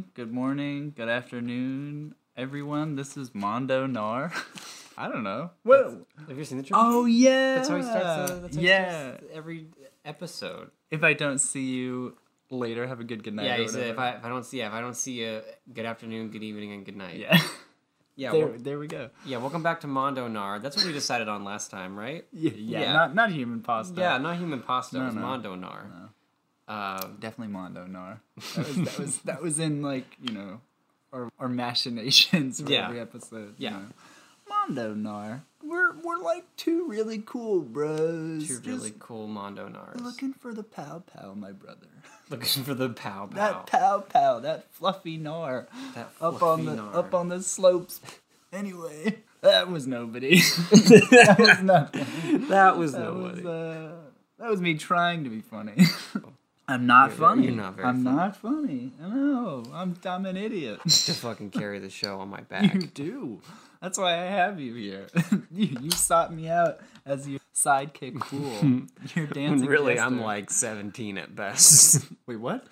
evening, 0.00 0.12
good 0.14 0.32
morning, 0.32 0.92
good 0.96 1.08
afternoon, 1.10 2.14
everyone. 2.34 2.96
This 2.96 3.18
is 3.18 3.34
Mondo 3.34 3.86
Nar. 3.86 4.32
I 4.96 5.08
don't 5.08 5.22
know. 5.22 5.50
What? 5.62 6.06
Have 6.26 6.38
you 6.38 6.44
seen 6.44 6.58
the 6.58 6.64
trailer? 6.64 6.84
Oh 6.84 7.04
yeah. 7.04 7.56
That's 7.56 7.68
how 7.68 7.76
he 7.76 7.82
starts. 7.82 8.04
Uh, 8.06 8.38
that's 8.42 8.56
how 8.56 8.60
he 8.62 8.68
yeah. 8.68 9.02
starts 9.16 9.24
every 9.34 9.66
episode. 10.04 10.70
If 10.90 11.02
I 11.02 11.12
don't 11.12 11.38
see 11.38 11.66
you 11.66 12.16
later, 12.50 12.86
have 12.86 13.00
a 13.00 13.04
good 13.04 13.22
good 13.22 13.34
night. 13.34 13.46
yeah, 13.46 13.56
or 13.56 13.62
he 13.62 13.68
said 13.68 13.88
if. 13.88 13.98
I 13.98 14.10
if 14.12 14.24
I 14.24 14.28
don't 14.30 14.44
see 14.44 14.58
yeah, 14.58 14.68
if 14.68 14.72
I 14.72 14.80
don't 14.80 14.96
see 14.96 15.20
you, 15.20 15.42
good 15.72 15.84
afternoon, 15.84 16.30
good 16.30 16.42
evening, 16.42 16.72
and 16.72 16.84
good 16.84 16.96
night. 16.96 17.18
Yeah. 17.18 17.38
yeah, 18.16 18.32
there, 18.32 18.58
there 18.58 18.78
we 18.78 18.86
go. 18.86 19.10
yeah. 19.26 19.36
Welcome 19.36 19.62
back 19.62 19.80
to 19.82 19.86
Mondo 19.86 20.28
Nar. 20.28 20.60
That's 20.60 20.76
what 20.76 20.86
we 20.86 20.92
decided 20.92 21.28
on 21.28 21.44
last 21.44 21.70
time, 21.70 21.94
right? 21.94 22.24
Yeah, 22.32 22.52
yeah, 22.56 22.80
Yeah. 22.80 22.92
Not 22.94 23.14
not 23.14 23.32
human 23.32 23.60
pasta. 23.60 24.00
Yeah, 24.00 24.16
not 24.16 24.38
human 24.38 24.60
pasta. 24.62 24.96
No, 24.96 25.02
it 25.02 25.06
was 25.06 25.14
no. 25.14 25.20
Mondo 25.20 25.54
Nar. 25.56 26.10
Uh, 26.70 27.08
definitely 27.18 27.52
Mondo 27.52 27.84
Nar. 27.86 28.20
That 28.54 28.66
was 28.66 28.76
that 28.76 28.98
was 28.98 29.18
that 29.22 29.42
was 29.42 29.58
in 29.58 29.82
like 29.82 30.16
you 30.22 30.32
know, 30.32 30.60
our 31.12 31.28
our 31.40 31.48
machinations 31.48 32.60
for 32.60 32.70
Yeah. 32.70 32.86
every 32.86 33.00
episode. 33.00 33.54
you 33.58 33.68
Yeah. 33.68 33.70
know. 33.70 33.84
Mondo 34.48 34.94
Nar. 34.94 35.42
We're 35.64 35.92
we're 36.02 36.18
like 36.18 36.44
two 36.56 36.86
really 36.88 37.22
cool 37.26 37.60
bros. 37.60 38.46
two 38.46 38.54
Just 38.60 38.66
really 38.66 38.92
cool 38.98 39.26
Mondo 39.26 39.68
Nars. 39.68 40.00
looking 40.00 40.32
for 40.32 40.54
the 40.54 40.62
pow 40.62 41.02
pow, 41.12 41.34
my 41.34 41.52
brother. 41.52 41.86
Looking 42.30 42.62
for 42.62 42.74
the 42.74 42.88
pow 42.90 43.26
pow. 43.26 43.34
That 43.36 43.66
pow 43.66 43.98
pow, 44.08 44.38
that 44.38 44.72
fluffy 44.72 45.16
Nar. 45.16 45.66
That 45.96 46.10
up 46.20 46.40
on 46.42 46.64
the 46.64 46.74
fluffy 46.76 46.90
Nar. 46.92 46.96
up 46.96 47.14
on 47.14 47.28
the 47.28 47.42
slopes. 47.42 48.00
Anyway, 48.52 49.18
that 49.42 49.68
was 49.68 49.86
nobody. 49.88 50.36
that 50.70 51.36
was 51.38 51.62
nothing. 51.62 52.46
that 52.48 52.76
was 52.76 52.92
That 52.92 53.00
nobody. 53.00 53.42
was 53.42 53.46
uh, 53.46 53.96
that 54.38 54.48
was 54.50 54.60
me 54.60 54.74
trying 54.74 55.24
to 55.24 55.30
be 55.30 55.40
funny. 55.40 55.74
I'm 56.70 56.86
not 56.86 57.10
You're 57.10 57.18
funny. 57.18 57.46
you're 57.46 57.56
not 57.56 57.74
very 57.76 57.88
I'm 57.88 58.04
funny. 58.04 58.16
not 58.16 58.36
funny. 58.36 58.92
I 59.02 59.08
know. 59.08 59.64
I'm 59.72 59.96
I'm 60.04 60.26
an 60.26 60.36
idiot. 60.36 60.80
to 60.82 61.12
fucking 61.12 61.50
carry 61.50 61.78
the 61.80 61.90
show 61.90 62.20
on 62.20 62.28
my 62.28 62.40
back. 62.48 62.72
you 62.74 62.80
do. 62.82 63.40
That's 63.82 63.98
why 63.98 64.12
I 64.12 64.24
have 64.24 64.60
you 64.60 64.74
here. 64.74 65.06
you, 65.50 65.76
you 65.80 65.90
sought 65.90 66.32
me 66.32 66.48
out 66.48 66.80
as 67.06 67.26
your 67.28 67.40
sidekick 67.54 68.20
cool. 68.20 68.82
You're 69.14 69.26
dancing. 69.26 69.66
really, 69.68 69.98
I'm 69.98 70.20
like 70.20 70.50
17 70.50 71.18
at 71.18 71.34
best. 71.34 72.04
Wait, 72.26 72.36
what? 72.36 72.62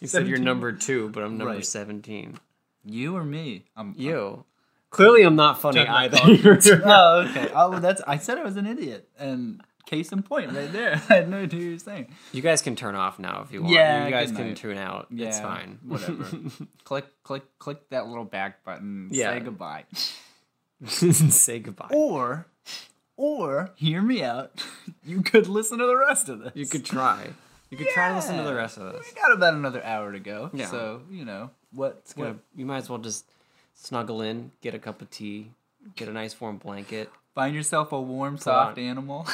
you 0.00 0.06
said 0.06 0.28
you're 0.28 0.38
number 0.38 0.72
two, 0.72 1.08
but 1.10 1.22
I'm 1.22 1.36
number 1.38 1.54
Right. 1.54 1.64
17. 1.66 2.38
You 2.84 3.16
or 3.16 3.24
me? 3.24 3.64
I'm 3.76 3.94
You. 3.96 4.44
Clearly, 4.90 5.22
I'm 5.22 5.36
not 5.36 5.60
funny 5.60 5.80
either. 5.86 6.18
oh, 6.22 7.26
okay. 7.28 7.48
Oh, 7.54 7.70
well, 7.70 7.80
that's. 7.80 8.02
I 8.06 8.16
said 8.18 8.38
I 8.38 8.42
was 8.44 8.56
an 8.56 8.66
idiot, 8.66 9.08
and 9.18 9.62
case 9.90 10.12
in 10.12 10.22
point, 10.22 10.52
right 10.52 10.72
there. 10.72 10.92
I 11.08 11.14
had 11.14 11.28
no 11.28 11.38
idea 11.42 11.58
what 11.58 11.64
you 11.66 11.72
were 11.72 11.78
saying. 11.78 12.08
you 12.32 12.42
guys 12.42 12.62
can 12.62 12.76
turn 12.76 12.94
off 12.94 13.18
now 13.18 13.42
if 13.42 13.52
you 13.52 13.62
want. 13.62 13.74
Yeah, 13.74 14.04
you 14.06 14.10
guys 14.10 14.30
can 14.32 14.54
tune 14.54 14.78
out. 14.78 15.08
it's 15.10 15.40
fine. 15.40 15.78
Whatever. 15.86 16.26
click, 16.84 17.06
click, 17.24 17.42
click 17.58 17.88
that 17.90 18.06
little 18.06 18.24
back 18.24 18.64
button. 18.64 19.08
Yeah. 19.10 19.32
Say 19.34 19.40
goodbye. 19.40 19.84
Say 20.86 21.58
goodbye. 21.58 21.88
Or, 21.92 22.46
or 23.16 23.70
hear 23.76 24.00
me 24.02 24.22
out. 24.22 24.52
You 25.04 25.22
could 25.22 25.46
listen 25.46 25.78
to 25.78 25.86
the 25.86 25.96
rest 25.96 26.28
of 26.28 26.40
this. 26.40 26.52
You 26.54 26.66
could 26.66 26.84
try. 26.84 27.28
You 27.70 27.76
could 27.76 27.88
try 27.88 28.08
to 28.10 28.14
listen 28.16 28.36
to 28.36 28.42
the 28.42 28.54
rest 28.54 28.78
of 28.78 28.92
this. 28.92 29.06
We 29.14 29.20
got 29.20 29.32
about 29.32 29.54
another 29.54 29.84
hour 29.84 30.10
to 30.12 30.18
go. 30.20 30.50
Yeah. 30.52 30.66
So 30.66 31.02
you 31.10 31.24
know 31.24 31.50
what's 31.72 32.12
Gonna- 32.14 32.30
gonna 32.30 32.38
you 32.56 32.64
might 32.66 32.78
as 32.78 32.88
well 32.88 32.98
just 32.98 33.26
snuggle 33.74 34.22
in, 34.22 34.52
get 34.60 34.74
a 34.74 34.78
cup 34.78 35.02
of 35.02 35.10
tea, 35.10 35.50
get 35.96 36.08
a 36.08 36.12
nice 36.12 36.40
warm 36.40 36.56
blanket. 36.58 37.10
find 37.34 37.54
yourself 37.54 37.92
a 37.92 38.00
warm, 38.00 38.38
soft 38.38 38.78
on- 38.78 38.84
animal, 38.84 39.26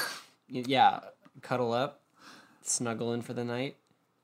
Yeah, 0.49 1.01
cuddle 1.43 1.73
up, 1.73 2.03
snuggle 2.63 3.13
in 3.13 3.23
for 3.23 3.33
the 3.33 3.45
night, 3.45 3.77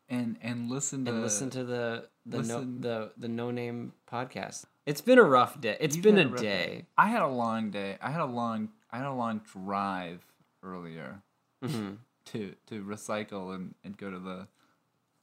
and 0.09 0.37
and 0.43 0.71
listen 0.71 1.05
to 1.05 1.11
and 1.13 1.23
listen 1.23 1.51
to 1.51 1.65
the 1.65 2.09
the 2.27 2.39
listen- 2.39 2.81
no 2.81 2.89
the 2.89 3.13
the 3.17 3.29
no 3.29 3.51
name 3.51 3.93
podcast. 4.11 4.65
It's 4.87 5.01
been 5.01 5.19
a 5.19 5.23
rough 5.25 5.61
day. 5.61 5.77
It's 5.81 5.95
You've 5.97 6.03
been 6.03 6.19
a 6.19 6.23
a 6.23 6.29
rough 6.29 6.41
day. 6.41 6.87
I 6.99 7.09
had 7.09 7.23
a 7.23 7.29
long 7.29 7.71
day. 7.71 7.99
I 8.01 8.11
had 8.11 8.21
a 8.21 8.27
long. 8.27 8.71
I 8.91 8.99
had 8.99 9.07
a 9.07 9.13
long 9.13 9.41
drive 9.53 10.25
earlier 10.63 11.23
hmm 11.65 11.93
to 12.27 12.55
to 12.67 12.83
recycle 12.85 13.55
and, 13.55 13.75
and 13.85 13.97
go 13.97 14.11
to 14.11 14.19
the 14.19 14.47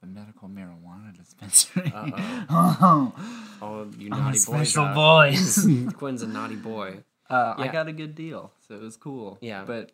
the 0.01 0.07
medical 0.07 0.47
marijuana 0.49 1.15
dispensary. 1.15 1.91
Uh-oh. 1.95 3.13
Oh, 3.61 3.87
you 3.97 4.07
I'm 4.07 4.13
a 4.13 4.17
naughty 4.23 4.31
boys! 4.31 4.43
special 4.43 4.85
out. 4.85 4.95
boys. 4.95 5.67
Quinn's 5.97 6.21
a 6.21 6.27
naughty 6.27 6.55
boy. 6.55 7.03
Uh, 7.29 7.53
I 7.57 7.67
got 7.67 7.87
a 7.89 7.91
good 7.91 8.15
deal, 8.15 8.51
so 8.65 8.75
it 8.75 8.81
was 8.81 8.95
cool. 8.95 9.37
Yeah. 9.41 9.65
but 9.67 9.91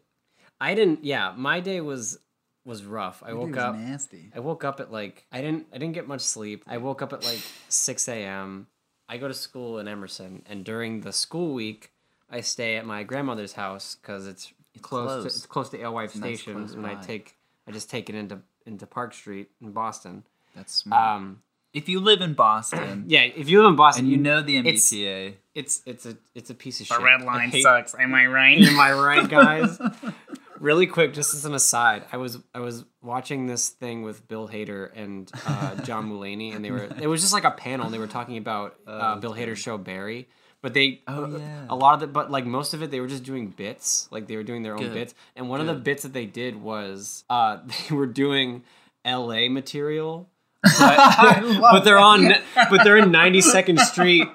I 0.59 0.73
didn't. 0.73 1.03
Yeah, 1.03 1.33
my 1.35 1.59
day 1.59 1.81
was 1.81 2.19
was 2.63 2.83
rough. 2.83 3.21
I 3.25 3.29
it 3.31 3.37
woke 3.37 3.57
up. 3.57 3.75
nasty. 3.75 4.31
I 4.35 4.39
woke 4.39 4.63
up 4.63 4.79
at 4.79 4.91
like 4.91 5.25
I 5.31 5.41
didn't 5.41 5.67
I 5.73 5.77
didn't 5.77 5.93
get 5.93 6.07
much 6.07 6.21
sleep. 6.21 6.63
I 6.67 6.77
woke 6.77 7.01
up 7.01 7.13
at 7.13 7.23
like 7.23 7.39
six 7.69 8.07
a.m. 8.07 8.67
I 9.07 9.17
go 9.17 9.27
to 9.27 9.33
school 9.33 9.77
in 9.79 9.87
Emerson, 9.87 10.41
and 10.47 10.63
during 10.65 11.01
the 11.01 11.13
school 11.13 11.53
week, 11.53 11.91
I 12.29 12.41
stay 12.41 12.75
at 12.77 12.85
my 12.85 13.03
grandmother's 13.03 13.53
house 13.53 13.95
because 14.01 14.25
it's 14.27 14.51
close. 14.81 15.07
close. 15.07 15.23
To, 15.23 15.27
it's 15.27 15.45
close 15.45 15.69
to 15.69 15.77
Alewife 15.81 16.11
Station, 16.11 16.55
close 16.55 16.73
and 16.73 16.85
I 16.87 16.95
take 16.95 17.35
I 17.67 17.71
just 17.71 17.89
take 17.89 18.09
it 18.09 18.15
into 18.15 18.39
into 18.65 18.87
Park 18.87 19.13
Street 19.13 19.49
in 19.61 19.71
Boston. 19.71 20.23
That's 20.55 20.73
smart. 20.73 21.17
Um, 21.17 21.41
if 21.73 21.89
you 21.89 21.99
live 21.99 22.21
in 22.21 22.33
Boston 22.33 23.03
yeah, 23.07 23.23
if 23.23 23.49
you 23.49 23.61
live 23.61 23.69
in 23.69 23.75
Boston, 23.75 24.05
and 24.05 24.11
you 24.11 24.17
know 24.17 24.41
the 24.41 24.57
it's- 24.57 24.91
MBTA, 24.91 25.33
it's 25.53 25.81
it's 25.85 26.05
a 26.05 26.17
it's 26.33 26.49
a 26.49 26.55
piece 26.55 26.79
of 26.81 26.87
shit. 26.87 26.97
the 26.97 27.03
red 27.03 27.21
line 27.21 27.49
hate- 27.51 27.63
sucks. 27.63 27.93
Am 27.99 28.15
I 28.15 28.25
right? 28.25 28.59
Am 28.61 28.79
I 28.79 28.91
right, 28.93 29.29
guys? 29.29 29.77
really 30.65 30.87
quick, 30.87 31.13
just 31.13 31.33
as 31.33 31.45
an 31.45 31.53
aside, 31.53 32.03
I 32.11 32.17
was 32.17 32.39
I 32.53 32.59
was 32.59 32.83
watching 33.01 33.45
this 33.47 33.69
thing 33.69 34.01
with 34.01 34.27
Bill 34.27 34.47
Hader 34.49 34.89
and 34.95 35.31
uh, 35.45 35.75
John 35.87 36.09
Mulaney, 36.09 36.53
and 36.55 36.65
they 36.65 36.71
were 36.71 36.83
it 37.01 37.07
was 37.07 37.21
just 37.21 37.33
like 37.33 37.43
a 37.45 37.51
panel. 37.51 37.85
and 37.85 37.93
They 37.93 37.99
were 37.99 38.07
talking 38.07 38.37
about 38.37 38.75
uh, 38.87 39.15
Bill 39.17 39.33
Hader's 39.33 39.59
show 39.59 39.77
Barry, 39.77 40.27
but 40.61 40.73
they 40.73 41.01
Oh, 41.07 41.37
yeah. 41.37 41.65
a 41.69 41.75
lot 41.75 41.93
of 41.95 41.99
the 42.01 42.07
but 42.07 42.31
like 42.31 42.45
most 42.45 42.73
of 42.73 42.81
it 42.83 42.89
they 42.91 42.99
were 42.99 43.07
just 43.07 43.23
doing 43.23 43.47
bits, 43.49 44.09
like 44.11 44.27
they 44.27 44.35
were 44.35 44.43
doing 44.43 44.63
their 44.63 44.73
own 44.73 44.79
Good. 44.81 44.93
bits. 44.93 45.13
And 45.35 45.47
one 45.49 45.61
of 45.61 45.67
the 45.67 45.75
bits 45.75 46.03
that 46.03 46.13
they 46.13 46.25
did 46.25 46.55
was 46.61 47.23
uh, 47.29 47.59
they 47.89 47.95
were 47.95 48.07
doing 48.07 48.63
L.A. 49.05 49.47
material. 49.49 50.27
I 50.65 51.41
But, 51.41 51.59
but 51.61 51.79
they're 51.83 51.97
on, 51.99 52.33
but 52.69 52.83
they're 52.83 52.97
in 52.97 53.09
92nd 53.11 53.79
Street, 53.79 54.27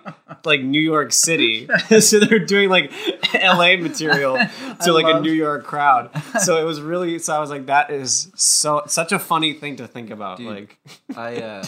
like 0.45 0.63
New 0.63 0.81
York 0.81 1.13
City. 1.13 1.69
so 2.01 2.21
they're 2.21 2.39
doing 2.39 2.69
like 2.69 2.93
LA 3.35 3.77
material 3.77 4.39
to 4.85 4.93
like 4.93 5.07
a 5.15 5.21
New 5.21 5.33
York 5.33 5.65
crowd. 5.65 6.11
So 6.41 6.59
it 6.61 6.65
was 6.65 6.81
really, 6.81 7.19
so 7.19 7.35
I 7.35 7.39
was 7.41 7.51
like, 7.51 7.67
that 7.67 7.91
is 7.91 8.31
so 8.35 8.83
such 8.87 9.13
a 9.13 9.19
funny 9.19 9.53
thing 9.53 9.77
to 9.77 9.87
think 9.87 10.11
about, 10.11 10.39
Dude. 10.39 10.47
like 10.49 10.79
I 11.17 11.37
uh, 11.37 11.65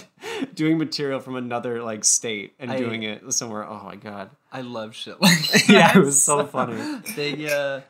doing 0.55 0.79
material 0.79 1.21
from 1.21 1.37
another 1.37 1.83
like 1.83 2.05
state 2.05 2.55
and 2.59 2.71
I- 2.71 2.79
doing 2.79 3.03
it 3.03 3.31
somewhere. 3.33 3.65
Oh 3.69 3.83
my 3.85 3.97
god, 3.97 4.31
I 4.53 4.61
love 4.63 4.95
shit 4.95 5.21
like 5.21 5.39
that. 5.51 5.69
Yeah, 5.69 5.99
it 5.99 6.01
was 6.01 6.23
so 6.23 6.47
funny. 6.47 6.81
They 7.17 7.53
uh, 7.53 7.81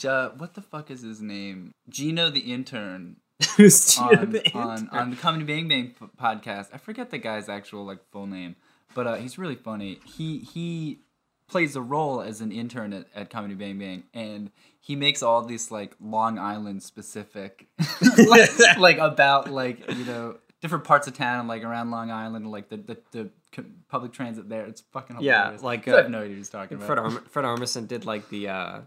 Ja- 0.00 0.30
what 0.30 0.54
the 0.54 0.60
fuck 0.62 0.90
is 0.90 1.02
his 1.02 1.22
name? 1.22 1.72
Gino 1.88 2.30
the 2.30 2.40
intern 2.40 3.16
Who's 3.18 3.27
on 3.58 4.30
the 4.30 4.50
on, 4.54 4.78
intern? 4.78 4.88
on 4.90 5.10
the 5.10 5.16
Comedy 5.16 5.44
Bang 5.44 5.68
Bang 5.68 5.94
podcast. 6.20 6.68
I 6.72 6.78
forget 6.78 7.10
the 7.10 7.18
guy's 7.18 7.48
actual 7.48 7.84
like 7.84 7.98
full 8.10 8.26
name, 8.26 8.56
but 8.94 9.06
uh, 9.06 9.14
he's 9.14 9.38
really 9.38 9.54
funny. 9.54 10.00
He 10.04 10.38
he 10.38 11.00
plays 11.48 11.76
a 11.76 11.80
role 11.80 12.20
as 12.20 12.40
an 12.40 12.52
intern 12.52 12.92
at, 12.92 13.06
at 13.14 13.30
Comedy 13.30 13.54
Bang 13.54 13.78
Bang, 13.78 14.04
and 14.12 14.50
he 14.80 14.96
makes 14.96 15.22
all 15.22 15.42
these 15.42 15.70
like 15.70 15.94
Long 16.00 16.38
Island 16.38 16.82
specific, 16.82 17.68
like, 18.26 18.78
like 18.78 18.98
about 18.98 19.50
like 19.50 19.88
you 19.88 20.04
know 20.04 20.38
different 20.60 20.84
parts 20.84 21.06
of 21.06 21.14
town, 21.14 21.46
like 21.46 21.62
around 21.62 21.90
Long 21.90 22.10
Island, 22.10 22.50
like 22.50 22.68
the 22.68 22.76
the, 22.76 22.98
the 23.12 23.64
public 23.88 24.12
transit 24.12 24.48
there. 24.48 24.66
It's 24.66 24.82
fucking 24.92 25.16
hilarious. 25.16 25.26
Yeah, 25.26 25.42
hilarious. 25.42 25.62
like, 25.62 25.88
I 25.88 25.92
uh, 25.92 25.96
have 26.02 26.10
no 26.10 26.18
idea 26.18 26.30
what 26.30 26.38
he's 26.38 26.48
talking 26.48 26.76
about. 26.76 26.86
Fred, 26.86 26.98
Arm- 26.98 27.24
Fred 27.28 27.44
Armisen 27.44 27.88
did 27.88 28.04
like 28.04 28.28
the 28.30 28.48
uh, 28.48 28.80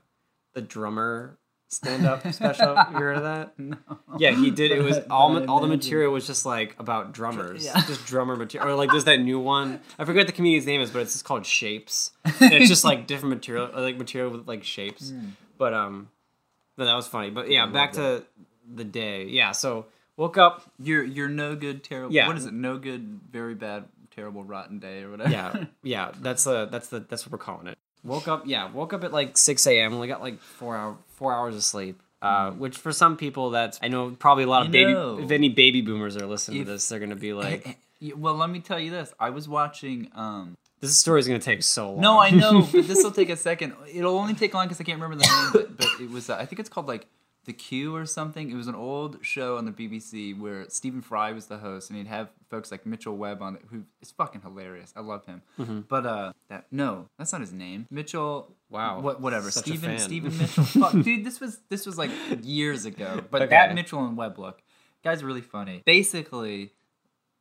the 0.54 0.62
drummer 0.62 1.38
stand 1.72 2.06
up 2.06 2.26
special. 2.34 2.76
You 2.92 2.98
heard 2.98 3.18
of 3.18 3.24
that? 3.24 3.58
No. 3.58 3.78
Yeah, 4.18 4.32
he 4.32 4.52
did. 4.52 4.72
It 4.72 4.84
was 4.84 5.00
all 5.10 5.30
ma- 5.30 5.46
all 5.52 5.60
the 5.60 5.68
material 5.68 6.12
was 6.14 6.28
just 6.28 6.46
like 6.46 6.76
about 6.80 7.14
drummers, 7.14 7.66
Yeah. 7.66 7.82
just 7.88 8.06
drummer 8.06 8.36
material. 8.36 8.70
Or 8.70 8.76
like 8.76 8.92
there's 8.92 9.06
that 9.06 9.20
new 9.20 9.40
one. 9.40 9.80
I 9.98 10.06
forget 10.06 10.22
what 10.22 10.28
the 10.28 10.34
comedian's 10.34 10.66
name 10.66 10.82
is, 10.82 10.92
but 10.92 11.00
it's 11.02 11.14
just 11.14 11.26
called 11.26 11.46
Shapes. 11.46 12.12
And 12.26 12.54
it's 12.54 12.68
just 12.68 12.84
like 12.84 13.08
different 13.08 13.36
material, 13.36 13.70
or, 13.74 13.82
like 13.82 13.98
material 13.98 14.32
with 14.32 14.48
like 14.48 14.64
shapes. 14.64 15.12
But 15.58 15.74
um, 15.74 16.10
but 16.78 16.86
that 16.86 16.96
was 16.96 17.08
funny. 17.08 17.30
But 17.30 17.50
yeah, 17.50 17.64
love 17.64 17.74
back 17.74 17.94
to 17.94 18.24
the 18.74 18.84
day. 18.84 19.26
Yeah, 19.26 19.52
so 19.52 19.86
woke 20.18 20.38
up. 20.38 20.64
You're 20.80 21.04
you're 21.04 21.30
no 21.30 21.56
good, 21.56 21.84
terrible. 21.84 22.14
Yeah. 22.14 22.28
What 22.28 22.38
is 22.38 22.46
it? 22.46 22.54
No 22.54 22.78
good, 22.78 23.20
very 23.32 23.56
bad, 23.56 23.86
terrible, 24.16 24.44
rotten 24.44 24.80
day 24.80 25.04
or 25.04 25.12
whatever. 25.12 25.30
Yeah, 25.32 25.66
yeah. 25.84 26.12
That's 26.20 26.46
uh 26.48 26.66
that's 26.66 26.88
the 26.90 27.00
that's 27.02 27.26
what 27.26 27.32
we're 27.32 27.38
calling 27.46 27.68
it. 27.68 27.78
Woke 28.04 28.28
up. 28.28 28.44
Yeah, 28.46 28.72
woke 28.72 28.94
up 28.94 29.04
at 29.04 29.12
like 29.14 29.38
six 29.38 29.66
a.m. 29.68 29.94
Only 29.94 30.08
got 30.08 30.22
like 30.22 30.40
four 30.40 30.76
hour 30.76 30.98
four 31.16 31.34
hours 31.34 31.56
of 31.56 31.64
sleep. 31.64 32.02
Uh, 32.22 32.52
which 32.52 32.78
for 32.78 32.92
some 32.92 33.18
people 33.18 33.50
that's 33.50 33.80
I 33.82 33.88
know 33.88 34.12
probably 34.12 34.44
a 34.44 34.48
lot 34.48 34.62
of 34.62 34.68
You 34.68 34.72
baby 34.74 34.94
know. 34.94 35.20
if 35.20 35.32
any 35.32 35.50
baby 35.50 35.82
boomers 35.82 36.16
are 36.18 36.28
listening 36.28 36.62
If- 36.62 36.68
to 36.68 36.74
this 36.74 36.88
they're 36.88 37.00
gonna 37.00 37.16
be 37.16 37.34
like 37.34 37.78
Yeah, 38.00 38.14
well, 38.16 38.36
let 38.36 38.50
me 38.50 38.60
tell 38.60 38.80
you 38.80 38.92
this. 38.92 39.12
I 39.20 39.32
was 39.32 39.50
watching. 39.50 40.10
um 40.16 40.56
this 40.82 40.98
story 41.00 41.20
is 41.20 41.28
gonna 41.28 41.40
take 41.40 41.62
so 41.64 41.92
long. 41.94 42.02
No, 42.02 42.20
I 42.20 42.30
know, 42.32 42.62
but 42.72 42.88
this 42.88 43.04
will 43.04 43.12
take 43.22 43.30
a 43.30 43.36
second. 43.38 43.74
It'll 43.92 44.18
only 44.18 44.34
take 44.36 44.54
long 44.54 44.66
because 44.68 44.80
I 44.82 44.84
can't 44.84 45.00
remember 45.02 45.24
the 45.24 45.28
name. 45.30 45.50
But, 45.54 45.78
but 45.78 45.88
it 46.02 46.10
was. 46.12 46.30
Uh, 46.30 46.36
I 46.38 46.46
think 46.46 46.60
it's 46.60 46.70
called 46.70 46.88
like 46.88 47.06
the 47.52 47.58
Q 47.58 47.94
or 47.96 48.06
something. 48.06 48.50
It 48.50 48.56
was 48.56 48.68
an 48.68 48.76
old 48.76 49.18
show 49.22 49.58
on 49.58 49.66
the 49.66 49.72
BBC 49.72 50.40
where 50.40 50.70
Stephen 50.70 51.02
Fry 51.02 51.34
was 51.34 51.48
the 51.48 51.58
host, 51.58 51.90
and 51.90 51.98
he'd 51.98 52.08
have 52.08 52.30
folks 52.50 52.72
like 52.72 52.86
Mitchell 52.86 53.18
Webb 53.18 53.42
on 53.42 53.56
it, 53.56 53.64
who 53.70 53.84
is 54.02 54.12
fucking 54.12 54.42
hilarious. 54.42 54.94
I 54.96 55.02
love 55.02 55.26
him. 55.26 55.42
Mm-hmm. 55.60 55.82
But 55.90 56.06
uh, 56.06 56.34
that 56.50 56.68
no, 56.72 57.08
that's 57.18 57.32
not 57.34 57.42
his 57.42 57.52
name. 57.52 57.88
Mitchell. 57.90 58.56
Wow. 58.70 59.02
What 59.02 59.20
whatever. 59.20 59.52
Such 59.52 59.66
Stephen. 59.66 60.00
Stephen 60.00 60.38
Mitchell. 60.38 60.64
Fuck, 60.82 60.94
dude, 60.94 61.26
this 61.26 61.42
was 61.42 61.60
this 61.70 61.86
was 61.86 61.98
like 61.98 62.12
years 62.42 62.86
ago. 62.86 63.22
But 63.30 63.42
Okay. 63.42 63.50
that 63.50 63.76
Mitchell 63.76 64.06
and 64.06 64.16
Webb 64.16 64.40
look, 64.40 64.62
guy's 65.04 65.22
are 65.22 65.26
really 65.26 65.42
funny. 65.42 65.84
Basically, 65.86 66.72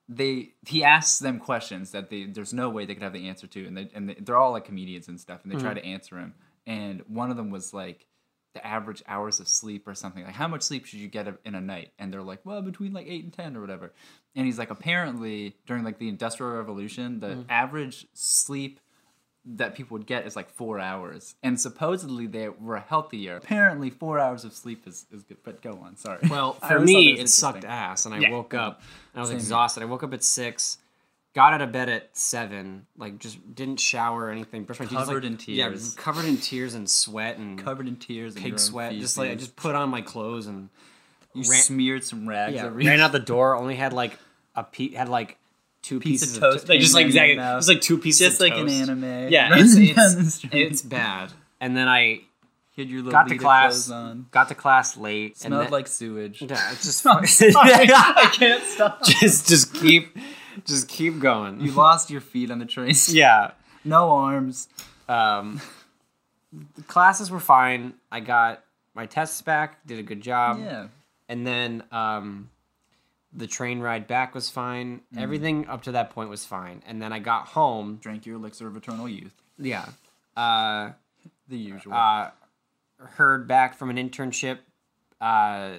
they 0.09 0.55
he 0.67 0.83
asks 0.83 1.21
them 1.21 1.39
questions 1.39 1.93
that 1.93 2.11
they 2.11 2.25
there's 2.25 2.53
no 2.53 2.69
way 2.69 2.85
they 2.85 2.95
could 2.95 3.05
have 3.05 3.13
the 3.13 3.29
answer 3.29 3.47
to, 3.47 3.65
and 3.67 3.77
they 3.77 3.89
and 3.95 4.09
they, 4.09 4.15
they're 4.15 4.37
all 4.37 4.51
like 4.51 4.65
comedians 4.65 5.07
and 5.07 5.21
stuff, 5.21 5.41
and 5.45 5.53
they 5.53 5.57
try 5.57 5.73
to 5.73 5.85
answer 5.85 6.19
him. 6.19 6.35
And 6.67 7.03
one 7.07 7.31
of 7.31 7.37
them 7.37 7.51
was 7.51 7.73
like 7.73 8.07
the 8.53 8.67
average 8.67 9.03
hours 9.07 9.39
of 9.41 9.47
sleep 9.49 9.87
or 9.87 9.95
something 9.95 10.25
like 10.25 10.35
how 10.35 10.49
much 10.49 10.63
sleep 10.63 10.85
should 10.85 10.99
you 10.99 11.09
get 11.09 11.29
in 11.45 11.55
a 11.55 11.61
night 11.61 11.93
and 11.99 12.13
they're 12.13 12.23
like 12.23 12.41
well 12.45 12.63
between 12.63 12.93
like 12.93 13.07
8 13.07 13.25
and 13.25 13.33
10 13.33 13.57
or 13.57 13.61
whatever 13.61 13.93
and 14.35 14.47
he's 14.47 14.59
like 14.59 14.71
apparently 14.71 15.57
during 15.67 15.85
like 15.85 15.99
the 15.99 16.09
industrial 16.09 16.53
revolution 16.53 17.21
the 17.21 17.29
mm-hmm. 17.29 17.43
average 17.49 18.07
sleep 18.13 18.81
that 19.45 19.75
people 19.75 19.97
would 19.97 20.07
get 20.07 20.27
is 20.27 20.37
like 20.37 20.51
four 20.51 20.79
hours 20.79 21.35
and 21.43 21.59
supposedly 21.59 22.27
they 22.27 22.49
were 22.49 22.79
healthier 22.79 23.37
apparently 23.37 23.89
four 23.89 24.19
hours 24.19 24.45
of 24.45 24.53
sleep 24.53 24.87
is, 24.87 25.07
is 25.11 25.23
good 25.23 25.39
but 25.43 25.63
go 25.63 25.79
on 25.83 25.97
sorry 25.97 26.19
Well, 26.29 26.53
for 26.69 26.79
me, 26.79 27.19
it 27.19 27.29
sucked 27.29 27.65
ass, 27.65 28.05
and 28.05 28.15
I 28.15 28.19
Yeah. 28.19 28.33
woke 28.33 28.53
up. 28.53 28.83
And 29.15 29.19
I 29.19 29.21
was 29.21 29.31
Same 29.31 29.39
here. 29.39 29.45
exhausted. 29.45 29.83
I 29.83 29.87
woke 29.87 30.03
up 30.03 30.13
at 30.13 30.23
six, 30.23 30.77
got 31.35 31.53
out 31.53 31.63
of 31.63 31.71
bed 31.73 31.89
at 31.89 32.17
seven, 32.17 32.87
like 32.97 33.19
just 33.19 33.39
didn't 33.55 33.79
shower 33.81 34.25
or 34.25 34.31
anything. 34.31 34.65
Brushed 34.65 34.81
my 34.81 34.87
teeth, 34.87 34.93
just, 34.99 35.07
Covered 35.07 35.25
like- 35.25 35.33
in 35.33 35.37
tears, 35.39 35.95
Yeah, 35.97 36.03
covered 36.03 36.25
in 36.25 36.37
tears 36.39 36.75
and 36.75 36.89
sweat 36.91 37.39
and 37.39 37.59
covered 37.63 37.87
in 37.89 37.97
tears 37.97 38.35
and 38.35 38.45
pig 38.45 38.59
sweat. 38.59 38.93
Just 38.95 39.17
like 39.19 39.31
I 39.31 39.35
just 39.35 39.57
put 39.57 39.75
on 39.75 39.89
my 39.91 40.01
clothes 40.03 40.47
and 40.47 40.69
you 41.35 41.43
ran- 41.51 41.61
smeared 41.63 42.05
some 42.05 42.29
rags 42.29 42.55
yeah, 42.57 42.69
ran 42.73 43.01
out 43.01 43.13
the 43.13 43.19
door. 43.21 43.55
Only 43.57 43.77
had 43.77 43.93
like 43.93 44.19
a 44.57 44.65
pe- 44.65 44.93
had 44.95 45.09
like 45.09 45.37
two 45.83 45.99
Piece 46.01 46.23
of 46.23 46.29
pieces 46.29 46.39
toast 46.39 46.67
to- 46.67 46.73
like, 46.73 46.81
just 46.81 46.95
like 46.95 47.07
exactly 47.07 47.39
of 47.39 47.59
just 47.59 47.69
like 47.69 47.81
two 47.81 47.97
pieces 47.99 48.21
just 48.21 48.35
of 48.41 48.49
like 48.51 48.59
an 48.59 48.69
anime 48.69 49.29
Yeah, 49.31 49.51
it's 49.53 49.75
it's, 49.77 50.47
it's 50.53 50.83
bad. 50.83 51.33
And 51.61 51.77
then 51.77 51.87
I 51.89 52.03
You 52.03 52.23
had 52.77 52.89
your 52.89 52.99
little 53.03 53.13
got 53.13 53.29
to 53.29 53.39
class, 53.39 53.89
on 53.91 54.27
got 54.31 54.49
to 54.49 54.55
class 54.55 54.97
late. 54.97 55.31
and 55.33 55.39
smelled 55.39 55.65
then- 55.67 55.71
like 55.73 55.87
sewage 55.87 56.43
yeah, 56.43 56.73
it's 56.73 56.85
just 56.85 57.07
I 57.07 58.31
can't 58.35 58.65
stop. 58.65 59.05
just 59.05 59.49
just 59.49 59.73
keep 59.75 60.17
just 60.67 60.89
keep 60.89 61.19
going. 61.21 61.61
You 61.61 61.73
lost 61.73 62.11
your 62.11 62.21
feet 62.21 62.51
on 62.51 62.59
the 62.59 62.67
train. 62.67 62.95
yeah. 63.09 63.53
No 63.85 64.11
arms. 64.13 64.69
Um, 65.09 65.61
the 66.77 66.83
classes 66.83 67.31
were 67.31 67.41
fine. 67.41 67.95
I 68.13 68.21
got 68.21 68.63
my 68.95 69.07
tests 69.07 69.41
back, 69.43 69.85
did 69.87 69.99
a 69.99 70.03
good 70.03 70.21
job, 70.21 70.59
Yeah. 70.61 70.89
and 71.29 71.47
then 71.47 71.83
um, 71.93 72.51
the 73.33 73.47
train 73.47 73.81
ride 73.81 74.07
back 74.07 74.35
was 74.35 74.51
fine. 74.51 75.01
Mm. 75.15 75.21
Everything 75.23 75.69
up 75.69 75.83
to 75.85 75.93
that 75.93 76.11
point 76.11 76.29
was 76.31 76.45
fine, 76.45 76.83
and 76.87 77.01
then 77.01 77.13
I 77.13 77.19
got 77.21 77.47
home. 77.49 77.99
Drank 78.03 78.27
your 78.27 78.37
elixir 78.37 78.67
of 78.67 78.77
eternal 78.77 79.09
youth. 79.09 79.35
Yeah, 79.59 79.87
uh, 80.37 80.91
The 81.49 81.57
usual. 81.57 81.95
uh, 81.95 82.31
heard 82.99 83.47
back 83.49 83.77
from 83.77 83.91
an 83.91 83.97
internship. 83.97 84.59
Uh, 85.21 85.73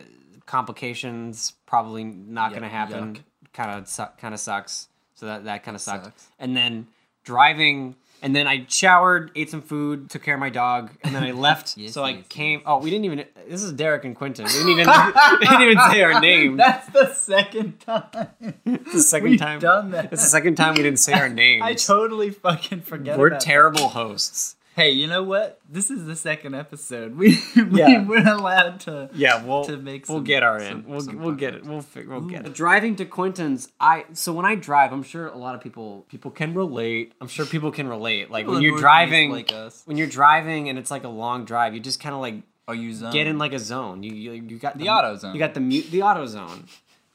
complications 0.46 1.54
probably 1.66 2.04
not 2.04 2.50
Yuck, 2.52 2.54
going 2.54 2.64
to 2.64 2.70
happen. 2.70 3.16
yuck. 3.16 3.20
Kind 3.54 3.72
of 3.72 3.88
su- 3.88 4.04
kind 4.20 4.34
of 4.34 4.40
sucks. 4.40 4.88
So 5.16 5.26
that 5.26 5.44
that 5.46 5.64
kind 5.64 5.76
of 5.76 5.82
sucked. 5.82 6.06
Sucks. 6.06 6.28
And 6.40 6.56
then 6.56 6.88
driving, 7.24 7.96
and 8.24 8.36
then 8.36 8.48
I 8.48 8.66
showered, 8.68 9.32
ate 9.36 9.50
some 9.52 9.62
food, 9.62 10.10
took 10.10 10.24
care 10.24 10.34
of 10.36 10.40
my 10.40 10.50
dog, 10.50 10.92
and 11.04 11.14
then 11.14 11.24
I 11.24 11.32
left. 11.48 11.78
Yes, 11.78 11.94
so 11.94 12.04
I 12.04 12.10
yes, 12.12 12.26
came. 12.30 12.62
Oh, 12.66 12.78
we 12.80 12.90
didn't 12.90 13.06
even. 13.06 13.26
This 13.48 13.62
is 13.62 13.72
Derek 13.74 14.06
and 14.06 14.16
Quentin. 14.16 14.46
We 14.46 14.52
didn't 14.52 14.70
even. 14.70 14.88
we 15.40 15.48
didn't 15.48 15.62
even 15.62 15.80
say 15.92 16.02
our 16.04 16.20
names. 16.22 16.58
That's 16.58 16.88
the 16.90 17.14
second 17.14 17.80
time. 17.82 18.28
It's 18.66 18.94
the 18.94 19.02
second 19.02 19.30
We've 19.32 19.40
time. 19.40 19.60
done 19.60 19.92
that. 19.92 20.14
It's 20.14 20.24
the 20.24 20.30
second 20.30 20.56
time 20.56 20.76
we 20.76 20.84
didn't 20.84 21.00
say 21.00 21.14
our 21.14 21.30
names. 21.44 21.64
I 21.64 21.74
totally 21.74 22.30
fucking 22.32 22.82
forget. 22.82 23.18
We're 23.20 23.38
terrible 23.38 23.90
hosts. 23.90 24.56
That. 24.76 24.82
Hey, 24.82 24.92
you 24.92 25.08
know 25.08 25.24
what? 25.24 25.60
This 25.70 25.92
is 25.92 26.06
the 26.06 26.16
second 26.16 26.56
episode. 26.56 27.16
We, 27.22 27.38
Yeah. 27.56 28.00
we 28.02 28.06
we're 28.06 28.28
allowed 28.28 28.80
to. 28.82 29.10
Yeah, 29.14 29.44
we'll 29.44 29.64
To 29.66 29.78
make 29.78 30.08
we'll 30.08 30.18
some- 30.18 30.24
get 30.24 30.44
our 30.44 30.60
some- 30.60 30.80
in. 30.82 30.88
We'll 30.88 31.02
some 31.02 31.20
we'll 31.20 31.34
get 31.36 31.56
it. 31.56 31.64
We'll 31.66 31.82
fig- 31.82 32.08
we'll 32.08 32.22
get 32.22 32.46
it. 32.46 32.54
Driving 32.54 32.96
to 32.98 33.06
Quentin's, 33.06 33.70
I 33.80 34.06
so 34.14 34.34
when 34.34 34.46
I 34.46 34.56
drive, 34.56 34.92
I'm 34.94 35.04
sure 35.04 35.28
a 35.28 35.38
lot 35.38 35.56
of 35.56 35.62
people 35.62 36.06
people 36.10 36.32
can 36.32 36.54
relate. 36.54 37.14
I'm 37.22 37.28
sure 37.28 37.46
people 37.46 37.72
can 37.72 37.88
relate. 37.88 38.32
Like 38.32 38.44
People 38.46 38.56
when 38.56 38.64
you're 38.64 38.78
driving, 38.78 39.32
like 39.32 39.52
us. 39.54 39.84
when 39.86 39.98
you're 39.98 40.08
driving 40.08 40.70
and 40.70 40.80
it's 40.80 40.92
like 40.92 41.04
a 41.04 41.10
long 41.10 41.46
drive, 41.46 41.74
you 41.74 41.80
just 41.80 42.00
kind 42.00 42.16
of 42.16 42.22
like 42.22 42.36
Are 42.68 42.76
you 42.76 42.94
zone? 42.94 43.12
get 43.12 43.28
in 43.28 43.38
like 43.38 43.54
a 43.54 43.60
zone. 43.60 44.04
You 44.04 44.14
you, 44.14 44.32
you 44.34 44.58
got 44.58 44.78
The 44.78 44.90
auto 44.90 45.16
zone. 45.18 45.34
You 45.34 45.40
got 45.40 45.54
the 45.54 45.60
mute 45.60 45.92
the 45.92 46.02
auto 46.04 46.26
zone. 46.26 46.66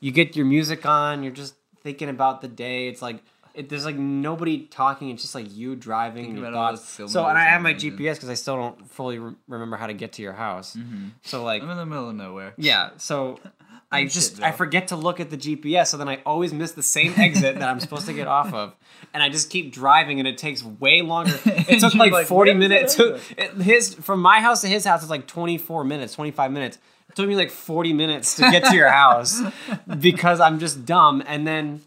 You 0.00 0.12
get 0.12 0.36
your 0.36 0.44
music 0.46 0.84
on. 0.84 1.22
You're 1.22 1.32
just 1.32 1.54
thinking 1.82 2.08
about 2.10 2.42
the 2.42 2.48
day. 2.48 2.88
It's 2.88 3.00
like 3.00 3.22
it, 3.56 3.68
there's 3.68 3.84
like 3.84 3.96
nobody 3.96 4.66
talking. 4.66 5.10
It's 5.10 5.22
just 5.22 5.34
like 5.34 5.54
you 5.54 5.74
driving 5.76 6.26
and 6.26 6.38
your 6.38 6.52
thoughts. 6.52 7.00
So 7.06 7.26
and 7.26 7.38
I 7.38 7.44
have 7.44 7.62
my. 7.62 7.74
GPS 7.74 8.14
because 8.14 8.28
I 8.28 8.34
still 8.34 8.56
don't 8.56 8.90
fully 8.90 9.18
re- 9.18 9.34
remember 9.48 9.76
how 9.76 9.86
to 9.86 9.94
get 9.94 10.12
to 10.14 10.22
your 10.22 10.32
house. 10.32 10.76
So 11.22 11.42
like 11.44 11.62
I'm 11.62 11.70
in 11.70 11.76
the 11.76 11.86
middle 11.86 12.08
of 12.10 12.16
nowhere. 12.16 12.54
yeah, 12.56 12.90
so 12.96 13.38
I 13.92 14.04
just. 14.06 14.42
I 14.42 14.52
forget 14.52 14.88
to 14.88 14.96
look 14.96 15.20
at 15.20 15.30
the 15.30 15.36
GPS, 15.36 15.88
so 15.88 15.96
then 15.96 16.08
I 16.08 16.20
always 16.26 16.52
miss 16.52 16.72
the 16.72 16.82
same 16.82 17.14
exit 17.16 17.58
that 17.58 17.68
I'm 17.68 17.80
supposed 17.80 18.06
to 18.06 18.12
get 18.12 18.26
off 18.26 18.52
of, 18.52 18.74
and 19.14 19.22
I 19.22 19.28
just 19.28 19.48
keep 19.50 19.72
driving, 19.72 20.18
and 20.18 20.26
it 20.28 20.38
takes 20.38 20.62
way 20.62 21.02
longer. 21.02 21.38
It 21.68 21.80
took 21.80 21.94
like, 21.94 22.12
like, 22.12 22.26
40 22.26 22.54
minutes. 22.54 22.94
To, 22.96 23.18
it, 23.36 23.54
his 23.54 23.94
from 23.94 24.20
my 24.20 24.40
house 24.40 24.60
to 24.62 24.68
his 24.68 24.84
house 24.84 25.02
is 25.02 25.10
like 25.10 25.26
24 25.26 25.84
minutes, 25.84 26.14
25 26.14 26.50
minutes. 26.52 26.78
It 27.08 27.16
took 27.16 27.28
me 27.28 27.36
like 27.36 27.50
40 27.50 27.92
minutes 27.92 28.36
to 28.36 28.42
get 28.50 28.64
to 28.66 28.74
your 28.74 28.90
house 28.90 29.40
because 30.00 30.40
I'm 30.40 30.58
just 30.58 30.84
dumb, 30.84 31.22
and 31.26 31.46
then. 31.46 31.82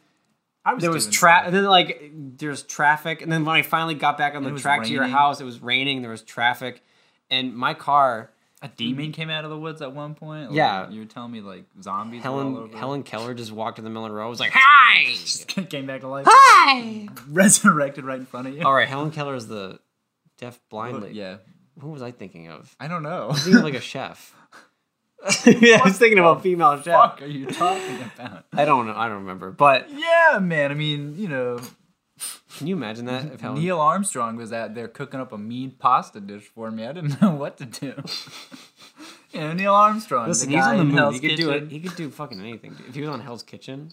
I 0.69 0.73
was 0.73 0.81
There 0.81 0.91
was 0.91 1.05
doing 1.05 1.13
traffic, 1.13 1.47
and 1.47 1.55
then 1.55 1.63
like 1.65 2.11
there's 2.37 2.63
traffic, 2.63 3.21
and 3.21 3.31
then 3.31 3.45
when 3.45 3.55
I 3.55 3.61
finally 3.61 3.95
got 3.95 4.17
back 4.17 4.35
on 4.35 4.43
the 4.43 4.51
was 4.53 4.61
track 4.61 4.83
to 4.83 4.91
your 4.91 5.05
house, 5.07 5.41
it 5.41 5.45
was 5.45 5.61
raining. 5.61 6.01
There 6.01 6.11
was 6.11 6.21
traffic, 6.21 6.83
and 7.29 7.55
my 7.55 7.73
car, 7.73 8.31
A 8.61 8.67
demon 8.67 9.11
came 9.13 9.29
out 9.29 9.45
of 9.45 9.49
the 9.51 9.57
woods 9.57 9.81
at 9.81 9.93
one 9.93 10.15
point. 10.15 10.49
Like, 10.49 10.55
Yeah. 10.57 10.89
you 10.89 10.99
were 10.99 11.05
telling 11.05 11.31
me 11.31 11.39
like 11.41 11.63
zombies. 11.81 12.23
were 12.23 12.29
all 12.29 12.39
Helen 12.39 12.57
over. 12.57 12.77
Helen 12.77 13.03
Keller 13.03 13.33
just 13.33 13.51
walked 13.51 13.77
in 13.79 13.83
the 13.85 13.89
middle 13.89 14.05
of 14.05 14.11
the 14.11 14.17
road. 14.17 14.29
Was 14.29 14.39
like, 14.41 14.51
"Hi, 14.55 15.05
just 15.13 15.47
came 15.69 15.85
back 15.85 16.01
to 16.01 16.07
life. 16.07 16.25
hi." 16.29 17.07
Resurrected 17.29 18.03
right 18.05 18.19
in 18.19 18.25
front 18.25 18.47
of 18.47 18.55
you. 18.55 18.63
All 18.63 18.73
right, 18.73 18.87
Helen 18.87 19.11
Keller 19.11 19.35
is 19.35 19.47
the 19.47 19.79
deaf 20.37 20.59
blind 20.69 21.01
lady. 21.01 21.15
yeah. 21.15 21.37
Who 21.79 21.89
was 21.89 22.01
I 22.01 22.11
thinking 22.11 22.49
of? 22.49 22.75
I 22.79 22.87
don't 22.89 23.03
know. 23.03 23.23
I 23.23 23.27
was 23.27 23.43
thinking 23.43 23.59
of 23.59 23.63
like 23.63 23.73
a 23.75 23.79
chef. 23.93 24.35
yeah, 25.45 25.79
I 25.81 25.81
was 25.83 25.97
thinking 25.97 26.19
about 26.19 26.41
female 26.41 26.77
chef. 26.77 26.85
fuck 26.85 27.21
are 27.21 27.25
you 27.25 27.45
talking 27.45 28.01
about? 28.01 28.45
I 28.53 28.63
don't 28.65 28.87
know. 28.87 28.93
I 28.95 29.07
don't 29.09 29.19
remember. 29.19 29.51
But 29.51 29.89
Yeah, 29.91 30.39
man. 30.39 30.71
I 30.71 30.75
mean, 30.75 31.15
you 31.17 31.27
know, 31.27 31.59
can 32.57 32.67
you 32.67 32.75
imagine 32.75 33.05
that? 33.05 33.25
If 33.33 33.41
Helen, 33.41 33.59
Neil 33.59 33.79
Armstrong 33.79 34.37
was 34.37 34.53
out 34.53 34.75
there 34.75 34.87
cooking 34.87 35.19
up 35.19 35.31
a 35.31 35.37
mean 35.37 35.71
pasta 35.71 36.19
dish 36.21 36.43
for 36.43 36.71
me. 36.71 36.85
I 36.85 36.93
didn't 36.93 37.21
know 37.21 37.31
what 37.31 37.57
to 37.57 37.65
do. 37.65 37.93
you 39.33 39.39
know, 39.41 39.53
Neil 39.53 39.73
Armstrong. 39.73 40.27
listen, 40.27 40.49
the 40.49 40.55
he's 40.55 40.65
guy 40.65 40.71
on 40.71 40.77
the 40.77 40.83
moon. 40.85 40.97
Hell's 40.97 41.19
He 41.19 41.27
could 41.27 41.37
do 41.37 41.49
it. 41.51 41.53
Kitchen. 41.53 41.69
He 41.69 41.79
could 41.81 41.95
do 41.97 42.09
fucking 42.09 42.39
anything. 42.39 42.75
If 42.87 42.95
he 42.95 43.01
was 43.01 43.09
on 43.09 43.19
Hell's 43.19 43.43
Kitchen, 43.43 43.89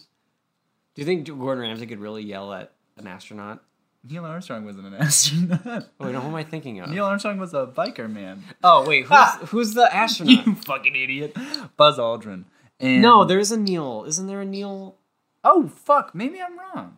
do 0.95 1.01
you 1.01 1.05
think 1.05 1.27
Gordon 1.27 1.63
Ramsay 1.63 1.87
could 1.87 1.99
really 1.99 2.23
yell 2.23 2.53
at 2.53 2.71
an 2.97 3.05
astronaut? 3.05 3.63
Neil 4.09 4.25
Armstrong 4.25 4.65
wasn't 4.65 4.87
an 4.87 4.93
astronaut. 4.95 5.65
Wait, 5.99 6.11
no, 6.11 6.21
who 6.21 6.27
am 6.29 6.35
I 6.35 6.43
thinking 6.43 6.79
of? 6.79 6.89
Neil 6.89 7.05
Armstrong 7.05 7.37
was 7.39 7.53
a 7.53 7.67
biker 7.67 8.11
man. 8.11 8.43
oh, 8.63 8.85
wait, 8.87 9.05
who's, 9.05 9.49
who's 9.49 9.73
the 9.73 9.93
astronaut? 9.93 10.45
you 10.45 10.55
fucking 10.65 10.95
idiot. 10.95 11.35
Buzz 11.75 11.97
Aldrin. 11.97 12.45
And 12.79 13.01
no, 13.01 13.25
there's 13.25 13.51
a 13.51 13.57
Neil. 13.57 14.05
Isn't 14.07 14.27
there 14.27 14.41
a 14.41 14.45
Neil? 14.45 14.95
Oh 15.43 15.67
fuck, 15.67 16.13
maybe 16.13 16.39
I'm 16.41 16.57
wrong. 16.57 16.97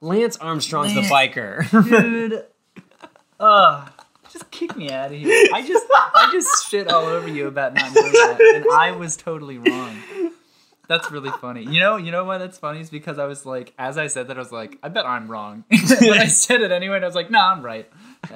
Lance 0.00 0.36
Armstrong's 0.38 0.94
the 0.94 1.02
biker. 1.02 1.68
Dude. 1.88 2.44
uh 3.38 3.86
just 4.32 4.50
kick 4.50 4.76
me 4.76 4.90
out 4.90 5.12
of 5.12 5.18
here. 5.18 5.48
I 5.52 5.66
just 5.66 5.84
I 5.90 6.30
just 6.32 6.70
shit 6.70 6.88
all 6.88 7.04
over 7.04 7.28
you 7.28 7.48
about 7.48 7.74
not 7.74 7.94
knowing 7.94 8.12
that. 8.12 8.38
And 8.54 8.64
I 8.72 8.92
was 8.92 9.16
totally 9.16 9.58
wrong. 9.58 9.96
That's 10.90 11.10
really 11.12 11.30
funny. 11.40 11.62
You 11.62 11.78
know, 11.78 11.96
you 11.96 12.10
know 12.10 12.24
why 12.24 12.38
that's 12.38 12.58
funny 12.58 12.80
is 12.80 12.90
because 12.90 13.16
I 13.20 13.24
was 13.26 13.46
like, 13.46 13.72
as 13.78 13.96
I 13.96 14.08
said 14.08 14.26
that, 14.26 14.36
I 14.36 14.40
was 14.40 14.50
like, 14.50 14.76
I 14.82 14.88
bet 14.88 15.06
I'm 15.06 15.28
wrong. 15.30 15.62
but 15.70 16.02
I 16.18 16.26
said 16.26 16.62
it 16.62 16.72
anyway, 16.72 16.96
and 16.96 17.04
I 17.04 17.08
was 17.08 17.14
like, 17.14 17.30
no, 17.30 17.38
I'm 17.38 17.62
right. 17.62 17.88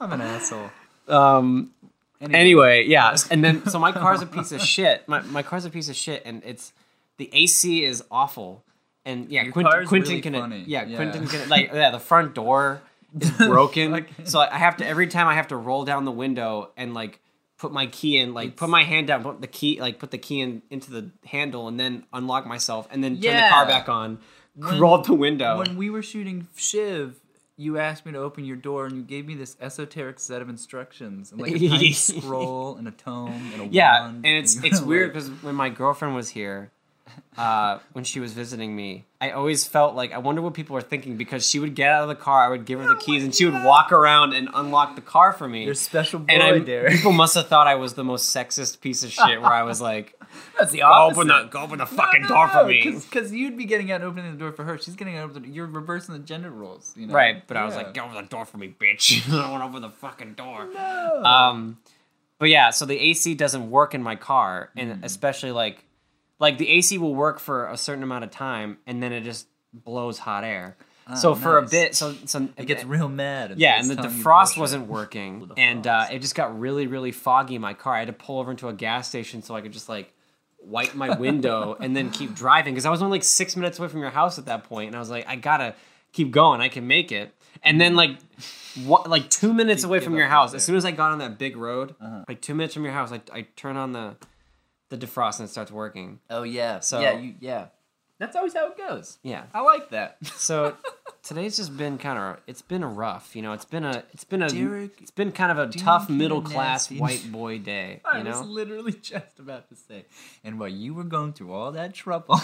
I'm 0.00 0.12
an 0.12 0.20
asshole. 0.20 0.70
um, 1.08 1.72
Anyway, 2.20 2.38
Anyway, 2.40 2.84
yeah, 2.86 3.16
and 3.30 3.44
then 3.44 3.66
so 3.68 3.78
my 3.78 3.92
car's 3.92 4.22
a 4.22 4.26
piece 4.26 4.52
of 4.52 4.60
shit. 4.62 5.06
My 5.08 5.20
my 5.22 5.42
car's 5.42 5.64
a 5.66 5.70
piece 5.70 5.88
of 5.90 5.96
shit, 5.96 6.22
and 6.24 6.42
it's 6.46 6.72
the 7.18 7.28
AC 7.32 7.84
is 7.84 8.02
awful. 8.10 8.62
And 9.04 9.28
yeah, 9.28 9.50
car's 9.50 9.88
Quentin 9.88 10.08
really 10.10 10.20
can 10.22 10.32
funny. 10.34 10.64
yeah, 10.66 10.84
Yeah. 10.84 10.96
Quentin 10.96 11.26
can 11.26 11.48
like 11.50 11.70
yeah, 11.74 11.90
the 11.90 11.98
front 11.98 12.34
door 12.34 12.80
is 13.20 13.30
broken. 13.38 13.90
Like- 13.90 14.08
so 14.24 14.38
I 14.40 14.56
have 14.56 14.76
to 14.78 14.86
every 14.86 15.08
time 15.08 15.26
I 15.26 15.34
have 15.34 15.48
to 15.48 15.56
roll 15.56 15.84
down 15.84 16.04
the 16.06 16.12
window 16.12 16.70
and 16.78 16.94
like 16.94 17.20
put 17.58 17.72
my 17.72 17.86
key 17.86 18.18
in, 18.18 18.34
like 18.34 18.56
put 18.56 18.68
my 18.68 18.82
hand 18.84 19.06
down, 19.06 19.22
put 19.22 19.40
the 19.40 19.46
key 19.46 19.80
like 19.80 19.98
put 19.98 20.10
the 20.10 20.18
key 20.18 20.40
in 20.40 20.62
into 20.70 20.90
the 20.90 21.10
handle, 21.26 21.68
and 21.68 21.78
then 21.78 22.04
unlock 22.12 22.46
myself, 22.46 22.86
and 22.90 23.02
then 23.02 23.20
turn 23.20 23.36
the 23.36 23.48
car 23.48 23.66
back 23.66 23.88
on, 23.88 24.18
When- 24.56 24.78
roll 24.80 24.94
up 24.94 25.06
the 25.06 25.14
window. 25.14 25.58
when 25.58 25.76
we 25.76 25.90
were 25.90 26.02
shooting 26.02 26.48
Shiv, 26.56 27.20
you 27.56 27.78
asked 27.78 28.04
me 28.04 28.10
to 28.12 28.18
open 28.18 28.44
your 28.44 28.56
door 28.56 28.86
and 28.86 28.96
you 28.96 29.02
gave 29.02 29.26
me 29.26 29.34
this 29.36 29.56
esoteric 29.60 30.18
set 30.18 30.42
of 30.42 30.48
instructions 30.48 31.30
and 31.30 31.40
like 31.40 31.52
a 31.52 31.92
scroll 31.92 32.76
and 32.76 32.88
a 32.88 32.90
tome 32.90 33.50
and 33.52 33.62
a 33.62 33.66
Yeah, 33.66 34.00
wand. 34.06 34.26
and 34.26 34.36
it's 34.36 34.56
you 34.56 34.62
it's 34.64 34.80
weird 34.80 35.12
because 35.12 35.28
when 35.28 35.54
my 35.54 35.68
girlfriend 35.68 36.14
was 36.16 36.30
here, 36.30 36.72
uh, 37.36 37.78
when 37.92 38.04
she 38.04 38.20
was 38.20 38.32
visiting 38.32 38.74
me, 38.74 39.04
I 39.20 39.30
always 39.30 39.66
felt 39.66 39.94
like 39.94 40.12
I 40.12 40.18
wonder 40.18 40.40
what 40.42 40.54
people 40.54 40.76
are 40.76 40.80
thinking 40.82 41.16
because 41.16 41.48
she 41.48 41.58
would 41.58 41.74
get 41.74 41.90
out 41.90 42.02
of 42.02 42.08
the 42.08 42.14
car, 42.14 42.44
I 42.44 42.48
would 42.48 42.64
give 42.64 42.80
her 42.80 42.88
the 42.88 42.96
keys, 42.96 43.24
and 43.24 43.34
she 43.34 43.44
would 43.44 43.62
walk 43.64 43.92
around 43.92 44.32
and 44.34 44.48
unlock 44.54 44.94
the 44.96 45.02
car 45.02 45.32
for 45.32 45.48
me. 45.48 45.64
You're 45.64 45.74
special 45.74 46.20
boy, 46.20 46.26
and 46.32 46.42
I, 46.42 46.58
Derek. 46.60 46.94
people 46.94 47.12
must 47.12 47.34
have 47.34 47.48
thought 47.48 47.66
I 47.66 47.74
was 47.74 47.94
the 47.94 48.04
most 48.04 48.34
sexist 48.34 48.80
piece 48.80 49.02
of 49.04 49.10
shit. 49.10 49.40
Where 49.40 49.52
I 49.52 49.62
was 49.64 49.80
like, 49.80 50.18
That's 50.58 50.72
the 50.72 50.78
"Go 50.78 51.08
open 51.10 51.28
the 51.28 51.44
go 51.50 51.62
open 51.62 51.78
the 51.78 51.86
fucking 51.86 52.22
door 52.26 52.48
for 52.48 52.64
me." 52.64 52.90
Because 52.90 53.32
you'd 53.32 53.56
be 53.56 53.64
getting 53.66 53.90
out 53.92 53.96
and 54.00 54.04
opening 54.04 54.32
the 54.32 54.38
door 54.38 54.52
for 54.52 54.64
her. 54.64 54.78
She's 54.78 54.94
getting 54.96 55.16
out. 55.16 55.30
Open 55.30 55.42
the, 55.42 55.48
you're 55.48 55.66
reversing 55.66 56.14
the 56.14 56.20
gender 56.20 56.50
roles. 56.50 56.92
You 56.96 57.06
know? 57.08 57.14
Right, 57.14 57.46
but 57.46 57.56
I 57.56 57.64
was 57.64 57.74
like, 57.76 57.94
"Get 57.94 58.04
over 58.04 58.14
the 58.14 58.26
door 58.28 58.44
for 58.44 58.58
me, 58.58 58.74
bitch! 58.80 59.30
I 59.32 59.50
want 59.50 59.62
to 59.62 59.68
open 59.68 59.82
the 59.82 59.90
fucking 59.90 60.34
door." 60.34 60.68
Um, 61.24 61.78
but 62.38 62.48
yeah, 62.48 62.70
so 62.70 62.84
the 62.84 62.98
AC 62.98 63.34
doesn't 63.34 63.70
work 63.70 63.94
in 63.94 64.02
my 64.02 64.16
car, 64.16 64.70
and 64.76 64.90
Mm-hmm. 64.94 65.04
especially 65.04 65.52
like, 65.52 65.84
like 66.38 66.58
the 66.58 66.68
AC 66.68 66.98
will 66.98 67.14
work 67.14 67.38
for 67.38 67.68
a 67.68 67.76
certain 67.76 68.02
amount 68.02 68.24
of 68.24 68.30
time, 68.30 68.78
and 68.86 69.02
then 69.02 69.12
it 69.12 69.22
just 69.22 69.46
blows 69.72 70.18
hot 70.18 70.44
air. 70.44 70.76
so 71.16 71.34
for 71.34 71.58
a 71.58 71.62
bit, 71.62 71.94
so 71.94 72.14
so 72.24 72.48
it 72.56 72.66
gets 72.66 72.84
real 72.84 73.08
mad. 73.08 73.52
and 73.52 73.60
yeah, 73.60 73.78
and 73.78 73.90
the 73.90 73.96
defrost 73.96 74.56
wasn't 74.58 74.86
working, 74.88 75.50
and 75.56 75.86
uh, 75.86 76.06
it 76.10 76.20
just 76.20 76.34
got 76.34 76.58
really, 76.58 76.86
really 76.86 77.12
foggy 77.12 77.56
in 77.56 77.60
my 77.60 77.74
car. 77.74 77.94
I 77.94 77.98
had 78.00 78.06
to 78.08 78.12
pull 78.14 78.38
over 78.40 78.50
into 78.50 78.68
a 78.68 78.72
gas 78.72 79.08
station 79.08 79.42
so 79.42 79.54
I 79.54 79.60
could 79.60 79.72
just 79.72 79.88
like 79.88 80.12
wipe 80.62 80.94
my 80.94 81.14
window 81.18 81.76
and 81.80 81.94
then 81.94 82.10
keep 82.10 82.34
driving 82.34 82.72
because 82.72 82.86
I 82.86 82.90
was 82.90 83.02
only 83.02 83.16
like 83.18 83.24
six 83.24 83.54
minutes 83.54 83.78
away 83.78 83.88
from 83.88 84.00
your 84.00 84.10
house 84.10 84.38
at 84.38 84.46
that 84.46 84.64
point, 84.64 84.88
and 84.88 84.96
I 84.96 84.98
was 84.98 85.10
like, 85.10 85.28
I 85.28 85.36
gotta 85.36 85.74
keep 86.12 86.30
going. 86.30 86.60
I 86.62 86.68
can 86.68 86.86
make 86.86 87.12
it. 87.12 87.34
And 87.62 87.80
then 87.80 87.94
like, 87.96 88.18
what, 88.84 89.08
like 89.08 89.28
two 89.30 89.52
minutes 89.52 89.84
away 89.84 90.00
from 90.00 90.16
your 90.16 90.26
house, 90.26 90.54
as 90.54 90.64
soon 90.64 90.76
as 90.76 90.84
I 90.84 90.90
got 90.90 91.12
on 91.12 91.18
that 91.18 91.38
big 91.38 91.56
road, 91.56 91.94
Uh-huh. 92.00 92.24
like 92.28 92.40
two 92.40 92.54
minutes 92.54 92.72
from 92.74 92.84
your 92.84 92.92
house, 92.92 93.12
I, 93.12 93.20
I 93.32 93.42
turn 93.56 93.76
on 93.76 93.92
the 93.92 94.16
the 94.94 95.06
defrost 95.06 95.40
and 95.40 95.48
it 95.48 95.52
starts 95.52 95.70
working. 95.72 96.20
Oh 96.30 96.42
yeah. 96.42 96.80
So- 96.80 97.00
yeah, 97.00 97.18
you 97.18 97.34
yeah. 97.40 97.66
That's 98.20 98.36
always 98.36 98.54
how 98.54 98.68
it 98.68 98.78
goes. 98.78 99.18
Yeah. 99.24 99.42
I 99.52 99.60
like 99.62 99.90
that. 99.90 100.18
So 100.36 100.76
today's 101.24 101.56
just 101.56 101.76
been 101.76 101.98
kind 101.98 102.18
of 102.18 102.40
it's 102.46 102.62
been 102.62 102.84
rough, 102.84 103.34
you 103.34 103.42
know. 103.42 103.52
It's 103.54 103.64
been 103.64 103.84
a 103.84 104.04
it's 104.12 104.24
been 104.24 104.40
a 104.42 104.48
Derek, 104.48 105.00
it's 105.02 105.10
been 105.10 105.32
kind 105.32 105.50
of 105.50 105.58
a 105.58 105.72
tough 105.72 106.08
middle 106.08 106.40
class 106.40 106.90
white 106.92 107.26
boy 107.32 107.58
day, 107.58 108.00
I 108.04 108.18
you 108.18 108.24
was 108.24 108.40
literally 108.42 108.92
just 109.02 109.38
about 109.38 109.68
to 109.70 109.76
say. 109.76 110.04
And 110.44 110.60
while 110.60 110.68
you 110.68 110.94
were 110.94 111.04
going 111.04 111.32
through 111.32 111.52
all 111.52 111.72
that 111.72 111.92
trouble, 111.94 112.40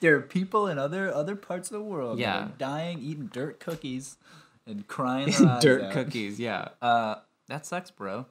there 0.00 0.14
are 0.16 0.20
people 0.20 0.68
in 0.68 0.78
other 0.78 1.12
other 1.12 1.34
parts 1.36 1.68
of 1.70 1.74
the 1.74 1.82
world 1.82 2.18
Yeah. 2.20 2.44
are 2.44 2.52
dying, 2.58 3.00
eating 3.00 3.26
dirt 3.26 3.58
cookies, 3.60 4.16
and 4.66 4.86
crying 4.86 5.32
Dirt 5.60 5.82
out. 5.82 5.92
cookies, 5.92 6.38
yeah. 6.38 6.68
Uh, 6.80 7.16
that 7.48 7.66
sucks, 7.66 7.90
bro. 7.90 8.26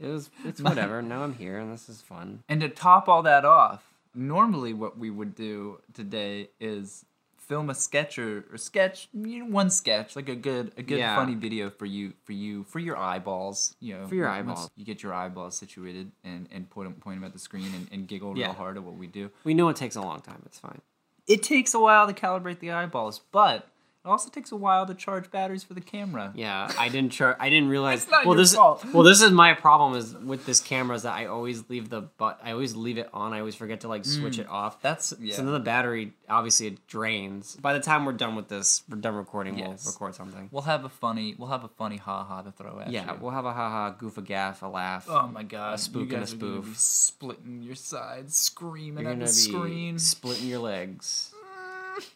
It 0.00 0.06
was 0.08 0.30
it's 0.44 0.60
whatever. 0.68 1.02
now 1.02 1.22
I'm 1.22 1.34
here 1.34 1.58
and 1.58 1.72
this 1.72 1.88
is 1.88 2.00
fun. 2.00 2.42
And 2.48 2.60
to 2.62 2.68
top 2.68 3.08
all 3.08 3.22
that 3.22 3.44
off, 3.44 3.82
normally 4.14 4.72
what 4.72 4.98
we 4.98 5.10
would 5.10 5.34
do 5.34 5.80
today 5.94 6.48
is 6.60 7.04
film 7.36 7.68
a 7.68 7.74
sketch 7.74 8.16
or, 8.16 8.44
or 8.52 8.56
sketch 8.56 9.08
you 9.12 9.40
know, 9.40 9.46
one 9.50 9.68
sketch 9.70 10.14
like 10.14 10.28
a 10.28 10.36
good 10.36 10.72
a 10.76 10.82
good 10.82 10.98
Yeah. 11.00 11.16
funny 11.16 11.34
video 11.34 11.68
for 11.68 11.84
you 11.84 12.12
for 12.22 12.32
you 12.32 12.62
for 12.64 12.78
your 12.78 12.96
eyeballs 12.96 13.74
you 13.80 13.94
know 13.98 14.06
For 14.06 14.14
your 14.14 14.28
eyeballs. 14.28 14.70
you 14.76 14.84
get 14.84 15.02
your 15.02 15.12
eyeballs 15.12 15.56
situated 15.56 16.12
and 16.22 16.48
and 16.52 16.70
point 16.70 16.86
'em- 16.86 16.94
point 16.94 17.16
them 17.16 17.24
at 17.24 17.32
the 17.32 17.40
screen 17.40 17.74
and, 17.74 17.88
and 17.90 18.06
giggle 18.06 18.38
Yeah. 18.38 18.46
real 18.46 18.54
hard 18.54 18.76
at 18.76 18.84
what 18.84 18.94
we 18.94 19.08
do 19.08 19.30
We 19.42 19.54
know 19.54 19.68
it 19.68 19.74
takes 19.76 19.96
a 19.96 20.00
long 20.00 20.20
time. 20.20 20.42
It's 20.46 20.60
fine. 20.60 20.80
it 21.26 21.42
takes 21.42 21.74
a 21.74 21.80
while 21.80 22.06
to 22.06 22.12
calibrate 22.12 22.60
the 22.60 22.70
eyeballs 22.70 23.20
but 23.32 23.66
it 24.04 24.08
also 24.08 24.30
takes 24.30 24.50
a 24.50 24.56
while 24.56 24.86
to 24.86 24.94
charge 24.94 25.30
batteries 25.30 25.62
for 25.62 25.74
the 25.74 25.80
camera 25.80 26.32
Yeah, 26.34 26.72
I 26.78 26.88
didn't 26.88 27.12
charge. 27.12 27.36
I 27.38 27.50
didn't 27.50 27.68
realize. 27.76 28.02
It's 28.02 28.10
not 28.10 28.24
well, 28.24 28.34
your 28.34 28.42
this 28.44 28.54
fault. 28.54 28.84
well, 28.94 29.02
this 29.02 29.20
is 29.20 29.30
my 29.30 29.52
problem 29.54 29.94
is 29.94 30.14
with 30.14 30.46
this 30.46 30.60
camera 30.60 30.96
is 30.96 31.02
that 31.02 31.14
I 31.14 31.26
always 31.26 31.68
leave 31.68 31.90
the 31.90 32.02
but 32.16 32.40
I 32.42 32.52
always 32.52 32.74
leave 32.74 32.98
it 32.98 33.10
on. 33.12 33.32
I 33.32 33.40
always 33.40 33.54
forget 33.54 33.80
to 33.82 33.88
like 33.88 34.04
switch 34.04 34.36
mm. 34.36 34.40
it 34.40 34.48
off. 34.48 34.80
that's 34.80 35.12
yeah 35.20 35.34
So 35.34 35.42
then 35.42 35.52
the 35.52 35.60
battery 35.60 36.14
obviously 36.28 36.68
it 36.68 36.86
drains. 36.86 37.56
By 37.56 37.74
the 37.74 37.80
time 37.80 38.04
we're 38.04 38.12
done 38.12 38.36
with 38.36 38.48
this, 38.48 38.82
we're 38.88 38.96
done 38.98 39.14
recording. 39.14 39.58
Yes. 39.58 39.84
We'll 39.84 39.92
record 39.92 40.14
something. 40.14 40.48
we'll 40.50 40.62
have 40.62 40.84
a 40.84 40.88
funny 40.88 41.34
we'll 41.36 41.48
have 41.48 41.64
a 41.64 41.68
funny 41.68 41.98
ha 41.98 42.24
ha 42.24 42.42
to 42.42 42.52
throw 42.52 42.80
at 42.80 42.90
Yeah, 42.90 43.12
you. 43.12 43.18
we'll 43.20 43.32
have 43.32 43.44
a 43.44 43.52
ha 43.52 43.68
ha 43.68 43.90
goof 43.90 44.16
a 44.16 44.22
gaff, 44.22 44.62
a 44.62 44.66
laugh. 44.66 45.06
Oh 45.08 45.26
my 45.28 45.42
god! 45.42 45.78
spook 45.78 46.08
you 46.08 46.14
and 46.16 46.24
a 46.24 46.26
guys 46.26 46.32
are 46.32 46.36
be 46.36 46.40
spoof. 46.40 46.78
splitting 46.78 47.62
your 47.62 47.74
sides, 47.74 48.36
screaming 48.36 49.04
You're 49.04 49.12
at 49.12 49.20
the 49.20 49.26
screen. 49.26 49.98
splitting 49.98 50.48
your 50.48 50.60
legs. 50.60 51.32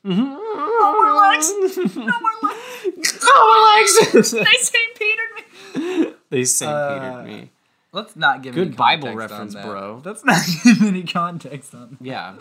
No 0.04 0.92
more 0.92 1.14
legs! 1.14 1.52
No 1.96 2.04
more 2.04 2.50
legs! 2.50 3.18
Oh 3.22 4.04
my 4.12 4.12
legs! 4.12 4.30
They 4.30 4.44
St. 4.44 4.98
Petered 4.98 5.32
me. 6.06 6.14
they 6.30 6.44
St. 6.44 6.70
Uh, 6.70 6.94
Petered 7.22 7.24
me. 7.26 7.50
Let's 7.92 8.16
not 8.16 8.42
give 8.42 8.54
Good 8.54 8.68
any 8.68 8.76
Bible 8.76 9.08
context 9.08 9.30
reference, 9.32 9.54
on 9.54 9.62
that. 9.62 9.68
bro. 9.68 10.02
Let's 10.04 10.24
not 10.24 10.42
give 10.64 10.82
any 10.82 11.04
context 11.04 11.74
on. 11.74 11.96
That. 12.00 12.06
Yeah. 12.06 12.34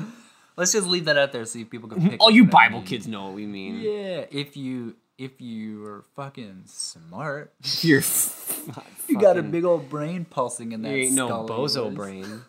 Let's 0.57 0.71
just 0.71 0.87
leave 0.87 1.05
that 1.05 1.17
out 1.17 1.31
there 1.31 1.45
so 1.45 1.63
people 1.65 1.89
can 1.89 2.09
pick. 2.09 2.19
All 2.21 2.27
up 2.29 2.33
you 2.33 2.43
what 2.43 2.51
that 2.51 2.55
Bible 2.57 2.77
means. 2.79 2.89
kids 2.89 3.07
know 3.07 3.25
what 3.25 3.33
we 3.33 3.45
mean. 3.45 3.79
Yeah, 3.79 4.25
if 4.31 4.55
you 4.57 4.95
if 5.17 5.39
you 5.41 5.85
are 5.85 6.03
fucking 6.15 6.63
smart, 6.65 7.53
You're 7.81 8.01
you 9.07 9.19
got 9.19 9.37
a 9.37 9.43
big 9.43 9.63
old 9.63 9.89
brain 9.89 10.25
pulsing 10.25 10.71
in 10.71 10.81
that. 10.83 10.89
You 10.89 11.05
ain't 11.05 11.13
no 11.13 11.27
skull 11.27 11.43
of 11.43 11.49
bozo 11.49 11.85
yours. 11.85 11.95
brain. 11.95 12.41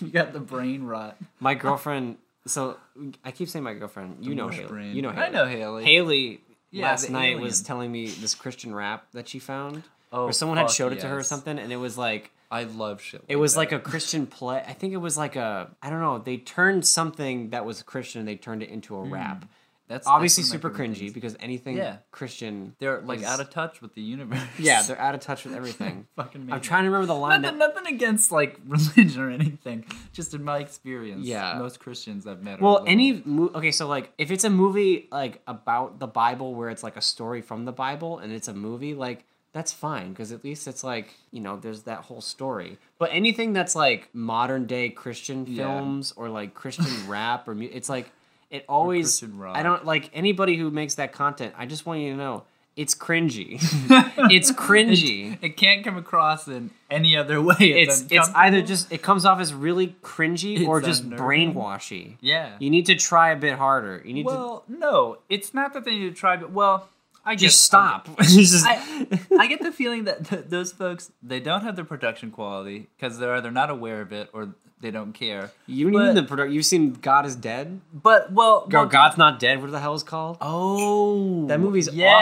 You 0.00 0.08
got 0.12 0.32
the 0.32 0.40
brain 0.40 0.84
rot. 0.84 1.16
My 1.40 1.54
girlfriend. 1.54 2.18
So 2.50 2.76
I 3.24 3.30
keep 3.30 3.48
saying 3.48 3.62
my 3.62 3.74
girlfriend. 3.74 4.24
You 4.24 4.34
know 4.34 4.48
Haley. 4.48 4.66
brain. 4.66 4.96
You 4.96 5.02
know 5.02 5.10
Haley. 5.10 5.26
I 5.26 5.30
know 5.30 5.46
Haley. 5.46 5.84
Haley 5.84 6.40
Yeah, 6.70 6.88
last 6.88 7.06
the 7.06 7.12
night 7.12 7.38
was 7.38 7.62
telling 7.62 7.90
me 7.90 8.08
this 8.08 8.34
Christian 8.34 8.74
rap 8.74 9.06
that 9.12 9.28
she 9.28 9.38
found. 9.38 9.82
Oh, 10.12 10.24
or 10.24 10.32
someone 10.32 10.58
had 10.58 10.70
showed 10.70 10.92
it 10.92 11.00
to 11.00 11.06
her 11.06 11.18
or 11.18 11.22
something, 11.22 11.58
and 11.58 11.72
it 11.72 11.76
was 11.76 11.96
like 11.96 12.32
I 12.50 12.64
love 12.64 13.00
shit. 13.00 13.22
it 13.28 13.36
was 13.36 13.56
like 13.56 13.70
a 13.70 13.78
Christian 13.78 14.26
play. 14.26 14.62
I 14.66 14.72
think 14.72 14.92
it 14.92 14.98
was 14.98 15.16
like 15.16 15.36
a 15.36 15.70
I 15.82 15.90
don't 15.90 16.00
know. 16.00 16.18
They 16.18 16.36
turned 16.36 16.86
something 16.86 17.50
that 17.50 17.64
was 17.64 17.82
Christian. 17.82 18.20
And 18.20 18.28
they 18.28 18.36
turned 18.36 18.62
it 18.62 18.70
into 18.70 18.96
a 18.96 19.04
hmm. 19.04 19.12
rap. 19.12 19.44
That's 19.90 20.06
Obviously, 20.06 20.42
that's 20.42 20.52
super 20.52 20.68
of 20.68 20.72
my 20.72 20.78
favorite 20.78 20.94
cringy 20.96 20.98
things. 21.00 21.12
because 21.12 21.36
anything 21.40 21.76
Yeah. 21.76 21.96
Christian. 22.12 22.74
They're 22.78 23.00
like 23.02 23.18
is- 23.18 23.24
out 23.26 23.40
of 23.40 23.50
touch 23.50 23.82
with 23.82 23.94
the 23.94 24.00
universe. 24.00 24.40
Yeah, 24.58 24.82
they're 24.82 24.98
out 25.00 25.14
of 25.14 25.20
touch 25.20 25.44
with 25.44 25.52
everything. 25.54 26.06
fucking. 26.16 26.48
I'm 26.52 26.60
trying 26.60 26.84
to 26.84 26.90
remember 26.90 27.06
the 27.06 27.14
line. 27.14 27.42
Nothing, 27.42 27.58
That, 27.58 27.74
nothing 27.74 27.94
against 27.94 28.30
like 28.32 28.58
religion 28.66 29.20
or 29.20 29.30
anything. 29.30 29.84
Just 30.12 30.32
in 30.32 30.44
my 30.44 30.58
experience, 30.58 31.26
Yeah. 31.26 31.58
most 31.58 31.80
Christians 31.80 32.26
I've 32.26 32.42
met. 32.42 32.60
Well, 32.60 32.74
little- 32.74 32.88
any 32.88 33.22
mo- 33.24 33.50
okay, 33.54 33.72
so 33.72 33.86
like 33.88 34.12
if 34.16 34.30
it's 34.30 34.44
a 34.44 34.50
movie 34.50 35.08
like 35.12 35.42
about 35.46 35.98
the 35.98 36.06
Bible 36.06 36.54
where 36.54 36.70
it's 36.70 36.82
like 36.84 36.96
a 36.96 37.02
story 37.02 37.42
from 37.42 37.64
the 37.64 37.72
Bible 37.72 38.18
and 38.18 38.32
it's 38.32 38.48
a 38.48 38.54
movie, 38.54 38.94
like 38.94 39.24
that's 39.52 39.72
fine 39.72 40.10
because 40.10 40.30
at 40.30 40.44
least 40.44 40.68
it's 40.68 40.84
like 40.84 41.16
you 41.32 41.40
know 41.40 41.56
there's 41.56 41.82
that 41.82 42.02
whole 42.02 42.20
story. 42.20 42.78
But 42.98 43.10
anything 43.12 43.52
that's 43.52 43.74
like 43.74 44.08
modern 44.12 44.66
day 44.66 44.88
Christian 44.90 45.44
Yeah. 45.48 45.64
films 45.64 46.12
or 46.16 46.28
like 46.28 46.54
Christian 46.54 46.86
rap 47.08 47.48
or 47.48 47.56
mu- 47.56 47.68
it's 47.72 47.88
like 47.88 48.12
it 48.50 48.64
always. 48.68 49.22
I 49.22 49.62
don't 49.62 49.84
like 49.84 50.10
anybody 50.12 50.56
who 50.56 50.70
makes 50.70 50.96
that 50.96 51.12
content. 51.12 51.54
I 51.56 51.66
just 51.66 51.86
want 51.86 52.00
you 52.00 52.10
to 52.12 52.16
know 52.16 52.44
it's 52.76 52.94
cringy. 52.94 53.54
it's 54.30 54.52
cringy. 54.52 55.38
It 55.42 55.56
can't 55.56 55.84
come 55.84 55.96
across 55.96 56.48
in 56.48 56.70
any 56.90 57.16
other 57.16 57.40
way. 57.40 57.56
It's 57.60 58.06
it's 58.10 58.30
either 58.34 58.62
just 58.62 58.90
it 58.90 59.02
comes 59.02 59.24
off 59.24 59.40
as 59.40 59.52
really 59.52 59.96
cringy 60.02 60.66
or 60.66 60.80
just 60.80 61.04
unnerving. 61.04 61.54
brainwashy. 61.54 62.16
yeah. 62.20 62.56
You 62.58 62.70
need 62.70 62.86
to 62.86 62.94
try 62.94 63.30
a 63.32 63.36
bit 63.36 63.58
harder. 63.58 64.02
You 64.04 64.14
need 64.14 64.22
to 64.22 64.26
well, 64.28 64.64
no, 64.68 65.18
it's 65.28 65.52
not 65.52 65.74
that 65.74 65.84
they 65.84 65.92
need 65.92 66.08
to 66.08 66.14
try, 66.14 66.36
but 66.36 66.52
well, 66.52 66.88
I 67.30 67.36
just 67.36 67.56
guess- 67.56 67.66
stop. 67.66 68.08
Just- 68.22 68.66
I, 68.66 69.08
I 69.38 69.46
get 69.46 69.62
the 69.62 69.72
feeling 69.72 70.04
that 70.04 70.24
th- 70.26 70.44
those 70.48 70.72
folks 70.72 71.10
they 71.22 71.40
don't 71.40 71.62
have 71.62 71.76
the 71.76 71.84
production 71.84 72.30
quality 72.30 72.88
because 72.96 73.18
they're 73.18 73.34
either 73.34 73.50
not 73.50 73.70
aware 73.70 74.00
of 74.00 74.12
it 74.12 74.28
or 74.32 74.54
they 74.80 74.90
don't 74.90 75.12
care. 75.12 75.50
you 75.66 75.84
don't 75.84 75.92
but- 75.92 76.02
even 76.04 76.14
the 76.16 76.22
product. 76.22 76.52
You've 76.52 76.64
seen 76.66 76.92
God 76.94 77.26
is 77.26 77.36
Dead. 77.36 77.80
But 77.92 78.32
well, 78.32 78.62
Or 78.62 78.68
well, 78.70 78.86
God's 78.86 79.18
not 79.18 79.38
dead. 79.38 79.60
What 79.60 79.70
the 79.70 79.78
hell 79.78 79.94
is 79.94 80.02
called? 80.02 80.38
Oh, 80.40 81.46
That 81.48 81.60
movie's 81.60 81.92
yes, 81.92 82.14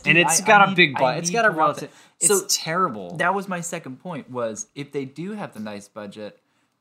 awful, 0.00 0.08
and 0.10 0.16
dude, 0.16 0.26
it's 0.26 0.40
I- 0.42 0.46
got 0.46 0.60
I 0.62 0.64
a 0.64 0.68
need- 0.68 0.76
big 0.76 0.96
I 0.96 1.00
butt. 1.00 1.18
It's 1.18 1.28
need 1.28 1.34
got 1.34 1.44
a 1.44 1.48
to 1.50 1.54
relative. 1.54 1.84
it. 1.84 1.90
It's 2.20 2.28
So 2.28 2.46
terrible. 2.48 3.16
that 3.18 3.34
was 3.34 3.48
my 3.48 3.60
second 3.60 4.00
point. 4.00 4.30
Was 4.30 4.68
if 4.74 4.92
they 4.92 5.04
do 5.04 5.32
have 5.32 5.52
the 5.52 5.60
nice 5.60 5.88
budget, 5.88 6.38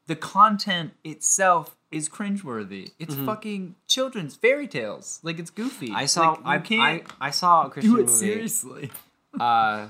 the 0.08 0.16
content 0.16 0.94
itself 1.04 1.76
is 1.96 2.10
cringeworthy. 2.10 2.92
It's 3.00 3.16
fucking 3.16 3.76
children's 3.88 4.36
fairy 4.36 4.68
tales. 4.68 5.20
Like 5.24 5.40
it's 5.40 5.50
goofy. 5.50 5.88
Mm-hmm. 5.88 5.96
I 5.96 6.06
saw. 6.06 6.32
Like, 6.32 6.40
I, 6.46 6.58
can't 6.60 6.82
I 7.22 7.28
I 7.28 7.30
saw 7.32 7.66
a 7.66 7.70
Christian 7.70 7.94
do 7.94 8.00
it 8.00 8.06
movie. 8.08 8.14
seriously. 8.18 8.92
Uh, 9.38 9.90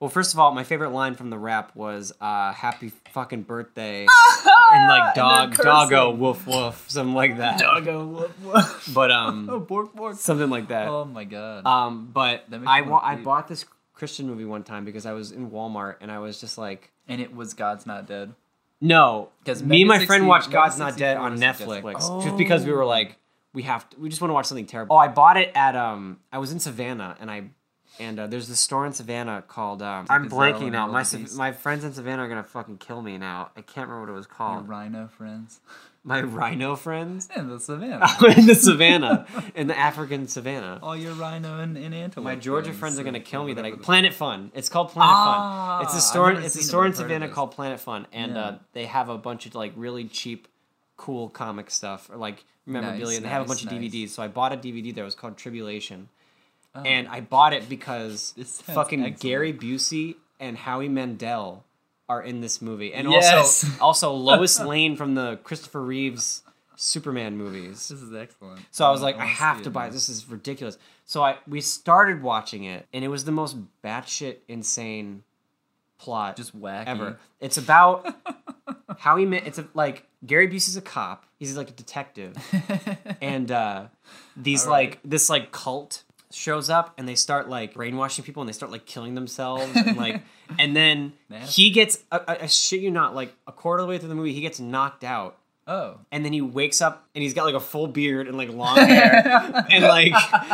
well, 0.00 0.10
first 0.10 0.34
of 0.34 0.40
all, 0.40 0.50
my 0.52 0.64
favorite 0.64 0.90
line 0.90 1.14
from 1.14 1.30
the 1.30 1.38
rap 1.38 1.76
was 1.76 2.12
uh, 2.20 2.52
"Happy 2.52 2.90
fucking 3.12 3.42
birthday" 3.42 4.00
and 4.72 4.88
like 4.88 5.04
And 5.04 5.14
dog, 5.14 5.54
they're 5.56 5.64
doggo, 5.64 6.10
woof 6.10 6.44
woof, 6.44 6.86
something 6.88 7.14
like 7.14 7.36
that. 7.36 7.60
Doggo, 7.60 8.04
woof, 8.06 8.40
woof. 8.42 8.90
But 8.94 9.12
Oh, 9.12 9.14
um, 9.14 9.64
bork, 9.68 9.94
bork. 9.94 10.16
something 10.16 10.50
like 10.50 10.68
that. 10.68 10.88
Oh 10.88 11.04
my 11.04 11.22
god. 11.22 11.64
Um, 11.66 12.10
but 12.12 12.46
I 12.66 12.80
wa- 12.80 13.00
I 13.04 13.14
bought 13.14 13.46
this 13.46 13.64
Christian 13.94 14.26
movie 14.26 14.44
one 14.44 14.64
time 14.64 14.84
because 14.84 15.06
I 15.06 15.12
was 15.12 15.30
in 15.30 15.50
Walmart 15.52 15.96
and 16.00 16.10
I 16.10 16.18
was 16.18 16.40
just 16.40 16.58
like, 16.58 16.90
and 17.06 17.20
it 17.20 17.32
was 17.32 17.54
God's 17.54 17.86
Not 17.86 18.08
Dead. 18.08 18.32
No, 18.80 19.28
'Cause 19.44 19.62
me 19.62 19.82
and 19.82 19.88
Mega 19.88 20.00
my 20.00 20.06
friend 20.06 20.26
watched 20.26 20.50
God's 20.50 20.78
Not 20.78 20.96
Dead 20.96 21.16
on 21.16 21.36
64 21.38 21.76
Netflix 21.76 22.18
is 22.18 22.24
just 22.24 22.36
because 22.36 22.64
we 22.64 22.72
were 22.72 22.84
like, 22.86 23.16
we 23.52 23.62
have 23.64 23.88
to, 23.90 23.98
we 23.98 24.08
just 24.08 24.20
want 24.22 24.30
to 24.30 24.34
watch 24.34 24.46
something 24.46 24.66
terrible. 24.66 24.96
Oh, 24.96 24.98
I 24.98 25.08
bought 25.08 25.36
it 25.36 25.50
at 25.54 25.76
um 25.76 26.20
I 26.32 26.38
was 26.38 26.52
in 26.52 26.60
Savannah 26.60 27.16
and 27.20 27.30
I 27.30 27.50
and 27.98 28.18
uh, 28.18 28.26
there's 28.28 28.48
this 28.48 28.60
store 28.60 28.86
in 28.86 28.92
Savannah 28.92 29.42
called 29.46 29.82
um, 29.82 30.06
I'm 30.08 30.28
blanking 30.30 30.70
now. 30.72 30.86
My 30.86 31.02
of 31.02 31.34
my 31.34 31.52
friends 31.52 31.84
in 31.84 31.92
Savannah 31.92 32.22
are 32.22 32.28
gonna 32.28 32.42
fucking 32.44 32.78
kill 32.78 33.02
me 33.02 33.18
now. 33.18 33.50
I 33.56 33.60
can't 33.62 33.88
remember 33.88 34.00
what 34.06 34.08
it 34.10 34.16
was 34.16 34.26
Your 34.26 34.34
called. 34.36 34.68
rhino 34.68 35.08
friends. 35.08 35.60
My 36.02 36.22
rhino 36.22 36.76
friends 36.76 37.28
In 37.36 37.48
the 37.50 37.60
savannah. 37.60 38.06
in 38.38 38.46
the 38.46 38.54
Savannah, 38.54 39.26
in 39.54 39.66
the 39.66 39.76
African 39.78 40.28
Savannah. 40.28 40.78
All 40.82 40.96
your 40.96 41.12
rhino 41.12 41.58
and, 41.60 41.76
and 41.76 41.94
antelope. 41.94 42.24
My 42.24 42.36
Georgia 42.36 42.72
friends 42.72 42.98
are 42.98 43.02
uh, 43.02 43.04
gonna 43.04 43.20
kill 43.20 43.44
me 43.44 43.52
that 43.54 43.64
I 43.66 43.72
Planet 43.72 44.14
Fun. 44.14 44.50
It's 44.54 44.70
called 44.70 44.88
Planet 44.90 45.12
Ah, 45.14 45.78
Fun. 45.78 45.84
It's 45.86 45.94
a 45.94 46.00
store. 46.00 46.32
It's 46.32 46.54
a 46.56 46.62
store 46.62 46.86
in 46.86 46.92
but 46.92 47.00
I've 47.00 47.02
heard 47.02 47.04
of 47.04 47.18
Savannah 47.18 47.28
called 47.34 47.50
Planet 47.52 47.80
Fun, 47.80 48.06
and 48.12 48.32
Yeah. 48.32 48.40
uh, 48.42 48.58
they 48.72 48.86
have 48.86 49.10
a 49.10 49.18
bunch 49.18 49.44
of 49.44 49.54
like 49.54 49.72
really 49.76 50.04
cheap, 50.04 50.48
cool 50.96 51.28
comic 51.28 51.70
stuff 51.70 52.08
or 52.10 52.16
like 52.16 52.44
memorabilia. 52.64 53.16
and 53.16 53.24
they 53.24 53.28
have 53.28 53.42
a 53.42 53.48
nice, 53.48 53.62
bunch 53.62 53.72
of. 53.72 53.78
DVDs. 53.78 54.08
So 54.10 54.22
I 54.22 54.28
bought 54.28 54.52
a 54.54 54.56
DVD 54.56 54.94
there. 54.94 55.04
It 55.04 55.06
was 55.06 55.14
called 55.14 55.36
Tribulation, 55.36 56.08
Oh. 56.74 56.80
and 56.82 57.08
I 57.08 57.20
bought 57.20 57.52
it 57.52 57.68
because 57.68 58.32
fucking 58.64 59.00
excellent. 59.00 59.20
Gary 59.20 59.52
Busey 59.52 60.14
and 60.38 60.56
Howie 60.56 60.88
Mandel 60.88 61.64
are 62.10 62.20
in 62.20 62.40
this 62.40 62.60
movie, 62.60 62.92
and 62.92 63.08
Yes. 63.08 63.64
also 63.64 63.80
also 63.80 64.12
Lois 64.12 64.58
Lane 64.58 64.96
from 64.96 65.14
the 65.14 65.38
Christopher 65.44 65.80
Reeves 65.80 66.42
Superman 66.74 67.36
movies. 67.36 67.88
This 67.88 68.02
is 68.02 68.12
excellent. 68.12 68.60
So 68.72 68.84
I 68.84 68.90
was 68.90 69.00
like, 69.00 69.16
I, 69.16 69.26
have 69.26 69.62
to 69.62 69.70
buy 69.70 69.86
it. 69.86 69.92
This 69.92 70.08
is 70.08 70.28
ridiculous. 70.28 70.76
So 71.04 71.22
I 71.22 71.36
we 71.46 71.60
started 71.60 72.20
watching 72.20 72.64
it, 72.64 72.86
and 72.92 73.04
it 73.04 73.08
was 73.08 73.24
the 73.24 73.32
most 73.32 73.56
batshit 73.84 74.38
insane 74.48 75.22
plot 75.98 76.36
Just 76.36 76.58
wacky. 76.60 76.86
ever. 76.86 77.18
It's 77.38 77.58
about 77.58 78.12
how 78.98 79.16
he 79.16 79.24
met. 79.24 79.46
It's 79.46 79.58
a, 79.58 79.68
like 79.74 80.06
Gary 80.26 80.48
Busey's 80.48 80.76
a 80.76 80.80
cop. 80.82 81.26
He's 81.38 81.56
like 81.56 81.70
a 81.70 81.74
detective, 81.74 82.34
and 83.20 83.50
uh, 83.52 83.86
these 84.36 84.64
right. 84.66 84.70
like 84.88 84.98
this 85.04 85.30
like 85.30 85.52
cult 85.52 86.02
shows 86.30 86.70
up, 86.70 86.94
and 86.98 87.08
they 87.08 87.14
start 87.14 87.48
like 87.48 87.74
brainwashing 87.74 88.24
people, 88.24 88.42
and 88.42 88.48
they 88.48 88.52
start 88.52 88.70
like 88.72 88.86
killing 88.86 89.14
themselves, 89.14 89.70
and 89.74 89.96
like, 89.96 90.22
and 90.58 90.74
then 90.76 91.12
Nasty. 91.28 91.62
he 91.62 91.70
gets. 91.70 91.98
I, 92.12 92.20
I, 92.28 92.38
I 92.42 92.46
shit 92.46 92.80
you 92.80 92.90
not, 92.90 93.14
like 93.14 93.34
a 93.46 93.52
quarter 93.52 93.80
of 93.82 93.86
the 93.86 93.90
way 93.90 93.98
through 93.98 94.08
the 94.10 94.14
movie, 94.14 94.32
he 94.32 94.40
gets 94.40 94.60
knocked 94.60 95.04
out 95.04 95.36
Oh. 95.66 95.98
and 96.10 96.24
then 96.24 96.32
he 96.32 96.40
wakes 96.40 96.80
up 96.80 97.06
and 97.14 97.22
he's 97.22 97.32
got 97.34 97.44
like 97.44 97.54
a 97.54 97.60
full 97.60 97.86
beard 97.86 98.26
and 98.26 98.36
like 98.36 98.48
long 98.50 98.76
hair 98.76 99.64
and 99.70 99.84
like 99.84 100.12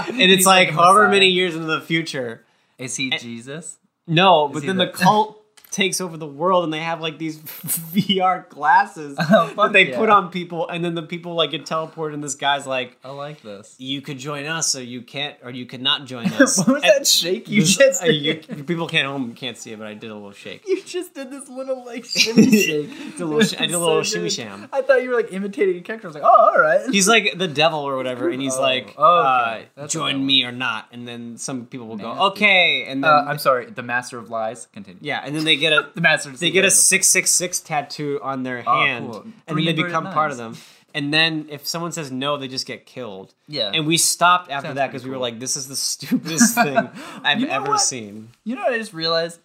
and 0.09 0.21
it's 0.21 0.39
He's 0.41 0.47
like, 0.47 0.69
like 0.69 0.75
however 0.77 1.09
many 1.09 1.29
years 1.29 1.55
into 1.55 1.67
the 1.69 1.81
future 1.81 2.45
Is 2.77 2.97
he 2.97 3.09
Jesus? 3.11 3.79
no 4.07 4.49
but 4.49 4.65
then 4.67 4.77
the- 4.77 4.87
the 4.87 4.93
cult 4.93 5.36
takes 5.71 6.01
over 6.01 6.17
the 6.17 6.27
world 6.27 6.65
and 6.65 6.73
they 6.73 6.81
have 6.81 7.01
like 7.01 7.19
these 7.19 7.39
VR 7.95 8.49
glasses 8.49 9.17
Oh, 9.21 9.53
that 9.57 9.73
they 9.73 9.91
yeah. 9.91 9.97
put 9.99 10.09
on 10.09 10.31
people 10.31 10.69
and 10.69 10.85
then 10.85 10.95
the 10.95 11.03
people 11.03 11.35
like 11.35 11.51
get 11.51 11.65
teleported 11.67 12.15
and 12.15 12.25
this 12.25 12.35
guy's 12.35 12.67
like 12.67 12.97
I 13.05 13.11
like 13.11 13.43
this. 13.43 13.75
you 13.79 14.01
could 14.01 14.19
join 14.19 14.47
us 14.47 14.75
or 14.77 14.83
you 14.83 15.03
can't 15.03 15.37
or 15.43 15.51
you 15.51 15.67
could 15.67 15.83
not 15.83 16.05
join 16.07 16.27
us 16.35 16.59
What 16.59 16.69
was 16.69 16.83
And 16.83 16.93
that 16.95 17.07
shake 17.07 17.49
you 17.49 17.61
this- 17.63 17.77
just 17.77 18.03
uh, 18.03 18.07
you- 18.07 18.37
people 18.37 18.87
can't 18.89 19.07
home 19.07 19.35
can't 19.35 19.57
see 19.59 19.73
it 19.73 19.79
but 19.79 19.87
I 19.87 19.95
did 19.95 20.11
a 20.11 20.15
little 20.15 20.33
shake 20.33 20.67
You 20.67 20.83
just 20.83 21.15
did 21.15 21.31
this 21.31 21.49
little 21.49 21.85
like 21.85 22.05
shimmy 22.05 22.51
shake. 22.51 22.91
Did 23.13 23.21
a 23.21 23.25
little 23.25 23.43
sh- 23.43 23.55
I 23.59 23.67
did 23.67 23.75
a 23.75 23.79
little 23.79 24.03
So 24.05 24.17
shimmy 24.17 24.31
sham. 24.31 24.69
I 24.73 24.83
thought 24.83 25.03
you 25.03 25.11
were 25.11 25.17
like 25.17 25.33
imitating 25.33 25.77
a 25.77 25.81
character. 25.81 26.07
I 26.07 26.09
was 26.09 26.15
like, 26.15 26.25
oh, 26.25 26.51
all 26.55 26.61
right. 26.61 26.89
he's 26.91 27.09
like 27.09 27.37
the 27.37 27.49
devil 27.49 27.81
or 27.81 27.97
whatever, 27.97 28.29
and 28.29 28.41
he's 28.41 28.57
Oh, 28.57 28.61
like, 28.63 28.89
okay. 28.89 28.95
uh, 28.99 29.61
That's 29.75 29.95
what 29.95 30.05
I 30.05 30.13
"Join 30.13 30.25
me 30.27 30.45
or 30.45 30.53
not," 30.53 30.87
and 30.93 31.07
then 31.07 31.37
some 31.37 31.67
people 31.67 31.87
will 31.87 31.97
go, 31.97 32.11
"Okay," 32.29 32.85
and 32.89 33.03
then 33.03 33.11
Uh, 33.11 33.25
I'm 33.27 33.39
sorry. 33.39 33.67
The 33.67 33.83
Master 33.83 34.19
of 34.19 34.31
Lies. 34.31 34.69
Continue. 34.73 35.01
yeah, 35.03 35.23
and 35.25 35.35
then 35.35 35.45
they 35.45 35.56
get 35.57 35.73
a 35.73 35.91
The 35.95 36.01
Master. 36.01 36.31
of 36.31 36.39
they 36.41 36.51
get 36.51 36.65
a 36.65 36.71
six 36.71 37.07
six 37.09 37.31
six 37.31 37.61
tattoo 37.61 38.21
on 38.23 38.43
their 38.43 38.63
Oh, 38.67 38.81
hand, 38.85 39.13
cool. 39.13 39.23
and 39.47 39.57
then 39.59 39.65
they 39.65 39.73
become 39.73 40.05
part 40.13 40.31
of 40.31 40.37
them. 40.37 40.57
And 40.95 41.13
then 41.13 41.47
if 41.51 41.67
someone 41.67 41.93
says 41.93 42.11
no, 42.11 42.39
they 42.39 42.49
just 42.49 42.65
get 42.67 42.87
killed. 42.87 43.35
Yeah. 43.49 43.71
And 43.75 43.87
we 43.87 43.99
stopped 43.99 44.51
after 44.51 44.69
Sounds 44.69 44.77
that 44.77 44.87
because 44.87 45.03
pretty 45.03 45.11
we 45.11 45.17
were 45.17 45.17
cool. 45.17 45.23
like, 45.23 45.41
"This 45.41 45.57
is 45.57 45.69
the 45.69 45.77
stupidest 45.77 46.55
thing 46.65 46.89
I've 47.23 47.41
You 47.41 47.47
know 47.49 47.53
ever 47.53 47.69
what? 47.73 47.81
seen." 47.83 48.31
You 48.45 48.57
know 48.57 48.63
what 48.63 48.73
I 48.73 48.79
just 48.79 48.95
realized? 48.95 49.41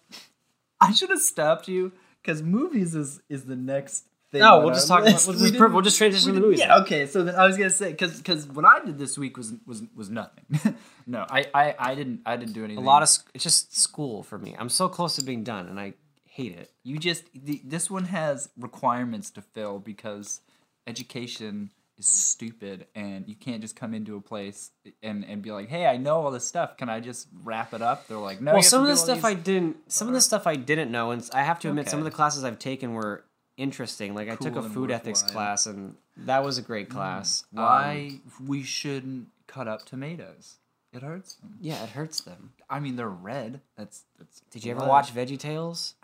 I 0.80 0.92
should 0.92 1.10
have 1.10 1.20
stopped 1.20 1.68
you 1.68 1.92
because 2.22 2.42
movies 2.42 2.94
is 2.94 3.20
is 3.28 3.44
the 3.44 3.56
next 3.56 4.04
thing. 4.30 4.40
No, 4.40 4.54
on 4.54 4.58
we'll 4.60 4.68
our 4.70 4.74
just 4.74 4.88
talk. 4.88 5.04
list. 5.04 5.24
About, 5.26 5.34
We 5.36 5.42
we'll, 5.42 5.50
just, 5.50 5.52
didn't- 5.60 5.72
we'll 5.74 5.82
just 5.82 5.98
transition 5.98 6.28
to 6.28 6.34
the 6.34 6.40
movies. 6.40 6.60
Yeah, 6.60 6.78
okay. 6.78 7.06
So 7.06 7.22
then 7.22 7.34
I 7.34 7.46
was 7.46 7.58
gonna 7.58 7.68
say 7.68 7.90
because 7.90 8.16
because 8.16 8.46
what 8.48 8.64
I 8.64 8.82
did 8.82 8.98
this 8.98 9.18
week 9.18 9.36
was 9.36 9.52
was 9.66 9.82
was 9.94 10.08
nothing. 10.08 10.44
no, 11.06 11.26
I, 11.28 11.46
I 11.54 11.74
I 11.78 11.94
didn't 11.94 12.22
I 12.24 12.36
didn't 12.36 12.54
do 12.54 12.64
anything. 12.64 12.82
A 12.82 12.86
lot 12.86 13.02
of 13.02 13.10
sc- 13.10 13.28
it's 13.34 13.44
just 13.44 13.76
school 13.78 14.22
for 14.22 14.38
me. 14.38 14.56
I'm 14.58 14.70
so 14.70 14.88
close 14.88 15.16
to 15.16 15.22
being 15.24 15.44
done, 15.44 15.66
and 15.68 15.78
I 15.78 15.92
hate 16.32 16.56
it. 16.56 16.70
you 16.82 16.98
just 16.98 17.24
the, 17.34 17.60
this 17.62 17.90
one 17.90 18.04
has 18.06 18.48
requirements 18.56 19.30
to 19.30 19.42
fill 19.42 19.78
because 19.78 20.40
education 20.86 21.70
is 21.98 22.06
stupid 22.06 22.86
and 22.94 23.28
you 23.28 23.34
can't 23.34 23.60
just 23.60 23.76
come 23.76 23.92
into 23.92 24.16
a 24.16 24.20
place 24.20 24.70
and 25.02 25.26
and 25.26 25.42
be 25.42 25.52
like 25.52 25.68
hey 25.68 25.84
i 25.86 25.98
know 25.98 26.16
all 26.22 26.30
this 26.30 26.46
stuff. 26.46 26.78
Can 26.78 26.88
i 26.88 27.00
just 27.00 27.28
wrap 27.44 27.74
it 27.74 27.82
up? 27.82 28.08
They're 28.08 28.16
like 28.16 28.40
no 28.40 28.54
well 28.54 28.62
some 28.62 28.80
of 28.80 28.88
the 28.88 28.96
stuff 28.96 29.26
i 29.26 29.34
didn't 29.34 29.76
some 29.92 30.08
of 30.08 30.14
the 30.14 30.22
stuff 30.22 30.46
i 30.46 30.56
didn't 30.56 30.90
know 30.90 31.10
and 31.10 31.28
i 31.34 31.42
have 31.42 31.60
to 31.60 31.68
admit 31.68 31.90
some 31.90 31.98
of 31.98 32.06
the 32.06 32.10
classes 32.10 32.44
i've 32.44 32.58
taken 32.58 32.94
were 32.94 33.24
interesting. 33.58 34.14
Like 34.14 34.30
i 34.30 34.36
took 34.36 34.56
a 34.56 34.62
food 34.62 34.90
ethics 34.90 35.22
class 35.22 35.66
and 35.66 35.96
that 36.16 36.42
was 36.42 36.56
a 36.56 36.62
great 36.62 36.88
class. 36.88 37.44
Um, 37.56 37.62
why 37.62 38.20
we 38.46 38.62
shouldn't 38.62 39.28
cut 39.46 39.68
up 39.68 39.84
tomatoes. 39.84 40.56
It 40.92 41.02
hurts 41.02 41.34
them. 41.34 41.56
Yeah 41.60 41.82
it 41.84 41.90
hurts 41.90 42.22
them. 42.22 42.54
I 42.70 42.80
mean 42.80 42.96
they're 42.96 43.08
red. 43.08 43.60
That's 43.76 44.04
that's 44.18 44.40
did 44.50 44.64
you 44.64 44.72
ever 44.72 44.86
watch 44.86 45.14
veggie 45.14 45.38
tales 45.38 45.94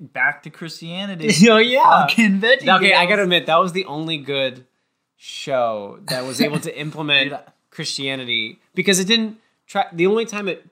back 0.00 0.42
to 0.42 0.50
christianity. 0.50 1.30
Oh 1.48 1.58
yeah 1.58 2.06
fucking 2.06 2.40
veggie 2.40 2.68
okay 2.76 2.94
i 2.94 3.06
gotta 3.06 3.22
admit 3.22 3.46
that 3.46 3.56
was 3.60 3.72
the 3.72 3.84
only 3.86 4.18
good 4.18 4.64
show 5.16 5.98
that 6.04 6.24
was 6.24 6.40
able 6.40 6.58
to 6.60 6.78
implement 6.78 7.30
Dude, 7.30 7.38
christianity 7.70 8.58
because 8.74 8.98
it 8.98 9.06
didn't 9.06 9.38
try 9.66 9.86
the 9.92 10.06
only 10.06 10.24
time 10.26 10.48
it 10.48 10.66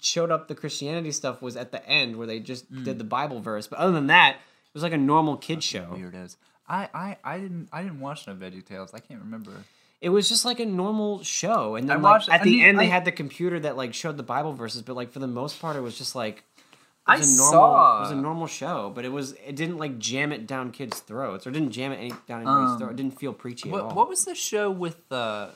showed 0.00 0.30
up 0.30 0.48
the 0.48 0.54
christianity 0.54 1.10
stuff 1.12 1.40
was 1.40 1.56
at 1.56 1.72
the 1.72 1.86
end 1.88 2.16
where 2.16 2.26
they 2.26 2.40
just 2.40 2.70
Mm. 2.72 2.84
did 2.84 2.98
the 2.98 3.04
bible 3.04 3.40
verse 3.40 3.66
but 3.66 3.78
other 3.78 3.92
than 3.92 4.08
that 4.08 4.34
it 4.36 4.74
was 4.74 4.82
like 4.82 4.92
a 4.92 4.98
normal 4.98 5.36
kid 5.38 5.62
show. 5.64 5.86
weirdos. 5.96 6.36
I, 6.68 6.88
I 6.92 7.16
i 7.24 7.38
didn't 7.38 7.68
i 7.72 7.82
didn't 7.82 8.00
watch 8.00 8.26
no 8.26 8.34
veggie 8.34 8.64
tales. 8.64 8.92
I 8.92 8.98
can't 9.00 9.20
remember. 9.20 9.50
It 10.02 10.10
was 10.10 10.28
just 10.28 10.44
like 10.44 10.60
a 10.60 10.66
normal 10.66 11.24
show, 11.24 11.74
and 11.74 11.88
then 11.88 11.96
I 11.96 12.00
like, 12.00 12.12
watched- 12.12 12.28
at 12.28 12.42
I 12.42 12.44
the 12.44 12.50
mean, 12.58 12.64
end 12.66 12.78
they 12.78 12.86
had 12.86 13.04
the 13.06 13.10
computer 13.10 13.58
that 13.60 13.76
like 13.78 13.94
showed 13.94 14.16
the 14.18 14.22
Bible 14.22 14.52
verses, 14.52 14.82
but 14.82 14.94
like 14.94 15.10
for 15.10 15.18
the 15.20 15.26
most 15.26 15.58
part 15.60 15.74
it 15.76 15.80
was 15.80 15.96
just 15.96 16.14
like 16.14 16.36
it 16.36 16.42
I 17.08 17.18
was 17.18 17.34
a 17.34 17.36
normal, 17.38 17.52
saw- 17.52 17.96
it 17.98 18.00
was 18.02 18.10
a 18.10 18.14
normal 18.16 18.46
show, 18.46 18.92
but 18.94 19.04
it 19.04 19.12
was 19.12 19.32
it 19.46 19.56
didn't 19.56 19.78
like 19.78 19.98
jam 19.98 20.30
it 20.32 20.46
down 20.46 20.70
kids' 20.72 21.00
throats 21.00 21.46
or 21.46 21.50
didn't 21.50 21.70
jam 21.72 21.92
it 21.92 21.96
any, 21.96 22.10
down 22.26 22.42
anybody's 22.42 22.70
Um, 22.72 22.78
throat. 22.78 22.90
It 22.90 22.96
didn't 22.96 23.18
feel 23.18 23.32
preachy 23.32 23.68
at 23.70 23.74
all. 23.74 23.86
What, 23.86 23.96
what 23.96 24.08
was 24.08 24.24
the 24.24 24.34
show 24.34 24.70
with 24.70 25.10
uh 25.12 25.48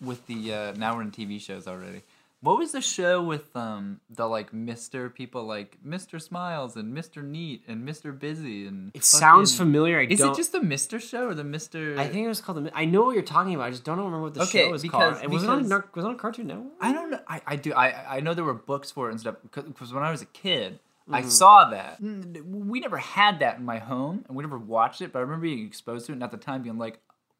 with 0.00 0.26
the 0.26 0.52
uh 0.52 0.72
now 0.76 0.96
we're 0.96 1.02
in 1.02 1.10
TV 1.12 1.40
shows 1.40 1.66
already. 1.68 2.02
What 2.40 2.58
was 2.58 2.72
the 2.72 2.82
show 2.82 3.22
with 3.22 3.56
um 3.56 4.00
the 4.10 4.26
like 4.26 4.52
Mr. 4.52 5.12
people 5.14 5.44
like 5.44 5.78
Mr. 5.86 6.20
Smiles 6.20 6.76
and 6.76 6.94
Mr. 6.94 7.22
Neat 7.24 7.62
and 7.66 7.88
Mr. 7.88 8.18
Busy 8.18 8.66
and 8.66 8.90
it 8.92 9.02
sounds 9.02 9.56
familiar. 9.56 9.98
I 9.98 10.04
Is 10.04 10.18
don't. 10.18 10.32
it 10.32 10.36
just 10.36 10.52
the 10.52 10.58
Mr. 10.58 11.00
show 11.00 11.28
or 11.28 11.34
the 11.34 11.42
Mr. 11.42 11.96
I 11.98 12.06
think 12.06 12.26
it 12.26 12.28
was 12.28 12.42
called 12.42 12.62
the. 12.62 12.70
I 12.76 12.84
know 12.84 13.04
what 13.04 13.14
you're 13.14 13.22
talking 13.22 13.54
about. 13.54 13.68
I 13.68 13.70
just 13.70 13.84
don't 13.84 13.96
remember 13.96 14.20
what 14.20 14.34
the 14.34 14.42
Okay, 14.42 14.64
show 14.66 14.70
was 14.72 14.82
because- 14.82 15.14
called. 15.14 15.24
It 15.24 15.30
was 15.30 15.42
it 15.44 15.48
on 15.48 15.62
was 15.62 16.04
it 16.04 16.08
on 16.08 16.18
Cartoon 16.18 16.48
Network. 16.48 16.72
I 16.82 16.92
don't 16.92 17.10
know. 17.10 17.20
I, 17.26 17.40
I 17.46 17.56
do. 17.56 17.72
I 17.72 18.16
I 18.16 18.20
know 18.20 18.34
there 18.34 18.44
were 18.44 18.52
books 18.52 18.90
for 18.90 19.08
it 19.08 19.12
and 19.12 19.20
stuff 19.20 19.36
because 19.50 19.94
when 19.94 20.02
I 20.02 20.10
was 20.10 20.20
a 20.20 20.26
kid, 20.26 20.80
I 21.10 21.20
Mm-hmm. 21.20 21.28
saw 21.28 21.70
that. 21.70 22.00
We 22.00 22.80
never 22.80 22.96
had 22.98 23.40
that 23.40 23.58
in 23.58 23.64
my 23.64 23.78
home, 23.78 24.24
and 24.26 24.36
we 24.36 24.42
never 24.42 24.58
watched 24.58 25.02
it. 25.02 25.12
But 25.12 25.18
I 25.18 25.22
remember 25.22 25.42
being 25.42 25.66
exposed 25.66 26.06
to 26.06 26.12
it, 26.12 26.14
and 26.14 26.22
at 26.22 26.30
the 26.30 26.36
time 26.38 26.62
being 26.62 26.78
like, 26.78 26.98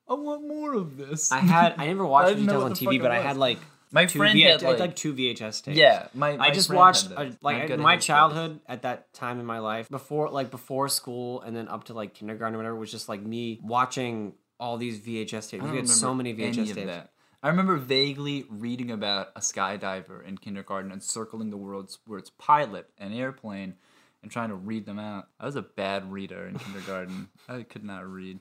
"I 0.08 0.14
want 0.14 0.46
more 0.46 0.74
of 0.74 0.96
this." 0.98 1.32
I 1.32 1.38
had. 1.38 1.74
I 1.78 1.86
never 1.86 2.04
watched 2.04 2.30
I 2.32 2.34
details 2.34 2.62
on 2.64 2.72
TV, 2.72 3.00
but 3.00 3.10
I 3.10 3.20
had 3.22 3.36
like 3.38 3.58
My 3.90 4.04
two 4.06 4.18
friend 4.18 4.34
V- 4.34 4.42
had, 4.42 4.62
I 4.62 4.66
had 4.66 4.70
like- 4.72 4.80
like 4.80 4.96
two 4.96 5.14
VHS 5.14 5.62
tapes. 5.62 5.78
yeah, 5.78 6.08
my, 6.14 6.36
I 6.38 6.50
just 6.50 6.70
watched 6.72 7.08
had 7.08 7.18
uh, 7.28 7.30
like 7.40 7.70
My 7.70 7.76
my 7.76 7.96
childhood 7.96 8.60
at 8.66 8.82
that 8.82 9.12
time 9.14 9.40
in 9.40 9.46
my 9.46 9.60
life 9.60 9.88
before 9.88 10.28
like 10.30 10.50
before 10.50 10.88
school 10.90 11.40
and 11.40 11.56
then 11.56 11.68
up 11.68 11.84
to 11.84 11.94
like 11.94 12.12
kindergarten 12.12 12.54
or 12.56 12.58
whatever 12.58 12.74
was 12.76 12.90
just 12.90 13.08
like 13.08 13.22
me 13.22 13.60
watching 13.62 14.34
all 14.60 14.76
these 14.76 15.00
VHS 15.00 15.48
tapes. 15.50 15.64
We 15.64 15.76
had 15.76 15.88
so 15.88 16.14
many 16.14 16.30
any 16.32 16.52
VHS 16.52 16.74
tapes. 16.74 16.86
that. 16.86 17.10
I 17.44 17.48
remember 17.48 17.76
vaguely 17.76 18.46
reading 18.48 18.90
about 18.90 19.28
a 19.36 19.40
skydiver 19.40 20.26
in 20.26 20.38
kindergarten 20.38 20.90
and 20.90 21.02
circling 21.02 21.50
the 21.50 21.58
world's 21.58 21.98
words 22.06 22.30
pilot 22.30 22.88
and 22.96 23.12
airplane 23.12 23.74
and 24.22 24.32
trying 24.32 24.48
to 24.48 24.54
read 24.54 24.86
them 24.86 24.98
out. 24.98 25.28
I 25.38 25.44
was 25.44 25.54
a 25.54 25.60
bad 25.60 26.10
reader 26.10 26.46
in 26.46 26.58
kindergarten. 26.58 27.28
I 27.48 27.64
could 27.64 27.84
not 27.84 28.10
read. 28.10 28.40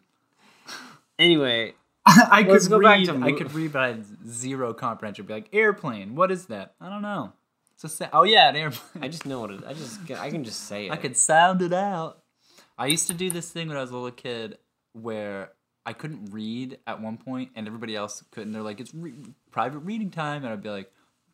Anyway, 1.19 1.73
I 2.05 2.45
Let's 2.47 2.69
could 2.69 2.77
go 2.77 2.81
back 2.81 2.99
read. 2.99 3.07
to 3.07 3.17
I 3.17 3.33
could 3.33 3.53
read, 3.53 3.73
but 3.73 3.81
I 3.81 3.87
had 3.89 4.05
zero 4.25 4.73
comprehension. 4.73 5.25
Be 5.25 5.33
like 5.33 5.49
airplane. 5.51 6.15
What 6.15 6.31
is 6.31 6.45
that? 6.45 6.75
I 6.79 6.87
don't 6.87 7.01
know. 7.01 7.33
It's 7.73 7.83
a 7.83 7.89
sa- 7.89 8.09
oh 8.13 8.23
yeah, 8.23 8.47
an 8.47 8.55
airplane. 8.55 9.03
I 9.03 9.09
just 9.09 9.25
know 9.25 9.41
what 9.41 9.51
it. 9.51 9.65
I 9.67 9.73
just 9.73 9.99
I 10.11 10.29
can 10.29 10.45
just 10.45 10.61
say 10.61 10.87
it. 10.87 10.91
I 10.93 10.95
could 10.95 11.17
sound 11.17 11.61
it 11.61 11.73
out. 11.73 12.19
I 12.77 12.85
used 12.85 13.07
to 13.07 13.13
do 13.13 13.29
this 13.29 13.51
thing 13.51 13.67
when 13.67 13.75
I 13.75 13.81
was 13.81 13.91
a 13.91 13.95
little 13.95 14.11
kid 14.11 14.59
where 14.93 15.51
I 15.85 15.93
couldn't 15.93 16.31
read 16.31 16.77
at 16.87 17.01
one 17.01 17.17
point 17.17 17.51
and 17.55 17.67
everybody 17.67 17.95
else 17.95 18.23
couldn't. 18.31 18.53
They're 18.53 18.61
like, 18.61 18.79
it's 18.79 18.93
re- 18.93 19.13
private 19.51 19.79
reading 19.79 20.11
time. 20.11 20.43
And 20.43 20.53
I'd 20.53 20.63
be 20.63 20.69
like, 20.69 20.89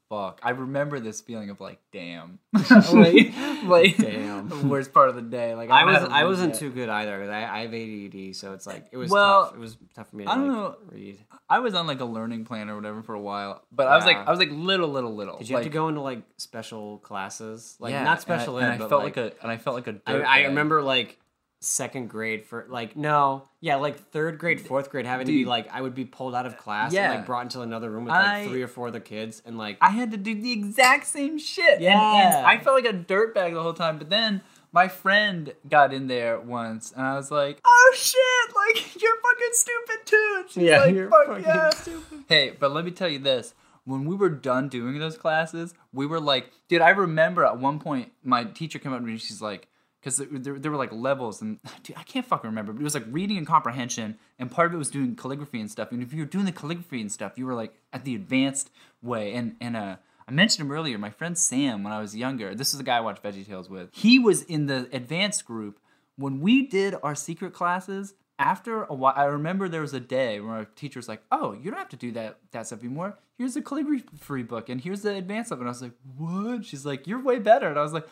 fuck. 0.09 0.39
I 0.41 0.49
remember 0.49 0.99
this 0.99 1.21
feeling 1.21 1.51
of 1.51 1.62
like, 1.62 1.79
damn, 1.91 2.39
like, 2.91 3.31
like 3.63 3.97
Damn. 3.97 4.49
the 4.49 4.65
worst 4.67 4.91
part 4.91 5.09
of 5.09 5.15
the 5.15 5.21
day. 5.21 5.53
Like 5.53 5.69
I 5.69 5.81
I'm 5.81 5.85
was 5.88 6.01
not 6.01 6.12
I 6.12 6.25
wasn't 6.25 6.53
read 6.53 6.59
too 6.59 6.71
good 6.71 6.89
either. 6.89 7.19
'cause 7.19 7.29
I, 7.29 7.43
I 7.43 7.59
have 7.62 7.73
ADD, 7.75 8.35
so 8.35 8.53
it's 8.53 8.65
like 8.65 8.88
it 8.91 8.97
was 8.97 9.12
Well, 9.12 9.45
tough. 9.45 9.53
It 9.55 9.59
was 9.59 9.77
tough 9.95 10.09
for 10.09 10.15
me 10.15 10.23
to 10.25 10.31
I 10.31 10.35
don't 10.35 10.47
like, 10.47 10.57
know. 10.57 10.75
read. 10.91 11.19
I 11.47 11.59
was 11.59 11.75
on 11.75 11.85
like 11.85 11.99
a 11.99 12.05
learning 12.05 12.45
plan 12.45 12.71
or 12.71 12.75
whatever 12.75 13.03
for 13.03 13.13
a 13.13 13.19
while, 13.21 13.62
but 13.71 13.85
I 13.88 13.95
was 13.97 14.05
like, 14.05 14.17
I 14.17 14.31
was 14.31 14.39
like 14.39 14.49
little, 14.51 14.89
little, 14.89 15.13
little. 15.15 15.38
Did 15.38 15.49
you 15.49 15.55
like, 15.55 15.63
have 15.65 15.71
to 15.71 15.77
go 15.77 15.89
into 15.89 16.01
like 16.01 16.23
special 16.38 16.97
classes? 16.99 17.75
Like 17.79 17.91
yeah, 17.91 18.03
not 18.03 18.19
special 18.21 18.57
and 18.57 18.65
I, 18.65 18.69
ed, 18.69 18.73
and 18.73 18.81
I 18.83 18.85
but 18.85 18.89
felt 18.89 19.03
like, 19.03 19.15
like, 19.17 19.33
a, 19.38 19.41
and 19.43 19.51
I 19.51 19.57
felt 19.57 19.75
like 19.75 19.88
a. 19.88 20.01
I, 20.07 20.12
Dirt 20.13 20.25
I 20.25 20.39
bag. 20.41 20.47
remember 20.47 20.81
like 20.81 21.19
second 21.61 22.07
grade 22.09 22.45
for 22.45 22.65
like 22.69 22.95
no 22.95 23.43
yeah 23.59 23.75
like 23.75 23.97
third 24.11 24.37
grade 24.39 24.61
fourth 24.61 24.89
grade 24.89 25.05
having 25.05 25.25
to 25.25 25.31
be 25.33 25.43
like 25.43 25.67
I 25.73 25.81
would 25.81 25.93
be 25.93 26.05
pulled 26.05 26.33
out 26.33 26.45
of 26.45 26.55
class 26.57 26.93
Yeah. 26.93 27.09
and 27.11 27.15
like 27.19 27.25
brought 27.25 27.43
into 27.43 27.59
another 27.61 27.89
room 27.89 28.05
with 28.05 28.13
like 28.13 28.25
I- 28.25 28.47
three 28.47 28.61
or 28.63 28.67
four 28.69 28.87
other 28.87 29.01
kids 29.01 29.41
and 29.45 29.57
like 29.57 29.77
I 29.81 29.89
had 29.89 30.11
to 30.11 30.17
do 30.17 30.33
the 30.39 30.53
exact 30.53 31.07
same 31.07 31.37
shit. 31.37 31.73
And- 31.75 31.81
Yeah. 31.83 32.37
and 32.39 32.47
I 32.47 32.59
felt 32.59 32.81
like 32.81 32.93
a 32.93 32.97
dirtbag 32.97 33.53
the 33.53 33.61
whole 33.61 33.73
time. 33.73 33.97
But 33.97 34.09
then 34.09 34.39
my 34.71 34.87
friend 34.87 35.53
got 35.67 35.91
in 35.93 36.07
there 36.07 36.39
once, 36.39 36.91
and 36.95 37.03
I 37.03 37.15
was 37.15 37.31
like, 37.31 37.59
"Oh 37.65 37.93
shit! 37.97 38.55
Like 38.55 38.95
you're 39.01 39.15
fucking 39.19 39.53
stupid 39.53 39.97
too." 40.05 40.35
And 40.41 40.49
she's 40.49 40.63
Yeah, 40.63 40.79
like, 40.81 40.93
you're 40.95 41.09
"Fuck 41.09 41.25
fucking 41.27 41.43
yeah, 41.43 41.69
stupid." 41.71 42.23
Hey, 42.29 42.51
but 42.57 42.71
let 42.71 42.85
me 42.85 42.91
tell 42.91 43.09
you 43.09 43.17
this. 43.19 43.55
When 43.85 44.05
we 44.05 44.15
were 44.15 44.29
done 44.29 44.69
doing 44.69 44.99
those 44.99 45.17
classes, 45.17 45.73
we 45.91 46.05
were 46.05 46.19
like, 46.19 46.51
dude, 46.67 46.81
I 46.81 46.89
remember 46.89 47.43
at 47.45 47.57
one 47.57 47.79
point 47.79 48.11
my 48.23 48.43
teacher 48.43 48.77
came 48.77 48.93
up 48.93 48.99
to 48.99 49.05
me 49.05 49.13
and 49.13 49.21
she's 49.21 49.41
like, 49.41 49.67
because 49.99 50.17
there, 50.17 50.57
there 50.57 50.71
were 50.71 50.77
like 50.77 50.91
levels 50.91 51.41
and 51.41 51.59
dude, 51.83 51.97
I 51.97 52.03
can't 52.03 52.25
fucking 52.25 52.49
remember, 52.49 52.73
but 52.73 52.81
it 52.81 52.83
was 52.83 52.93
like 52.93 53.05
reading 53.09 53.38
and 53.38 53.47
comprehension, 53.47 54.17
and 54.38 54.49
part 54.49 54.67
of 54.67 54.73
it 54.73 54.77
was 54.77 54.89
doing 54.89 55.15
calligraphy 55.15 55.59
and 55.59 55.69
stuff. 55.69 55.91
And 55.91 56.01
if 56.01 56.13
you 56.13 56.19
were 56.19 56.25
doing 56.25 56.45
the 56.45 56.51
calligraphy 56.51 57.01
and 57.01 57.12
stuff, 57.12 57.33
you 57.38 57.45
were 57.45 57.55
like 57.55 57.73
at 57.93 58.05
the 58.05 58.15
advanced 58.15 58.71
way. 59.01 59.33
And 59.33 59.55
and 59.59 59.75
uh, 59.75 59.97
I 60.27 60.31
mentioned 60.31 60.67
him 60.67 60.71
earlier. 60.71 60.97
My 60.97 61.09
friend 61.09 61.38
Sam, 61.38 61.83
when 61.83 61.93
I 61.93 61.99
was 61.99 62.15
younger, 62.15 62.55
this 62.55 62.71
is 62.71 62.77
the 62.77 62.83
guy 62.83 62.97
I 62.97 63.01
watched 63.01 63.23
VeggieTales 63.23 63.69
with. 63.69 63.89
He 63.93 64.19
was 64.19 64.43
in 64.43 64.67
the 64.67 64.89
advanced 64.91 65.45
group 65.45 65.79
when 66.15 66.39
we 66.39 66.67
did 66.67 66.95
our 67.03 67.15
secret 67.15 67.53
classes. 67.53 68.13
After 68.38 68.83
a 68.83 68.93
while, 68.93 69.13
I 69.17 69.25
remember 69.25 69.67
there 69.67 69.81
was 69.81 69.93
a 69.93 69.99
day 69.99 70.39
where 70.39 70.53
our 70.53 70.63
teacher 70.63 70.97
was 70.97 71.09
like, 71.09 71.21
"Oh, 71.29 71.51
you 71.51 71.69
don't 71.69 71.77
have 71.77 71.89
to 71.89 71.97
do 71.97 72.13
that 72.13 72.39
that 72.51 72.67
stuff 72.67 72.79
anymore. 72.79 73.17
Here's 73.38 73.53
the 73.53 73.62
calligraphy 73.62 74.05
free 74.17 74.43
book, 74.43 74.69
and 74.69 74.79
here's 74.79 75.01
the 75.01 75.13
advanced 75.13 75.49
stuff." 75.49 75.59
And 75.59 75.67
I 75.67 75.71
was 75.71 75.81
like, 75.81 75.91
"What?" 76.15 76.63
She's 76.63 76.85
like, 76.85 77.05
"You're 77.05 77.21
way 77.21 77.39
better." 77.39 77.67
And 77.67 77.77
I 77.77 77.81
was 77.81 77.91
like, 77.91 78.07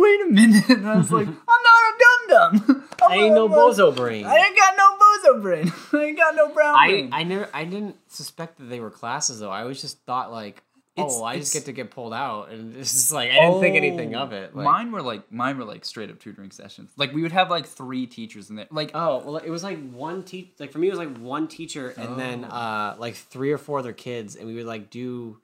"Wait 0.00 0.20
a 0.22 0.26
minute!" 0.30 0.68
And 0.68 0.88
I 0.88 0.96
was 0.96 1.10
like, 1.12 1.26
"I'm 1.52 1.62
not 1.68 1.82
a 1.88 1.92
dum 1.98 2.62
dum. 2.68 2.84
I 3.10 3.14
ain't 3.16 3.34
no 3.34 3.48
bozo 3.48 3.94
brain. 3.94 4.24
I 4.24 4.36
ain't 4.36 4.56
got 4.56 4.74
no 4.76 4.98
bozo 4.98 5.42
brain. 5.42 5.72
I 5.92 6.04
ain't 6.04 6.16
got 6.16 6.34
no 6.34 6.48
brown 6.48 6.74
I, 6.76 6.88
brain." 6.88 7.10
I 7.12 7.22
never 7.24 7.48
I 7.52 7.64
didn't 7.64 7.96
suspect 8.10 8.58
that 8.58 8.64
they 8.64 8.80
were 8.80 8.90
classes 8.90 9.40
though. 9.40 9.50
I 9.50 9.62
always 9.62 9.80
just 9.80 9.98
thought 10.06 10.30
like, 10.32 10.62
oh, 10.96 11.02
It's- 11.04 11.20
I 11.20 11.36
just 11.38 11.54
it's- 11.54 11.62
get 11.62 11.66
to 11.66 11.72
get 11.72 11.90
pulled 11.90 12.14
out, 12.14 12.50
and 12.50 12.76
it's 12.76 12.92
just 12.92 13.12
like 13.12 13.30
I 13.30 13.34
didn't 13.40 13.60
think 13.60 13.76
anything 13.76 14.14
of 14.14 14.32
it. 14.32 14.54
Like, 14.54 14.64
mine 14.64 14.92
were 14.92 15.02
like 15.02 15.30
mine 15.32 15.58
were 15.58 15.64
like 15.64 15.84
straight 15.84 16.10
up 16.10 16.18
tutoring 16.20 16.50
sessions. 16.52 16.90
Like 16.96 17.12
we 17.12 17.22
would 17.22 17.32
have 17.32 17.50
like 17.50 17.66
three 17.66 18.06
teachers 18.06 18.50
in 18.50 18.56
there. 18.56 18.66
Like 18.70 18.92
Oh 18.94 19.18
well, 19.24 19.36
it 19.38 19.50
was 19.50 19.62
like 19.64 19.78
one 19.90 20.22
teach. 20.22 20.50
Like 20.58 20.70
for 20.72 20.78
me, 20.78 20.86
it 20.88 20.90
was 20.90 20.98
like 20.98 21.16
one 21.18 21.48
teacher, 21.48 21.88
and 21.96 22.18
then 22.18 22.44
Oh. 22.48 22.54
uh, 22.54 22.96
like 22.98 23.14
three 23.16 23.52
or 23.52 23.58
four 23.58 23.78
other 23.80 23.92
kids, 23.92 24.36
and 24.36 24.46
we 24.46 24.54
would 24.54 24.66
like 24.66 24.90
do 24.90 25.38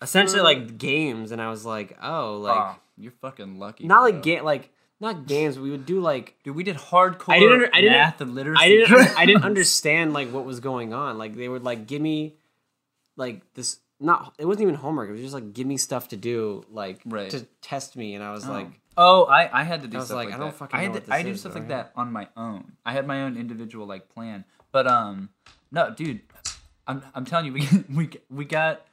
essentially 0.00 0.42
like 0.42 0.78
games. 0.78 1.32
And 1.32 1.40
I 1.40 1.48
was 1.48 1.64
like, 1.64 1.96
oh, 2.02 2.38
like 2.38 2.56
oh, 2.56 2.76
you're 2.96 3.12
fucking 3.20 3.58
lucky. 3.58 3.86
not 3.86 4.02
bro. 4.02 4.10
like 4.10 4.22
game, 4.22 4.44
like 4.44 4.70
not 5.00 5.26
games. 5.26 5.58
We 5.58 5.70
would 5.70 5.86
do 5.86 6.00
like 6.00 6.36
Dude, 6.44 6.54
we 6.56 6.62
did 6.64 6.76
hardcore 6.76 7.34
I 7.34 7.38
didn't 7.38 7.52
under- 7.54 7.70
I 7.74 7.80
didn't- 7.80 7.92
math 7.96 8.20
and 8.20 8.34
literacy. 8.34 8.62
I 8.62 8.68
didn't 8.68 9.16
I 9.18 9.26
didn't 9.26 9.44
understand 9.44 10.12
like 10.12 10.30
what 10.30 10.44
was 10.44 10.60
going 10.60 10.92
on. 10.94 11.18
Like 11.18 11.34
they 11.36 11.48
would 11.48 11.64
like 11.64 11.86
give 11.86 12.00
me 12.02 12.36
like 13.16 13.42
this. 13.54 13.78
Not 14.00 14.34
it 14.38 14.46
wasn't 14.46 14.62
even 14.62 14.74
homework. 14.74 15.08
It 15.08 15.12
was 15.12 15.20
just 15.20 15.34
like 15.34 15.52
give 15.52 15.66
me 15.66 15.76
stuff 15.76 16.08
to 16.08 16.16
do, 16.16 16.64
like 16.70 17.00
Right. 17.06 17.30
to 17.30 17.46
test 17.60 17.96
me. 17.96 18.14
And 18.14 18.24
I 18.24 18.32
was 18.32 18.46
like, 18.48 18.66
Oh, 18.96 19.24
I, 19.24 19.60
I 19.60 19.62
had 19.62 19.82
to 19.82 19.88
do 19.88 19.96
I 19.96 20.00
was 20.00 20.08
stuff 20.08 20.16
like, 20.16 20.28
like, 20.30 20.34
I 20.34 20.38
don't 20.38 20.50
that. 20.50 20.56
fucking 20.58 20.78
I 20.78 20.82
had 20.82 20.92
know 20.94 21.00
to, 21.00 21.12
I 21.14 21.22
do 21.22 21.34
stuff 21.36 21.54
like 21.54 21.68
that 21.68 21.92
on 21.96 22.10
my 22.12 22.26
own. 22.36 22.72
I 22.84 22.92
had 22.92 23.06
my 23.06 23.22
own 23.22 23.36
individual 23.36 23.86
like 23.86 24.08
plan. 24.08 24.44
But 24.72 24.86
um, 24.88 25.28
no, 25.70 25.90
dude, 25.94 26.20
I'm 26.86 27.02
I'm 27.14 27.24
telling 27.24 27.46
you, 27.46 27.52
we 27.52 27.68
we 27.94 28.10
we 28.28 28.44
got 28.44 28.84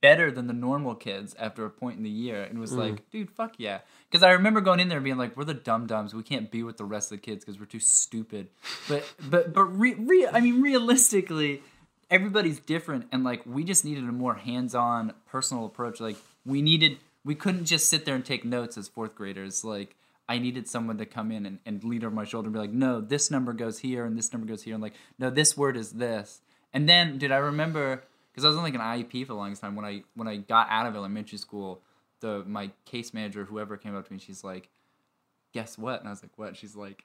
better 0.00 0.30
than 0.30 0.46
the 0.46 0.52
normal 0.52 0.94
kids 0.94 1.34
after 1.38 1.64
a 1.64 1.70
point 1.70 1.96
in 1.98 2.02
the 2.02 2.10
year, 2.10 2.42
and 2.42 2.52
it 2.52 2.56
Mm. 2.56 2.60
was 2.60 2.72
like, 2.72 3.08
dude, 3.10 3.30
fuck 3.30 3.54
yeah. 3.58 3.80
Because 4.10 4.22
I 4.22 4.30
remember 4.32 4.60
going 4.60 4.80
in 4.80 4.88
there 4.88 4.98
and 4.98 5.04
being 5.04 5.16
like, 5.18 5.36
we're 5.36 5.44
the 5.44 5.54
dum 5.54 5.86
dums. 5.86 6.14
We 6.14 6.22
can't 6.22 6.50
be 6.50 6.62
with 6.62 6.76
the 6.76 6.84
rest 6.84 7.12
of 7.12 7.18
the 7.18 7.22
kids 7.22 7.44
because 7.44 7.58
we're 7.60 7.66
too 7.66 7.80
stupid. 7.80 8.48
But 8.88 9.04
but 9.30 9.52
but 9.52 9.64
re, 9.64 9.94
re, 9.94 10.26
I 10.32 10.40
mean, 10.40 10.60
realistically, 10.62 11.62
everybody's 12.10 12.58
different, 12.60 13.06
and 13.12 13.24
like 13.24 13.42
we 13.46 13.64
just 13.64 13.84
needed 13.84 14.04
a 14.04 14.12
more 14.12 14.34
hands-on, 14.34 15.12
personal 15.26 15.66
approach. 15.66 16.00
Like 16.00 16.16
we 16.44 16.62
needed, 16.62 16.98
we 17.24 17.34
couldn't 17.34 17.66
just 17.66 17.88
sit 17.88 18.04
there 18.04 18.14
and 18.14 18.24
take 18.24 18.44
notes 18.44 18.78
as 18.78 18.88
fourth 18.88 19.14
graders. 19.14 19.64
Like 19.64 19.94
I 20.28 20.38
needed 20.38 20.66
someone 20.68 20.98
to 20.98 21.06
come 21.06 21.30
in 21.30 21.46
and, 21.46 21.58
and 21.66 21.84
lean 21.84 22.04
over 22.04 22.14
my 22.14 22.24
shoulder 22.24 22.46
and 22.46 22.52
be 22.54 22.58
like, 22.60 22.72
no, 22.72 23.00
this 23.00 23.30
number 23.30 23.52
goes 23.52 23.78
here 23.80 24.04
and 24.04 24.16
this 24.18 24.32
number 24.32 24.46
goes 24.46 24.62
here, 24.62 24.74
and 24.74 24.82
like, 24.82 24.94
no, 25.18 25.30
this 25.30 25.56
word 25.56 25.76
is 25.76 25.92
this. 25.92 26.40
And 26.72 26.88
then, 26.88 27.18
dude, 27.18 27.30
I 27.32 27.36
remember 27.38 28.02
because 28.36 28.44
I 28.44 28.48
was 28.48 28.58
on 28.58 28.64
like 28.64 28.74
an 28.74 28.82
IEP 28.82 29.22
for 29.22 29.32
the 29.32 29.38
longest 29.38 29.62
time. 29.62 29.74
When 29.74 29.86
I 29.86 30.02
when 30.14 30.28
I 30.28 30.36
got 30.36 30.66
out 30.68 30.84
of 30.86 30.94
elementary 30.94 31.38
school, 31.38 31.80
the 32.20 32.44
my 32.46 32.70
case 32.84 33.14
manager, 33.14 33.46
whoever 33.46 33.78
came 33.78 33.96
up 33.96 34.06
to 34.06 34.12
me, 34.12 34.18
she's 34.18 34.44
like, 34.44 34.68
guess 35.54 35.78
what? 35.78 36.00
And 36.00 36.08
I 36.08 36.12
was 36.12 36.22
like, 36.22 36.36
what? 36.36 36.54
She's 36.54 36.76
like, 36.76 37.02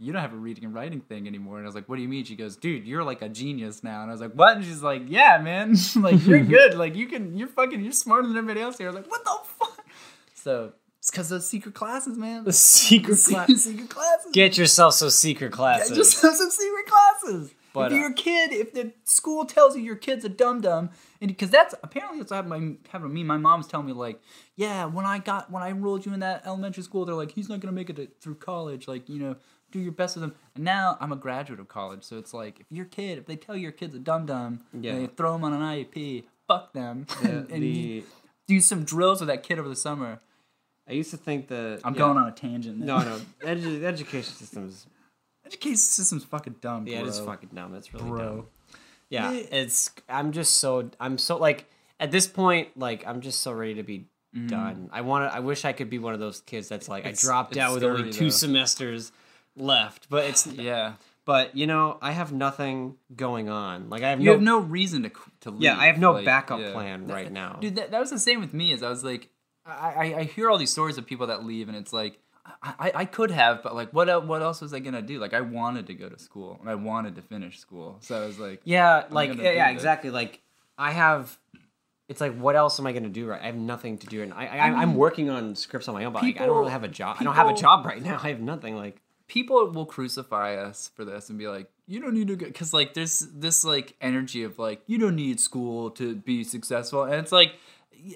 you 0.00 0.12
don't 0.12 0.20
have 0.20 0.32
a 0.32 0.36
reading 0.36 0.64
and 0.64 0.74
writing 0.74 1.00
thing 1.00 1.28
anymore. 1.28 1.58
And 1.58 1.66
I 1.66 1.68
was 1.68 1.76
like, 1.76 1.88
what 1.88 1.94
do 1.94 2.02
you 2.02 2.08
mean? 2.08 2.24
She 2.24 2.34
goes, 2.34 2.56
dude, 2.56 2.84
you're 2.84 3.04
like 3.04 3.22
a 3.22 3.28
genius 3.28 3.84
now. 3.84 4.02
And 4.02 4.10
I 4.10 4.12
was 4.12 4.20
like, 4.20 4.32
what? 4.32 4.56
And 4.56 4.64
she's 4.64 4.82
like, 4.82 5.02
yeah, 5.06 5.38
man, 5.38 5.76
like 5.96 6.26
you're 6.26 6.40
good. 6.44 6.74
Like 6.74 6.96
you 6.96 7.06
can, 7.06 7.38
you're 7.38 7.46
fucking, 7.46 7.80
you're 7.80 7.92
smarter 7.92 8.26
than 8.26 8.36
everybody 8.36 8.60
else 8.60 8.76
here. 8.76 8.88
I 8.88 8.90
was 8.90 8.96
like, 8.96 9.08
what 9.10 9.22
the 9.22 9.38
fuck? 9.44 9.86
So 10.34 10.72
it's 10.98 11.12
because 11.12 11.28
those 11.28 11.48
secret 11.48 11.76
classes, 11.76 12.18
man. 12.18 12.42
the 12.42 12.52
secret 12.52 13.18
secret, 13.18 13.46
class. 13.46 13.62
secret 13.62 13.88
classes. 13.88 14.32
Get 14.32 14.58
yourself 14.58 14.94
some 14.94 15.10
secret 15.10 15.52
classes. 15.52 15.96
just 15.96 16.20
have 16.22 16.34
some 16.34 16.50
secret 16.50 16.86
classes. 16.86 17.54
But, 17.74 17.92
if 17.92 17.96
uh, 17.96 18.00
you're 18.00 18.10
a 18.10 18.14
kid, 18.14 18.52
if 18.52 18.72
the 18.74 18.92
school 19.04 19.44
tells 19.44 19.76
you 19.76 19.82
your 19.82 19.96
kid's 19.96 20.24
a 20.24 20.28
dum 20.28 20.60
dum, 20.60 20.90
and 21.20 21.28
because 21.28 21.50
that's 21.50 21.74
apparently 21.82 22.18
that's 22.18 22.30
what 22.30 22.44
happened, 22.44 22.78
to 22.90 22.98
me. 23.08 23.24
My 23.24 23.36
mom's 23.38 23.66
telling 23.66 23.86
me 23.86 23.92
like, 23.92 24.20
yeah, 24.56 24.84
when 24.84 25.06
I 25.06 25.18
got 25.18 25.50
when 25.50 25.62
I 25.62 25.70
enrolled 25.70 26.04
you 26.06 26.12
in 26.12 26.20
that 26.20 26.46
elementary 26.46 26.82
school, 26.82 27.04
they're 27.04 27.14
like, 27.14 27.32
he's 27.32 27.48
not 27.48 27.60
gonna 27.60 27.72
make 27.72 27.88
it 27.90 27.96
to- 27.96 28.08
through 28.20 28.36
college. 28.36 28.86
Like, 28.88 29.08
you 29.08 29.18
know, 29.18 29.36
do 29.70 29.78
your 29.80 29.92
best 29.92 30.16
with 30.16 30.24
him. 30.24 30.34
And 30.54 30.64
now 30.64 30.98
I'm 31.00 31.12
a 31.12 31.16
graduate 31.16 31.60
of 31.60 31.68
college, 31.68 32.02
so 32.04 32.18
it's 32.18 32.34
like 32.34 32.60
if 32.60 32.66
your 32.70 32.84
kid, 32.84 33.18
if 33.18 33.26
they 33.26 33.36
tell 33.36 33.56
your 33.56 33.72
kid's 33.72 33.94
a 33.94 33.98
dum 33.98 34.26
dum, 34.26 34.60
Yeah. 34.78 34.94
they 34.98 35.06
throw 35.06 35.34
him 35.34 35.44
on 35.44 35.52
an 35.54 35.60
IEP, 35.62 36.24
fuck 36.46 36.72
them, 36.74 37.06
The- 37.22 37.28
and, 37.30 37.50
and 37.50 37.62
the- 37.62 38.04
do 38.48 38.60
some 38.60 38.84
drills 38.84 39.20
with 39.20 39.28
that 39.28 39.42
kid 39.42 39.58
over 39.58 39.68
the 39.68 39.76
summer. 39.76 40.20
I 40.88 40.92
used 40.92 41.10
to 41.12 41.16
think 41.16 41.46
that 41.48 41.80
I'm 41.84 41.94
yeah. 41.94 41.98
going 42.00 42.18
on 42.18 42.26
a 42.28 42.32
tangent. 42.32 42.76
No, 42.78 42.98
no, 42.98 43.20
edu- 43.44 43.82
education 43.84 44.34
system 44.34 44.66
is 44.68 44.84
Education 45.52 45.76
system's 45.76 46.24
fucking 46.24 46.56
dumb. 46.60 46.86
yeah, 46.86 47.00
it 47.00 47.06
is 47.06 47.20
fucking 47.20 47.50
dumb. 47.54 47.74
It's 47.74 47.92
really 47.92 48.08
Bro. 48.08 48.18
dumb. 48.18 48.46
Yeah, 49.10 49.32
Yeah. 49.32 49.42
it's. 49.50 49.90
I'm 50.08 50.32
just 50.32 50.56
so. 50.56 50.90
I'm 50.98 51.18
so 51.18 51.36
like 51.36 51.66
at 52.00 52.10
this 52.10 52.26
point, 52.26 52.68
like 52.76 53.06
I'm 53.06 53.20
just 53.20 53.40
so 53.40 53.52
ready 53.52 53.74
to 53.74 53.82
be 53.82 54.06
mm-hmm. 54.34 54.46
done. 54.46 54.90
I 54.92 55.02
want 55.02 55.30
to. 55.30 55.36
I 55.36 55.40
wish 55.40 55.64
I 55.64 55.72
could 55.72 55.90
be 55.90 55.98
one 55.98 56.14
of 56.14 56.20
those 56.20 56.40
kids 56.40 56.68
that's 56.68 56.88
like. 56.88 57.04
It's- 57.04 57.22
I 57.22 57.28
dropped 57.28 57.56
out 57.56 57.74
with 57.74 57.84
only 57.84 58.10
two 58.10 58.24
though. 58.26 58.30
semesters 58.30 59.12
left, 59.56 60.08
but 60.08 60.24
it's. 60.24 60.46
Yeah. 60.52 60.94
But 61.24 61.56
you 61.56 61.68
know, 61.68 61.98
I 62.02 62.10
have 62.10 62.32
nothing 62.32 62.96
going 63.14 63.48
on. 63.48 63.88
Like 63.90 64.02
I 64.02 64.10
have 64.10 64.18
You 64.18 64.26
no. 64.26 64.32
have 64.32 64.42
no 64.42 64.58
reason 64.58 65.04
to 65.04 65.10
to 65.42 65.50
leave. 65.50 65.62
yeah, 65.62 65.78
I 65.78 65.86
have 65.86 65.98
no 65.98 66.12
like, 66.12 66.24
backup 66.24 66.58
yeah. 66.58 66.72
plan 66.72 67.06
right 67.06 67.30
now. 67.30 67.58
Dude, 67.60 67.76
that, 67.76 67.92
that 67.92 68.00
was 68.00 68.10
the 68.10 68.18
same 68.18 68.40
with 68.40 68.52
me. 68.52 68.72
As 68.72 68.82
I 68.82 68.88
was 68.88 69.04
like, 69.04 69.28
I, 69.64 69.70
I, 69.70 70.18
I 70.18 70.22
hear 70.24 70.50
all 70.50 70.58
these 70.58 70.72
stories 70.72 70.98
of 70.98 71.06
people 71.06 71.28
that 71.28 71.44
leave, 71.44 71.68
and 71.68 71.76
it's 71.76 71.92
like, 71.92 72.18
I, 72.44 72.74
I, 72.78 72.92
I 72.94 73.04
could 73.04 73.30
have, 73.30 73.62
but 73.62 73.74
like, 73.74 73.92
what 73.92 74.08
el- 74.08 74.22
what 74.22 74.42
else 74.42 74.60
was 74.60 74.74
I 74.74 74.80
gonna 74.80 75.02
do? 75.02 75.18
Like, 75.18 75.34
I 75.34 75.40
wanted 75.40 75.86
to 75.86 75.94
go 75.94 76.08
to 76.08 76.18
school, 76.18 76.58
and 76.60 76.68
I 76.68 76.74
wanted 76.74 77.14
to 77.16 77.22
finish 77.22 77.58
school, 77.58 77.98
so 78.00 78.20
I 78.20 78.26
was 78.26 78.38
like, 78.38 78.60
Yeah, 78.64 79.04
like 79.10 79.30
gonna 79.30 79.42
yeah, 79.42 79.52
yeah, 79.52 79.70
exactly. 79.70 80.10
Like 80.10 80.40
I 80.76 80.92
have. 80.92 81.38
It's 82.08 82.20
like, 82.20 82.36
what 82.36 82.56
else 82.56 82.78
am 82.78 82.86
I 82.86 82.92
going 82.92 83.04
to 83.04 83.08
do? 83.08 83.26
Right, 83.26 83.40
I 83.40 83.46
have 83.46 83.54
nothing 83.56 83.96
to 83.98 84.06
do, 84.06 84.22
and 84.22 84.34
I, 84.34 84.46
I, 84.46 84.58
I'm 84.82 84.96
working 84.96 85.30
on 85.30 85.54
scripts 85.54 85.88
on 85.88 85.94
my 85.94 86.04
own. 86.04 86.12
But 86.12 86.24
like, 86.24 86.40
I 86.40 86.46
don't 86.46 86.58
really 86.58 86.72
have 86.72 86.84
a 86.84 86.88
job. 86.88 87.16
I 87.20 87.24
don't 87.24 87.34
have 87.34 87.48
a 87.48 87.54
job 87.54 87.86
right 87.86 88.02
now. 88.02 88.20
I 88.22 88.28
have 88.28 88.40
nothing. 88.40 88.76
Like, 88.76 89.00
people 89.28 89.70
will 89.70 89.86
crucify 89.86 90.56
us 90.56 90.90
for 90.94 91.06
this 91.06 91.30
and 91.30 91.38
be 91.38 91.48
like, 91.48 91.70
you 91.86 92.00
don't 92.00 92.12
need 92.12 92.28
to 92.28 92.36
go, 92.36 92.46
because 92.46 92.74
like 92.74 92.92
there's 92.92 93.20
this 93.20 93.64
like 93.64 93.96
energy 94.00 94.42
of 94.42 94.58
like 94.58 94.82
you 94.86 94.98
don't 94.98 95.16
need 95.16 95.40
school 95.40 95.90
to 95.92 96.16
be 96.16 96.44
successful, 96.44 97.04
and 97.04 97.14
it's 97.14 97.32
like 97.32 97.54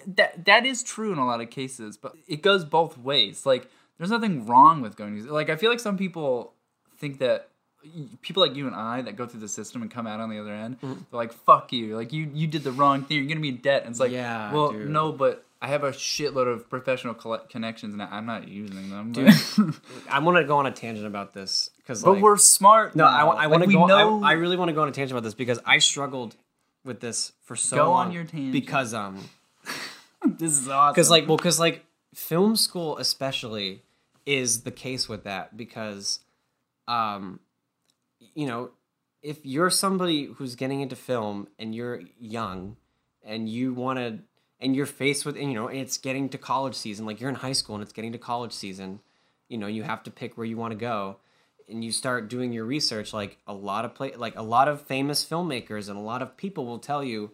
that 0.07 0.45
that 0.45 0.67
is 0.67 0.83
true 0.83 1.12
in 1.12 1.19
a 1.19 1.25
lot 1.25 1.41
of 1.41 1.49
cases, 1.49 1.97
but 1.97 2.15
it 2.27 2.43
goes 2.43 2.65
both 2.65 2.99
ways. 2.99 3.47
Like 3.47 3.71
there's 3.98 4.11
nothing 4.11 4.46
wrong 4.46 4.80
with 4.82 4.96
going. 4.96 5.24
to 5.24 5.32
Like 5.32 5.50
I 5.50 5.56
feel 5.56 5.70
like 5.70 5.80
some 5.80 5.96
people 5.96 6.52
think 6.98 7.18
that 7.18 7.48
people 8.22 8.42
like 8.42 8.56
you 8.56 8.66
and 8.66 8.74
I 8.74 9.02
that 9.02 9.16
go 9.16 9.26
through 9.26 9.40
the 9.40 9.48
system 9.48 9.82
and 9.82 9.90
come 9.90 10.06
out 10.06 10.20
on 10.20 10.28
the 10.30 10.38
other 10.40 10.52
end, 10.52 10.76
they're 10.82 10.96
like, 11.12 11.32
"Fuck 11.32 11.72
you! 11.72 11.96
Like 11.96 12.12
you 12.12 12.30
you 12.35 12.46
did 12.46 12.64
the 12.64 12.72
wrong 12.72 13.02
thing. 13.04 13.18
You're 13.18 13.28
gonna 13.28 13.40
be 13.40 13.50
in 13.50 13.56
debt." 13.59 13.82
And 13.82 13.90
it's 13.90 14.00
like, 14.00 14.12
Yeah, 14.12 14.52
well, 14.52 14.72
dude. 14.72 14.88
no, 14.90 15.12
but 15.12 15.44
I 15.62 15.68
have 15.68 15.85
a 15.85 15.90
shitload 15.92 16.52
of 16.52 16.68
professional 16.68 17.14
connections, 17.14 17.94
and 17.94 18.02
I'm 18.02 18.26
not 18.26 18.46
using 18.48 18.90
them. 18.90 19.12
Dude, 19.12 19.32
I 20.11 20.18
want 20.18 20.37
to 20.37 20.44
go 20.44 20.59
on 20.59 20.66
a 20.66 20.70
tangent 20.72 21.06
about 21.06 21.32
this 21.32 21.70
because, 21.78 22.02
But 22.02 22.20
we're 22.20 22.37
smart. 22.37 22.94
no, 22.96 23.04
I, 23.06 23.09
now. 23.22 23.30
I 23.30 23.35
Like, 23.46 23.50
want 23.50 23.62
to 23.62 23.66
we 23.68 23.74
go. 23.74 23.87
Know, 23.87 24.22
I, 24.24 24.30
I 24.30 24.32
really 24.32 24.56
want 24.56 24.68
to 24.68 24.74
go 24.74 24.82
on 24.82 24.88
a 24.88 24.92
tangent 24.92 25.12
about 25.12 25.24
this 25.24 25.35
because 25.35 25.59
I 25.64 25.78
struggled 25.78 26.37
with 26.85 27.00
this 27.00 27.32
for 27.42 27.56
so 27.56 27.76
Go 27.76 27.92
on 27.92 28.06
long. 28.06 28.12
your 28.12 28.24
tangent. 28.24 28.52
because 28.52 28.92
um, 28.94 29.28
this 30.24 30.52
is 30.52 30.68
awesome. 30.68 30.92
because 30.92 31.11
like 31.11 31.26
well 31.28 31.37
because 31.37 31.59
like 31.61 31.85
film 32.14 32.54
school 32.56 32.98
especially 32.98 33.82
is 34.27 34.62
the 34.62 34.71
case 34.71 35.09
with 35.09 35.25
that 35.25 35.57
because 35.57 36.21
um 36.89 37.41
you 38.35 38.47
know 38.47 38.71
if 39.23 39.45
you're 39.45 39.71
somebody 39.71 40.27
who's 40.37 40.55
getting 40.55 40.81
into 40.81 40.97
film 40.97 41.49
and 41.59 41.75
you're 41.75 42.03
young 42.19 42.77
and 43.25 43.49
you 43.49 43.73
want 43.73 43.99
to 43.99 44.19
and 44.61 44.75
you're 44.75 44.87
faced 44.87 45.25
with 45.25 45.37
and 45.37 45.49
you 45.51 45.55
know 45.55 45.69
it's 45.69 45.97
getting 45.97 46.29
to 46.29 46.39
college 46.39 46.75
season 46.75 47.07
like 47.07 47.21
you're 47.21 47.31
in 47.31 47.37
high 47.37 47.53
school 47.53 47.77
and 47.77 47.83
it's 47.83 47.93
getting 47.93 48.12
to 48.12 48.19
college 48.19 48.53
season 48.53 49.01
you 49.49 49.57
know 49.57 49.67
you 49.67 49.83
have 49.83 50.03
to 50.03 50.11
pick 50.11 50.37
where 50.37 50.47
you 50.47 50.57
want 50.57 50.73
to 50.73 50.79
go 50.79 51.17
and 51.69 51.85
you 51.85 51.91
start 51.91 52.29
doing 52.29 52.53
your 52.53 52.65
research 52.65 53.12
like 53.12 53.39
a 53.47 53.55
lot 53.55 53.85
of 53.85 53.95
play 53.95 54.15
like 54.17 54.37
a 54.37 54.43
lot 54.43 54.69
of 54.69 54.83
famous 54.83 55.25
filmmakers 55.25 55.89
and 55.89 55.97
a 55.97 56.03
lot 56.03 56.23
of 56.23 56.37
people 56.37 56.67
will 56.67 56.79
tell 56.79 57.03
you 57.03 57.31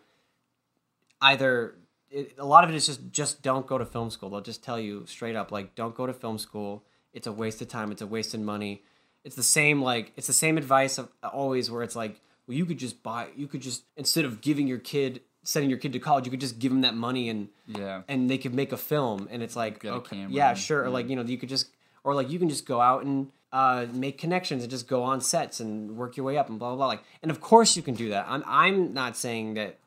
either 1.21 1.75
it, 2.13 2.35
a 2.39 2.45
lot 2.45 2.63
of 2.65 2.71
it 2.71 2.77
is 2.77 2.87
just 2.87 3.11
just 3.11 3.43
don't 3.43 3.67
go 3.67 3.79
to 3.79 3.87
film 3.87 4.11
school. 4.11 4.31
They'll 4.31 4.41
just 4.41 4.63
tell 4.63 4.79
you 4.79 5.05
straight 5.07 5.35
up 5.35 5.51
like 5.51 5.75
don't 5.75 5.95
go 5.95 6.07
to 6.07 6.13
film 6.13 6.39
school. 6.39 6.85
It's 7.13 7.27
a 7.27 7.33
waste 7.33 7.61
of 7.63 7.69
time. 7.69 7.91
It's 7.91 8.03
a 8.03 8.07
waste 8.07 8.35
of 8.35 8.41
money. 8.41 8.83
It's 9.25 9.37
the 9.37 9.43
same 9.43 9.83
like 9.83 10.13
it's 10.17 10.27
the 10.27 10.33
same 10.33 10.59
advice 10.59 10.99
of 10.99 11.09
always 11.23 11.71
where 11.71 11.83
it's 11.83 11.97
like 11.97 12.21
well 12.47 12.57
you 12.57 12.67
could 12.67 12.79
just 12.79 13.03
buy 13.03 13.29
you 13.37 13.47
could 13.47 13.63
just 13.63 13.85
instead 13.97 14.25
of 14.25 14.41
giving 14.41 14.67
your 14.67 14.79
kid 14.79 15.21
sending 15.45 15.71
your 15.71 15.79
kid 15.79 15.93
to 15.93 15.99
college 15.99 16.25
you 16.25 16.31
could 16.31 16.41
just 16.41 16.59
give 16.59 16.71
them 16.71 16.83
that 16.83 16.95
money 16.95 17.29
and 17.29 17.49
yeah, 17.67 18.03
and 18.09 18.31
they 18.31 18.39
could 18.39 18.55
make 18.55 18.73
a 18.73 18.77
film. 18.77 19.29
And 19.31 19.43
it's 19.43 19.57
like 19.57 19.85
okay, 19.85 20.27
yeah 20.29 20.55
sure. 20.55 20.85
Or 20.85 20.91
like 20.91 21.09
you 21.09 21.17
know 21.17 21.23
you 21.23 21.39
could 21.39 21.49
just 21.49 21.69
or 22.05 22.15
like 22.15 22.31
you 22.31 22.39
can 22.39 22.49
just 22.49 22.67
go 22.67 22.81
out 22.81 23.05
and 23.05 23.31
uh, 23.53 23.87
make 23.93 24.17
connections 24.17 24.63
and 24.63 24.71
just 24.71 24.89
go 24.89 25.03
on 25.03 25.21
sets 25.21 25.61
and 25.61 25.97
work 25.97 26.17
your 26.17 26.25
way 26.25 26.39
up 26.39 26.49
and 26.49 26.59
blah 26.59 26.71
blah 26.71 26.77
blah. 26.77 26.87
Like 26.87 27.03
and 27.23 27.31
of 27.31 27.41
course 27.41 27.77
you 27.77 27.83
can 27.83 27.95
do 27.95 28.11
that. 28.11 28.27
I'm 28.29 28.43
i'm 28.47 28.93
not 28.93 29.17
saying 29.17 29.55
that 29.55 29.79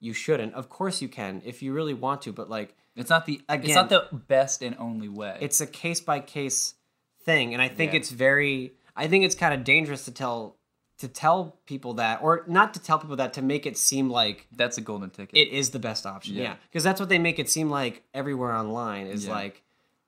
you 0.00 0.12
shouldn't 0.12 0.52
of 0.54 0.68
course 0.68 1.00
you 1.02 1.08
can 1.08 1.40
if 1.44 1.62
you 1.62 1.72
really 1.72 1.94
want 1.94 2.22
to 2.22 2.32
but 2.32 2.48
like 2.50 2.74
it's 2.96 3.10
not 3.10 3.26
the 3.26 3.40
again, 3.48 3.66
it's 3.66 3.74
not 3.74 3.88
the 3.88 4.06
best 4.12 4.62
and 4.62 4.74
only 4.78 5.08
way. 5.08 5.36
it's 5.40 5.60
a 5.60 5.66
case 5.66 6.00
by 6.00 6.18
case 6.20 6.74
thing 7.24 7.52
and 7.52 7.62
i 7.62 7.68
think 7.68 7.92
Yeah. 7.92 7.98
it's 8.00 8.10
very 8.10 8.72
i 8.96 9.06
think 9.06 9.24
it's 9.24 9.34
kind 9.34 9.52
of 9.54 9.62
dangerous 9.64 10.04
to 10.06 10.10
tell 10.10 10.56
to 10.98 11.08
tell 11.08 11.56
people 11.66 11.94
that 11.94 12.20
or 12.22 12.44
not 12.46 12.74
to 12.74 12.80
tell 12.80 12.98
people 12.98 13.16
that 13.16 13.32
to 13.34 13.42
make 13.42 13.64
it 13.66 13.76
seem 13.78 14.10
like 14.10 14.46
that's 14.54 14.76
a 14.76 14.80
golden 14.82 15.08
ticket. 15.10 15.34
it 15.36 15.48
is 15.48 15.70
the 15.70 15.78
best 15.78 16.04
option. 16.04 16.34
Yeah. 16.34 16.42
Yeah, 16.42 16.54
because 16.68 16.84
that's 16.84 17.00
what 17.00 17.08
they 17.08 17.18
make 17.18 17.38
it 17.38 17.48
seem 17.48 17.70
like 17.70 18.02
everywhere 18.12 18.52
online 18.52 19.06
is 19.06 19.24
Yeah. 19.26 19.32
like 19.32 19.62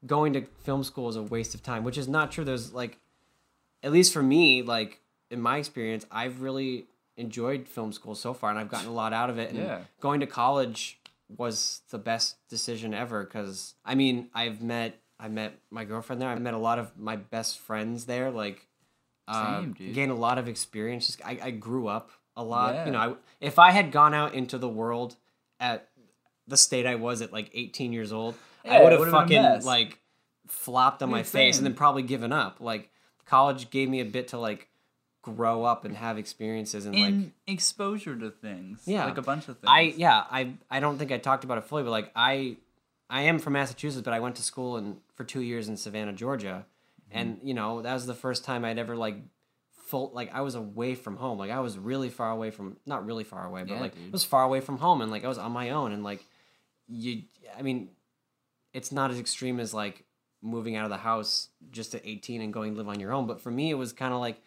going 0.04 0.34
to 0.34 0.42
film 0.64 0.84
school 0.84 1.08
is 1.08 1.16
a 1.16 1.22
waste 1.22 1.54
of 1.54 1.62
time, 1.62 1.82
which 1.82 1.96
is 1.96 2.08
not 2.08 2.30
true. 2.30 2.44
There's 2.44 2.74
like, 2.74 2.98
at 3.82 3.90
least 3.90 4.12
for 4.12 4.22
me, 4.22 4.60
like 4.60 5.00
in 5.30 5.40
my 5.40 5.56
experience, 5.56 6.04
I've 6.10 6.42
really 6.42 6.84
enjoyed 7.16 7.68
film 7.68 7.92
school 7.92 8.14
so 8.14 8.32
far, 8.34 8.50
and 8.50 8.58
I've 8.58 8.68
gotten 8.70 8.88
a 8.88 8.92
lot 8.92 9.12
out 9.12 9.30
of 9.30 9.38
it. 9.38 9.50
And 9.50 9.58
Yeah. 9.58 9.80
going 10.00 10.20
to 10.20 10.26
college 10.26 10.98
was 11.28 11.82
the 11.90 11.98
best 11.98 12.36
decision 12.48 12.92
ever 12.94 13.24
because 13.24 13.74
I 13.84 13.94
mean, 13.94 14.28
I've 14.34 14.62
met 14.62 14.98
I 15.18 15.28
met 15.28 15.58
my 15.70 15.84
girlfriend 15.84 16.20
there. 16.20 16.28
I 16.28 16.34
met 16.38 16.52
a 16.54 16.58
lot 16.58 16.78
of 16.80 16.98
my 16.98 17.14
best 17.16 17.58
friends 17.60 18.06
there. 18.06 18.30
Like, 18.30 18.66
uh, 19.28 19.60
Same, 19.60 19.72
gained 19.92 20.10
a 20.10 20.16
lot 20.16 20.36
of 20.38 20.48
experience. 20.48 21.06
Just 21.06 21.24
I, 21.24 21.38
I 21.40 21.50
grew 21.52 21.86
up 21.86 22.10
a 22.36 22.42
lot. 22.42 22.74
Yeah. 22.74 22.86
You 22.86 22.90
know, 22.92 22.98
I, 22.98 23.14
if 23.40 23.58
I 23.58 23.70
had 23.70 23.92
gone 23.92 24.14
out 24.14 24.34
into 24.34 24.58
the 24.58 24.68
world 24.68 25.16
at 25.60 25.88
the 26.48 26.56
state 26.56 26.86
I 26.86 26.96
was 26.96 27.22
at 27.22 27.32
like 27.32 27.50
18 27.54 27.92
years 27.92 28.12
old, 28.12 28.34
Yeah, 28.64 28.74
I 28.78 28.82
would 28.82 28.90
have 28.92 28.98
would've 28.98 29.12
been 29.28 29.38
a 29.38 29.42
fucking 29.52 29.64
like 29.64 30.00
flopped 30.48 31.02
on 31.04 31.10
my 31.10 31.20
Insane. 31.20 31.32
face 31.40 31.58
and 31.58 31.66
then 31.66 31.74
probably 31.74 32.02
given 32.02 32.32
up. 32.32 32.60
Like 32.60 32.90
college 33.24 33.70
gave 33.70 33.88
me 33.88 34.00
a 34.00 34.04
bit 34.04 34.28
to 34.28 34.38
like 34.38 34.68
grow 35.22 35.64
up 35.64 35.84
and 35.84 35.96
have 35.96 36.18
experiences 36.18 36.84
and 36.84 36.98
like 36.98 37.14
exposure 37.46 38.16
to 38.16 38.30
things. 38.30 38.82
Yeah. 38.86 39.04
like 39.04 39.18
a 39.18 39.22
bunch 39.22 39.48
of 39.48 39.56
things. 39.58 39.68
I 39.68 39.94
yeah, 39.96 40.24
I 40.30 40.54
I 40.70 40.80
don't 40.80 40.98
think 40.98 41.12
I 41.12 41.18
talked 41.18 41.44
about 41.44 41.58
it 41.58 41.64
fully, 41.64 41.84
but 41.84 41.90
like 41.90 42.10
I 42.16 42.56
I 43.08 43.22
am 43.22 43.38
from 43.38 43.52
Massachusetts, 43.54 44.02
but 44.04 44.12
I 44.14 44.20
went 44.20 44.36
to 44.36 44.42
school 44.42 44.76
and 44.76 44.96
for 45.14 45.24
two 45.24 45.40
years 45.42 45.68
in 45.68 45.76
Savannah, 45.76 46.12
Georgia, 46.12 46.66
Mm-hmm. 47.10 47.18
and 47.18 47.40
you 47.42 47.52
know 47.54 47.82
that 47.82 47.92
was 47.92 48.06
the 48.06 48.14
first 48.14 48.42
time 48.44 48.64
I'd 48.64 48.78
ever 48.78 48.96
like 48.96 49.16
full 49.88 50.10
like 50.14 50.32
I 50.34 50.40
was 50.40 50.54
away 50.54 50.94
from 50.94 51.16
home, 51.16 51.38
like 51.38 51.50
I 51.50 51.60
was 51.60 51.76
really 51.78 52.08
far 52.08 52.30
away 52.30 52.50
from 52.50 52.78
not 52.86 53.04
really 53.04 53.24
far 53.24 53.44
away, 53.46 53.62
but 53.64 53.74
Yeah, 53.74 53.80
like 53.80 53.94
dude. 53.94 54.06
it 54.06 54.12
was 54.12 54.24
far 54.24 54.42
away 54.44 54.60
from 54.60 54.78
home, 54.78 55.02
and 55.02 55.10
like 55.10 55.22
I 55.24 55.28
was 55.28 55.36
on 55.38 55.52
my 55.52 55.70
own, 55.70 55.92
and 55.92 56.02
like 56.02 56.24
you, 56.88 57.22
I 57.56 57.62
mean, 57.62 57.90
it's 58.72 58.92
not 58.92 59.10
as 59.10 59.18
extreme 59.20 59.60
as 59.60 59.74
like 59.74 60.04
moving 60.40 60.74
out 60.74 60.84
of 60.84 60.90
the 60.90 60.96
house 60.96 61.48
just 61.70 61.94
at 61.94 62.00
18 62.04 62.40
and 62.40 62.52
going 62.52 62.74
live 62.76 62.88
on 62.88 62.98
your 62.98 63.12
own, 63.12 63.26
but 63.26 63.40
for 63.40 63.50
me 63.50 63.70
it 63.70 63.74
was 63.74 63.92
kind 63.92 64.12
of 64.14 64.20
like 64.20 64.40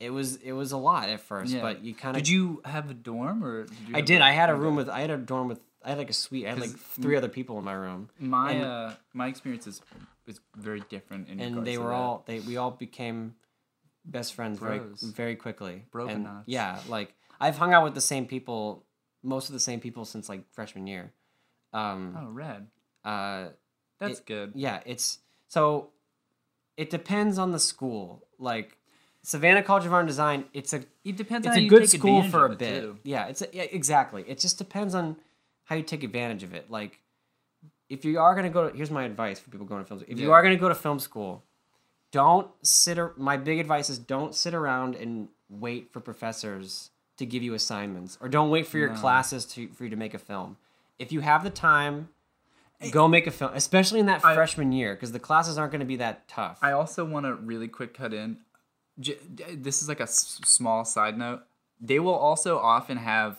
it 0.00 0.10
was 0.10 0.36
it 0.36 0.52
was 0.52 0.72
a 0.72 0.76
lot 0.76 1.08
at 1.08 1.20
first, 1.20 1.52
Yeah. 1.52 1.60
but 1.62 1.82
you 1.84 1.94
kind 1.94 2.16
of 2.16 2.22
Did 2.22 2.28
you 2.28 2.60
have 2.64 2.90
a 2.90 2.94
dorm 2.94 3.44
or? 3.44 3.64
Did 3.64 3.88
you 3.88 3.96
I 3.96 4.00
did. 4.00 4.20
a- 4.20 4.24
I 4.24 4.30
had 4.32 4.50
a 4.50 4.54
room 4.54 4.76
with. 4.76 4.88
I 4.88 5.00
had 5.00 5.10
a 5.10 5.16
dorm 5.16 5.48
with. 5.48 5.60
I 5.84 5.90
had 5.90 5.98
like 5.98 6.10
a 6.10 6.14
suite. 6.14 6.46
I 6.46 6.50
had 6.50 6.60
like 6.60 6.70
three 6.76 7.16
other 7.16 7.28
people 7.28 7.58
in 7.58 7.64
my 7.64 7.72
room, 7.72 8.08
My 8.18 8.52
and- 8.52 8.64
uh, 8.64 8.92
my 9.12 9.26
experience 9.28 9.66
is 9.66 9.80
is 10.26 10.40
very 10.56 10.80
different. 10.88 11.28
In 11.28 11.40
and 11.40 11.66
they 11.66 11.74
to 11.74 11.80
were 11.82 11.88
that. 11.90 11.94
all. 11.96 12.22
They 12.26 12.40
we 12.40 12.56
all 12.56 12.70
became 12.70 13.34
best 14.04 14.34
friends 14.34 14.58
very 14.58 14.78
Bros. 14.80 15.00
very 15.02 15.36
quickly. 15.36 15.84
Broken 15.90 16.14
and 16.16 16.24
knots. 16.24 16.44
Yeah, 16.48 16.80
like 16.88 17.14
I've 17.40 17.56
hung 17.56 17.72
out 17.72 17.82
with 17.84 17.94
the 17.94 18.00
same 18.00 18.26
people, 18.26 18.84
most 19.22 19.48
of 19.48 19.52
the 19.52 19.60
same 19.60 19.80
people 19.80 20.04
since 20.04 20.28
like 20.28 20.44
freshman 20.52 20.86
year. 20.86 21.12
Um. 21.72 22.16
Oh, 22.20 22.28
red. 22.28 22.68
Uh. 23.04 23.48
That's 23.98 24.18
it- 24.20 24.26
good. 24.26 24.52
Yeah. 24.54 24.80
It's 24.86 25.18
so. 25.48 25.90
It 26.76 26.90
depends 26.90 27.38
on 27.38 27.50
the 27.52 27.58
school. 27.60 28.26
Like 28.38 28.78
Savannah 29.22 29.62
College 29.62 29.86
of 29.86 29.92
Art 29.92 30.00
and 30.00 30.08
Design. 30.08 30.44
It's 30.52 30.72
a 30.72 30.82
It 31.04 31.16
depends. 31.16 31.46
it's 31.46 31.52
on 31.52 31.54
how 31.54 31.60
a 31.60 31.62
you 31.62 31.70
good 31.70 31.88
school 31.88 32.22
for 32.24 32.46
a 32.46 32.56
bit. 32.56 32.80
too. 32.80 32.98
Yeah, 33.04 33.26
it's 33.26 33.42
a, 33.42 33.46
yeah, 33.52 33.62
exactly. 33.62 34.24
It 34.26 34.38
just 34.38 34.58
depends 34.58 34.94
on 34.94 35.16
how 35.64 35.76
you 35.76 35.82
take 35.82 36.02
advantage 36.02 36.42
of 36.42 36.54
it. 36.54 36.70
Like, 36.70 36.98
if 37.88 38.04
you 38.04 38.18
are 38.18 38.34
gonna 38.34 38.50
go, 38.50 38.68
to, 38.68 38.76
here's 38.76 38.90
my 38.90 39.04
advice 39.04 39.38
for 39.38 39.50
people 39.50 39.66
going 39.66 39.82
to 39.82 39.86
film. 39.86 40.00
school. 40.00 40.12
If 40.12 40.18
you 40.18 40.32
are 40.32 40.42
gonna 40.42 40.56
go 40.56 40.68
to 40.68 40.74
film 40.74 40.98
school, 40.98 41.42
don't 42.10 42.48
sit. 42.62 42.98
ar- 42.98 43.12
My 43.16 43.36
big 43.36 43.58
advice 43.58 43.88
is 43.88 43.98
don't 43.98 44.34
sit 44.34 44.54
around 44.54 44.96
and 44.96 45.28
wait 45.48 45.92
for 45.92 46.00
professors 46.00 46.90
to 47.18 47.26
give 47.26 47.42
you 47.42 47.54
assignments, 47.54 48.18
or 48.20 48.28
don't 48.28 48.50
wait 48.50 48.66
for 48.66 48.78
your 48.78 48.88
No. 48.88 48.96
classes 48.96 49.44
to 49.46 49.68
for 49.68 49.84
you 49.84 49.90
to 49.90 49.96
make 49.96 50.14
a 50.14 50.18
film. 50.18 50.56
If 50.98 51.12
you 51.12 51.20
have 51.20 51.44
the 51.44 51.50
time. 51.50 52.08
Go 52.90 53.06
make 53.06 53.28
a 53.28 53.30
film, 53.30 53.52
especially 53.54 54.00
in 54.00 54.06
that 54.06 54.24
I- 54.24 54.34
freshman 54.34 54.72
year, 54.72 54.94
because 54.94 55.12
the 55.12 55.20
classes 55.20 55.56
aren't 55.56 55.70
going 55.70 55.78
to 55.80 55.86
be 55.86 55.94
that 55.96 56.26
tough. 56.26 56.58
I 56.62 56.72
also 56.72 57.04
want 57.04 57.26
to 57.26 57.34
really 57.36 57.68
quick 57.68 57.94
cut 57.94 58.12
in. 58.12 58.38
J- 59.00 59.18
This 59.54 59.82
is 59.82 59.88
like 59.88 60.00
a 60.00 60.04
s- 60.04 60.40
small 60.44 60.84
side 60.84 61.16
note. 61.18 61.42
They 61.80 61.98
will 61.98 62.14
also 62.14 62.58
often 62.58 62.96
have 62.98 63.38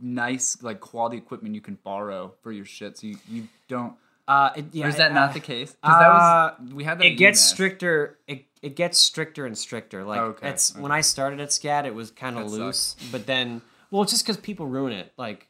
nice, 0.00 0.62
like 0.62 0.80
quality 0.80 1.16
equipment 1.16 1.54
you 1.54 1.60
can 1.60 1.78
borrow 1.84 2.34
for 2.42 2.50
your 2.52 2.64
shit, 2.64 2.98
so 2.98 3.06
you, 3.06 3.16
you 3.28 3.48
don't. 3.68 3.94
uh, 4.26 4.50
it, 4.56 4.64
yeah, 4.72 4.86
or 4.86 4.88
is 4.88 4.96
that 4.96 5.12
uh, 5.12 5.14
not 5.14 5.32
the 5.34 5.40
case? 5.40 5.72
Because 5.80 5.98
that 6.00 6.08
was 6.08 6.72
we 6.74 6.82
had 6.84 6.98
that. 6.98 7.06
it 7.06 7.10
gets 7.14 7.40
UMass. 7.40 7.52
stricter 7.54 8.18
it, 8.26 8.44
it 8.62 8.74
gets 8.74 8.98
stricter 8.98 9.46
and 9.46 9.56
stricter 9.56 10.02
like 10.02 10.20
Okay, 10.20 10.48
it's 10.48 10.72
okay. 10.72 10.80
when 10.80 10.90
i 10.90 11.00
started 11.02 11.38
at 11.40 11.50
SCAD, 11.50 11.84
it 11.84 11.94
was 11.94 12.10
kind 12.10 12.36
of 12.36 12.48
sucks. 12.50 12.58
loose 12.58 12.96
but 13.12 13.26
then 13.26 13.62
well 13.92 14.02
it's 14.02 14.10
just 14.10 14.24
because 14.24 14.36
people 14.38 14.66
ruin 14.66 14.92
it 14.92 15.12
like 15.16 15.46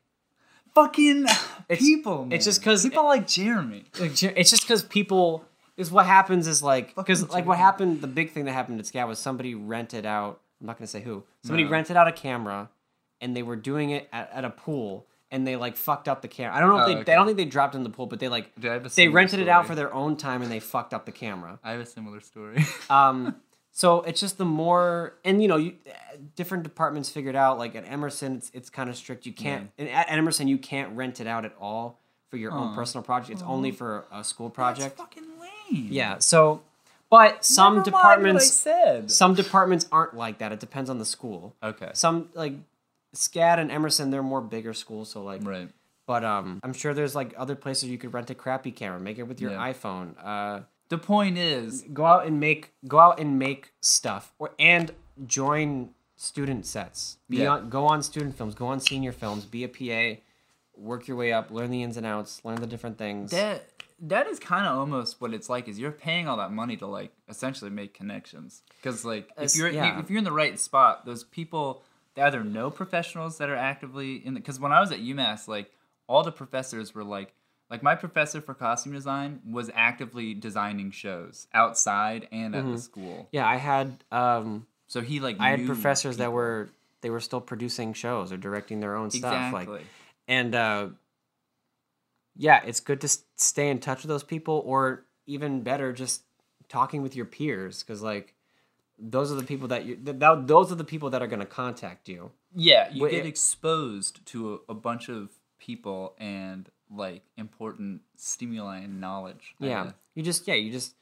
Fucking 0.74 1.24
It's- 1.24 1.78
people. 1.80 2.28
it's 2.30 2.44
just 2.44 2.61
because 2.61 2.82
people 2.82 3.04
like 3.04 3.26
Jeremy. 3.26 3.85
it's 3.98 4.50
just 4.50 4.62
because 4.62 4.82
people 4.82 5.46
is 5.76 5.90
what 5.90 6.06
happens 6.06 6.46
is 6.46 6.62
like 6.62 6.94
because 6.94 7.28
like 7.30 7.46
what 7.46 7.58
happened 7.58 8.00
the 8.00 8.06
big 8.06 8.30
thing 8.32 8.44
that 8.46 8.52
happened 8.52 8.78
at 8.80 8.86
SCAD 8.86 9.06
was 9.08 9.18
somebody 9.18 9.54
rented 9.54 10.06
out 10.06 10.40
i'm 10.60 10.66
not 10.66 10.78
going 10.78 10.86
to 10.86 10.90
say 10.90 11.00
who 11.02 11.22
somebody 11.42 11.64
No. 11.64 11.70
rented 11.70 11.96
out 11.96 12.08
a 12.08 12.12
camera 12.12 12.70
and 13.20 13.36
they 13.36 13.42
were 13.42 13.56
doing 13.56 13.90
it 13.90 14.08
at, 14.12 14.30
at 14.32 14.44
a 14.44 14.50
pool 14.50 15.06
and 15.30 15.46
they 15.46 15.56
like 15.56 15.76
fucked 15.76 16.06
up 16.08 16.22
the 16.22 16.28
camera. 16.28 16.54
I 16.56 16.60
don't 16.60 16.68
know 16.70 16.78
if 16.78 16.84
Oh, 16.84 16.88
they 16.88 16.96
okay. 17.00 17.12
I 17.12 17.16
don't 17.16 17.26
think 17.26 17.36
they 17.36 17.44
dropped 17.46 17.74
in 17.74 17.82
the 17.82 17.90
pool 17.90 18.06
but 18.06 18.20
they 18.20 18.28
like 18.28 18.54
Dude, 18.54 18.70
I 18.70 18.74
have 18.74 18.86
a 18.86 18.88
they 18.90 19.08
rented 19.08 19.40
it 19.40 19.48
out 19.48 19.66
for 19.66 19.74
their 19.74 19.92
own 19.92 20.16
time 20.16 20.42
and 20.42 20.50
they 20.50 20.60
fucked 20.60 20.94
up 20.94 21.04
the 21.04 21.12
camera. 21.12 21.58
I 21.64 21.72
have 21.72 21.80
a 21.80 21.86
similar 21.86 22.20
story. 22.20 22.64
um 22.90 23.36
so 23.72 24.00
it's 24.02 24.20
just 24.20 24.38
the 24.38 24.44
more 24.46 25.14
and 25.24 25.42
you 25.42 25.48
know 25.48 25.56
you 25.56 25.74
different 26.36 26.62
departments 26.64 27.10
figured 27.10 27.36
out. 27.36 27.58
Like 27.58 27.74
at 27.74 27.84
emerson 27.86 28.36
it's, 28.36 28.50
it's 28.54 28.70
kind 28.70 28.88
of 28.88 28.96
strict. 28.96 29.26
You 29.26 29.32
can't 29.32 29.70
and 29.78 29.88
at 29.90 30.10
emerson 30.10 30.48
you 30.48 30.58
can't 30.58 30.96
rent 30.96 31.20
it 31.20 31.26
out 31.26 31.44
at 31.44 31.54
all 31.60 32.00
for 32.30 32.36
your 32.38 32.52
own 32.52 32.74
personal 32.74 33.02
project. 33.02 33.30
It's 33.32 33.42
only 33.42 33.70
for 33.72 34.04
a 34.12 34.24
school 34.24 34.48
project. 34.50 34.96
That's 34.96 35.00
fucking. 35.00 35.24
Yeah 35.70 36.18
so 36.18 36.62
but 37.11 37.44
some 37.44 37.76
Never 37.76 37.90
mind 37.90 37.92
what 37.92 37.98
I 38.05 38.11
departments 38.14 38.52
said. 38.52 39.11
some 39.11 39.35
departments 39.35 39.87
aren't 39.92 40.14
like 40.14 40.38
that 40.38 40.52
it 40.52 40.61
depends 40.61 40.90
on 40.90 40.98
the 40.98 41.05
school 41.05 41.55
Okay. 41.62 41.90
some 41.94 42.29
like 42.35 42.55
SCAD 43.14 43.59
and 43.59 43.70
emerson 43.70 44.11
they're 44.11 44.22
more 44.22 44.40
bigger 44.40 44.74
schools 44.74 45.11
so 45.11 45.22
like 45.22 45.42
Right. 45.44 45.68
but 46.07 46.24
um 46.24 46.61
i'm 46.62 46.72
sure 46.72 46.92
there's 46.94 47.14
like 47.14 47.33
other 47.38 47.55
places 47.55 47.88
you 47.88 47.98
could 47.98 48.12
rent 48.12 48.29
a 48.31 48.35
crappy 48.35 48.70
camera 48.72 49.00
make 49.00 49.18
it 49.18 49.24
with 49.24 49.40
your 49.40 49.52
Yeah. 49.52 49.72
iphone 49.72 50.14
uh 50.22 50.61
The 50.88 50.98
point 50.98 51.37
is, 51.38 51.83
go 51.92 52.05
out 52.05 52.26
and 52.26 52.38
make 52.38 52.72
go 52.87 52.98
out 52.98 53.18
and 53.18 53.38
make 53.38 53.72
stuff 53.81 54.33
or 54.38 54.50
and 54.59 54.92
join 55.26 55.90
student 56.16 56.66
sets 56.66 57.16
be 57.31 57.38
Yeah. 57.38 57.52
on, 57.55 57.70
go 57.70 57.87
on 57.87 58.02
student 58.02 58.37
films 58.37 58.55
go 58.55 58.66
on 58.66 58.81
senior 58.81 59.12
films 59.12 59.44
be 59.46 59.64
a 59.64 59.68
pa 59.68 60.20
work 60.76 61.09
your 61.09 61.16
way 61.16 61.33
up 61.33 61.50
learn 61.50 61.70
the 61.70 61.83
ins 61.83 61.96
and 61.96 62.05
outs 62.07 62.40
learn 62.44 62.61
the 62.61 62.66
different 62.66 62.98
things 62.98 63.31
that 63.31 63.64
that 64.00 64.26
is 64.26 64.38
kind 64.38 64.66
of 64.66 64.76
almost 64.78 65.20
what 65.20 65.32
it's 65.32 65.48
like 65.48 65.68
is 65.68 65.78
you're 65.78 65.90
paying 65.90 66.28
all 66.28 66.37
that 66.37 66.52
money 66.52 66.76
to 66.76 66.87
like 66.87 67.12
essentially 67.28 67.70
make 67.70 67.94
connections 67.94 68.62
because 68.82 69.04
like 69.04 69.30
if 69.38 69.56
you're 69.56 69.70
yeah. 69.70 69.98
if 70.00 70.11
you're 70.11 70.18
in 70.18 70.24
the 70.24 70.32
right 70.32 70.59
spot 70.59 71.04
those 71.06 71.24
people 71.24 71.82
they 72.14 72.22
either 72.22 72.44
know 72.44 72.70
professionals 72.70 73.38
that 73.38 73.48
are 73.48 73.56
actively 73.56 74.16
in 74.26 74.35
the 74.35 74.40
because 74.40 74.61
when 74.61 74.70
i 74.72 74.80
was 74.80 74.92
at 74.92 75.00
umass 75.00 75.48
like 75.48 75.70
all 76.09 76.22
the 76.22 76.32
professors 76.32 76.94
were 76.94 77.04
like 77.04 77.32
Like 77.70 77.82
my 77.82 77.94
professor 77.96 78.40
for 78.40 78.54
costume 78.54 78.92
design 78.92 79.40
was 79.50 79.70
actively 79.74 80.35
designing 80.35 80.92
shows 80.92 81.48
outside 81.52 82.28
and 82.30 82.54
at 82.54 82.62
Mm-hmm. 82.62 82.72
the 82.74 82.78
school. 82.80 83.28
Yeah, 83.32 83.48
I 83.48 83.56
had 83.56 84.04
um, 84.12 84.66
So 84.87 85.00
he 85.00 85.18
like 85.20 85.40
I 85.40 85.50
had 85.50 85.66
professors 85.66 86.18
that 86.18 86.30
were 86.32 86.68
they 87.00 87.11
were 87.11 87.20
still 87.20 87.40
producing 87.40 87.92
shows 87.94 88.30
or 88.30 88.37
directing 88.37 88.78
their 88.80 88.94
own 88.94 89.11
stuff. 89.11 89.32
exactly. 89.35 89.78
Like, 89.78 89.87
and 90.28 90.54
uh, 90.54 90.88
yeah, 92.37 92.61
it's 92.64 92.81
good 92.81 93.01
to 93.03 93.09
stay 93.37 93.68
in 93.70 93.79
touch 93.81 94.03
with 94.03 94.09
those 94.09 94.25
people, 94.25 94.62
or 94.64 95.05
even 95.27 95.62
better, 95.62 95.92
just 95.92 96.22
talking 96.68 97.03
with 97.03 97.16
your 97.16 97.27
peers, 97.27 97.83
because 97.83 98.03
like 98.03 98.35
those 98.99 99.31
are 99.31 99.35
the 99.37 99.42
people 99.42 99.68
that 99.68 99.85
you 99.85 99.96
th- 99.96 100.18
that, 100.18 100.46
those 100.46 100.72
are 100.72 100.77
the 100.77 100.85
people 100.85 101.11
that 101.11 101.22
are 101.22 101.27
going 101.27 101.40
to 101.40 101.46
contact 101.46 102.09
you. 102.09 102.31
Yeah, 102.55 102.88
you 102.90 103.03
Wait, 103.03 103.11
get 103.11 103.27
exposed 103.27 104.25
to 104.27 104.61
a, 104.68 104.72
a 104.72 104.75
bunch 104.75 105.09
of 105.09 105.31
people 105.59 106.14
and 106.18 106.68
like 106.94 107.22
important 107.37 108.03
stimuli 108.16 108.79
and 108.79 109.01
knowledge. 109.01 109.55
I 109.61 109.66
Yeah, 109.66 109.85
guess. 109.85 109.94
you 110.14 110.22
just 110.22 110.49
yeah 110.49 110.55
you 110.55 110.70
just 110.70 110.94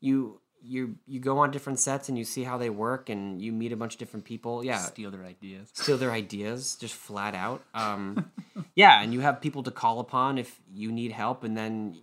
you 0.00 0.40
you 0.62 0.96
you 1.06 1.20
go 1.20 1.38
on 1.38 1.50
different 1.50 1.78
sets 1.78 2.08
and 2.08 2.18
you 2.18 2.24
see 2.24 2.44
how 2.44 2.58
they 2.58 2.70
work 2.70 3.08
and 3.08 3.40
you 3.40 3.52
meet 3.52 3.72
a 3.72 3.76
bunch 3.76 3.94
of 3.94 3.98
different 3.98 4.24
people. 4.24 4.64
Yeah, 4.64 4.78
steal 4.78 5.10
their 5.10 5.24
ideas. 5.24 5.68
steal 5.72 5.96
their 5.98 6.12
ideas 6.12 6.76
just 6.80 6.94
flat 6.94 7.34
out 7.34 7.62
um 7.74 8.30
yeah 8.74 9.02
and 9.02 9.12
you 9.12 9.20
have 9.20 9.40
people 9.40 9.62
to 9.62 9.70
call 9.70 10.00
upon 10.00 10.38
if 10.38 10.60
you 10.74 10.92
need 10.92 11.12
help 11.12 11.44
and 11.44 11.56
then 11.56 11.96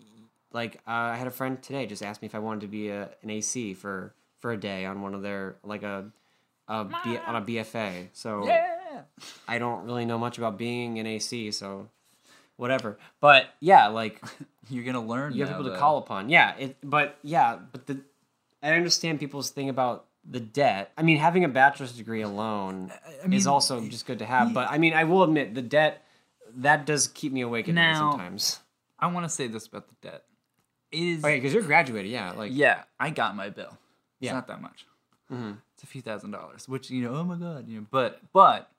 like 0.53 0.75
uh, 0.87 1.13
i 1.13 1.15
had 1.15 1.27
a 1.27 1.31
friend 1.31 1.61
today 1.61 1.85
just 1.85 2.01
asked 2.01 2.21
me 2.21 2.25
if 2.25 2.33
i 2.35 2.39
wanted 2.39 2.61
to 2.61 2.67
be 2.67 2.89
a, 2.89 3.09
an 3.21 3.29
ac 3.29 3.73
for 3.73 4.13
for 4.39 4.51
a 4.51 4.57
day 4.57 4.85
on 4.85 5.01
one 5.01 5.13
of 5.13 5.21
their 5.21 5.55
like 5.63 5.83
a, 5.83 6.05
a 6.67 6.85
B, 6.85 7.17
on 7.27 7.35
a 7.35 7.41
bfa 7.41 8.07
so 8.13 8.45
Yeah. 8.47 9.01
i 9.47 9.57
don't 9.59 9.85
really 9.85 10.05
know 10.05 10.17
much 10.17 10.37
about 10.37 10.57
being 10.57 10.99
an 10.99 11.05
ac 11.07 11.51
so 11.51 11.89
whatever 12.55 12.97
but 13.19 13.45
yeah 13.59 13.87
like 13.87 14.21
You're 14.69 14.83
gonna 14.83 14.99
learn. 15.05 15.33
you 15.33 15.43
have 15.45 15.51
now, 15.51 15.57
people 15.59 15.71
to 15.71 15.79
call 15.79 15.97
upon. 15.97 16.27
Yeah, 16.29 16.53
it, 16.57 16.75
but 16.83 17.17
yeah, 17.23 17.57
but 17.71 17.87
the 17.87 18.01
I 18.67 18.75
understand 18.75 19.19
people's 19.19 19.49
thing 19.49 19.69
about 19.69 20.05
the 20.29 20.39
debt. 20.39 20.91
I 20.97 21.03
mean, 21.03 21.17
having 21.17 21.43
a 21.43 21.47
bachelor's 21.47 21.93
degree 21.93 22.21
alone 22.21 22.91
I 23.23 23.27
mean, 23.27 23.37
is 23.37 23.47
also 23.47 23.81
just 23.87 24.05
good 24.05 24.19
to 24.19 24.25
have. 24.25 24.53
But 24.53 24.69
I 24.69 24.77
mean, 24.77 24.93
I 24.93 25.05
will 25.05 25.23
admit 25.23 25.55
the 25.55 25.61
debt 25.61 26.03
that 26.57 26.85
does 26.85 27.07
keep 27.07 27.31
me 27.31 27.41
awake 27.41 27.69
at 27.69 27.75
night 27.75 27.93
Now- 27.93 28.11
sometimes. 28.11 28.59
I 28.99 29.07
want 29.07 29.25
to 29.25 29.29
say 29.29 29.47
this 29.47 29.67
about 29.67 29.87
the 29.89 29.95
debt. 30.09 30.23
It 30.91 30.99
is. 30.99 31.23
Okay, 31.23 31.35
because 31.37 31.53
you're 31.53 31.63
graduated, 31.63 32.11
yeah. 32.11 32.31
Like 32.31 32.51
Yeah, 32.53 32.83
I 32.99 33.09
got 33.11 33.35
my 33.35 33.49
bill. 33.49 33.77
It's 34.19 34.27
Yeah. 34.27 34.33
not 34.33 34.47
that 34.47 34.61
much. 34.61 34.85
Mhm. 35.31 35.57
It's 35.75 35.83
a 35.83 35.87
few 35.87 36.01
thousand 36.01 36.31
dollars, 36.31 36.67
which 36.67 36.89
you 36.89 37.03
know, 37.03 37.13
oh 37.15 37.23
my 37.23 37.35
god, 37.35 37.67
you 37.67 37.79
know, 37.79 37.85
but 37.91 38.21
but 38.33 38.71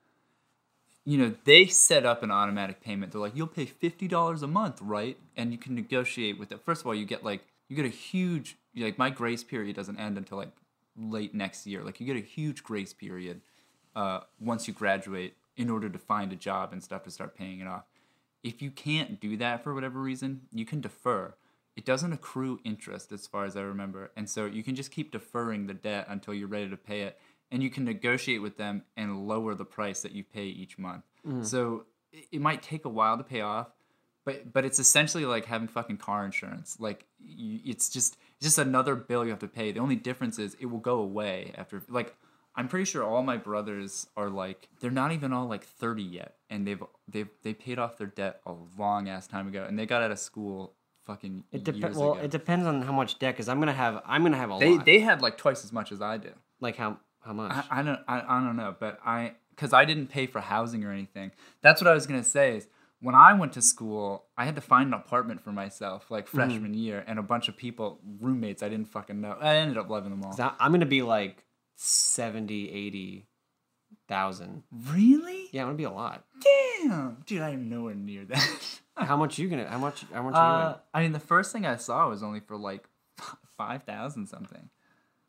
you 1.05 1.17
know, 1.17 1.35
they 1.45 1.67
set 1.67 2.05
up 2.05 2.23
an 2.23 2.31
automatic 2.31 2.81
payment. 2.83 3.13
They're 3.13 3.21
like, 3.21 3.37
you'll 3.37 3.47
pay 3.47 3.65
fifty 3.67 4.09
dollars 4.09 4.43
a 4.43 4.47
month, 4.47 4.81
right? 4.83 5.17
And 5.37 5.53
you 5.53 5.59
can 5.59 5.75
negotiate 5.75 6.39
with 6.39 6.51
it. 6.53 6.61
First 6.65 6.83
of 6.83 6.87
all, 6.89 6.95
you 6.95 7.07
get 7.07 7.23
like 7.25 7.47
you 7.69 7.77
get 7.77 7.85
a 7.85 7.89
huge 7.89 8.57
like 8.77 8.99
my 8.99 9.11
grace 9.11 9.45
period 9.45 9.77
doesn't 9.77 9.99
end 9.99 10.17
until 10.17 10.39
like 10.39 10.53
late 10.97 11.35
next 11.35 11.67
year. 11.67 11.83
Like 11.83 12.01
you 12.01 12.07
get 12.07 12.17
a 12.17 12.27
huge 12.27 12.63
grace 12.63 12.93
period 12.93 13.41
uh, 13.97 14.21
once 14.41 14.69
you 14.69 14.75
graduate 14.75 15.37
in 15.57 15.71
order 15.71 15.89
to 15.89 15.99
find 15.99 16.33
a 16.33 16.37
job 16.37 16.73
and 16.73 16.83
stuff 16.83 17.03
to 17.05 17.11
start 17.11 17.37
paying 17.37 17.61
it 17.61 17.67
off. 17.67 17.85
If 18.45 18.63
you 18.63 18.71
can't 18.71 19.21
do 19.21 19.37
that 19.39 19.65
for 19.65 19.75
whatever 19.75 20.01
reason, 20.01 20.43
you 20.53 20.65
can 20.65 20.81
defer. 20.81 21.35
It 21.77 21.85
doesn't 21.85 22.13
accrue 22.13 22.61
interest 22.65 23.13
as 23.13 23.27
far 23.27 23.45
as 23.45 23.57
I 23.57 23.63
remember. 23.63 24.11
And 24.17 24.29
so 24.31 24.47
you 24.47 24.63
can 24.63 24.75
just 24.77 24.91
keep 24.91 25.11
deferring 25.11 25.67
the 25.67 25.75
debt 25.75 26.07
until 26.09 26.35
you're 26.35 26.49
ready 26.49 26.71
to 26.71 26.77
pay 26.77 27.03
it. 27.03 27.19
And 27.51 27.63
you 27.63 27.71
can 27.71 27.85
negotiate 27.85 28.43
with 28.43 28.57
them 28.57 28.83
and 28.97 29.27
lower 29.27 29.55
the 29.55 29.65
price 29.65 30.03
that 30.03 30.13
you 30.13 30.23
pay 30.23 30.45
each 30.45 30.79
month. 30.79 31.05
So 31.45 31.87
it, 32.13 32.27
it 32.33 32.41
might 32.41 32.63
take 32.63 32.85
a 32.85 32.89
while 32.89 33.17
to 33.17 33.25
pay 33.25 33.41
off, 33.41 33.69
but 34.29 34.53
but 34.53 34.65
it's 34.67 34.79
essentially 34.79 35.25
like 35.25 35.47
having 35.47 35.69
fucking 35.69 35.97
car 35.97 36.27
insurance. 36.27 36.77
Like 36.79 37.07
you, 37.19 37.61
it's 37.65 37.89
just 37.89 38.19
it's 38.37 38.45
just 38.45 38.59
another 38.59 38.95
bill 38.95 39.25
you 39.25 39.31
have 39.31 39.39
to 39.39 39.49
pay. 39.49 39.73
The 39.73 39.81
only 39.81 39.97
difference 39.97 40.39
is 40.39 40.55
it 40.61 40.67
will 40.67 40.81
go 40.81 40.99
away 40.99 41.55
after 41.57 41.83
like 41.89 42.15
I'm 42.55 42.69
pretty 42.69 42.85
sure 42.85 43.03
all 43.03 43.23
my 43.23 43.39
brothers 43.39 44.07
are 44.19 44.29
like 44.29 44.69
they're 44.81 44.91
not 44.91 45.13
even 45.13 45.33
all 45.33 45.47
like 45.47 45.65
30 45.65 46.03
yet 46.03 46.35
and 46.51 46.67
they've 46.67 46.83
they've 47.09 47.31
they 47.43 47.55
paid 47.55 47.79
off 47.79 47.97
their 47.97 48.09
debt 48.09 48.43
a 48.45 48.53
long 48.79 49.09
ass 49.09 49.27
time 49.27 49.49
ago 49.49 49.65
and 49.67 49.79
they 49.79 49.87
got 49.87 50.03
out 50.03 50.11
of 50.11 50.19
school 50.19 50.75
fucking 51.07 51.45
it 51.51 51.65
depends. 51.65 51.97
Well, 51.97 52.13
ago. 52.13 52.21
it 52.21 52.31
depends 52.31 52.67
on 52.67 52.83
how 52.83 52.93
much 52.93 53.19
debt. 53.19 53.33
Because 53.33 53.49
I'm 53.49 53.61
gonna 53.61 53.73
have 53.73 54.03
I'm 54.05 54.23
gonna 54.23 54.37
have 54.37 54.51
a 54.51 54.59
they 54.59 54.77
lot. 54.77 54.85
they 54.85 54.99
had 54.99 55.23
like 55.23 55.39
twice 55.39 55.65
as 55.65 55.73
much 55.73 55.91
as 55.91 56.03
I 56.03 56.19
do. 56.19 56.33
like 56.61 56.77
how 56.77 56.99
how 57.21 57.33
much? 57.33 57.51
I, 57.51 57.81
I 57.81 57.83
don't 57.83 58.01
I, 58.07 58.21
I 58.29 58.45
don't 58.45 58.57
know, 58.57 58.77
but 58.79 58.99
I 59.03 59.37
because 59.51 59.73
I 59.73 59.87
didn't 59.87 60.09
pay 60.09 60.27
for 60.27 60.41
housing 60.43 60.85
or 60.85 60.93
anything. 60.93 61.33
That's 61.63 61.81
what 61.81 61.89
I 61.89 61.95
was 61.95 62.07
gonna 62.07 62.23
say 62.23 62.59
is 62.59 62.69
when 63.01 63.15
I 63.15 63.33
went 63.35 63.53
to 63.55 63.63
school, 63.63 64.25
I 64.37 64.45
had 64.45 64.55
to 64.57 64.61
find 64.61 64.89
an 64.89 64.95
apartment 64.95 65.43
for 65.43 65.53
myself 65.53 66.11
like 66.11 66.27
freshman 66.27 66.75
year, 66.75 67.05
and 67.07 67.19
a 67.19 67.23
bunch 67.23 67.49
of 67.49 67.57
people 67.57 68.01
roommates 68.21 68.63
I 68.63 68.69
didn't 68.69 68.89
fucking 68.89 69.21
know. 69.21 69.37
I 69.41 69.57
ended 69.57 69.79
up 69.79 69.89
loving 69.89 70.11
them 70.11 70.25
all. 70.25 70.33
So 70.33 70.51
I'm 70.59 70.73
gonna 70.73 70.87
be 70.87 71.03
like 71.03 71.45
70, 71.77 72.71
80 72.71 73.27
thousand. 74.09 74.63
really? 74.73 75.49
Yeah, 75.53 75.63
I'm 75.63 75.69
gonna 75.69 75.79
be 75.79 75.85
a 75.85 75.91
lot. 75.91 76.25
Damn, 76.83 77.19
dude, 77.27 77.43
I 77.43 77.51
am 77.51 77.69
nowhere 77.69 77.95
near 77.95 78.25
that. 78.25 78.81
How 78.97 79.17
much 79.17 79.39
you 79.39 79.49
gonna? 79.49 79.69
How 79.69 79.79
much? 79.79 80.05
How 80.13 80.23
much 80.23 80.35
are 80.35 80.59
you? 80.59 80.65
uh, 80.69 80.79
I 80.93 81.03
mean, 81.03 81.13
the 81.13 81.21
first 81.21 81.53
thing 81.53 81.65
I 81.65 81.77
saw 81.77 82.09
was 82.09 82.23
only 82.23 82.41
for 82.41 82.57
like 82.57 82.89
five 83.57 83.85
thousand 83.85 84.27
something. 84.27 84.71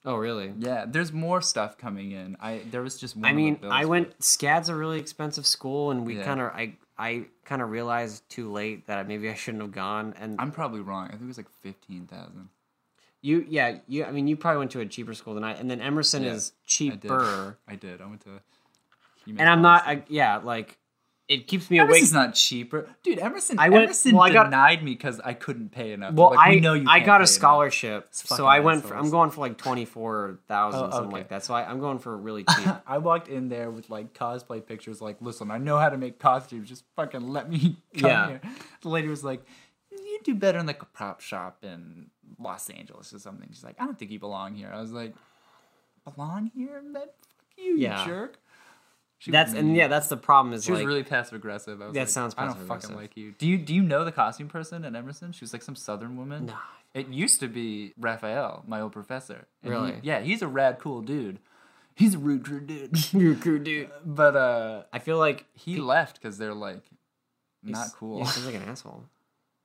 In? 0.05 0.11
Oh, 0.11 0.15
really? 0.15 0.53
Yeah, 0.57 0.85
there's 0.87 1.11
more 1.11 1.41
stuff 1.41 1.77
coming 1.77 2.11
in. 2.11 2.37
I 2.39 2.61
there 2.71 2.81
was 2.81 2.97
just 2.99 3.15
one. 3.15 3.25
I 3.25 3.29
of 3.29 3.35
the 3.35 3.41
mean, 3.43 3.55
bills 3.55 3.73
I 3.73 3.81
for- 3.83 3.87
went. 3.89 4.19
SCAD's 4.19 4.69
a 4.69 4.75
really 4.75 4.99
expensive 4.99 5.45
school, 5.45 5.91
and 5.91 6.05
we 6.05 6.17
Yeah. 6.17 6.23
kind 6.23 6.39
of, 6.41 6.47
I, 6.51 6.75
I 6.97 7.25
kind 7.45 7.61
of 7.61 7.69
realized 7.69 8.27
too 8.29 8.51
late 8.51 8.87
that 8.87 9.07
maybe 9.07 9.29
I 9.29 9.33
shouldn't 9.35 9.61
have 9.63 9.71
gone. 9.71 10.13
And 10.19 10.39
I'm 10.39 10.51
probably 10.51 10.81
wrong. 10.81 11.05
I 11.07 11.11
think 11.11 11.23
it 11.23 11.27
was 11.27 11.37
like 11.37 11.49
fifteen 11.61 12.07
thousand. 12.07 12.49
you, 13.21 13.45
yeah, 13.49 13.79
you. 13.87 14.05
I 14.05 14.11
mean, 14.11 14.27
you 14.27 14.37
probably 14.37 14.59
went 14.59 14.71
to 14.71 14.79
a 14.79 14.85
cheaper 14.85 15.13
school 15.13 15.33
than 15.33 15.43
I. 15.43 15.51
And 15.53 15.69
then 15.69 15.81
Emerson 15.81 16.23
Yeah, 16.23 16.31
is 16.33 16.51
I 16.51 16.55
did. 16.55 16.67
cheaper. 17.01 17.57
I 17.67 17.75
did. 17.75 18.01
I 18.01 18.05
went 18.05 18.21
to. 18.21 18.39
And 19.27 19.41
I'm 19.49 19.61
not. 19.61 19.83
I, 19.85 20.03
yeah, 20.07 20.37
like 20.37 20.77
it 21.29 21.47
keeps 21.47 21.69
me 21.69 21.77
awake. 21.77 21.89
Emerson's 21.91 22.13
not 22.13 22.33
cheaper, 22.33 22.89
dude. 23.03 23.19
Emerson. 23.19 23.59
I 23.59 23.69
went- 23.69 23.83
Emerson 23.85 24.15
well, 24.15 24.23
I 24.23 24.33
got- 24.33 24.45
denied 24.45 24.83
me 24.83 24.91
because 24.95 25.19
I 25.19 25.33
couldn't 25.33 25.69
pay 25.71 25.91
enough. 25.93 26.15
Well, 26.15 26.31
Like, 26.31 26.39
I 26.39 26.49
we 26.55 26.59
know 26.59 26.73
you 26.73 26.85
I 26.89 26.95
can't 26.99 27.05
got 27.05 27.17
pay 27.19 27.23
a 27.25 27.27
scholarship, 27.27 28.07
so 28.11 28.45
I 28.47 28.59
went. 28.61 28.83
For. 28.83 28.97
I'm 28.97 29.09
going 29.11 29.29
for 29.29 29.41
like 29.41 29.57
twenty 29.57 29.85
four 29.85 30.39
thousand, 30.47 30.85
Oh, 30.85 30.89
something 30.91 31.11
like 31.11 31.29
that. 31.29 31.45
So 31.45 31.53
I, 31.53 31.69
I'm 31.69 31.79
going 31.79 31.99
for 31.99 32.17
really 32.17 32.43
cheap. 32.57 32.73
I 32.87 32.97
walked 32.97 33.27
in 33.27 33.47
there 33.47 33.69
with 33.69 33.89
like 33.89 34.13
cosplay 34.13 34.65
pictures. 34.65 35.01
Like, 35.01 35.17
listen, 35.21 35.51
I 35.51 35.59
know 35.59 35.77
how 35.77 35.89
to 35.89 35.97
make 35.97 36.17
costumes. 36.19 36.67
Just 36.67 36.83
fucking 36.95 37.21
let 37.27 37.47
me 37.49 37.77
come 37.97 38.09
Yeah. 38.09 38.27
here. 38.27 38.41
The 38.81 38.89
lady 38.89 39.07
was 39.07 39.23
like, 39.23 39.43
"You 39.91 40.19
do 40.23 40.33
better 40.33 40.57
in 40.59 40.65
like 40.65 40.81
a 40.81 40.85
prop 40.87 41.21
shop 41.21 41.63
in 41.63 42.07
Los 42.39 42.69
Angeles 42.71 43.13
or 43.13 43.19
something." 43.19 43.47
She's 43.51 43.63
like, 43.63 43.75
"I 43.79 43.85
don't 43.85 43.99
think 43.99 44.09
you 44.09 44.19
belong 44.19 44.55
here." 44.55 44.71
I 44.73 44.81
was 44.81 44.91
like, 44.91 45.13
"Belong 46.15 46.51
here? 46.55 46.81
Man, 46.81 46.93
fuck 47.03 47.09
you, 47.57 47.77
Yeah. 47.77 48.01
you 48.01 48.07
jerk." 48.11 48.39
She 49.19 49.31
That's 49.31 49.53
and 49.53 49.75
yeah, 49.75 49.87
that's 49.89 50.07
the 50.07 50.15
problem. 50.17 50.53
Is 50.53 50.63
She 50.63 50.71
like 50.71 50.79
was 50.79 50.87
really 50.87 51.03
passive 51.03 51.33
aggressive. 51.35 51.81
I 51.81 51.85
was 51.87 51.93
That 51.93 51.99
like, 52.01 52.09
sounds 52.09 52.33
I 52.37 52.45
don't 52.45 52.57
fucking 52.67 52.95
like 52.95 53.17
you. 53.17 53.33
Do 53.37 53.47
you 53.47 53.57
do 53.57 53.75
you 53.75 53.81
know 53.83 54.05
the 54.05 54.13
costume 54.13 54.47
person 54.47 54.85
at 54.85 54.95
Emerson? 54.95 55.33
She 55.33 55.43
was 55.43 55.51
like 55.51 55.61
some 55.61 55.75
Southern 55.75 56.15
woman. 56.15 56.47
Nah. 56.47 56.53
It 56.93 57.09
used 57.09 57.39
to 57.41 57.47
be 57.49 57.93
Raphael, 57.99 58.63
my 58.65 58.79
old 58.81 58.93
professor. 58.93 59.45
And 59.61 59.73
he- 59.73 59.79
Really? 59.79 59.99
yeah, 60.03 60.21
he's 60.21 60.41
a 60.41 60.47
rad, 60.47 60.79
cool 60.79 61.01
dude. 61.01 61.39
He's 61.95 62.15
a 62.15 62.17
rude, 62.17 62.47
rude 62.47 62.67
dude. 62.67 63.13
you're 63.13 63.35
cool, 63.35 63.59
dude. 63.59 63.89
but 64.05 64.35
uh, 64.37 64.83
I 64.93 64.99
feel 64.99 65.17
like 65.17 65.45
he 65.53 65.79
left 65.81 66.21
because 66.21 66.37
they're 66.37 66.53
like 66.53 66.81
not 67.61 67.89
cool. 67.97 68.19
Yeah, 68.19 68.25
he 68.25 68.31
seems 68.31 68.45
like 68.45 68.55
an 68.55 68.63
asshole. 68.69 69.03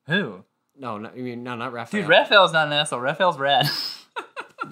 Who? 0.08 0.44
No, 0.76 0.98
no, 0.98 1.10
I 1.10 1.14
mean 1.18 1.44
no, 1.44 1.54
not 1.54 1.72
Raphael. 1.72 2.02
Dude, 2.02 2.10
Raphael's 2.10 2.52
not 2.52 2.66
an 2.66 2.72
asshole. 2.72 2.98
Raphael's 2.98 3.38
rad. 3.38 3.68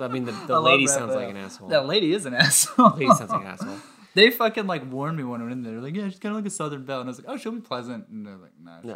I 0.01 0.09
mean 0.09 0.25
the, 0.25 0.33
the 0.33 0.55
love 0.55 0.65
lady 0.65 0.89
sounds 0.89 1.15
like 1.15 1.29
an 1.29 1.37
asshole. 1.37 1.69
That 1.69 1.87
lady 1.87 2.13
is 2.13 2.27
an 2.27 2.35
asshole. 2.35 2.91
lady 2.97 3.07
sounds 3.15 3.31
like 3.31 3.43
an 3.43 3.47
asshole. 3.47 3.77
They 4.15 4.31
fucking 4.31 4.67
like 4.67 4.91
warned 4.91 5.17
me 5.17 5.25
when 5.25 5.41
I 5.41 5.45
went 5.45 5.53
in 5.53 5.63
there. 5.63 5.73
They're 5.73 5.81
like, 5.83 5.95
yeah, 5.97 6.09
she's 6.09 6.19
kind 6.19 6.35
of 6.35 6.43
like 6.43 6.47
a 6.47 6.51
Southern 6.55 6.85
belle, 6.85 7.01
and 7.01 7.09
I 7.09 7.11
was 7.11 7.19
like, 7.19 7.29
oh, 7.29 7.37
she'll 7.37 7.53
be 7.53 7.61
pleasant. 7.61 8.09
And 8.09 8.27
they're 8.27 8.37
like, 8.37 8.53
nah, 8.63 8.81
she's 8.81 8.89
No. 8.89 8.95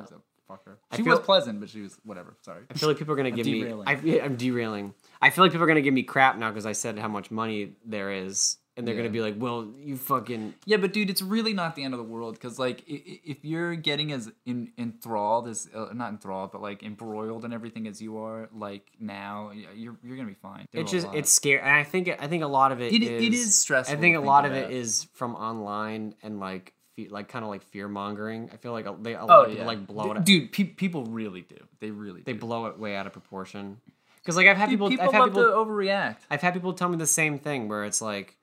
a 0.48 0.52
fucker. 0.52 0.76
I 0.90 0.96
She 0.96 1.02
feel- 1.02 1.12
was 1.16 1.20
pleasant, 1.24 1.60
but 1.60 1.68
she 1.70 1.80
was 1.82 1.96
whatever. 2.04 2.36
Sorry. 2.42 2.62
I 2.70 2.74
feel 2.74 2.88
like 2.88 2.98
people 2.98 3.14
are 3.14 3.16
gonna 3.16 3.30
give 3.32 3.46
derailing. 3.46 3.78
me. 3.78 3.84
I, 3.86 4.00
yeah, 4.02 4.24
I'm 4.24 4.36
derailing. 4.36 4.94
I 5.22 5.30
feel 5.30 5.44
like 5.44 5.52
people 5.52 5.64
are 5.64 5.68
gonna 5.68 5.80
give 5.80 5.94
me 5.94 6.02
crap 6.02 6.36
now 6.38 6.50
because 6.50 6.66
I 6.66 6.72
said 6.72 6.98
how 6.98 7.08
much 7.08 7.30
money 7.30 7.72
there 7.84 8.10
is, 8.12 8.58
and 8.76 8.86
they're 8.86 8.94
Yeah. 8.94 9.00
gonna 9.02 9.12
be 9.12 9.20
like, 9.22 9.34
"Well, 9.38 9.72
you 9.78 9.96
fucking." 9.96 10.54
Yeah, 10.66 10.76
but 10.76 10.92
dude, 10.92 11.08
it's 11.10 11.22
really 11.22 11.52
not 11.54 11.74
the 11.76 11.82
end 11.84 11.94
of 11.94 11.98
the 11.98 12.04
world 12.04 12.34
because 12.34 12.58
like 12.58 12.82
if 12.86 13.44
you're 13.44 13.74
getting 13.74 14.12
as 14.12 14.30
in, 14.44 14.70
enthralled 14.78 15.48
as 15.48 15.68
uh, 15.74 15.86
not 15.94 16.10
enthralled, 16.10 16.52
but 16.52 16.60
like 16.62 16.82
embroiled 16.82 17.44
in 17.44 17.52
everything 17.52 17.86
as 17.88 18.02
you 18.02 18.18
are 18.18 18.48
like 18.54 18.90
now, 19.00 19.50
you're 19.74 19.96
you're 20.02 20.16
gonna 20.16 20.28
be 20.28 20.34
fine. 20.34 20.66
It's 20.72 20.90
just 20.92 21.06
it's 21.14 21.32
scary, 21.32 21.60
and 21.60 21.70
I 21.70 21.84
think 21.84 22.08
I 22.20 22.26
think 22.28 22.42
a 22.42 22.46
lot 22.48 22.72
of 22.72 22.80
it 22.80 22.92
It- 22.92 23.02
is. 23.02 23.22
it 23.22 23.32
is 23.32 23.58
stressful 23.58 23.96
I 23.96 24.00
think 24.00 24.16
a 24.16 24.20
lot 24.20 24.44
of 24.44 24.52
it 24.52 24.70
is 24.70 25.04
from 25.14 25.34
online 25.34 26.14
and 26.22 26.38
like 26.40 26.74
fe- 26.96 27.08
like 27.08 27.28
kind 27.28 27.44
of 27.44 27.50
like 27.50 27.62
fear 27.62 27.88
mongering. 27.88 28.50
I 28.52 28.56
feel 28.56 28.72
like 28.72 28.86
they 29.02 29.14
a 29.14 29.24
lot 29.24 29.30
oh 29.30 29.42
of 29.42 29.48
people 29.48 29.62
yeah, 29.62 29.66
like 29.66 29.86
blow 29.86 30.10
it. 30.12 30.18
Out, 30.18 30.24
dude. 30.24 30.52
Pe- 30.52 30.64
people 30.64 31.04
really 31.06 31.42
do. 31.42 31.56
They 31.80 31.90
really 31.90 32.22
they 32.22 32.32
do. 32.34 32.38
blow 32.40 32.66
it 32.66 32.78
way 32.78 32.94
out 32.96 33.06
of 33.06 33.12
proportion. 33.12 33.80
Because 34.22 34.36
like 34.36 34.48
I've 34.48 34.56
had 34.56 34.66
Dude, 34.70 34.72
people, 34.80 34.88
people 34.90 35.06
I've 35.06 35.12
had 35.12 35.18
love 35.20 35.28
people, 35.30 35.44
to 35.44 35.50
overreact. 35.50 36.16
I've 36.30 36.42
had 36.42 36.52
people 36.52 36.72
tell 36.72 36.88
me 36.88 36.96
the 36.96 37.06
same 37.06 37.38
thing 37.38 37.68
where 37.68 37.84
it's 37.84 38.02
like 38.02 38.35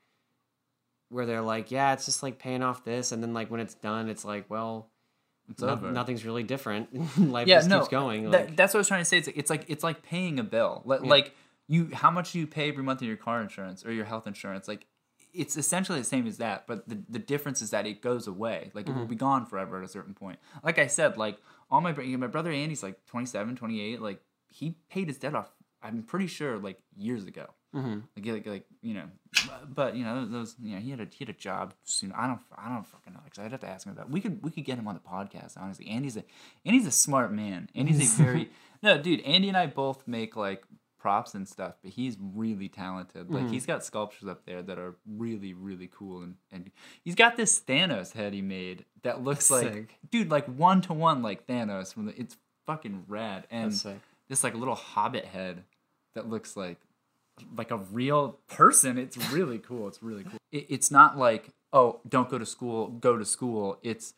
where 1.13 1.25
they're 1.25 1.41
like, 1.41 1.71
yeah, 1.71 1.93
it's 1.93 2.05
just 2.05 2.23
like 2.23 2.39
paying 2.39 2.63
off 2.63 2.83
this 2.83 3.11
and 3.11 3.21
then 3.21 3.33
like 3.33 3.49
when 3.51 3.59
it's 3.59 3.75
done, 3.75 4.09
it's 4.09 4.25
like, 4.25 4.49
well, 4.49 4.89
It's 5.49 5.61
no- 5.61 5.69
over. 5.69 5.91
nothing's 5.91 6.25
really 6.25 6.43
different. 6.43 6.93
Life 7.17 7.47
yeah, 7.47 7.57
just 7.57 7.69
no, 7.69 7.79
keeps 7.79 7.89
going. 7.89 8.31
that- 8.31 8.47
Like, 8.47 8.55
that's 8.57 8.73
what 8.73 8.79
I 8.79 8.81
was 8.81 8.87
trying 8.87 9.01
to 9.01 9.05
say. 9.05 9.17
It's 9.17 9.27
like, 9.27 9.37
it's 9.37 9.49
like 9.49 9.65
it's 9.67 9.83
like 9.83 10.03
paying 10.03 10.39
a 10.39 10.43
bill. 10.43 10.81
Like, 10.85 11.03
like 11.03 11.35
you, 11.67 11.89
how 11.93 12.11
much 12.11 12.33
do 12.33 12.39
you 12.39 12.47
pay 12.47 12.69
every 12.69 12.83
month 12.83 13.01
in 13.01 13.07
your 13.07 13.17
car 13.17 13.41
insurance 13.41 13.85
or 13.85 13.91
your 13.91 14.05
health 14.05 14.27
insurance? 14.27 14.67
Like, 14.67 14.85
it's 15.33 15.57
essentially 15.57 15.97
the 15.97 16.05
same 16.05 16.27
as 16.27 16.37
that, 16.37 16.67
but 16.67 16.87
the, 16.87 17.01
the 17.09 17.17
difference 17.17 17.61
is 17.61 17.71
that 17.71 17.87
it 17.87 18.01
goes 18.01 18.27
away. 18.27 18.69
Like, 18.75 18.87
it 18.87 18.91
will 18.91 19.01
mm-hmm. 19.01 19.09
be 19.09 19.15
gone 19.15 19.45
forever 19.47 19.79
at 19.79 19.83
a 19.83 19.87
certain 19.87 20.13
point. 20.13 20.37
Like 20.63 20.77
I 20.77 20.87
said, 20.87 21.17
like 21.17 21.37
all 21.71 21.81
my 21.81 21.91
my 21.91 22.27
brother 22.27 22.51
Andy's 22.51 22.83
like 22.83 23.03
27, 23.07 23.55
28. 23.55 24.01
Like 24.01 24.21
he 24.47 24.75
paid 24.89 25.07
his 25.07 25.17
debt 25.17 25.33
off. 25.33 25.51
I'm 25.81 26.03
pretty 26.03 26.27
sure 26.27 26.57
like 26.59 26.79
years 26.95 27.25
ago. 27.25 27.47
Mhm. 27.73 28.03
Like, 28.15 28.25
like, 28.25 28.45
like 28.47 28.65
you 28.81 28.93
know, 28.93 29.05
but 29.73 29.95
you 29.95 30.03
know 30.03 30.25
those. 30.25 30.55
You 30.61 30.75
know, 30.75 30.81
he 30.81 30.91
had 30.91 30.99
a 30.99 31.07
he 31.11 31.25
had 31.25 31.29
a 31.29 31.37
job 31.37 31.73
soon. 31.83 32.11
I 32.11 32.27
don't 32.27 32.39
I 32.55 32.69
don't 32.69 32.85
fucking 32.85 33.13
know. 33.13 33.19
Cause 33.29 33.43
I'd 33.43 33.51
have 33.51 33.61
to 33.61 33.69
ask 33.69 33.85
him 33.85 33.93
about. 33.93 34.09
We 34.09 34.21
could 34.21 34.43
we 34.43 34.51
could 34.51 34.65
get 34.65 34.77
him 34.77 34.87
on 34.87 34.95
the 34.95 35.01
podcast. 35.01 35.57
Honestly, 35.57 35.87
Andy's 35.87 36.17
a 36.17 36.23
Andy's 36.65 36.87
a 36.87 36.91
smart 36.91 37.31
man. 37.33 37.69
Andy's 37.75 38.19
a 38.19 38.23
very 38.23 38.49
no 38.83 38.97
dude. 39.01 39.21
Andy 39.21 39.47
and 39.47 39.57
I 39.57 39.67
both 39.67 40.07
make 40.07 40.35
like 40.35 40.63
props 40.99 41.33
and 41.33 41.47
stuff, 41.47 41.75
but 41.83 41.91
he's 41.91 42.15
really 42.19 42.69
talented. 42.69 43.29
Like 43.29 43.49
he's 43.49 43.65
got 43.65 43.83
sculptures 43.83 44.29
up 44.29 44.45
there 44.45 44.61
that 44.61 44.77
are 44.79 44.95
really 45.05 45.53
really 45.53 45.89
cool, 45.93 46.21
and 46.21 46.35
and 46.51 46.71
he's 47.03 47.15
got 47.15 47.35
this 47.35 47.59
Thanos 47.59 48.13
head 48.13 48.33
he 48.33 48.41
made 48.41 48.85
that 49.01 49.23
looks 49.23 49.51
like 49.51 49.73
Sick. 49.73 49.97
dude 50.09 50.31
like 50.31 50.45
one 50.45 50.81
to 50.81 50.93
one 50.93 51.21
like 51.21 51.45
Thanos 51.47 51.93
from 51.93 52.05
the. 52.05 52.19
It's 52.19 52.37
fucking 52.65 53.03
rad 53.09 53.45
and 53.51 53.71
That's 53.71 53.81
sick. 53.81 53.99
this 54.29 54.43
like 54.43 54.55
little 54.55 54.75
hobbit 54.75 55.25
head 55.25 55.63
that 56.15 56.29
looks 56.29 56.55
like 56.55 56.79
like 57.55 57.71
a 57.71 57.77
real 57.77 58.39
person. 58.47 58.97
It's 58.97 59.17
really 59.31 59.59
cool. 59.59 59.87
It's 59.87 60.01
really 60.01 60.23
cool. 60.23 60.39
It, 60.51 60.67
it's 60.69 60.91
not 60.91 61.17
like 61.17 61.49
oh, 61.73 61.99
don't 62.07 62.29
go 62.29 62.37
to 62.37 62.45
school, 62.45 62.87
go 62.87 63.17
to 63.17 63.25
school. 63.25 63.79
It's 63.81 64.13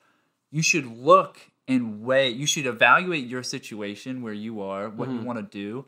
you 0.52 0.62
should 0.62 0.86
look 0.86 1.40
and 1.68 2.04
weigh. 2.04 2.30
You 2.30 2.46
should 2.46 2.66
evaluate 2.66 3.26
your 3.26 3.42
situation 3.42 4.22
where 4.22 4.34
you 4.34 4.62
are, 4.62 4.90
what 4.90 5.10
you 5.10 5.16
mm-hmm. 5.16 5.26
want 5.26 5.40
to 5.40 5.44
do, 5.44 5.86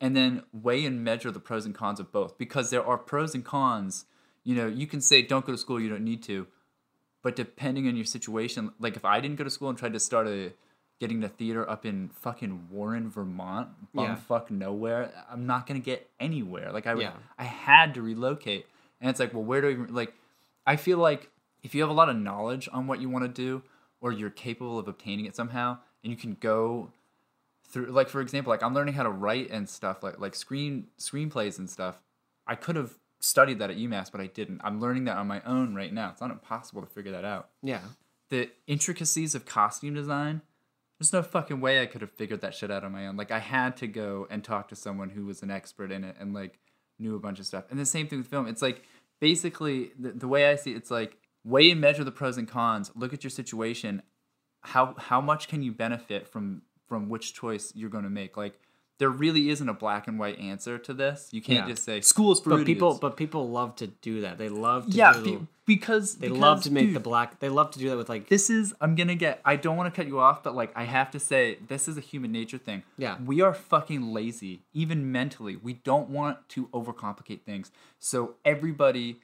and 0.00 0.16
then 0.16 0.42
weigh 0.52 0.84
and 0.84 1.04
measure 1.04 1.30
the 1.30 1.38
pros 1.38 1.66
and 1.66 1.74
cons 1.74 2.00
of 2.00 2.10
both 2.10 2.38
because 2.38 2.70
there 2.70 2.84
are 2.84 2.98
pros 2.98 3.34
and 3.34 3.44
cons. 3.44 4.06
You 4.42 4.54
know, 4.56 4.66
you 4.66 4.86
can 4.86 5.00
say 5.00 5.22
don't 5.22 5.44
go 5.44 5.52
to 5.52 5.58
school, 5.58 5.78
you 5.78 5.90
don't 5.90 6.04
need 6.04 6.22
to, 6.24 6.46
but 7.22 7.36
depending 7.36 7.86
on 7.86 7.94
your 7.94 8.06
situation, 8.06 8.72
like 8.80 8.96
if 8.96 9.04
I 9.04 9.20
didn't 9.20 9.36
go 9.36 9.44
to 9.44 9.50
school 9.50 9.68
and 9.68 9.78
tried 9.78 9.92
to 9.92 10.00
start 10.00 10.26
a 10.26 10.52
getting 11.00 11.20
the 11.20 11.28
theater 11.28 11.68
up 11.68 11.84
in 11.84 12.08
fucking 12.10 12.68
Warren, 12.70 13.10
Vermont, 13.10 13.70
Yeah. 13.94 14.16
bumfuck 14.16 14.50
nowhere, 14.50 15.10
I'm 15.30 15.46
not 15.46 15.66
gonna 15.66 15.80
get 15.80 16.08
anywhere. 16.20 16.70
Like 16.72 16.86
I, 16.86 16.94
Yeah. 16.94 17.14
I 17.38 17.44
had 17.44 17.94
to 17.94 18.02
relocate, 18.02 18.66
and 19.00 19.10
it's 19.10 19.18
like, 19.18 19.32
well, 19.34 19.42
where 19.42 19.60
do 19.62 19.68
I 19.68 19.70
even 19.72 19.94
like? 19.94 20.14
I 20.66 20.76
feel 20.76 20.98
like 20.98 21.30
if 21.62 21.74
you 21.74 21.80
have 21.80 21.90
a 21.90 21.94
lot 21.94 22.08
of 22.08 22.16
knowledge 22.16 22.68
on 22.72 22.86
what 22.86 23.00
you 23.00 23.08
want 23.08 23.24
to 23.24 23.28
do, 23.28 23.62
or 24.00 24.12
you're 24.12 24.30
capable 24.30 24.78
of 24.78 24.86
obtaining 24.88 25.24
it 25.24 25.34
somehow, 25.34 25.78
and 26.04 26.10
you 26.10 26.16
can 26.16 26.34
go 26.40 26.90
through, 27.64 27.86
like 27.86 28.08
for 28.08 28.20
example, 28.20 28.50
like 28.50 28.62
I'm 28.62 28.74
learning 28.74 28.94
how 28.94 29.02
to 29.02 29.10
write 29.10 29.50
and 29.50 29.68
stuff, 29.68 30.02
like 30.02 30.18
like 30.20 30.34
screen 30.34 30.88
screenplays 30.98 31.58
and 31.58 31.68
stuff. 31.68 32.02
I 32.46 32.54
could 32.56 32.76
have 32.76 32.98
studied 33.20 33.58
that 33.58 33.70
at 33.70 33.76
UMass, 33.78 34.10
but 34.12 34.20
I 34.20 34.26
didn't. 34.26 34.60
I'm 34.64 34.80
learning 34.80 35.04
that 35.04 35.16
on 35.16 35.26
my 35.26 35.40
own 35.42 35.74
right 35.74 35.92
now. 35.92 36.10
It's 36.10 36.20
not 36.20 36.30
impossible 36.30 36.82
to 36.82 36.88
figure 36.88 37.12
that 37.12 37.24
out 37.24 37.48
Yeah. 37.62 37.80
the 38.28 38.50
intricacies 38.66 39.34
of 39.34 39.44
costume 39.46 39.94
design 39.94 40.40
there's 41.00 41.12
no 41.12 41.22
fucking 41.22 41.60
way 41.60 41.82
i 41.82 41.86
could 41.86 42.02
have 42.02 42.12
figured 42.12 42.42
that 42.42 42.54
shit 42.54 42.70
out 42.70 42.84
on 42.84 42.92
my 42.92 43.06
own. 43.06 43.16
Like 43.16 43.32
i 43.32 43.40
had 43.40 43.76
to 43.78 43.88
go 43.88 44.28
and 44.30 44.44
talk 44.44 44.68
to 44.68 44.76
someone 44.76 45.10
who 45.10 45.26
was 45.26 45.42
an 45.42 45.50
expert 45.50 45.90
in 45.90 46.04
it 46.04 46.14
and 46.20 46.32
like 46.32 46.60
knew 46.98 47.16
a 47.16 47.20
bunch 47.20 47.40
of 47.40 47.46
stuff. 47.46 47.64
And 47.70 47.80
the 47.80 47.86
same 47.86 48.06
thing 48.06 48.18
with 48.18 48.28
film. 48.28 48.46
It's 48.46 48.62
like 48.62 48.84
basically 49.20 49.92
the, 49.98 50.12
the 50.12 50.28
way 50.28 50.50
i 50.50 50.56
see 50.56 50.72
it, 50.72 50.76
it's 50.76 50.90
like 50.90 51.16
weigh 51.42 51.70
and 51.70 51.80
measure 51.80 52.04
the 52.04 52.12
pros 52.12 52.36
and 52.36 52.46
cons 52.46 52.92
look 52.94 53.12
at 53.12 53.24
your 53.24 53.30
situation 53.30 54.02
how 54.62 54.94
how 54.98 55.20
much 55.20 55.48
can 55.48 55.62
you 55.62 55.72
benefit 55.72 56.28
from 56.28 56.62
from 56.86 57.08
which 57.08 57.34
choice 57.34 57.72
you're 57.74 57.90
going 57.90 58.04
to 58.04 58.10
make? 58.10 58.36
Like 58.36 58.58
there 59.00 59.10
really 59.10 59.50
isn't 59.50 59.68
a 59.68 59.74
black 59.74 60.06
and 60.06 60.16
white 60.18 60.38
answer 60.38 60.78
to 60.78 60.92
this 60.94 61.28
you 61.32 61.42
can't 61.42 61.66
Yeah. 61.66 61.72
just 61.74 61.84
say 61.84 62.00
school 62.00 62.30
is 62.32 62.38
for 62.40 62.50
But 62.50 62.66
people, 62.66 62.98
but 63.00 63.16
people 63.16 63.48
love 63.50 63.74
to 63.76 63.88
do 63.88 64.20
that. 64.20 64.38
They 64.38 64.48
love 64.48 64.86
to 64.86 64.92
yeah 64.92 65.12
do. 65.14 65.22
be- 65.40 65.46
because 65.66 66.16
they 66.16 66.28
love 66.28 66.62
to 66.64 66.70
make 66.72 66.86
dude, 66.86 66.96
the 66.96 67.00
black. 67.00 67.38
They 67.38 67.48
love 67.48 67.70
to 67.72 67.78
do 67.78 67.90
that 67.90 67.96
with 67.96 68.08
like. 68.08 68.28
this 68.28 68.50
is 68.50 68.74
i'm 68.80 68.94
gonna 68.96 69.14
get 69.26 69.40
i 69.44 69.54
don't 69.56 69.76
want 69.76 69.92
to 69.92 69.96
cut 70.00 70.06
you 70.08 70.18
off 70.20 70.42
but 70.42 70.54
like 70.54 70.70
i 70.76 70.84
have 70.84 71.10
to 71.12 71.20
say 71.20 71.58
this 71.68 71.86
is 71.88 71.96
a 71.96 72.00
human 72.12 72.30
nature 72.32 72.58
thing 72.58 72.82
Yeah. 72.98 73.16
we 73.24 73.40
are 73.40 73.54
fucking 73.54 74.12
lazy 74.12 74.62
even 74.82 75.10
mentally 75.12 75.56
we 75.56 75.74
don't 75.90 76.08
want 76.10 76.36
to 76.50 76.66
overcomplicate 76.78 77.42
things 77.42 77.70
so 77.98 78.34
everybody 78.44 79.20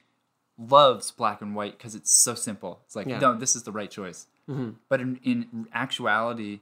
loves 0.57 1.11
black 1.11 1.41
and 1.41 1.53
white 1.55 1.77
because 1.77 1.93
it's 1.95 2.11
so 2.23 2.33
simple 2.33 2.79
it's 2.85 2.95
like 2.95 3.07
Yeah. 3.07 3.19
no 3.19 3.35
this 3.35 3.55
is 3.55 3.63
the 3.63 3.71
right 3.71 3.91
choice 3.91 4.27
Mm-hmm. 4.49 4.69
but 4.87 5.01
in, 5.01 5.19
in 5.25 5.67
actuality 5.73 6.61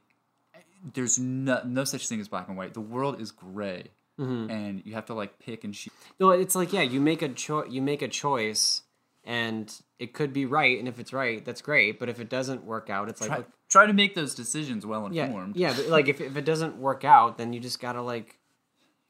there's 0.94 1.18
no, 1.20 1.62
no 1.66 1.84
such 1.84 2.08
thing 2.08 2.20
as 2.20 2.28
black 2.28 2.48
and 2.48 2.58
white 2.58 2.74
the 2.74 2.82
world 2.82 3.20
is 3.20 3.32
gray 3.32 3.90
Mm-hmm. 4.18 4.50
and 4.50 4.82
you 4.86 4.94
have 4.94 5.08
to 5.08 5.14
like 5.14 5.40
pick 5.40 5.66
and 5.66 5.74
choose 5.74 5.92
No, 6.22 6.30
it's 6.30 6.56
like 6.56 6.72
yeah, 6.72 6.82
you 6.82 7.02
make 7.02 7.22
a 7.22 7.28
choice. 7.28 7.70
You 7.70 7.82
make 7.82 8.02
a 8.02 8.08
choice, 8.08 8.84
and 9.26 9.70
it 10.00 10.14
could 10.14 10.32
be 10.32 10.46
right. 10.46 10.80
And 10.80 10.88
if 10.88 11.00
it's 11.00 11.12
right, 11.12 11.44
that's 11.44 11.62
great. 11.62 12.00
But 12.00 12.08
if 12.08 12.22
it 12.22 12.30
doesn't 12.30 12.64
work 12.64 12.90
out, 12.90 13.10
it's 13.10 13.20
like 13.20 13.30
try, 13.30 13.44
try 13.68 13.86
to 13.88 13.92
make 13.92 14.16
those 14.16 14.34
decisions 14.34 14.86
well 14.86 15.10
yeah, 15.12 15.26
informed 15.26 15.58
yeah. 15.58 15.74
But 15.76 15.88
like 15.88 16.08
if 16.08 16.22
if 16.22 16.38
it 16.38 16.46
doesn't 16.46 16.78
work 16.78 17.04
out, 17.04 17.38
then 17.38 17.52
you 17.52 17.60
just 17.60 17.82
gotta 17.82 18.02
like 18.02 18.40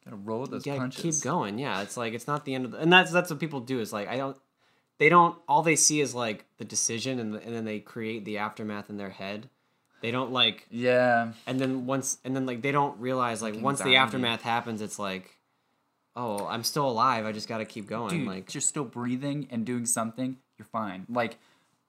gotta 0.03 0.15
roll 0.17 0.41
with 0.41 0.49
those 0.49 0.65
yeah, 0.65 0.77
punches 0.77 1.19
keep 1.19 1.23
going. 1.23 1.59
Yeah, 1.59 1.83
it's 1.83 1.97
like 1.97 2.13
it's 2.15 2.25
not 2.25 2.43
the 2.45 2.55
end 2.55 2.65
of 2.65 2.71
the, 2.71 2.79
and 2.79 2.91
that's 2.91 3.11
that's 3.11 3.29
what 3.29 3.39
people 3.39 3.59
do 3.59 3.79
is 3.79 3.93
like 3.93 4.07
I 4.07 4.17
don't 4.17 4.35
they 4.97 5.09
don't 5.09 5.37
all 5.47 5.61
they 5.61 5.75
see 5.75 6.01
is 6.01 6.15
like 6.15 6.45
the 6.57 6.65
decision 6.65 7.19
and 7.19 7.35
the, 7.35 7.43
and 7.43 7.53
then 7.53 7.65
they 7.65 7.79
create 7.79 8.25
the 8.25 8.39
aftermath 8.39 8.89
in 8.89 8.97
their 8.97 9.11
head. 9.11 9.51
They 10.05 10.11
don't 10.11 10.31
like 10.31 10.67
yeah 10.69 11.31
and 11.47 11.59
then 11.59 11.87
once 11.87 12.19
and 12.23 12.35
then 12.35 12.45
like 12.45 12.61
they 12.61 12.71
don't 12.71 12.99
realize 12.99 13.41
like 13.41 13.59
once 13.59 13.81
the 13.81 13.95
aftermath 13.95 14.43
happens, 14.43 14.83
it's 14.83 14.99
like 14.99 15.35
oh 16.15 16.45
I'm 16.45 16.63
still 16.63 16.87
alive. 16.87 17.25
I 17.25 17.31
just 17.31 17.47
got 17.47 17.57
to 17.57 17.65
keep 17.65 17.87
going. 17.87 18.09
dude, 18.09 18.27
like 18.27 18.53
you're 18.53 18.61
still 18.61 18.83
breathing 18.83 19.47
and 19.49 19.65
doing 19.65 19.87
something, 19.87 20.37
you're 20.59 20.67
fine. 20.67 21.07
Like, 21.09 21.37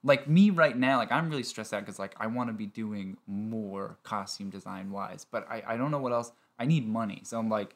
like 0.03 0.27
me 0.27 0.49
right 0.49 0.75
now, 0.75 0.97
like 0.97 1.11
I'm 1.11 1.29
really 1.29 1.43
stressed 1.43 1.75
out 1.75 1.81
because 1.81 1.99
like 1.99 2.15
I 2.19 2.25
want 2.25 2.49
to 2.49 2.53
be 2.53 2.65
doing 2.65 3.17
more 3.27 3.99
costume 4.01 4.49
design 4.49 4.89
wise, 4.89 5.27
but 5.29 5.45
I 5.47 5.61
I 5.67 5.77
don't 5.77 5.91
know 5.91 5.99
what 5.99 6.11
else. 6.11 6.31
I 6.57 6.65
need 6.65 6.87
money, 6.87 7.21
so 7.23 7.37
I'm 7.37 7.49
like, 7.49 7.75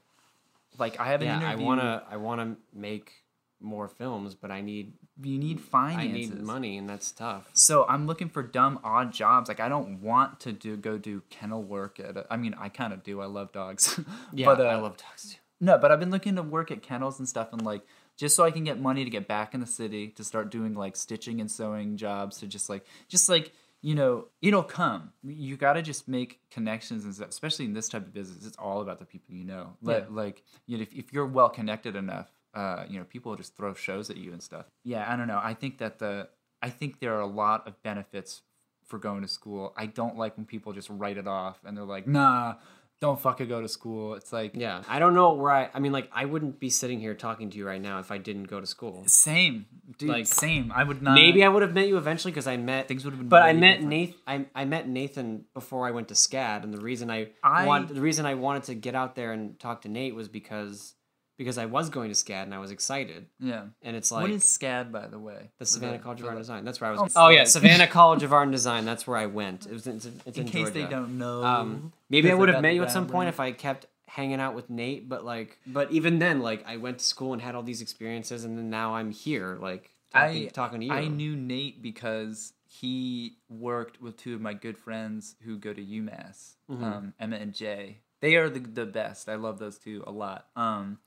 like 0.79 0.99
I 0.99 1.09
have 1.09 1.21
an 1.21 1.27
yeah, 1.27 1.51
I 1.51 1.53
wanna 1.53 2.01
I 2.09 2.17
wanna 2.17 2.55
make 2.73 3.13
more 3.62 3.88
films, 3.88 4.36
but 4.36 4.51
I 4.51 4.62
need 4.62 4.93
You 5.22 5.38
need 5.38 5.59
finances. 5.62 6.32
I 6.32 6.36
need 6.36 6.41
money, 6.43 6.78
and 6.78 6.89
that's 6.89 7.12
tough. 7.12 7.49
So 7.53 7.86
I'm 7.88 8.07
looking 8.07 8.30
for 8.30 8.41
dumb 8.43 8.80
odd 8.84 9.14
jobs. 9.14 9.47
Like 9.49 9.59
I 9.59 9.70
don't 9.70 10.01
want 10.01 10.39
to 10.41 10.51
do 10.51 10.78
go 10.78 10.97
do 10.97 11.22
kennel 11.30 11.62
work 11.64 11.99
at. 11.99 12.18
A, 12.18 12.26
I 12.30 12.38
mean, 12.38 12.55
I 12.57 12.70
kind 12.70 12.93
of 12.93 13.03
do. 13.03 13.22
I 13.22 13.26
love 13.26 13.51
dogs. 13.51 13.99
Yeah, 14.34 14.45
but 14.47 14.59
uh, 14.62 14.64
I 14.66 14.76
love 14.76 14.97
dogs 14.97 15.32
too. 15.34 15.38
No, 15.59 15.78
but 15.78 15.91
I've 15.91 15.99
been 15.99 16.09
looking 16.12 16.36
to 16.38 16.43
work 16.43 16.72
at 16.72 16.82
kennels 16.82 17.20
and 17.20 17.28
stuff, 17.30 17.49
and 17.53 17.62
like 17.64 17.84
just 18.18 18.36
so 18.36 18.43
I 18.43 18.51
can 18.51 18.64
get 18.64 18.80
money 18.80 19.03
to 19.03 19.09
get 19.09 19.28
back 19.28 19.53
in 19.53 19.59
the 19.59 19.68
city 19.68 20.07
to 20.09 20.24
start 20.24 20.49
doing 20.51 20.74
like 20.76 20.95
stitching 20.95 21.39
and 21.39 21.49
sewing 21.49 21.97
jobs 21.97 22.38
to 22.39 22.47
just 22.47 22.70
like 22.70 22.86
just 23.07 23.30
like 23.30 23.51
you 23.82 23.93
know 23.95 24.28
it'll 24.41 24.64
come. 24.64 25.12
You 25.24 25.57
got 25.57 25.74
to 25.74 25.82
just 25.82 26.07
make 26.07 26.39
connections 26.51 27.03
and 27.05 27.14
stuff, 27.14 27.30
especially 27.30 27.66
in 27.66 27.74
this 27.74 27.89
type 27.89 28.03
of 28.07 28.14
business. 28.14 28.45
It's 28.45 28.57
all 28.57 28.82
about 28.82 28.99
the 28.99 29.05
people 29.05 29.36
you 29.36 29.43
know. 29.43 29.74
Like 29.82 30.05
Yeah. 30.09 30.16
like 30.16 30.43
you 30.68 30.78
know 30.78 30.84
if, 30.84 30.93
if 30.93 31.14
you're 31.14 31.26
well 31.28 31.49
connected 31.49 31.95
enough, 31.95 32.30
uh, 32.54 32.84
you 32.89 32.99
know 32.99 33.06
people 33.06 33.36
just 33.36 33.56
throw 33.56 33.74
shows 33.74 34.10
at 34.10 34.18
you 34.18 34.32
and 34.34 34.41
stuff. 34.43 34.66
Yeah, 34.84 35.06
I 35.12 35.16
don't 35.16 35.28
know. 35.28 35.39
I 35.41 35.54
think 35.54 35.78
that 35.80 35.99
the 35.99 36.28
I 36.62 36.70
think 36.70 36.99
there 36.99 37.16
are 37.16 37.22
a 37.22 37.28
lot 37.28 37.68
of 37.68 37.82
benefits 37.84 38.41
for 38.86 38.99
going 38.99 39.22
to 39.22 39.28
school. 39.28 39.74
I 39.78 39.86
don't 39.86 40.18
like 40.18 40.36
when 40.38 40.45
people 40.45 40.74
just 40.74 40.89
write 40.89 41.18
it 41.18 41.28
off 41.28 41.60
and 41.66 41.76
they're 41.78 41.86
like, 41.86 42.08
nah. 42.08 42.56
Don't 42.99 43.20
fucking 43.20 43.47
go 43.47 43.60
to 43.62 43.68
school. 43.68 44.14
It's 44.14 44.32
like 44.32 44.52
Yeah, 44.54 44.84
I 44.88 44.99
don't 44.99 45.16
know 45.16 45.34
where 45.34 45.49
I. 45.49 45.70
I 45.74 45.80
mean, 45.80 45.91
like, 45.91 46.08
I 46.14 46.26
wouldn't 46.26 46.60
be 46.60 46.70
sitting 46.70 46.99
here 46.99 47.16
talking 47.16 47.49
to 47.49 47.58
you 47.58 47.66
right 47.66 47.82
now 47.82 47.97
if 47.97 48.12
I 48.12 48.20
didn't 48.20 48.43
go 48.43 48.60
to 48.62 48.68
school. 48.68 49.06
Same, 49.08 49.66
dude. 49.97 50.08
Like, 50.10 50.28
same. 50.28 50.72
I 50.72 50.84
would 50.84 51.02
not. 51.02 51.16
Maybe 51.16 51.43
I 51.43 51.47
would 51.49 51.64
have 51.64 51.74
met 51.74 51.88
you 51.88 51.97
eventually 51.97 52.32
because 52.32 52.45
I 52.45 52.58
met 52.58 52.88
Things 52.88 53.04
would 53.04 53.14
have 53.14 53.20
been 53.20 53.28
But 53.28 53.41
I 53.41 53.54
met. 53.54 53.82
Nathan. 53.82 54.20
I, 54.28 54.45
I 54.54 54.66
met 54.66 54.88
Nathan 54.88 55.45
before 55.56 55.88
I 55.88 55.91
went 55.91 56.10
to 56.10 56.14
SCAD, 56.14 56.64
and 56.64 56.72
the 56.72 56.80
reason 56.80 57.10
I, 57.10 57.30
I- 57.43 57.66
want 57.66 57.88
the 57.91 58.02
reason 58.02 58.28
I 58.28 58.36
wanted 58.36 58.64
to 58.66 58.76
get 58.76 58.93
out 58.93 59.16
there 59.16 59.32
and 59.32 59.60
talk 59.60 59.82
to 59.82 59.89
Nate 59.89 60.14
was 60.14 60.28
because 60.28 60.93
because 61.41 61.57
I 61.57 61.65
was 61.65 61.89
going 61.89 62.09
to 62.13 62.15
SCAD 62.15 62.43
and 62.43 62.53
I 62.53 62.59
was 62.59 62.69
excited. 62.69 63.25
Yeah. 63.39 63.63
And 63.81 63.95
it's 63.95 64.11
like 64.11 64.21
what 64.21 64.29
is 64.31 64.43
SCAD, 64.43 64.91
by 64.91 65.07
the 65.07 65.17
way? 65.17 65.49
the 65.57 65.65
Savannah 65.65 65.97
College 65.97 66.19
of 66.19 66.25
Art 66.27 66.35
and 66.35 66.41
Design. 66.43 66.63
That's 66.65 66.79
where 66.79 66.91
I 66.91 66.95
Oh, 66.95 67.03
was. 67.03 67.13
Oh, 67.15 67.29
yeah. 67.29 67.43
Savannah 67.57 67.87
College 67.87 68.21
of 68.21 68.31
Art 68.31 68.43
and 68.43 68.51
Design. 68.51 68.85
That's 68.85 69.07
where 69.07 69.17
I 69.17 69.25
went. 69.25 69.65
It 69.65 69.73
was. 69.73 69.87
It's, 69.87 70.05
it's 70.05 70.37
In 70.37 70.45
in, 70.45 70.49
case 70.49 70.69
they 70.69 70.85
don't 70.85 71.17
know. 71.17 71.43
Um, 71.43 71.93
maybe 72.09 72.29
I 72.31 72.35
would 72.35 72.49
have 72.49 72.61
met 72.61 72.75
you 72.75 72.83
at 72.83 72.91
some 72.91 73.07
point 73.07 73.29
if 73.29 73.39
I 73.39 73.51
kept 73.53 73.87
hanging 74.07 74.39
out 74.39 74.53
with 74.53 74.69
Nate, 74.69 75.09
but 75.09 75.25
like, 75.25 75.57
but 75.65 75.91
even 75.91 76.19
then, 76.19 76.41
like, 76.41 76.63
I 76.67 76.77
went 76.77 76.99
to 76.99 77.05
school 77.05 77.33
and 77.33 77.41
had 77.41 77.55
all 77.55 77.63
these 77.63 77.81
experiences, 77.81 78.43
and 78.45 78.57
then 78.57 78.69
now 78.69 78.93
I'm 78.95 79.09
here, 79.11 79.57
like, 79.61 79.89
talking, 80.13 80.45
I 80.45 80.49
talking 80.49 80.79
to 80.81 80.85
you. 80.85 80.91
I 80.93 81.07
knew 81.07 81.35
Nate 81.35 81.81
because 81.81 82.53
he 82.67 83.37
worked 83.49 84.01
with 84.01 84.15
two 84.17 84.35
of 84.35 84.41
my 84.41 84.53
good 84.53 84.77
friends 84.77 85.35
who 85.43 85.57
go 85.57 85.73
to 85.73 85.81
UMass, 85.81 86.55
Mm-hmm. 86.69 86.83
um, 86.83 87.13
Emma 87.19 87.37
and 87.37 87.53
Jay. 87.53 87.97
They 88.19 88.35
are 88.35 88.49
the 88.49 88.59
the 88.59 88.85
best. 88.85 89.27
I 89.27 89.35
love 89.35 89.57
those 89.59 89.77
two 89.79 90.03
a 90.05 90.11
lot. 90.11 90.45
Um, 90.55 90.99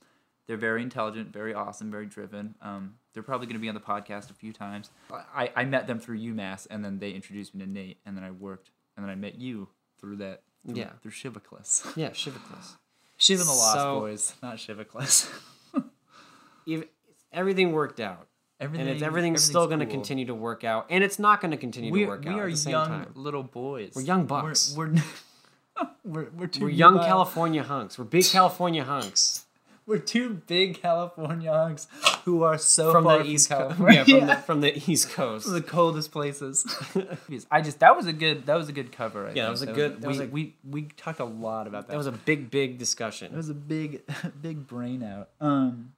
they're 0.47 0.57
very 0.57 0.83
intelligent, 0.83 1.33
very 1.33 1.55
awesome, 1.55 1.91
very 1.91 2.07
driven. 2.07 2.55
Um, 2.61 2.95
they're 3.13 3.23
probably 3.23 3.47
going 3.47 3.57
to 3.57 3.61
be 3.63 3.69
on 3.69 3.75
the 3.75 3.81
podcast 3.81 4.31
a 4.31 4.35
few 4.35 4.53
times. 4.53 4.91
I, 5.13 5.51
I 5.57 5.65
met 5.65 5.87
them 5.87 5.99
through 5.99 6.19
UMass, 6.19 6.67
and 6.71 6.85
then 6.85 6.99
they 6.99 7.11
introduced 7.13 7.55
me 7.55 7.65
to 7.65 7.71
Nate, 7.71 7.99
and 8.05 8.17
then 8.17 8.25
I 8.25 8.31
worked 8.31 8.71
and 8.97 9.05
then 9.05 9.11
I 9.11 9.15
met 9.17 9.37
you 9.37 9.69
through 10.01 10.17
that. 10.17 10.43
Through, 10.67 10.77
Yeah. 10.77 10.91
through 11.03 11.11
Shivaclis. 11.13 11.97
Yeah, 11.97 12.11
Shivaclis. 12.11 12.77
Shiva 13.17 13.41
and 13.43 13.49
the 13.49 13.53
Lost 13.53 13.75
So- 13.75 14.01
Boys, 14.01 14.35
not 14.43 14.57
Shivaclis. 14.57 15.31
If 16.67 16.85
everything 17.33 17.73
worked 17.73 18.01
out, 18.01 18.29
Everything, 18.61 18.87
and 18.87 18.95
it's 18.97 19.03
everything's 19.03 19.43
still 19.43 19.67
going 19.67 19.81
to 19.81 19.85
cool. 19.87 19.95
continue 19.97 20.27
to 20.27 20.35
work 20.35 20.63
out, 20.65 20.87
and 20.89 21.03
it's 21.03 21.19
not 21.19 21.41
going 21.41 21.51
to 21.51 21.57
continue 21.57 21.93
We, 21.93 22.01
to 22.03 22.07
work 22.07 22.23
we 22.25 22.29
out 22.31 22.35
We 22.35 22.41
are 22.41 22.45
at 22.47 22.51
the 22.53 22.57
same 22.57 22.71
young 22.71 22.89
time. 22.89 23.11
little 23.15 23.43
boys. 23.43 23.93
We're 23.97 24.03
young 24.03 24.27
bucks. 24.27 24.73
We're 24.77 24.93
we're 24.95 25.85
we're, 26.05 26.29
we're, 26.37 26.51
We're 26.61 26.69
young 26.71 26.99
California 27.01 27.63
hunks. 27.65 27.99
We're 27.99 28.05
big 28.05 28.25
California 28.25 28.85
hunks 28.85 29.44
We're 29.87 29.99
two 29.99 30.43
big 30.47 30.81
California 30.81 31.53
hunks 31.53 31.87
who 32.25 32.43
are 32.43 32.57
so 32.57 32.91
from 32.93 33.05
far 33.05 33.23
the 33.23 33.29
east 33.29 33.51
coast. 33.51 33.79
Yeah, 33.81 34.05
from 34.05 34.27
the 34.27 34.37
from 34.37 34.61
the 34.63 34.91
east 34.91 35.11
coast. 35.11 35.51
the 35.51 35.61
coldest 35.61 36.11
places. 36.11 36.65
I 37.51 37.61
just 37.61 37.81
that 37.81 37.95
was 37.97 38.07
a 38.07 38.13
good 38.13 38.47
that 38.47 38.55
was 38.57 38.69
a 38.69 38.73
good 38.73 38.93
cover. 38.93 39.27
I 39.29 39.33
Yeah, 39.33 39.45
that 39.45 39.51
was 39.51 39.63
a 39.63 39.67
good- 39.67 40.01
that 40.01 40.07
we, 40.07 40.09
was 40.09 40.21
a- 40.21 40.27
we 40.27 40.57
we 40.69 40.83
talked 40.97 41.21
a 41.21 41.25
lot 41.25 41.67
about 41.67 41.87
that. 41.89 41.93
That 41.93 41.99
was 41.99 42.07
a 42.07 42.13
big, 42.13 42.51
big 42.51 42.79
discussion. 42.79 43.33
it 43.33 43.37
was 43.37 43.49
a 43.51 43.55
big 43.55 44.03
big 44.41 44.67
brain 44.67 45.03
out. 45.03 45.29
Um, 45.41 45.93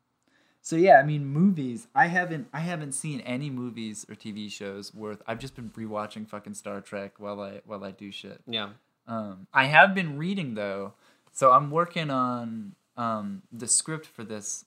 so 0.62 0.74
yeah, 0.74 0.98
I 0.98 1.04
mean 1.04 1.24
movies. 1.26 1.86
I 1.94 2.06
haven't 2.08 2.48
I 2.52 2.58
haven't 2.60 2.90
seen 2.92 3.20
any 3.20 3.50
movies 3.50 4.04
or 4.08 4.16
TV 4.16 4.50
shows 4.50 4.92
worth. 4.92 5.22
I've 5.28 5.38
just 5.38 5.54
been 5.54 5.70
rewatching 5.70 6.28
fucking 6.28 6.54
Star 6.54 6.80
Trek 6.80 7.20
while 7.20 7.40
I 7.40 7.60
while 7.64 7.84
I 7.84 7.92
do 7.92 8.10
shit. 8.10 8.40
Yeah. 8.48 8.70
Um, 9.06 9.46
I 9.54 9.66
have 9.66 9.94
been 9.94 10.18
reading 10.18 10.54
though, 10.54 10.94
so 11.32 11.52
I'm 11.52 11.70
working 11.70 12.10
on 12.10 12.74
um, 12.96 13.42
the 13.52 13.66
script 13.68 14.06
for 14.06 14.24
this 14.24 14.64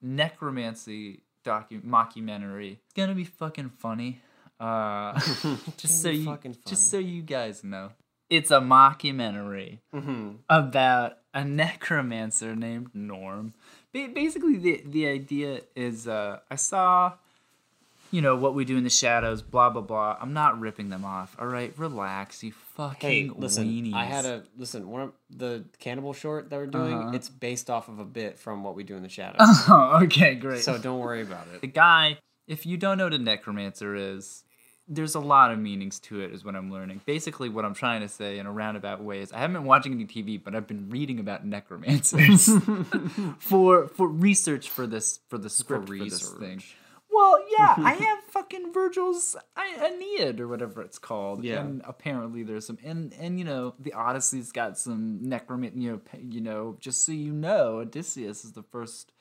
necromancy 0.00 1.22
docu 1.44 1.82
mockumentary. 1.82 2.72
It's 2.84 2.94
gonna 2.94 3.14
be 3.14 3.24
fucking 3.24 3.70
funny. 3.78 4.20
Uh, 4.60 5.18
just 5.76 6.02
so 6.02 6.08
you, 6.10 6.24
fucking 6.24 6.56
just 6.66 6.90
so 6.90 6.98
you 6.98 7.22
guys 7.22 7.64
know, 7.64 7.90
it's 8.30 8.50
a 8.50 8.60
mockumentary 8.60 9.78
Mm-hmm. 9.94 10.30
about 10.48 11.18
a 11.34 11.44
necromancer 11.44 12.54
named 12.54 12.90
Norm. 12.94 13.54
Ba- 13.92 14.10
basically, 14.14 14.56
the 14.58 14.82
the 14.86 15.06
idea 15.08 15.62
is, 15.74 16.06
uh, 16.06 16.38
I 16.50 16.56
saw, 16.56 17.14
you 18.12 18.20
know, 18.20 18.36
what 18.36 18.54
we 18.54 18.64
do 18.64 18.76
in 18.76 18.84
the 18.84 18.90
shadows, 18.90 19.42
blah 19.42 19.70
blah 19.70 19.82
blah. 19.82 20.16
I'm 20.20 20.32
not 20.32 20.60
ripping 20.60 20.90
them 20.90 21.04
off. 21.04 21.34
All 21.40 21.46
right, 21.48 21.72
relax, 21.76 22.44
you 22.44 22.52
fucking 22.76 23.10
Hey, 23.10 23.30
listen. 23.34 23.66
weenies. 23.68 23.94
I 23.94 24.04
had 24.04 24.24
a 24.24 24.44
listen. 24.56 24.88
One 24.88 25.02
of 25.02 25.12
the 25.30 25.64
cannibal 25.80 26.12
short 26.12 26.50
that 26.50 26.56
we're 26.56 26.66
doing. 26.66 26.94
Uh-huh. 26.94 27.10
It's 27.14 27.28
based 27.28 27.68
off 27.70 27.88
of 27.88 27.98
a 27.98 28.04
bit 28.04 28.38
from 28.38 28.62
what 28.62 28.76
we 28.76 28.84
do 28.84 28.94
in 28.96 29.02
the 29.02 29.08
shadows. 29.08 29.40
Oh, 29.68 30.00
okay, 30.04 30.34
great. 30.36 30.62
so 30.62 30.78
don't 30.78 31.00
worry 31.00 31.22
about 31.22 31.46
it. 31.54 31.60
the 31.62 31.66
guy, 31.66 32.18
if 32.46 32.66
you 32.66 32.76
don't 32.76 32.98
know 32.98 33.04
what 33.04 33.14
a 33.14 33.18
necromancer 33.18 33.94
is, 33.96 34.44
there's 34.88 35.14
a 35.14 35.20
lot 35.20 35.50
of 35.52 35.58
meanings 35.58 35.98
to 36.00 36.20
it, 36.20 36.32
is 36.34 36.44
what 36.44 36.54
I'm 36.56 36.70
learning. 36.70 37.00
Basically, 37.06 37.48
what 37.48 37.64
I'm 37.64 37.72
trying 37.72 38.00
to 38.02 38.08
say 38.08 38.38
in 38.38 38.46
a 38.46 38.52
roundabout 38.52 39.00
way 39.02 39.20
is 39.20 39.32
I 39.32 39.38
haven't 39.38 39.54
been 39.54 39.64
watching 39.64 39.92
any 39.94 40.04
TV, 40.04 40.42
but 40.42 40.54
I've 40.54 40.66
been 40.66 40.90
reading 40.90 41.18
about 41.20 41.46
necromancers 41.46 42.50
for 43.38 43.88
for 43.88 44.08
research 44.08 44.68
for 44.68 44.86
this 44.86 45.20
for 45.28 45.38
the 45.38 45.48
script 45.48 45.88
for, 45.88 45.94
this 45.96 46.12
research. 46.12 46.38
thing. 46.40 46.62
Well, 47.12 47.38
yeah, 47.58 47.74
I 47.78 47.92
have 48.00 48.24
fucking 48.24 48.72
Virgil's 48.72 49.36
Aeneid 49.56 50.40
or 50.40 50.48
whatever 50.48 50.82
it's 50.82 50.98
called. 50.98 51.44
Yeah. 51.44 51.60
and 51.60 51.82
apparently 51.84 52.42
there's 52.42 52.66
some 52.66 52.78
and 52.82 53.12
and 53.18 53.38
you 53.38 53.44
know 53.44 53.74
the 53.78 53.92
Odyssey's 53.92 54.52
got 54.52 54.78
some 54.78 55.20
necromant. 55.22 55.72
You 55.80 55.92
know, 55.92 56.00
you 56.20 56.40
know, 56.40 56.76
just 56.80 57.04
so 57.04 57.12
you 57.12 57.32
know, 57.32 57.78
Odysseus 57.78 58.44
is 58.44 58.52
the 58.52 58.62
first 58.62 59.12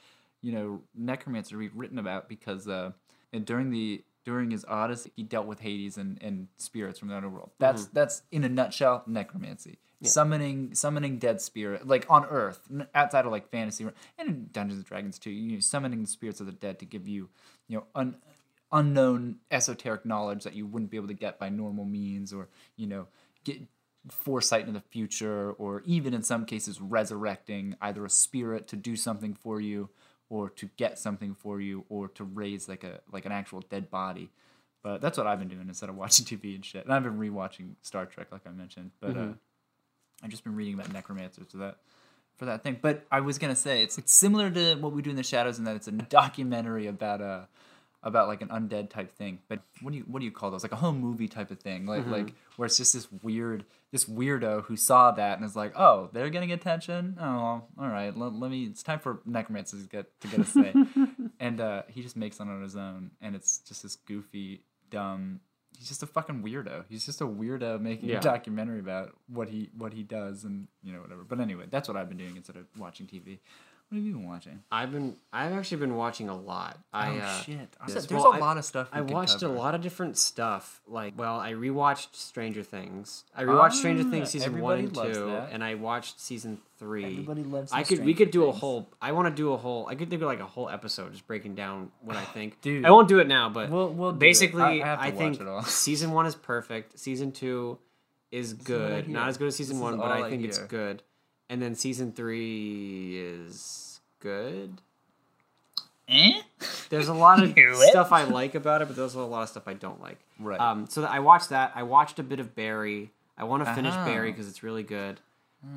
you 0.42 0.52
know 0.52 0.82
necromancer 0.96 1.58
we've 1.58 1.76
written 1.76 2.00
about 2.00 2.28
because 2.28 2.68
uh 2.68 2.92
and 3.32 3.46
during 3.46 3.70
the 3.70 4.04
during 4.26 4.52
his 4.52 4.66
odyssey 4.68 5.12
he 5.16 5.24
dealt 5.24 5.48
with 5.48 5.60
hades 5.60 5.98
and, 5.98 6.22
and 6.22 6.48
spirits 6.58 7.00
from 7.00 7.08
the 7.08 7.16
underworld 7.16 7.52
that's 7.60 7.86
that's 7.88 8.24
in 8.32 8.44
a 8.44 8.50
nutshell 8.50 9.04
necromancy 9.08 9.80
summoning 10.04 10.74
summoning 10.74 11.20
dead 11.20 11.40
spirit 11.40 11.88
like 11.88 12.06
on 12.10 12.26
earth 12.26 12.68
outside 12.96 13.26
of 13.26 13.32
like 13.32 13.50
fantasy 13.50 13.84
and 14.18 14.28
in 14.28 14.50
dungeons 14.52 14.80
and 14.80 14.86
dragons 14.86 15.20
too 15.20 15.30
you 15.30 15.54
know 15.54 15.60
summoning 15.60 16.02
the 16.02 16.08
spirits 16.08 16.40
of 16.40 16.48
the 16.48 16.52
dead 16.52 16.80
to 16.80 16.86
give 16.86 17.08
you 17.08 17.30
you 17.72 17.78
know 17.78 17.86
un, 17.96 18.16
unknown 18.72 19.38
esoteric 19.50 20.06
knowledge 20.06 20.44
that 20.44 20.54
you 20.54 20.68
wouldn't 20.68 20.92
be 20.92 20.98
able 20.98 21.08
to 21.08 21.14
get 21.14 21.40
by 21.40 21.50
normal 21.50 21.86
means 21.86 22.34
or 22.34 22.50
you 22.76 22.86
know 22.86 23.08
get 23.46 23.62
foresight 24.10 24.62
into 24.62 24.74
the 24.74 24.86
future 24.90 25.52
or 25.54 25.82
even 25.86 26.14
in 26.14 26.22
some 26.22 26.46
cases 26.46 26.82
resurrecting 26.82 27.76
either 27.82 28.04
a 28.04 28.10
spirit 28.10 28.68
to 28.68 28.76
do 28.76 28.96
something 28.96 29.34
for 29.34 29.62
you 29.62 29.90
or 30.30 30.50
to 30.50 30.70
get 30.76 31.00
something 31.00 31.34
for 31.36 31.62
you 31.62 31.86
or 31.88 32.08
to 32.10 32.24
raise 32.24 32.68
like 32.68 32.84
a 32.84 33.00
like 33.12 33.26
an 33.26 33.32
actual 33.32 33.62
dead 33.62 33.90
body. 33.90 34.30
But 34.84 35.00
that's 35.00 35.18
what 35.18 35.28
i've 35.28 35.40
been 35.40 35.48
doing 35.48 35.68
instead 35.68 35.90
of 35.90 35.96
watching 35.96 36.26
tv 36.38 36.56
and 36.56 36.66
shit. 36.66 36.84
And 36.84 36.94
i've 36.94 37.04
been 37.04 37.18
rewatching 37.18 37.76
star 37.82 38.06
trek 38.06 38.28
like 38.32 38.42
i 38.46 38.52
mentioned. 38.52 38.92
But 39.00 39.16
uh, 39.16 39.34
i've 40.24 40.30
just 40.30 40.44
been 40.44 40.56
reading 40.56 40.74
about 40.74 40.92
necromancers. 40.92 41.52
For 41.52 41.58
that 41.58 41.78
for 42.42 42.46
that 42.46 42.64
thing 42.64 42.76
but 42.82 43.06
i 43.12 43.20
was 43.20 43.38
gonna 43.38 43.56
say 43.56 43.84
it's, 43.84 44.00
it's 44.00 44.12
similar 44.12 44.50
to 44.50 44.74
what 44.76 44.92
we 44.94 45.04
do 45.04 45.12
in 45.12 45.16
the 45.16 45.22
shadows 45.22 45.60
in 45.60 45.64
that 45.66 45.76
it's 45.76 45.88
a 45.88 45.92
documentary 45.92 46.88
about 46.88 47.22
uh 47.22 47.42
about 48.04 48.28
like 48.28 48.42
an 48.42 48.48
undead 48.48 48.90
type 48.90 49.12
thing. 49.12 49.40
But 49.48 49.60
what 49.82 49.92
do 49.92 49.98
you 49.98 50.04
what 50.08 50.20
do 50.20 50.26
you 50.26 50.32
call 50.32 50.50
those? 50.50 50.64
Like 50.64 50.72
a 50.72 50.78
home 50.78 51.00
movie 51.00 51.28
type 51.28 51.52
of 51.52 51.60
thing. 51.60 51.86
Like 51.86 52.08
like 52.08 52.34
where 52.56 52.66
it's 52.66 52.78
just 52.78 52.94
this 52.94 53.08
weird 53.22 53.64
this 53.92 54.06
weirdo 54.06 54.64
who 54.66 54.76
saw 54.76 55.12
that 55.12 55.38
and 55.38 55.46
is 55.46 55.56
like, 55.56 55.74
oh, 55.78 56.10
they're 56.14 56.30
getting 56.30 56.52
attention. 56.52 57.18
Oh, 57.20 57.26
all 57.26 57.64
right. 57.78 58.16
Let, 58.18 58.34
let 58.34 58.50
me. 58.50 58.66
It's 58.66 58.84
time 58.84 59.00
for 59.00 59.22
necromancers 59.26 59.84
to 59.84 59.90
get 59.90 60.20
to 60.22 60.28
get 60.28 60.40
a 60.40 60.44
say. 60.46 60.74
and 61.40 61.62
uh, 61.62 61.84
he 61.88 62.02
just 62.02 62.18
makes 62.18 62.40
it 62.40 62.44
on 62.44 62.62
his 62.62 62.76
own, 62.76 63.12
and 63.22 63.36
it's 63.36 63.60
just 63.60 63.84
this 63.84 63.96
goofy, 63.96 64.64
dumb. 64.90 65.42
He's 65.82 65.88
just 65.88 66.04
a 66.04 66.06
fucking 66.06 66.44
weirdo. 66.44 66.86
He's 66.90 67.08
just 67.08 67.22
a 67.22 67.26
weirdo 67.26 67.82
making 67.82 68.10
Yeah. 68.10 68.20
a 68.20 68.22
documentary 68.22 68.80
about 68.80 69.16
what 69.28 69.50
he 69.50 69.72
what 69.76 69.94
he 69.94 70.04
does 70.04 70.44
and 70.44 70.68
you 70.84 70.94
know 70.94 71.02
whatever. 71.02 71.24
But 71.24 71.40
anyway, 71.40 71.66
that's 71.72 71.88
what 71.88 71.98
I've 71.98 72.08
been 72.08 72.20
doing 72.20 72.38
instead 72.38 72.56
of 72.56 72.68
watching 72.78 73.08
TV. 73.08 73.40
What 73.92 73.98
have 73.98 74.06
you 74.06 74.14
been 74.14 74.26
watching? 74.26 74.64
I've 74.72 74.94
been. 74.94 75.18
I've 75.34 75.52
actually 75.52 75.80
been 75.80 75.98
watching 75.98 76.30
a 76.30 76.36
lot. 76.38 76.80
I, 76.94 77.10
oh 77.10 77.20
uh, 77.20 77.42
shit! 77.42 77.56
yes, 77.90 78.06
There's 78.06 78.10
well, 78.10 78.32
a 78.32 78.38
I- 78.38 78.40
lot 78.40 78.58
of 78.58 78.64
stuff. 78.64 78.88
I 78.94 79.02
watched 79.02 79.42
a 79.42 79.50
lot 79.50 79.76
of 79.76 79.82
different 79.82 80.18
stuff. 80.18 80.80
Like, 80.88 81.20
well, 81.20 81.38
I 81.38 81.52
rewatched 81.52 82.16
Stranger 82.16 82.64
Things. 82.64 83.26
I 83.36 83.44
rewatched 83.44 83.74
Stranger 83.74 84.06
Ah, 84.08 84.10
Things 84.10 84.30
season 84.30 84.62
one 84.62 84.80
and 84.80 84.96
two, 84.96 85.26
that. 85.26 85.50
and 85.52 85.62
I 85.62 85.76
watched 85.76 86.22
season 86.22 86.60
three. 86.80 87.04
Everybody 87.04 87.44
loves. 87.44 87.74
I 87.74 87.84
could. 87.84 88.06
We 88.06 88.14
could 88.14 88.32
do 88.32 88.46
a 88.46 88.54
whole. 88.54 88.88
I 89.02 89.12
want 89.12 89.28
to 89.28 89.36
do 89.36 89.52
a 89.52 89.58
whole. 89.58 89.86
I 89.90 89.96
could 89.96 90.08
do 90.08 90.18
like 90.20 90.40
a 90.40 90.46
whole 90.46 90.70
episode 90.70 91.12
just 91.12 91.28
breaking 91.28 91.56
down 91.56 91.92
what 92.00 92.16
I 92.16 92.24
think. 92.34 92.62
Dude. 92.62 92.86
I 92.86 92.92
won't 92.92 93.10
do 93.10 93.20
it 93.20 93.28
now, 93.28 93.50
but 93.50 93.70
We'll- 93.70 93.90
we'll 93.94 94.14
basically, 94.14 94.62
I- 94.64 94.70
I 94.70 94.86
have 94.86 95.00
to 95.00 95.06
I, 95.06 95.10
watch 95.10 95.18
think 95.18 95.42
it 95.42 95.48
all. 95.48 95.64
season 95.66 96.12
one 96.12 96.26
is 96.26 96.36
perfect. 96.36 96.98
Season 96.98 97.34
two 97.34 97.78
is 98.32 98.54
good. 98.54 99.10
Not 99.10 99.28
as 99.28 99.38
good 99.38 99.48
as 99.50 99.58
season 99.58 99.76
This 99.76 99.84
one, 99.84 99.98
but 99.98 100.12
I 100.12 100.30
think 100.30 100.46
it's 100.46 100.60
good. 100.60 101.04
And 101.52 101.62
then 101.62 101.76
season 101.76 102.14
three 102.14 103.20
is 103.20 104.00
good. 104.20 104.80
Eh? 106.08 106.42
There's 106.90 107.10
a 107.10 107.14
lot 107.14 107.44
of 107.44 107.54
stuff 107.90 108.14
I 108.14 108.24
like 108.24 108.56
about 108.56 108.82
it, 108.82 108.88
but 108.88 108.96
there's 108.96 109.16
a 109.16 109.20
lot 109.22 109.44
of 109.44 109.50
stuff 109.50 109.68
I 109.68 109.74
don't 109.74 110.02
like. 110.02 110.20
Right. 110.40 110.60
Um, 110.60 110.88
so 110.88 111.04
I 111.04 111.20
watched 111.20 111.50
that. 111.50 111.74
I 111.76 111.84
watched 111.84 112.20
a 112.20 112.24
bit 112.24 112.40
of 112.40 112.56
Barry. 112.56 113.12
I 113.38 113.44
want 113.44 113.66
to 113.66 113.74
finish 113.74 113.94
Uh-huh. 113.94 114.06
Barry 114.06 114.32
because 114.32 114.48
it's 114.48 114.64
really 114.64 114.84
good. 114.84 115.20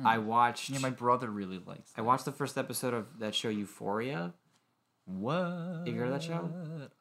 I 0.03 0.17
watched. 0.17 0.69
Yeah, 0.71 0.79
my 0.79 0.89
brother 0.89 1.29
really 1.29 1.59
likes. 1.63 1.91
I 1.97 2.01
watched 2.01 2.23
the 2.25 2.31
first 2.31 2.57
episode 2.57 2.93
of 2.95 3.05
that 3.19 3.35
show 3.35 3.49
Euphoria 3.49 4.33
What? 5.07 5.35
Have 5.85 5.87
you 5.87 5.93
heard 5.99 6.07
of 6.07 6.13
that 6.13 6.23
show? 6.23 6.49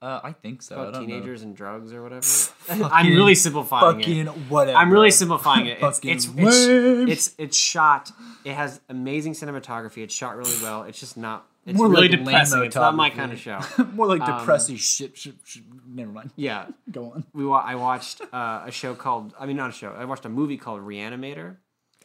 Uh, 0.02 0.20
I 0.22 0.32
think 0.32 0.60
so. 0.60 0.74
About 0.74 0.92
don't 0.92 1.02
know. 1.02 1.08
teenagers 1.08 1.42
and 1.42 1.56
drugs 1.56 1.92
or 1.92 2.02
whatever. 2.02 2.26
I'm 2.92 3.08
really 3.14 3.34
simplifying 3.34 3.96
Fucking 3.98 4.26
it. 4.26 4.28
whatever. 4.50 4.76
I'm 4.76 4.90
really 4.90 5.10
simplifying 5.10 5.66
it. 5.66 5.78
It's 5.82 6.00
it's, 6.02 6.28
it's 6.36 7.10
it's 7.10 7.34
it's 7.38 7.56
shot. 7.56 8.10
It 8.44 8.52
has 8.54 8.80
amazing 8.90 9.32
cinematography. 9.32 9.98
It's 10.02 10.14
shot 10.14 10.36
really 10.36 10.56
well. 10.62 10.82
It's 10.82 11.00
just 11.00 11.16
not. 11.16 11.46
It's 11.66 11.78
More 11.78 11.88
really 11.88 12.08
like 12.08 12.18
depressing. 12.18 12.62
It's 12.64 12.76
not 12.76 12.94
my 12.94 13.08
kind 13.08 13.32
of 13.32 13.38
show. 13.40 13.58
More 13.94 14.06
like 14.06 14.20
Um, 14.20 14.38
depressing 14.38 14.76
shit, 14.76 15.16
shit, 15.16 15.36
shit. 15.44 15.62
Never 15.88 16.12
mind. 16.12 16.30
Yeah, 16.36 16.66
Go 16.92 17.12
on. 17.12 17.24
we 17.32 17.46
wa- 17.46 17.64
I 17.64 17.76
watched 17.76 18.20
uh, 18.34 18.64
a 18.66 18.70
show 18.70 18.94
called. 18.94 19.32
I 19.40 19.46
mean, 19.46 19.56
not 19.56 19.70
a 19.70 19.72
show. 19.72 19.94
I 19.96 20.04
watched 20.04 20.26
a 20.26 20.28
movie 20.28 20.58
called 20.58 20.82
Reanimator. 20.82 21.56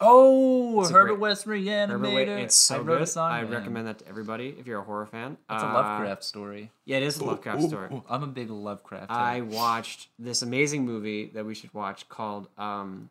Oh, 0.02 0.80
It's 0.80 0.90
Herbert 0.90 1.08
great- 1.08 1.18
West 1.20 1.46
Reanimator. 1.46 1.88
Herbert 1.90 2.28
It's 2.42 2.54
so 2.54 2.76
I 2.76 2.78
wrote 2.78 2.86
good. 2.86 3.02
a 3.02 3.06
song. 3.06 3.30
I 3.32 3.42
man. 3.42 3.52
recommend 3.52 3.86
that 3.86 3.98
to 3.98 4.08
everybody 4.08 4.54
if 4.58 4.66
you're 4.66 4.80
a 4.80 4.84
horror 4.84 5.06
fan. 5.06 5.32
It's 5.50 5.62
a 5.62 5.66
Uh, 5.68 5.72
Lovecraft 5.74 6.24
story. 6.24 6.70
Yeah, 6.86 6.96
it 6.98 7.02
is 7.02 7.18
a 7.18 7.24
Lovecraft 7.24 7.62
story. 7.64 7.88
Ooh, 7.92 8.02
I'm 8.08 8.22
a 8.22 8.26
big 8.26 8.48
Lovecraft. 8.50 9.10
I 9.10 9.34
head. 9.34 9.50
watched 9.52 10.08
this 10.18 10.40
amazing 10.42 10.86
movie 10.86 11.26
that 11.34 11.44
we 11.44 11.54
should 11.54 11.72
watch 11.74 12.08
called 12.08 12.48
um, 12.56 13.10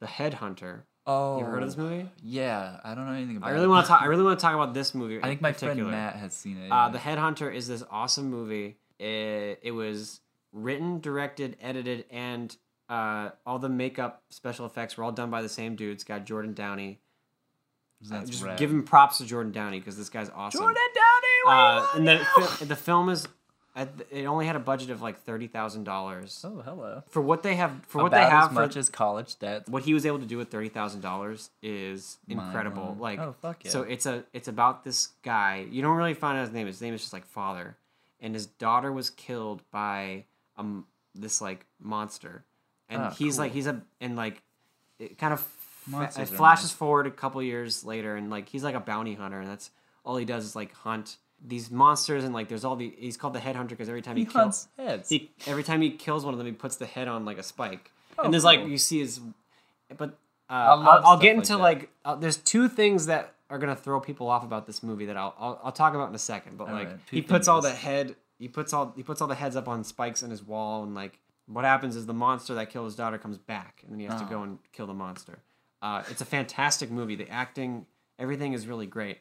The 0.00 0.06
Headhunter. 0.06 0.82
oh, 1.06 1.38
You 1.38 1.42
ever 1.44 1.52
heard 1.52 1.62
of 1.62 1.68
this 1.70 1.78
movie? 1.78 2.08
Yeah, 2.22 2.80
I 2.84 2.94
don't 2.94 3.06
know 3.06 3.12
anything 3.12 3.38
about. 3.38 3.48
I 3.48 3.52
really 3.52 3.64
it. 3.64 3.68
want 3.68 3.86
to 3.86 3.88
talk. 3.88 4.02
I 4.02 4.06
really 4.06 4.22
want 4.22 4.38
to 4.38 4.42
talk 4.42 4.54
about 4.54 4.74
this 4.74 4.94
movie. 4.94 5.18
I 5.18 5.22
think 5.26 5.40
my 5.40 5.52
particular. 5.52 5.76
friend 5.76 5.90
Matt 5.90 6.16
has 6.16 6.34
seen 6.34 6.58
it. 6.58 6.70
Uh, 6.70 6.90
the 6.90 6.98
Headhunter 6.98 7.52
is 7.52 7.66
this 7.66 7.82
awesome 7.90 8.30
movie. 8.30 8.76
It, 8.98 9.60
it 9.62 9.70
was 9.72 10.20
written, 10.52 11.00
directed, 11.00 11.56
edited, 11.62 12.04
and 12.10 12.54
uh, 12.90 13.30
all 13.46 13.58
the 13.58 13.68
makeup, 13.70 14.22
special 14.28 14.66
effects 14.66 14.96
were 14.96 15.04
all 15.04 15.12
done 15.12 15.30
by 15.30 15.40
the 15.42 15.48
same 15.48 15.76
dudes. 15.76 16.04
Got 16.04 16.26
Jordan 16.26 16.52
Downey. 16.52 16.98
Uh, 18.12 18.24
just 18.24 18.42
rad. 18.42 18.58
give 18.58 18.70
him 18.70 18.82
props 18.82 19.18
to 19.18 19.24
Jordan 19.26 19.52
Downey 19.52 19.78
because 19.78 19.96
this 19.96 20.08
guy's 20.08 20.30
awesome. 20.34 20.60
Jordan 20.60 20.82
Downey. 20.94 21.56
Uh, 21.58 21.86
and 21.96 22.08
the 22.08 22.18
fi- 22.18 22.64
the 22.64 22.76
film 22.76 23.08
is 23.10 23.28
it 24.10 24.24
only 24.26 24.46
had 24.46 24.56
a 24.56 24.60
budget 24.60 24.90
of 24.90 25.00
like 25.00 25.18
thirty 25.22 25.46
thousand 25.46 25.84
dollars 25.84 26.44
Oh, 26.46 26.60
hello. 26.64 27.02
for 27.08 27.20
what 27.22 27.42
they 27.42 27.54
have 27.56 27.72
for 27.86 28.02
what 28.02 28.10
they 28.10 28.18
have 28.18 28.56
as 28.58 28.72
for 28.72 28.78
as 28.78 28.88
college 28.90 29.38
debt. 29.38 29.68
what 29.68 29.84
he 29.84 29.94
was 29.94 30.04
able 30.06 30.18
to 30.18 30.26
do 30.26 30.36
with 30.38 30.50
thirty 30.50 30.68
thousand 30.68 31.02
dollars 31.02 31.50
is 31.62 32.18
incredible. 32.28 32.96
Like, 32.98 33.18
Oh, 33.18 33.34
fuck 33.40 33.64
yeah. 33.64 33.70
so 33.70 33.82
it's 33.82 34.06
a 34.06 34.24
it's 34.32 34.48
about 34.48 34.82
this 34.84 35.08
guy. 35.22 35.66
You 35.70 35.82
don't 35.82 35.96
really 35.96 36.14
find 36.14 36.38
out 36.38 36.42
his 36.42 36.52
name. 36.52 36.66
His 36.66 36.80
name 36.80 36.94
is 36.94 37.00
just 37.02 37.12
like 37.12 37.26
father, 37.26 37.76
and 38.20 38.34
his 38.34 38.46
daughter 38.46 38.90
was 38.92 39.10
killed 39.10 39.62
by 39.70 40.24
um 40.56 40.86
this 41.14 41.40
like 41.40 41.64
monster, 41.80 42.44
and 42.90 43.02
Ah, 43.02 43.10
he's 43.10 43.38
like 43.38 43.52
he's 43.52 43.66
a 43.66 43.80
and 44.00 44.16
like 44.16 44.42
it 44.98 45.16
kind 45.18 45.32
of 45.32 45.40
fa- 45.40 46.10
it 46.20 46.26
flashes 46.28 46.64
nice. 46.66 46.72
forward 46.72 47.06
a 47.06 47.10
couple 47.10 47.42
years 47.42 47.84
later, 47.84 48.16
and 48.16 48.28
like 48.30 48.48
he's 48.48 48.62
like 48.64 48.74
a 48.74 48.80
bounty 48.80 49.14
hunter, 49.14 49.40
and 49.40 49.48
that's 49.48 49.70
all 50.04 50.16
he 50.16 50.24
does 50.24 50.44
is 50.44 50.54
like 50.56 50.72
hunt 50.74 51.16
these 51.42 51.70
monsters, 51.70 52.22
and 52.24 52.34
like 52.34 52.48
there's 52.48 52.64
all 52.64 52.76
the 52.76 52.92
he's 52.98 53.16
called 53.16 53.32
the 53.32 53.38
headhunter 53.40 53.68
because 53.70 53.88
every 53.88 54.02
time 54.02 54.16
he, 54.16 54.24
He 54.24 54.30
kills 54.30 54.68
heads. 54.76 55.08
he 55.08 55.30
every 55.46 55.62
time 55.62 55.80
he 55.80 55.90
kills 55.90 56.24
one 56.24 56.34
of 56.34 56.38
them, 56.38 56.46
he 56.46 56.52
puts 56.52 56.76
the 56.76 56.86
head 56.86 57.08
on 57.08 57.24
like 57.24 57.38
a 57.38 57.42
spike, 57.42 57.90
Oh, 58.18 58.24
and 58.24 58.32
there's 58.34 58.44
like 58.44 58.66
you 58.66 58.76
see 58.78 58.98
his. 59.00 59.20
But 59.96 60.10
uh, 60.50 60.52
I 60.52 60.66
I'll, 60.74 61.06
I'll 61.06 61.18
get 61.18 61.34
into 61.36 61.52
that. 61.54 61.58
like 61.58 61.90
uh, 62.04 62.14
there's 62.16 62.36
two 62.36 62.68
things 62.68 63.06
that 63.06 63.34
are 63.48 63.58
gonna 63.58 63.74
throw 63.76 64.00
people 64.00 64.28
off 64.28 64.44
about 64.44 64.66
this 64.66 64.82
movie 64.82 65.06
that 65.06 65.16
I'll 65.16 65.34
I'll, 65.38 65.60
I'll 65.64 65.72
talk 65.72 65.94
about 65.94 66.08
in 66.10 66.14
a 66.14 66.18
second. 66.18 66.58
But 66.58 66.68
All 66.68 66.74
like 66.74 66.88
right, 66.88 66.96
he 67.10 67.22
puts 67.22 67.48
all 67.48 67.60
the 67.62 67.70
head 67.72 68.16
he 68.38 68.48
puts 68.48 68.72
all 68.72 68.92
he 68.96 69.02
puts 69.02 69.20
all 69.22 69.28
the 69.28 69.34
heads 69.34 69.56
up 69.56 69.66
on 69.66 69.82
spikes 69.82 70.22
in 70.22 70.30
his 70.30 70.42
wall, 70.42 70.82
and 70.82 70.94
like 70.94 71.18
what 71.52 71.64
happens 71.64 71.96
is 71.96 72.06
the 72.06 72.14
monster 72.14 72.54
that 72.54 72.70
killed 72.70 72.86
his 72.86 72.94
daughter 72.94 73.18
comes 73.18 73.38
back, 73.38 73.80
and 73.82 73.92
then 73.92 73.98
he 74.00 74.06
has 74.06 74.20
to 74.20 74.26
Oh. 74.26 74.30
go 74.30 74.42
and 74.42 74.58
kill 74.72 74.86
the 74.86 74.94
monster. 74.94 75.40
Uh, 75.82 76.02
it's 76.08 76.20
a 76.20 76.24
fantastic 76.26 76.90
movie. 76.90 77.16
The 77.16 77.28
acting, 77.30 77.86
everything 78.18 78.52
is 78.52 78.66
really 78.66 78.86
great. 78.86 79.18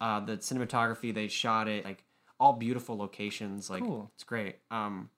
Uh, 0.00 0.20
the 0.20 0.36
cinematography, 0.38 1.12
they 1.14 1.28
shot 1.28 1.68
it 1.68 1.84
like 1.84 2.04
all 2.38 2.52
beautiful 2.52 2.96
locations. 2.96 3.70
Like 3.70 3.82
Cool. 3.82 4.10
it's 4.14 4.24
great. 4.24 4.56
Um, 4.70 5.10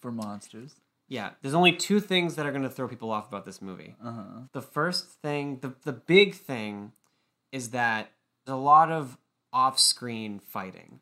for 0.00 0.10
monsters. 0.12 0.74
yeah, 1.08 1.30
there's 1.42 1.54
only 1.54 1.72
two 1.76 2.00
things 2.00 2.34
that 2.36 2.44
are 2.46 2.50
going 2.50 2.62
to 2.64 2.70
throw 2.70 2.88
people 2.88 3.10
off 3.10 3.28
about 3.28 3.44
this 3.44 3.60
movie. 3.62 3.94
Uh 4.02 4.12
huh. 4.12 4.22
The 4.52 4.62
first 4.62 5.06
thing, 5.22 5.58
the 5.60 5.74
the 5.84 5.92
big 5.92 6.34
thing, 6.34 6.92
is 7.52 7.70
that 7.70 8.10
there's 8.44 8.54
a 8.54 8.60
lot 8.60 8.90
of 8.90 9.16
off-screen 9.52 10.38
fighting, 10.40 11.00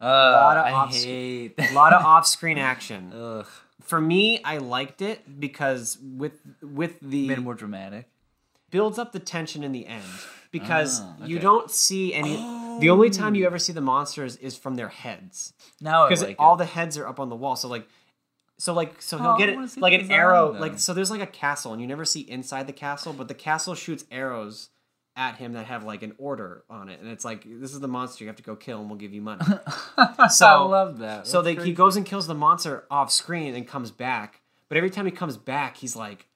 Uh, 0.00 0.06
lot 0.06 0.56
of 0.58 0.64
I 0.66 0.72
off- 0.72 0.94
hate 0.94 1.54
a 1.58 1.72
lot 1.72 1.92
of 1.92 2.04
off-screen 2.04 2.58
action. 2.58 3.12
Ugh. 3.14 3.46
For 3.82 4.00
me, 4.00 4.42
I 4.44 4.58
liked 4.58 5.02
it 5.02 5.40
because 5.40 5.98
with 6.02 6.40
with 6.62 6.98
the 7.00 7.28
Made 7.28 7.38
it 7.38 7.42
more 7.42 7.54
dramatic. 7.54 8.08
builds 8.70 8.98
up 8.98 9.12
the 9.12 9.18
tension 9.18 9.62
in 9.62 9.72
the 9.72 9.86
end 9.86 10.04
because 10.50 11.00
Ah, 11.02 11.14
you 11.24 11.38
don't 11.38 11.70
see 11.70 12.14
any. 12.14 12.36
The 12.80 12.88
only 12.90 13.10
time 13.10 13.34
you 13.34 13.44
ever 13.46 13.58
see 13.58 13.72
the 13.72 13.80
monsters 13.82 14.36
is 14.36 14.56
from 14.56 14.76
their 14.76 14.88
heads 14.88 15.52
Now 15.80 16.06
because 16.08 16.22
like 16.22 16.36
all 16.38 16.54
it. 16.54 16.58
the 16.58 16.64
heads 16.64 16.96
are 16.96 17.06
up 17.06 17.20
on 17.20 17.28
the 17.28 17.36
wall. 17.36 17.54
So 17.56 17.68
like, 17.68 17.86
so 18.58 18.72
like, 18.72 19.02
so 19.02 19.18
he'll 19.18 19.26
Oh, 19.32 19.38
get 19.38 19.48
it 19.50 19.58
like 19.76 19.92
an 19.92 20.00
design, 20.00 20.16
arrow. 20.18 20.52
though. 20.52 20.58
Like 20.60 20.78
so, 20.78 20.94
there's 20.94 21.10
like 21.10 21.20
a 21.20 21.26
castle, 21.26 21.72
and 21.72 21.82
you 21.82 21.86
never 21.88 22.04
see 22.04 22.20
inside 22.20 22.66
the 22.66 22.72
castle, 22.72 23.12
but 23.12 23.28
the 23.28 23.34
castle 23.34 23.74
shoots 23.74 24.04
arrows 24.10 24.68
at 25.16 25.36
him 25.36 25.52
that 25.52 25.66
have 25.66 25.84
like 25.84 26.02
an 26.02 26.14
order 26.18 26.64
on 26.70 26.88
it, 26.88 27.00
and 27.00 27.10
it's 27.10 27.24
like 27.24 27.44
this 27.46 27.72
is 27.74 27.80
the 27.80 27.88
monster 27.88 28.24
you 28.24 28.28
have 28.28 28.36
to 28.36 28.42
go 28.42 28.56
kill, 28.56 28.80
and 28.80 28.88
we'll 28.88 28.98
give 28.98 29.12
you 29.12 29.20
money. 29.22 29.44
So 30.30 30.46
I 30.46 30.60
love 30.62 30.98
that. 30.98 31.26
so 31.26 31.42
they, 31.42 31.54
he 31.54 31.72
goes 31.72 31.96
and 31.96 32.06
kills 32.06 32.26
the 32.26 32.34
monster 32.34 32.84
off 32.90 33.10
screen 33.12 33.54
and 33.54 33.66
comes 33.68 33.90
back, 33.90 34.40
but 34.68 34.76
every 34.78 34.90
time 34.90 35.04
he 35.06 35.12
comes 35.12 35.36
back, 35.36 35.76
he's 35.76 35.94
like. 35.96 36.26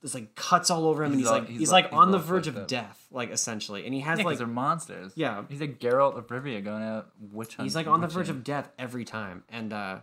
There's 0.00 0.14
like 0.16 0.34
cuts 0.34 0.68
all 0.68 0.86
over 0.86 1.04
him, 1.04 1.12
and 1.12 1.20
He's 1.20 1.28
he's 1.28 1.30
all- 1.30 1.38
like 1.38 1.48
he's, 1.48 1.58
he's 1.60 1.70
like, 1.70 1.84
all- 1.84 1.90
he's 1.90 1.98
on 2.00 2.10
the 2.10 2.18
verge 2.18 2.48
of 2.48 2.56
up. 2.56 2.66
death, 2.66 3.06
like 3.12 3.30
essentially, 3.30 3.84
and 3.84 3.94
he 3.94 4.00
has 4.00 4.18
Yeah, 4.18 4.24
'cause 4.24 4.30
like 4.32 4.38
they're 4.38 4.46
monsters. 4.48 5.12
Yeah. 5.14 5.44
He's 5.48 5.60
like 5.60 5.78
Geralt 5.78 6.16
of 6.18 6.26
Rivia 6.26 6.64
going 6.64 6.82
out 6.82 7.10
witch 7.30 7.50
hunting. 7.54 7.66
He's 7.66 7.76
like 7.76 7.86
on 7.86 8.00
the 8.00 8.08
verge 8.08 8.28
of 8.28 8.42
death 8.42 8.68
every 8.80 9.04
time, 9.04 9.44
and 9.48 9.72
uh, 9.72 9.98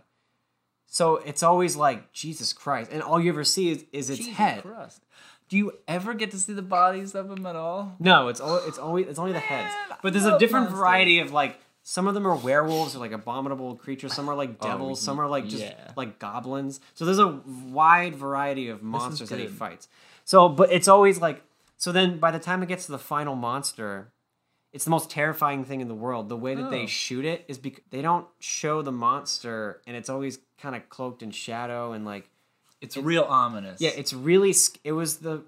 so 0.86 1.16
it's 1.16 1.42
always 1.42 1.76
like 1.76 2.12
Jesus 2.14 2.54
Christ, 2.54 2.90
and 2.90 3.02
all 3.02 3.20
you 3.20 3.28
ever 3.30 3.44
see 3.44 3.72
is, 3.72 3.84
is 3.92 4.08
its 4.08 4.26
head. 4.26 4.64
Do 5.50 5.58
you 5.58 5.72
ever 5.86 6.14
get 6.14 6.30
to 6.30 6.38
see 6.38 6.52
the 6.54 6.62
bodies 6.62 7.14
of 7.14 7.28
them 7.28 7.44
at 7.44 7.56
all? 7.56 7.96
No, 7.98 8.28
it's 8.28 8.40
all 8.40 8.56
it's 8.66 8.78
always 8.78 9.06
it's 9.08 9.18
only 9.18 9.32
the 9.32 9.38
heads. 9.40 9.74
But 10.02 10.12
there's 10.14 10.24
a 10.24 10.38
different 10.38 10.66
monsters. 10.66 10.78
variety 10.80 11.18
of 11.18 11.32
like 11.32 11.60
some 11.82 12.06
of 12.06 12.14
them 12.14 12.26
are 12.26 12.36
werewolves 12.36 12.94
or 12.94 13.00
like 13.00 13.12
abominable 13.12 13.74
creatures. 13.74 14.14
Some 14.14 14.28
are 14.30 14.34
like 14.36 14.50
Oh, 14.60 14.66
devils. 14.68 15.00
some 15.02 15.20
are 15.20 15.26
like 15.28 15.46
just 15.48 15.62
yeah. 15.64 15.90
like 15.96 16.18
goblins. 16.18 16.80
So 16.94 17.04
there's 17.04 17.18
a 17.18 17.40
wide 17.70 18.14
variety 18.14 18.68
of 18.68 18.82
monsters 18.82 19.28
that 19.30 19.38
he 19.40 19.46
fights. 19.48 19.88
So, 20.24 20.48
but 20.48 20.70
it's 20.72 20.86
always 20.88 21.20
like 21.20 21.42
so. 21.76 21.90
Then 21.92 22.18
by 22.18 22.30
the 22.30 22.38
time 22.38 22.62
it 22.62 22.66
gets 22.68 22.86
to 22.86 22.92
the 22.92 22.98
final 22.98 23.34
monster, 23.34 24.12
it's 24.72 24.84
the 24.84 24.90
most 24.90 25.10
terrifying 25.10 25.64
thing 25.64 25.80
in 25.80 25.88
the 25.88 25.94
world. 25.96 26.28
The 26.28 26.36
way 26.36 26.54
that 26.54 26.66
Oh. 26.66 26.70
they 26.70 26.86
shoot 26.86 27.24
it 27.24 27.44
is 27.48 27.58
because 27.58 27.82
they 27.90 28.02
don't 28.02 28.28
show 28.38 28.82
the 28.82 28.92
monster, 28.92 29.80
and 29.84 29.96
it's 29.96 30.08
always 30.08 30.38
kind 30.62 30.76
of 30.76 30.88
cloaked 30.90 31.22
in 31.24 31.32
shadow 31.32 31.90
and 31.92 32.04
like 32.04 32.30
It's 32.80 32.96
real 32.96 33.24
ominous. 33.24 33.80
yeah, 33.80 33.90
it's 33.96 34.12
really. 34.12 34.54
It 34.84 34.92
was 34.92 35.18
the. 35.18 35.42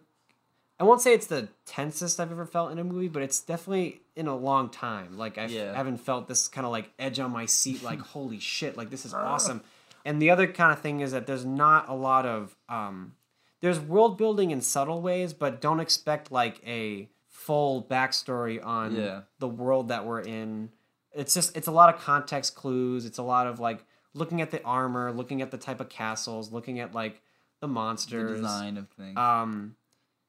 I 0.80 0.84
won't 0.84 1.00
say 1.00 1.14
it's 1.14 1.26
the 1.26 1.48
tensest 1.64 2.18
I've 2.18 2.32
ever 2.32 2.44
felt 2.46 2.72
in 2.72 2.78
a 2.78 2.84
movie, 2.84 3.06
but 3.08 3.22
it's 3.22 3.40
definitely 3.40 4.00
in 4.16 4.26
a 4.26 4.36
long 4.36 4.68
time. 4.68 5.16
Like 5.16 5.38
I 5.38 5.46
Yeah. 5.46 5.74
haven't 5.74 5.98
felt 5.98 6.26
this 6.28 6.48
kind 6.48 6.64
of 6.66 6.72
like 6.72 6.90
edge 6.98 7.18
on 7.20 7.30
my 7.30 7.46
seat. 7.46 7.82
Like 7.82 8.00
holy 8.14 8.38
shit! 8.40 8.76
Like 8.76 8.90
this 8.90 9.04
is 9.06 9.14
awesome. 9.14 9.62
And 10.04 10.20
the 10.20 10.30
other 10.30 10.46
kind 10.48 10.72
of 10.72 10.80
thing 10.80 11.00
is 11.00 11.12
that 11.12 11.26
there's 11.26 11.44
not 11.44 11.88
a 11.88 11.94
lot 11.94 12.26
of. 12.26 12.56
um 12.68 13.14
There's 13.60 13.78
world 13.78 14.18
building 14.18 14.50
in 14.50 14.60
subtle 14.60 15.00
ways, 15.00 15.32
but 15.32 15.60
don't 15.60 15.78
expect 15.78 16.32
like 16.32 16.60
a 16.66 17.08
full 17.28 17.82
backstory 17.84 18.64
on 18.64 18.94
Yeah. 18.96 19.20
the 19.38 19.48
world 19.48 19.88
that 19.88 20.04
we're 20.04 20.20
in. 20.20 20.70
It's 21.14 21.32
just 21.34 21.56
it's 21.56 21.68
a 21.68 21.72
lot 21.72 21.94
of 21.94 22.00
context 22.00 22.56
clues. 22.56 23.04
It's 23.06 23.18
a 23.18 23.22
lot 23.22 23.46
of 23.46 23.60
like 23.60 23.84
looking 24.14 24.40
at 24.40 24.50
the 24.50 24.62
armor, 24.64 25.12
looking 25.12 25.42
at 25.42 25.50
the 25.50 25.58
type 25.58 25.80
of 25.80 25.88
castles, 25.88 26.52
looking 26.52 26.80
at 26.80 26.94
like 26.94 27.14
the 27.60 27.66
the 27.66 27.72
monsters. 27.72 28.40
design 28.40 28.76
of 28.76 28.88
things. 28.90 29.16
Um, 29.16 29.76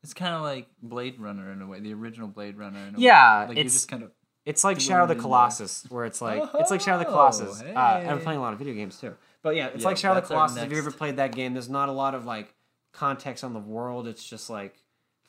it's 0.03 0.13
kind 0.13 0.33
of 0.35 0.41
like 0.41 0.67
Blade 0.81 1.19
Runner 1.19 1.51
in 1.51 1.61
a 1.61 1.67
way, 1.67 1.79
the 1.79 1.93
original 1.93 2.27
Blade 2.27 2.57
Runner. 2.57 2.79
In 2.89 2.95
a 2.95 2.99
Yeah, 2.99 3.41
way. 3.43 3.47
like 3.49 3.57
it's- 3.57 3.73
just 3.73 3.87
kind 3.87 4.03
of. 4.03 4.11
it's 4.45 4.63
like 4.63 4.79
Shadow 4.79 5.03
of 5.03 5.07
the 5.09 5.15
the- 5.15 5.21
Colossus, 5.21 5.85
where 5.89 6.05
it's 6.05 6.21
like 6.21 6.43
it's 6.55 6.69
like 6.71 6.81
Shadow 6.81 6.99
of 6.99 7.05
the 7.05 7.07
Oh, 7.07 7.11
Colossus. 7.11 7.61
Uh, 7.61 7.73
I'm 7.79 8.19
playing 8.21 8.39
a 8.39 8.41
lot 8.41 8.53
of 8.53 8.59
video 8.59 8.73
games 8.73 8.99
too. 8.99 9.15
But 9.41 9.55
yeah, 9.55 9.67
it's 9.67 9.81
Yeah, 9.81 9.87
like 9.87 9.97
Shadow 9.97 10.17
of 10.19 10.23
the 10.23 10.27
Colossus. 10.33 10.61
If 10.63 10.71
you 10.71 10.77
ever 10.77 10.91
played 10.91 11.15
that 11.17 11.33
game, 11.33 11.53
there's 11.53 11.69
not 11.69 11.89
a 11.89 11.93
lot 11.93 12.13
of 12.15 12.25
like 12.25 12.53
context 12.91 13.43
on 13.43 13.53
the 13.53 13.59
world. 13.59 14.07
It's 14.07 14.23
just 14.23 14.49
like 14.49 14.75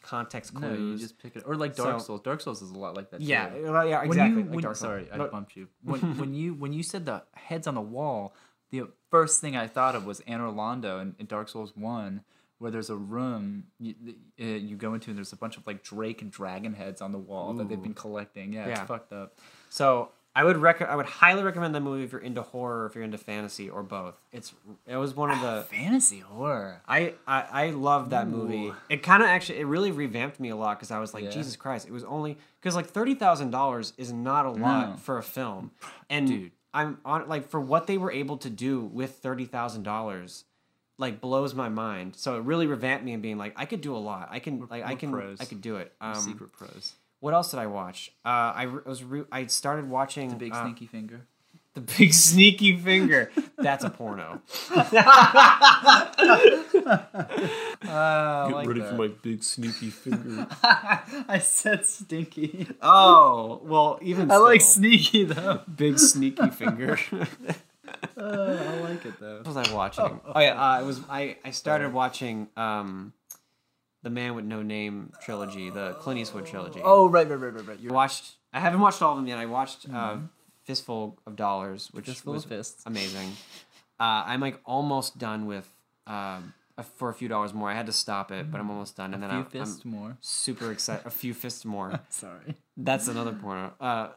context 0.03 0.53
clues. 0.55 0.79
No, 0.79 0.85
you 0.93 0.99
just 0.99 1.19
pick 1.19 1.35
it, 1.37 1.45
or 1.47 1.55
like 1.57 1.75
Dark 1.77 2.01
So- 2.01 2.07
Souls. 2.07 2.21
Dark 2.21 2.41
Souls 2.41 2.61
is 2.61 2.71
a 2.71 2.79
lot 2.79 2.95
like 2.97 3.11
that. 3.11 3.21
yeah, 3.23 3.49
too. 3.51 3.63
yeah, 3.63 4.01
When 4.01 4.09
exactly. 4.09 4.39
you, 4.43 4.45
like 4.47 4.55
when, 4.55 4.63
Dark 4.63 4.77
Souls. 4.77 4.79
sorry, 4.81 5.09
I 5.11 5.17
bumped 5.29 5.57
you. 5.57 5.69
When, 5.83 6.19
when 6.19 6.35
you 6.35 6.55
when 6.55 6.73
you 6.73 6.83
said 6.83 7.07
the 7.07 7.23
heads 7.33 7.67
on 7.67 7.75
the 7.75 7.81
wall, 7.81 8.35
the 8.81 8.89
first 9.11 9.41
thing 9.41 9.57
I 9.57 9.67
thought 9.67 9.95
of 9.95 10.05
was 10.07 10.21
Anor 10.23 10.55
Londo 10.55 11.01
in, 11.01 11.15
in 11.19 11.27
Dark 11.27 11.49
Souls 11.49 11.73
One, 11.77 12.23
where 12.59 12.71
there's 12.71 12.91
a 12.91 12.97
room 12.97 13.65
you, 13.79 13.95
uh, 14.41 14.45
you 14.45 14.77
go 14.77 14.95
into 14.95 15.11
and 15.11 15.17
there's 15.19 15.33
a 15.33 15.37
bunch 15.37 15.57
of 15.57 15.67
like 15.67 15.83
Drake 15.83 16.23
and 16.23 16.31
dragon 16.31 16.75
heads 16.75 17.01
on 17.03 17.13
the 17.13 17.19
wall 17.19 17.53
that 17.55 17.69
they've 17.69 17.83
been 17.83 17.95
collecting. 17.95 18.53
Yeah, 18.53 18.67
Yeah. 18.69 18.81
it's 18.81 18.89
fucked 18.89 19.13
up. 19.13 19.39
So 19.71 20.11
I 20.37 20.43
would 20.43 20.57
rec- 20.57 20.83
I 20.83 20.97
would 20.97 21.07
highly 21.07 21.45
recommend 21.45 21.77
that 21.77 21.81
movie 21.83 22.03
if 22.03 22.11
you're 22.11 22.21
into 22.21 22.43
horror, 22.43 22.87
if 22.87 22.97
you're 22.97 23.05
into 23.05 23.19
fantasy, 23.19 23.71
or 23.71 23.85
both. 23.85 24.15
It's 24.33 24.53
it 24.85 24.97
was 24.97 25.15
one 25.15 25.31
of 25.31 25.41
the 25.41 25.63
Fantasy 25.71 26.19
horror. 26.21 26.81
I, 26.89 27.15
I 27.27 27.67
I 27.67 27.71
love 27.71 28.11
that 28.11 28.27
movie. 28.29 28.73
It 28.89 29.05
kind 29.05 29.23
of 29.23 29.29
actually 29.29 29.61
it 29.61 29.67
really 29.67 29.93
revamped 29.93 30.41
me 30.41 30.49
a 30.49 30.57
lot 30.57 30.77
because 30.79 30.91
I 30.91 30.99
was 30.99 31.15
like 31.15 31.23
Yeah. 31.25 31.31
Jesus 31.31 31.55
Christ. 31.55 31.87
It 31.87 31.93
was 31.93 32.03
only 32.03 32.37
because 32.61 32.75
like 32.75 32.87
thirty 32.87 33.15
thousand 33.15 33.51
dollars 33.53 33.93
is 33.97 34.13
not 34.13 34.45
a 34.47 34.51
lot 34.51 34.91
No. 34.91 34.97
for 34.97 35.19
a 35.19 35.23
film, 35.23 35.71
and 36.11 36.27
Dude. 36.27 36.51
I'm 36.75 36.99
on 37.05 37.29
like 37.29 37.49
for 37.49 37.61
what 37.61 37.87
they 37.87 37.97
were 37.97 38.13
able 38.13 38.37
to 38.39 38.51
do 38.51 38.81
with 38.81 39.17
thirty 39.19 39.47
thousand 39.47 39.85
dollars, 39.85 40.45
like 40.99 41.21
blows 41.21 41.55
my 41.55 41.69
mind. 41.69 42.17
So 42.17 42.37
it 42.37 42.43
really 42.43 42.67
revamped 42.67 43.05
me 43.05 43.13
and 43.13 43.23
being 43.23 43.39
like 43.39 43.55
I 43.57 43.65
could 43.65 43.81
do 43.81 43.97
a 43.97 43.99
lot. 43.99 44.29
I 44.31 44.41
can 44.41 44.67
like 44.71 44.85
I 44.85 44.93
we're 44.93 44.99
can 44.99 45.13
pros. 45.13 45.41
I 45.41 45.45
could 45.47 45.63
do 45.63 45.77
it. 45.77 45.93
Um, 46.01 46.17
Secret 46.17 46.53
pros. 46.53 46.93
What 47.21 47.33
else 47.33 47.51
did 47.53 47.61
I 47.61 47.67
watch? 47.67 48.13
Uh, 48.25 48.29
I 48.29 48.63
re- 48.65 48.83
was 48.85 49.03
re- 49.03 49.25
I 49.33 49.47
started 49.47 49.89
watching 49.89 50.29
The 50.29 50.37
big 50.37 50.53
uh, 50.53 50.65
sneaky 50.65 50.87
finger. 50.87 51.23
the 51.73 51.81
big 51.99 52.13
sneaky 52.13 52.77
finger. 52.77 53.31
That's 53.57 53.85
a 53.85 53.91
porno. 53.91 54.43
Uh, 57.95 58.51
like 58.53 58.67
that. 58.69 58.89
For 58.91 58.95
my 58.95 59.09
big 59.09 59.43
sneaky 59.43 59.91
finger. 59.91 60.47
I 60.63 61.39
said 61.43 61.87
stinky. 61.87 62.67
Oh 62.83 63.61
well, 63.63 63.99
even 64.03 64.31
I 64.33 64.37
like 64.39 64.61
sneaky 64.61 65.25
though. 65.25 65.61
big 65.77 65.99
sneaky 65.99 66.51
finger. 66.51 66.99
Uh, 68.17 68.57
I 68.59 68.81
like 68.81 69.05
it 69.05 69.19
though. 69.21 69.39
what 69.39 69.47
was 69.47 69.57
I 69.57 69.73
watching? 69.75 70.21
Oh 70.27 70.41
yeah, 70.41 70.61
uh, 70.61 70.81
it 70.81 70.85
was 70.85 71.01
I. 71.09 71.37
I 71.45 71.51
started 71.51 71.93
watching 71.93 72.49
um, 72.57 73.13
the 74.03 74.11
Man 74.11 74.35
with 74.35 74.45
No 74.45 74.63
Name 74.63 75.13
trilogy, 75.23 75.71
the 75.71 75.95
Clint 76.01 76.19
Eastwood 76.21 76.47
trilogy. 76.47 76.81
Oh 76.83 77.09
right, 77.09 77.29
right, 77.29 77.39
right, 77.39 77.53
right, 77.55 77.67
right. 77.67 77.81
You're 77.81 77.93
watched. 77.93 78.33
I 78.53 78.61
haven't 78.61 78.81
watched 78.81 79.03
all 79.03 79.13
of 79.13 79.19
them 79.19 79.27
yet. 79.27 79.39
I 79.39 79.47
watched 79.47 79.87
uh, 79.93 80.17
Fistful 80.65 81.19
of 81.27 81.37
Dollars, 81.37 81.89
which 81.93 82.07
just 82.07 82.25
full 82.25 82.33
was 82.35 82.45
of 82.45 82.51
fists. 82.51 82.83
amazing. 82.87 83.31
Uh, 84.01 84.25
I'm 84.27 84.41
like 84.41 84.59
almost 84.65 85.19
done 85.19 85.47
with 85.47 85.69
um, 86.07 86.15
uh, 86.15 86.41
for 86.83 87.09
a 87.09 87.15
few 87.15 87.29
dollars 87.29 87.55
more. 87.55 87.71
I 87.71 87.75
had 87.75 87.87
to 87.87 87.93
stop 87.93 88.33
it, 88.33 88.51
but 88.51 88.61
I'm 88.61 88.71
almost 88.71 88.97
done. 88.97 89.15
And 89.15 89.23
then 89.23 89.31
few 89.31 89.39
I, 89.41 89.45
fists 89.45 89.83
I'm 89.85 89.91
more. 89.93 90.17
super 90.21 90.73
excited. 90.73 91.07
A 91.07 91.11
few 91.11 91.33
fists 91.35 91.65
more. 91.65 92.01
Sorry. 92.09 92.57
That's 92.77 93.07
another 93.09 93.33
porno. 93.33 93.73
Uh, 93.81 94.09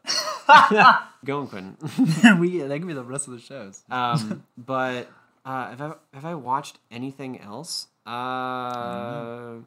Go 1.26 1.40
on, 1.42 1.48
Quentin. 1.48 1.78
we 2.40 2.60
that 2.60 2.78
could 2.80 2.88
be 2.88 2.94
the 2.94 3.04
rest 3.04 3.28
of 3.28 3.34
the 3.34 3.40
shows. 3.40 3.84
Um, 3.92 4.44
but 4.58 5.08
uh, 5.46 5.70
have 5.70 5.82
I 5.82 5.94
have 6.14 6.26
I 6.26 6.36
watched 6.36 6.80
anything 6.90 7.40
else? 7.42 7.88
Uh, 8.06 9.58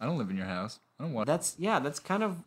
I 0.00 0.04
don't 0.06 0.18
live 0.18 0.30
in 0.30 0.36
your 0.36 0.46
house. 0.46 0.78
I 0.98 1.04
don't 1.04 1.12
watch. 1.12 1.26
that's 1.26 1.54
yeah. 1.58 1.78
That's 1.78 1.98
kind 2.00 2.22
of 2.22 2.38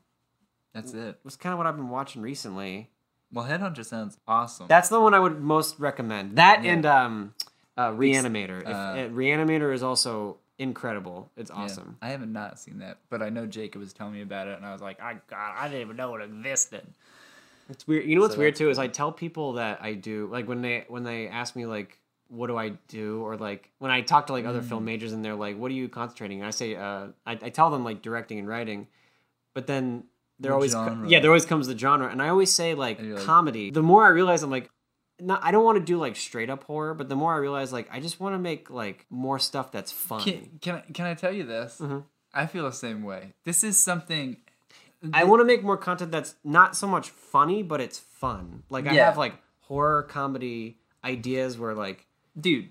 That's 0.73 0.93
it. 0.93 1.19
was 1.23 1.35
kind 1.35 1.53
of 1.53 1.57
what 1.57 1.67
I've 1.67 1.77
been 1.77 1.89
watching 1.89 2.21
recently. 2.21 2.89
Well, 3.31 3.45
Headhunter 3.45 3.85
sounds 3.85 4.17
awesome. 4.27 4.67
That's 4.67 4.89
the 4.89 4.99
one 4.99 5.13
I 5.13 5.19
would 5.19 5.41
most 5.41 5.79
recommend. 5.79 6.37
That 6.37 6.63
Yeah. 6.63 6.73
and 6.73 6.85
um, 6.85 7.33
uh, 7.78 7.91
Reanimator. 7.91 8.61
If, 8.61 8.67
uh, 8.67 8.69
uh, 8.69 8.95
Reanimator 9.09 9.73
is 9.73 9.84
also 9.84 10.38
incredible. 10.57 11.30
It's 11.36 11.51
Yeah. 11.51 11.57
awesome. 11.63 11.97
I 12.01 12.09
haven't 12.09 12.32
not 12.34 12.59
seen 12.59 12.80
that, 12.80 12.97
but 13.09 13.21
I 13.21 13.30
know 13.30 13.45
Jacob 13.45 13.82
was 13.82 13.93
telling 13.93 14.13
me 14.13 14.21
about 14.21 14.47
it, 14.47 14.57
and 14.57 14.65
I 14.65 14.71
was 14.71 14.82
like, 14.82 15.01
I 15.01 15.13
God, 15.30 15.53
I 15.57 15.67
didn't 15.67 15.82
even 15.82 15.95
know 15.97 16.15
it 16.15 16.23
existed. 16.23 16.86
It's 17.69 17.88
weird. 17.88 18.05
You 18.05 18.15
know 18.15 18.21
what's 18.21 18.36
So 18.36 18.39
weird 18.39 18.55
too 18.55 18.69
is 18.69 18.78
I 18.80 18.88
tell 18.88 19.11
people 19.11 19.53
that 19.53 19.80
I 19.82 19.93
do 19.93 20.28
like 20.32 20.47
when 20.47 20.61
they 20.61 20.86
when 20.88 21.03
they 21.03 21.28
ask 21.28 21.55
me 21.55 21.65
like 21.65 21.97
what 22.28 22.47
do 22.47 22.57
I 22.57 22.69
do 22.88 23.21
or 23.23 23.38
like 23.38 23.69
when 23.80 23.91
I 23.91 24.01
talk 24.01 24.28
to 24.28 24.34
like 24.34 24.45
other 24.45 24.61
Mm. 24.61 24.69
film 24.69 24.86
majors 24.86 25.13
and 25.13 25.23
they're 25.26 25.36
like 25.36 25.57
what 25.57 25.69
are 25.71 25.73
you 25.76 25.89
concentrating 25.89 26.39
and 26.39 26.47
I 26.47 26.51
say 26.51 26.76
uh 26.76 27.07
I, 27.26 27.32
I 27.32 27.49
tell 27.49 27.69
them 27.71 27.84
like 27.84 28.01
directing 28.03 28.38
and 28.39 28.47
writing, 28.47 28.88
but 29.55 29.65
then 29.67 30.03
there 30.39 30.51
What 30.51 30.55
always 30.57 30.71
genre? 30.73 31.07
yeah 31.09 31.19
there 31.19 31.32
always 31.32 31.45
comes 31.45 31.67
the 31.67 31.78
genre 31.78 32.07
and 32.07 32.21
I 32.21 32.30
always 32.30 32.53
say 32.53 32.76
like 32.76 32.99
like- 33.01 33.23
comedy. 33.26 33.71
The 33.71 33.82
more 33.84 34.05
I 34.05 34.09
realize 34.09 34.43
I'm 34.43 34.51
like. 34.51 34.69
Not, 35.20 35.39
I 35.43 35.51
don't 35.51 35.63
want 35.63 35.78
to 35.80 35.84
do 35.84 35.97
like 35.97 36.16
straight 36.18 36.49
up 36.49 36.66
horror, 36.66 36.93
but 36.93 37.07
the 37.07 37.16
more 37.16 37.34
I 37.34 37.38
realize, 37.38 37.72
like, 37.72 37.88
I 37.91 37.99
just 38.01 38.20
want 38.20 38.34
to 38.36 38.39
make 38.39 38.70
like 38.70 39.05
more 39.09 39.39
stuff 39.39 39.72
that's 39.72 39.91
fun. 39.91 40.22
Can, 40.22 40.49
can 40.61 40.76
I 40.76 40.91
can 40.91 41.05
I 41.05 41.13
tell 41.13 41.32
you 41.32 41.43
this? 41.45 41.80
Mhm. 41.80 42.03
I 42.34 42.47
feel 42.47 42.63
the 42.66 42.74
same 42.74 43.01
way. 43.03 43.34
This 43.45 43.63
is 43.63 43.82
something. 43.82 44.38
I 45.13 45.24
want 45.24 45.39
to 45.39 45.45
make 45.45 45.63
more 45.63 45.78
content 45.78 46.11
that's 46.11 46.36
not 46.43 46.76
so 46.76 46.88
much 46.88 47.09
funny, 47.11 47.63
but 47.63 47.80
it's 47.80 47.97
fun. 47.99 48.63
Like 48.70 48.88
I 48.88 48.93
Yeah. 48.93 49.05
have 49.05 49.18
like 49.18 49.36
horror 49.61 50.03
comedy 50.03 50.78
ideas 51.03 51.57
where 51.57 51.74
like 51.74 52.07
dude. 52.39 52.70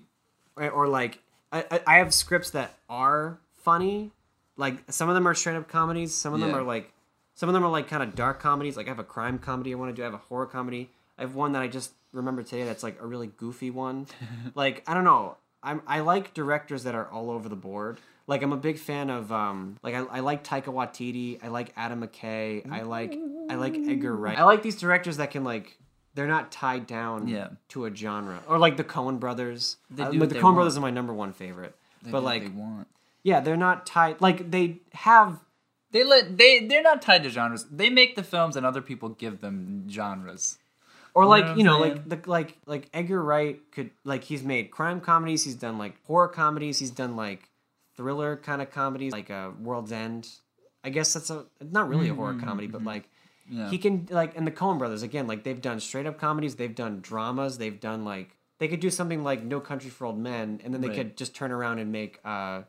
or, 0.57 0.69
or 0.71 0.89
like 0.89 1.21
I, 1.53 1.65
I- 1.71 1.81
I 1.87 1.99
have 1.99 2.13
scripts 2.13 2.51
that 2.51 2.75
are 2.91 3.39
funny. 3.63 4.11
Like 4.57 4.83
some 4.93 5.09
of 5.09 5.15
them 5.15 5.27
are 5.27 5.35
straight 5.35 5.57
up 5.57 5.69
comedies. 5.69 6.15
Some 6.15 6.35
of 6.35 6.41
them 6.41 6.51
Yeah. 6.51 6.57
are 6.57 6.63
like 6.63 6.93
some 7.35 7.49
of 7.49 7.53
them 7.55 7.65
are 7.65 7.71
like 7.71 7.89
kind 7.89 8.03
of 8.03 8.15
dark 8.15 8.39
comedies. 8.41 8.77
Like 8.77 8.87
I 8.87 8.91
have 8.91 8.99
a 8.99 9.05
crime 9.05 9.39
comedy 9.39 9.73
I 9.73 9.77
want 9.77 9.91
to 9.91 9.97
do. 9.97 10.03
I 10.03 10.07
have 10.07 10.15
a 10.15 10.19
horror 10.19 10.47
comedy. 10.47 10.91
I 11.17 11.23
have 11.23 11.35
one 11.35 11.53
that 11.53 11.63
I 11.63 11.69
just 11.69 11.93
remember 12.15 12.43
today 12.43 12.65
that's 12.65 12.83
like 12.83 13.01
a 13.01 13.07
really 13.07 13.27
goofy 13.27 13.71
one. 13.71 14.07
like 14.55 14.83
I 14.87 14.95
don't 14.95 15.05
know. 15.05 15.37
I'm 15.63 15.83
I 15.87 16.01
like 16.01 16.35
directors 16.35 16.85
that 16.85 16.95
are 16.95 17.07
all 17.11 17.31
over 17.31 17.49
the 17.49 17.57
board. 17.57 17.99
Like 18.27 18.43
I'm 18.43 18.53
a 18.53 18.57
big 18.57 18.79
fan 18.79 19.11
of 19.11 19.31
um 19.33 19.77
like 19.83 19.95
I, 19.95 20.01
I 20.05 20.21
like 20.21 20.43
Taika 20.45 20.67
Waititi. 20.67 21.39
I 21.43 21.49
like 21.49 21.73
Adam 21.77 22.03
McKay. 22.07 22.71
I 22.71 22.83
like 22.83 23.15
I 23.51 23.55
like 23.57 23.75
Edgar 23.75 24.15
Wright. 24.17 24.39
I 24.39 24.45
like 24.45 24.63
these 24.63 24.77
directors 24.77 25.17
that 25.19 25.31
can 25.31 25.45
like 25.45 25.77
they're 26.15 26.29
not 26.29 26.53
tied 26.53 26.87
down 26.87 27.27
Yeah. 27.29 27.49
to 27.71 27.87
a 27.87 27.95
genre 27.95 28.41
or 28.47 28.59
like 28.59 28.77
the 28.77 28.85
Coen 28.85 29.19
brothers. 29.19 29.77
They 29.91 30.05
Uh, 30.05 30.11
do 30.13 30.19
but 30.21 30.29
the 30.29 30.35
they 30.37 30.41
Coen 30.41 30.45
want. 30.45 30.57
brothers 30.57 30.77
are 30.77 30.81
my 30.81 30.91
number 30.91 31.13
one 31.13 31.33
favorite. 31.33 31.75
They 32.03 32.11
but 32.11 32.21
do 32.21 32.25
what 32.25 32.31
like 32.35 32.43
they 32.45 32.49
want. 32.51 32.87
yeah, 33.23 33.41
they're 33.41 33.57
not 33.57 33.85
tied. 33.87 34.21
Like 34.21 34.51
they 34.51 34.81
have 34.93 35.41
They 35.91 36.05
let 36.05 36.37
they 36.39 36.67
they're 36.67 36.83
not 36.83 37.03
tied 37.03 37.23
to 37.25 37.31
genres. 37.31 37.65
They 37.71 37.89
make 37.91 38.17
the 38.17 38.23
films, 38.25 38.57
and 38.57 38.65
other 38.67 38.83
people 38.83 39.09
give 39.11 39.41
them 39.41 39.87
genres. 39.91 40.59
Or 41.15 41.25
like 41.27 41.45
you 41.57 41.61
I'm 41.61 41.65
know 41.67 41.79
like 41.81 42.09
the 42.09 42.19
like 42.27 42.57
like 42.67 42.89
Edgar 42.93 43.23
Wright 43.23 43.61
could 43.73 43.91
like 44.05 44.25
he's 44.25 44.43
made 44.43 44.71
crime 44.71 45.01
comedies. 45.01 45.45
He's 45.45 45.55
done 45.55 45.79
like 45.79 45.95
horror 46.05 46.29
comedies. 46.29 46.79
He's 46.79 46.91
done 46.91 47.17
like 47.17 47.49
thriller 47.97 48.37
kind 48.37 48.61
of 48.61 48.71
comedies, 48.71 49.13
like 49.13 49.31
uh, 49.31 49.51
World's 49.61 49.93
End. 49.93 50.29
I 50.83 50.91
guess 50.91 51.13
that's 51.15 51.31
a 51.31 51.47
not 51.63 51.89
really 51.89 52.09
a 52.09 52.15
horror 52.15 52.35
comedy, 52.39 52.67
but 52.67 52.83
like 52.85 53.05
Mm-hmm, 53.47 53.59
Yeah. 53.61 53.69
he 53.71 53.77
can 53.77 54.09
like 54.11 54.37
and 54.39 54.47
the 54.47 54.51
Coen 54.51 54.79
brothers 54.79 55.03
again 55.03 55.27
like 55.27 55.45
they've 55.45 55.61
done 55.61 55.79
straight 55.79 56.07
up 56.07 56.19
comedies. 56.19 56.57
They've 56.57 56.75
done 56.75 57.01
dramas. 57.03 57.59
They've 57.59 57.79
done 57.79 58.03
like 58.05 58.37
they 58.59 58.69
could 58.69 58.81
do 58.81 58.89
something 58.89 59.23
like 59.23 59.43
No 59.43 59.61
Country 59.61 59.91
for 59.91 60.07
Old 60.07 60.19
Men, 60.19 60.61
and 60.65 60.73
then 60.73 60.81
they 60.81 60.89
Right. 60.89 60.97
could 60.97 61.17
just 61.19 61.35
turn 61.35 61.53
around 61.53 61.79
and 61.79 61.93
make. 61.93 62.19
uh 62.25 62.63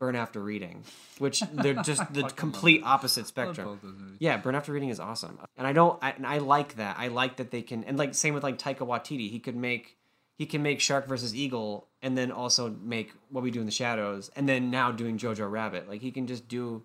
Burn 0.00 0.16
After 0.16 0.40
Reading, 0.40 0.82
which 1.18 1.40
they're 1.52 1.74
just 1.74 2.12
the 2.12 2.22
complete 2.24 2.82
opposite 2.84 3.26
spectrum. 3.26 3.66
both 3.68 3.82
those 3.82 3.92
movies. 4.00 4.16
Yeah, 4.18 4.38
Burn 4.38 4.54
After 4.56 4.72
Reading 4.72 4.88
is 4.88 4.98
awesome, 4.98 5.38
and 5.56 5.66
I 5.66 5.72
don't, 5.72 6.02
I, 6.02 6.12
and 6.12 6.26
I 6.26 6.38
like 6.38 6.76
that. 6.76 6.96
I 6.98 7.08
like 7.08 7.36
that 7.36 7.50
they 7.50 7.62
can, 7.62 7.84
and 7.84 7.98
like 7.98 8.14
same 8.14 8.34
with 8.34 8.42
like 8.42 8.58
Taika 8.58 8.78
Waititi, 8.78 9.30
he 9.30 9.38
could 9.38 9.54
make, 9.54 9.98
he 10.36 10.46
can 10.46 10.62
make 10.62 10.80
Shark 10.80 11.06
versus 11.06 11.34
Eagle, 11.36 11.86
and 12.02 12.16
then 12.16 12.32
also 12.32 12.70
make 12.82 13.12
What 13.28 13.44
We 13.44 13.50
Do 13.50 13.60
in 13.60 13.66
the 13.66 13.72
Shadows, 13.72 14.30
and 14.34 14.48
then 14.48 14.70
now 14.70 14.90
doing 14.90 15.18
Jojo 15.18 15.48
Rabbit. 15.50 15.88
Like 15.88 16.00
he 16.00 16.10
can 16.10 16.26
just 16.26 16.48
do. 16.48 16.82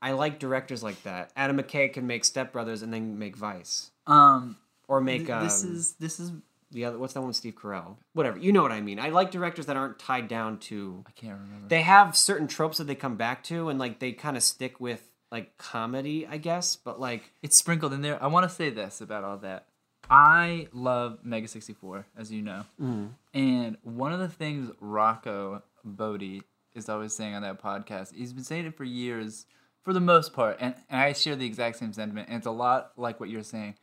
I 0.00 0.12
like 0.12 0.38
directors 0.38 0.82
like 0.82 1.02
that. 1.04 1.30
Adam 1.36 1.58
McKay 1.58 1.92
can 1.92 2.06
make 2.06 2.24
Step 2.24 2.52
Brothers 2.52 2.82
and 2.82 2.92
then 2.92 3.18
make 3.18 3.36
Vice, 3.36 3.90
Um, 4.06 4.56
or 4.88 5.00
make 5.00 5.26
th- 5.26 5.42
this 5.42 5.64
um, 5.64 5.72
is 5.74 5.92
this 5.94 6.18
is 6.18 6.32
the 6.74 6.84
other. 6.84 6.98
What's 6.98 7.14
that 7.14 7.20
one? 7.20 7.28
with 7.28 7.36
Steve 7.36 7.54
Carell. 7.54 7.96
Whatever. 8.12 8.38
You 8.38 8.52
know 8.52 8.62
what 8.62 8.72
I 8.72 8.80
mean. 8.82 9.00
I 9.00 9.08
like 9.08 9.30
directors 9.30 9.66
that 9.66 9.76
aren't 9.76 9.98
tied 9.98 10.28
down 10.28 10.58
to 10.58 11.04
I 11.06 11.10
can't 11.12 11.38
remember. 11.40 11.68
they 11.68 11.82
have 11.82 12.16
certain 12.16 12.46
tropes 12.46 12.76
that 12.78 12.84
they 12.84 12.94
come 12.94 13.16
back 13.16 13.42
to 13.44 13.68
and 13.70 13.78
like 13.78 13.98
they 14.00 14.12
kind 14.12 14.36
of 14.36 14.42
stick 14.42 14.78
with 14.80 15.10
like 15.32 15.56
comedy 15.58 16.28
i 16.28 16.36
guess 16.36 16.76
but 16.76 17.00
like 17.00 17.32
it's 17.42 17.56
sprinkled 17.58 17.92
in 17.92 18.02
there. 18.02 18.22
I 18.22 18.26
want 18.26 18.48
to 18.48 18.54
say 18.54 18.70
this 18.70 19.00
about 19.00 19.24
all 19.24 19.38
that. 19.38 19.66
I 20.10 20.68
love 20.72 21.20
Mega 21.24 21.48
64, 21.48 22.06
as 22.16 22.30
you 22.30 22.42
know. 22.42 22.64
Mm-hmm. 22.80 23.06
And 23.32 23.76
one 23.82 24.12
of 24.12 24.20
the 24.20 24.28
things 24.28 24.70
Rocco 24.80 25.62
Botte 25.84 26.42
is 26.74 26.88
always 26.88 27.14
saying 27.14 27.34
on 27.34 27.42
that 27.42 27.62
podcast, 27.62 28.14
he's 28.14 28.32
been 28.32 28.44
saying 28.44 28.66
it 28.66 28.76
for 28.76 28.84
years, 28.84 29.46
for 29.82 29.92
the 29.92 30.00
most 30.00 30.32
part, 30.34 30.58
and, 30.60 30.74
and 30.90 31.00
I 31.00 31.12
share 31.14 31.36
the 31.36 31.46
exact 31.46 31.78
same 31.78 31.92
sentiment, 31.92 32.28
and 32.28 32.36
it's 32.36 32.46
a 32.46 32.50
lot 32.50 32.92
like 32.96 33.18
what 33.18 33.30
you're 33.30 33.42
saying. 33.42 33.76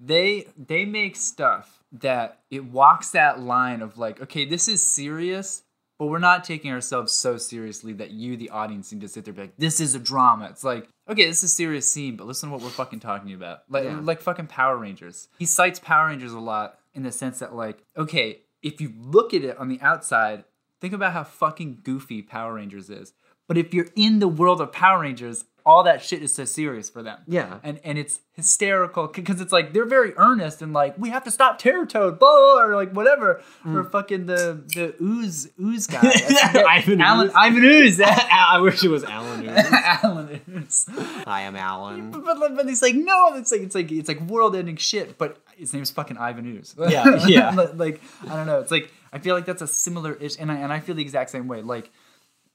They 0.00 0.48
they 0.56 0.84
make 0.84 1.16
stuff 1.16 1.82
that 1.92 2.40
it 2.50 2.64
walks 2.64 3.10
that 3.10 3.40
line 3.40 3.80
of 3.82 3.96
like, 3.98 4.20
okay, 4.20 4.44
this 4.44 4.66
is 4.68 4.82
serious, 4.82 5.62
but 5.98 6.06
we're 6.06 6.18
not 6.18 6.42
taking 6.44 6.72
ourselves 6.72 7.12
so 7.12 7.36
seriously 7.36 7.92
that 7.94 8.10
you, 8.10 8.36
the 8.36 8.50
audience, 8.50 8.92
need 8.92 9.00
to 9.02 9.08
sit 9.08 9.24
there 9.24 9.30
and 9.32 9.36
be 9.36 9.42
like, 9.42 9.56
this 9.56 9.80
is 9.80 9.94
a 9.94 10.00
drama. 10.00 10.46
It's 10.50 10.64
like, 10.64 10.88
okay, 11.08 11.26
this 11.26 11.38
is 11.38 11.52
a 11.52 11.54
serious 11.54 11.90
scene, 11.90 12.16
but 12.16 12.26
listen 12.26 12.48
to 12.48 12.52
what 12.54 12.62
we're 12.64 12.70
fucking 12.70 13.00
talking 13.00 13.32
about. 13.32 13.60
Like, 13.68 13.84
Yeah. 13.84 14.00
like 14.02 14.20
fucking 14.20 14.48
Power 14.48 14.76
Rangers. 14.76 15.28
He 15.38 15.46
cites 15.46 15.78
Power 15.78 16.08
Rangers 16.08 16.32
a 16.32 16.40
lot 16.40 16.78
in 16.94 17.04
the 17.04 17.12
sense 17.12 17.38
that, 17.38 17.54
like, 17.54 17.84
okay, 17.96 18.40
if 18.62 18.80
you 18.80 18.92
look 18.98 19.32
at 19.32 19.44
it 19.44 19.56
on 19.58 19.68
the 19.68 19.80
outside, 19.80 20.44
think 20.80 20.92
about 20.94 21.12
how 21.12 21.22
fucking 21.22 21.80
goofy 21.84 22.22
Power 22.22 22.54
Rangers 22.54 22.90
is. 22.90 23.12
But 23.46 23.56
if 23.58 23.72
you're 23.72 23.88
in 23.94 24.18
the 24.18 24.28
world 24.28 24.60
of 24.60 24.72
Power 24.72 25.00
Rangers, 25.02 25.44
all 25.66 25.82
that 25.84 26.02
shit 26.02 26.22
is 26.22 26.34
so 26.34 26.44
serious 26.44 26.90
for 26.90 27.02
them. 27.02 27.18
Yeah. 27.26 27.58
And 27.62 27.80
and 27.84 27.96
it's 27.98 28.20
hysterical 28.32 29.06
because 29.08 29.40
it's 29.40 29.52
like 29.52 29.72
they're 29.72 29.86
very 29.86 30.12
earnest 30.16 30.60
and 30.60 30.72
like 30.74 30.98
we 30.98 31.08
have 31.10 31.24
to 31.24 31.30
stop 31.30 31.58
Terror 31.58 31.86
Toad, 31.86 32.18
blah, 32.18 32.30
blah, 32.30 32.54
blah, 32.54 32.62
or 32.64 32.74
like 32.76 32.92
whatever. 32.92 33.42
Mm. 33.64 33.74
Or 33.76 33.84
fucking 33.84 34.26
the 34.26 34.62
the 34.74 34.94
ooze 35.02 35.48
ooze 35.58 35.86
guy. 35.86 36.02
Ivan 36.68 37.00
Alan 37.00 37.28
Ooze. 37.28 37.34
Ivan 37.34 37.64
Ooze. 37.64 38.00
i 38.04 38.58
wish 38.60 38.84
it 38.84 38.88
was 38.88 39.04
alan 39.04 39.48
Alan 39.48 40.40
Ooze. 40.54 40.86
i 41.26 41.42
am 41.42 41.56
alan 41.56 42.10
But, 42.10 42.24
but, 42.24 42.56
but 42.56 42.68
he's 42.68 42.82
like, 42.82 42.94
no, 42.94 43.34
it's 43.36 43.50
like 43.50 43.62
it's 43.62 43.74
like 43.74 43.90
it's 43.90 44.08
like 44.08 44.20
world 44.20 44.54
ending 44.54 44.76
shit, 44.76 45.16
but 45.16 45.38
his 45.56 45.72
name's 45.72 45.90
fucking 45.90 46.18
Ivan 46.18 46.44
Ooze. 46.46 46.74
Yeah, 46.88 47.26
yeah. 47.26 47.50
like 47.74 48.02
I 48.28 48.36
don't 48.36 48.46
know. 48.46 48.60
It's 48.60 48.70
like 48.70 48.92
I 49.12 49.18
feel 49.18 49.34
like 49.34 49.46
that's 49.46 49.62
a 49.62 49.66
similar 49.66 50.12
ish 50.14 50.36
and 50.38 50.52
I 50.52 50.56
and 50.56 50.72
I 50.72 50.80
feel 50.80 50.94
the 50.94 51.02
exact 51.02 51.30
same 51.30 51.46
way. 51.48 51.62
Like 51.62 51.90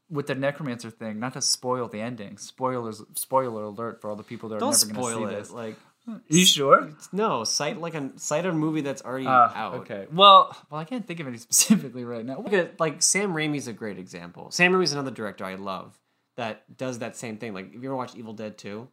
with 0.09 0.27
the 0.27 0.35
necromancer 0.35 0.89
thing, 0.89 1.19
not 1.19 1.33
to 1.33 1.41
spoil 1.41 1.87
the 1.87 2.01
ending. 2.01 2.37
Spoilers 2.37 3.01
spoiler 3.15 3.63
alert 3.63 4.01
for 4.01 4.09
all 4.09 4.15
the 4.15 4.23
people 4.23 4.49
that 4.49 4.55
are 4.55 4.59
don't 4.59 4.71
never 4.71 4.93
gonna 4.93 5.03
spoil 5.03 5.27
see 5.27 5.33
it 5.33 5.37
this. 5.39 5.51
like 5.51 5.75
Are 6.07 6.21
you 6.27 6.45
sure? 6.45 6.91
no 7.11 7.43
cite 7.43 7.79
like 7.79 7.93
a 7.93 8.11
cite 8.17 8.45
a 8.45 8.51
movie 8.53 8.81
that's 8.81 9.01
already 9.03 9.27
Uh, 9.27 9.29
out 9.53 9.73
okay. 9.81 10.07
Well, 10.11 10.55
well, 10.69 10.81
I 10.81 10.85
can't 10.85 11.05
think 11.05 11.19
of 11.19 11.27
any 11.27 11.37
specifically 11.47 12.05
right 12.05 12.25
now. 12.25 12.39
Look 12.39 12.53
at 12.53 12.79
like 12.79 13.01
Sam 13.01 13.33
Raimi's 13.33 13.67
a 13.67 13.73
great 13.73 13.99
example. 13.99 14.49
Sam 14.51 14.71
Raimi's 14.73 14.93
another 14.93 15.11
director 15.11 15.45
I 15.45 15.55
love 15.55 15.99
that 16.37 16.75
does 16.77 16.99
that 16.99 17.15
same 17.17 17.37
thing. 17.37 17.53
Like, 17.53 17.73
have 17.73 17.83
you 17.83 17.89
ever 17.89 17.95
watched 17.97 18.15
Evil 18.15 18.33
Dead 18.33 18.57
2? 18.57 18.87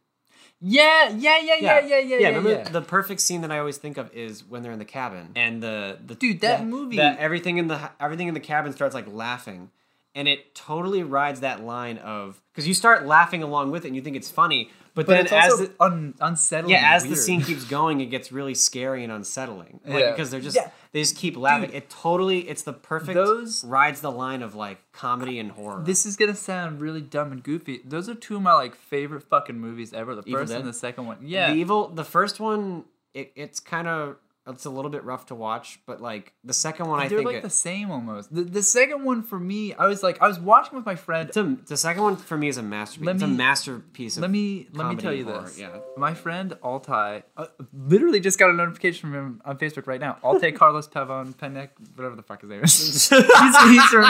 Yeah, 0.59 1.09
yeah, 1.09 1.37
yeah, 1.39 1.55
yeah, 1.59 1.79
yeah, 1.79 1.97
yeah, 1.99 2.17
yeah. 2.17 2.27
remember 2.29 2.49
yeah. 2.51 2.69
the 2.69 2.81
perfect 2.81 3.21
scene 3.21 3.41
that 3.41 3.51
I 3.51 3.59
always 3.59 3.77
think 3.77 3.97
of 3.97 4.11
is 4.15 4.43
when 4.43 4.63
they're 4.63 4.71
in 4.71 4.79
the 4.79 4.85
cabin 4.85 5.29
and 5.35 5.61
the 5.61 5.99
the 6.03 6.15
Dude, 6.15 6.41
that 6.41 6.59
the- 6.61 6.65
movie- 6.65 6.97
the- 6.97 7.19
everything 7.21 7.57
in 7.57 7.67
the 7.67 7.91
everything 7.99 8.27
in 8.27 8.33
the 8.33 8.39
cabin 8.39 8.73
starts 8.73 8.95
like 8.95 9.05
laughing, 9.07 9.69
and 10.17 10.27
it 10.27 10.53
totally 10.55 11.03
rides 11.03 11.39
that 11.41 11.63
line 11.63 11.97
of 11.99 12.41
because 12.51 12.67
you 12.67 12.73
start 12.73 13.05
laughing 13.05 13.41
along 13.43 13.71
with 13.71 13.85
it 13.85 13.87
and 13.87 13.95
you 13.95 14.01
think 14.01 14.15
it's 14.17 14.29
funny, 14.31 14.69
but, 14.95 15.05
but 15.05 15.29
then 15.29 15.39
as 15.43 15.57
the, 15.59 15.71
un- 15.79 16.15
unsettling. 16.19 16.71
yeah 16.73 16.95
as 16.95 17.05
the 17.07 17.15
scene 17.15 17.41
keeps 17.41 17.63
going, 17.77 18.01
it 18.01 18.07
gets 18.07 18.31
really 18.31 18.55
scary 18.55 19.03
and 19.03 19.13
unsettling. 19.13 19.79
Like 19.85 19.99
Yeah. 19.99 20.11
because 20.11 20.31
they're 20.31 20.41
just 20.41 20.55
Yeah. 20.55 20.71
they 20.91 21.01
just 21.01 21.15
keep 21.15 21.37
laughing. 21.37 21.67
Dude. 21.69 21.75
it 21.75 21.89
totally 21.89 22.39
it's 22.49 22.63
the 22.63 22.73
perfect 22.73 23.13
Those- 23.15 23.63
rides 23.63 24.01
the 24.01 24.11
line 24.11 24.41
of 24.41 24.55
like 24.55 24.79
comedy 24.91 25.37
and 25.39 25.51
horror. 25.51 25.83
This 25.85 26.05
is 26.05 26.15
gonna 26.17 26.35
sound 26.35 26.81
really 26.81 27.01
dumb 27.01 27.31
and 27.31 27.43
goofy. 27.43 27.81
Those 27.85 28.09
are 28.09 28.15
two 28.15 28.35
of 28.37 28.41
my 28.41 28.53
like 28.53 28.75
favorite 28.75 29.21
fucking 29.23 29.59
movies 29.59 29.93
ever. 29.93 30.15
The 30.15 30.23
first 30.23 30.51
and 30.51 30.67
the 30.67 30.73
second 30.73 31.05
one. 31.05 31.17
Yeah. 31.21 31.51
The 31.53 31.59
evil, 31.59 31.89
the 31.89 32.03
first 32.03 32.39
one, 32.39 32.85
it, 33.13 33.31
it's 33.35 33.59
kind 33.59 33.87
of 33.87 34.17
it's 34.47 34.65
a 34.65 34.69
little 34.69 34.89
bit 34.91 35.03
rough 35.03 35.27
to 35.27 35.35
watch, 35.35 35.79
but 35.85 36.01
like 36.01 36.33
the 36.43 36.53
second 36.53 36.87
one, 36.87 36.99
I 36.99 37.07
They're 37.07 37.19
think 37.19 37.27
like 37.27 37.35
it- 37.37 37.43
the 37.43 37.49
same 37.49 37.91
almost. 37.91 38.33
The, 38.33 38.43
the 38.43 38.63
second 38.63 39.03
one 39.03 39.23
for 39.23 39.39
me, 39.39 39.73
I 39.73 39.85
was 39.87 40.03
like, 40.03 40.21
I 40.21 40.27
was 40.27 40.39
watching 40.39 40.75
with 40.75 40.85
my 40.85 40.95
friend. 40.95 41.27
it's 41.29 41.37
a, 41.37 41.57
the 41.67 41.77
second 41.77 42.03
one 42.03 42.15
for 42.15 42.37
me 42.37 42.47
is 42.47 42.57
a 42.57 42.63
masterpiece. 42.63 43.05
Let 43.05 43.15
it's 43.15 43.23
a 43.23 43.27
me- 43.27 43.35
masterpiece. 43.37 44.17
Of 44.17 44.21
Let 44.21 44.31
me 44.31 44.67
let 44.73 44.87
me 44.87 44.95
tell 44.95 45.13
you 45.13 45.25
horror, 45.25 45.41
this. 45.43 45.59
Yeah. 45.59 45.77
My 45.97 46.13
friend 46.13 46.53
Altai 46.63 47.23
uh, 47.35 47.47
literally 47.73 48.19
just 48.19 48.37
got 48.39 48.49
a 48.49 48.53
notification 48.53 49.01
from 49.09 49.13
him 49.13 49.41
on 49.45 49.57
Facebook 49.57 49.87
right 49.87 49.99
now. 49.99 50.17
Altai 50.23 50.51
Carlos 50.61 50.87
Pavon 50.87 51.35
Penek, 51.35 51.69
whatever 51.95 52.15
the 52.15 52.23
fuck 52.23 52.41
his 52.41 52.49
name 52.49 52.63
is. 52.63 53.09
he's, 53.09 53.09
he's 53.09 53.83
from, 53.85 54.03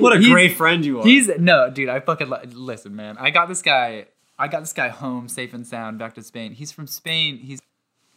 what 0.00 0.16
a 0.16 0.20
great 0.20 0.56
friend 0.56 0.84
you 0.84 1.00
are. 1.00 1.04
He's 1.04 1.28
no, 1.38 1.70
dude. 1.70 1.88
I 1.88 2.00
fucking 2.00 2.28
li- 2.30 2.38
listen, 2.52 2.94
man. 2.96 3.16
I 3.18 3.30
got 3.30 3.48
this 3.48 3.62
guy. 3.62 4.06
I 4.38 4.48
got 4.48 4.60
this 4.60 4.72
guy 4.72 4.88
home 4.88 5.28
safe 5.28 5.54
and 5.54 5.64
sound 5.66 5.98
back 6.00 6.14
to 6.14 6.22
Spain. 6.22 6.52
He's 6.54 6.72
from 6.72 6.86
Spain. 6.88 7.38
He's 7.38 7.60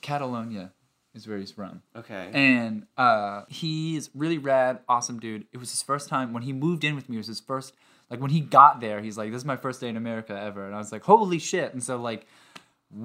Catalonia 0.01 0.71
is 1.17 1.27
where 1.27 1.37
he's 1.37 1.51
from. 1.51 1.81
okay. 1.95 2.29
And 2.33 2.85
uh, 2.97 3.43
he's 3.49 4.09
really 4.15 4.37
rad, 4.37 4.79
awesome 4.87 5.19
dude. 5.19 5.45
It 5.51 5.57
was 5.57 5.71
his 5.71 5.81
first 5.83 6.07
time 6.07 6.31
when 6.33 6.43
he 6.43 6.53
moved 6.53 6.83
in 6.83 6.95
with 6.95 7.09
me. 7.09 7.17
It 7.17 7.19
was 7.19 7.27
his 7.27 7.39
first, 7.41 7.73
like 8.09 8.21
when 8.21 8.31
he 8.31 8.39
got 8.39 8.79
there, 8.79 9.01
he's 9.01 9.17
like, 9.17 9.31
"This 9.31 9.39
is 9.39 9.45
my 9.45 9.57
first 9.57 9.81
day 9.81 9.89
in 9.89 9.97
America 9.97 10.39
ever," 10.39 10.65
and 10.65 10.73
I 10.73 10.77
was 10.77 10.91
like, 10.91 11.03
"Holy 11.03 11.39
shit!" 11.39 11.73
And 11.73 11.83
so 11.83 11.97
like, 11.97 12.25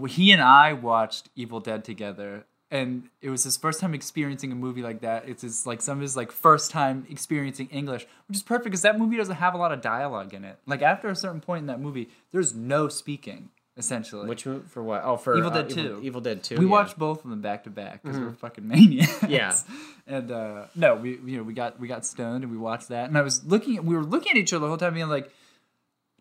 he 0.09 0.31
and 0.31 0.41
I 0.41 0.73
watched 0.75 1.29
Evil 1.35 1.59
Dead 1.61 1.85
together, 1.85 2.45
and 2.71 3.09
it 3.21 3.31
was 3.31 3.45
his 3.45 3.57
first 3.57 3.81
time 3.81 3.95
experiencing 3.95 4.53
a 4.53 4.55
movie 4.55 4.83
like 4.83 5.01
that. 5.01 5.29
It's 5.29 5.43
his 5.43 5.67
like 5.67 5.83
some 5.83 5.99
of 5.99 6.03
his 6.03 6.17
like 6.17 6.31
first 6.31 6.71
time 6.71 7.07
experiencing 7.11 7.69
English, 7.69 8.07
which 8.29 8.37
is 8.37 8.43
perfect 8.43 8.65
because 8.65 8.83
that 8.83 8.99
movie 8.99 9.17
doesn't 9.17 9.37
have 9.37 9.55
a 9.55 9.59
lot 9.59 9.73
of 9.73 9.81
dialogue 9.81 10.35
in 10.35 10.45
it. 10.45 10.59
Like 10.67 10.83
after 10.83 11.09
a 11.09 11.17
certain 11.17 11.41
point 11.41 11.61
in 11.61 11.67
that 11.67 11.81
movie, 11.81 12.09
there's 12.31 12.55
no 12.55 12.89
speaking 12.89 13.51
essentially. 13.77 14.29
Which 14.29 14.47
movie 14.47 14.67
for 14.69 14.83
what? 14.83 15.03
Oh, 15.05 15.17
for 15.17 15.37
Evil 15.37 15.51
uh, 15.51 15.63
Dead 15.63 15.71
Evil, 15.71 16.01
2. 16.01 16.03
Evil 16.03 16.21
Dead 16.21 16.43
Two. 16.43 16.57
We 16.57 16.65
yeah. 16.65 16.71
watched 16.71 16.99
both 16.99 17.25
of 17.25 17.31
them 17.31 17.41
back 17.41 17.65
to 17.65 17.71
back 17.71 18.03
because 18.03 18.19
we're 18.19 18.33
fucking 18.33 18.67
maniacs. 18.67 19.23
Yeah. 19.29 19.55
And 20.05 20.33
uh, 20.33 20.67
no, 20.75 20.97
we 20.97 21.11
you 21.25 21.37
know 21.37 21.45
we 21.45 21.55
got 21.55 21.79
we 21.79 21.87
got 21.87 22.05
stoned 22.05 22.43
and 22.43 22.51
we 22.51 22.59
watched 22.59 22.89
that, 22.89 23.09
and 23.09 23.17
I 23.17 23.23
was 23.23 23.45
looking 23.45 23.77
at 23.77 23.85
we 23.85 23.95
were 23.95 24.03
looking 24.03 24.33
at 24.33 24.37
each 24.37 24.53
other 24.53 24.63
the 24.63 24.69
whole 24.69 24.77
time, 24.77 24.95
being 24.95 25.09
like, 25.09 25.31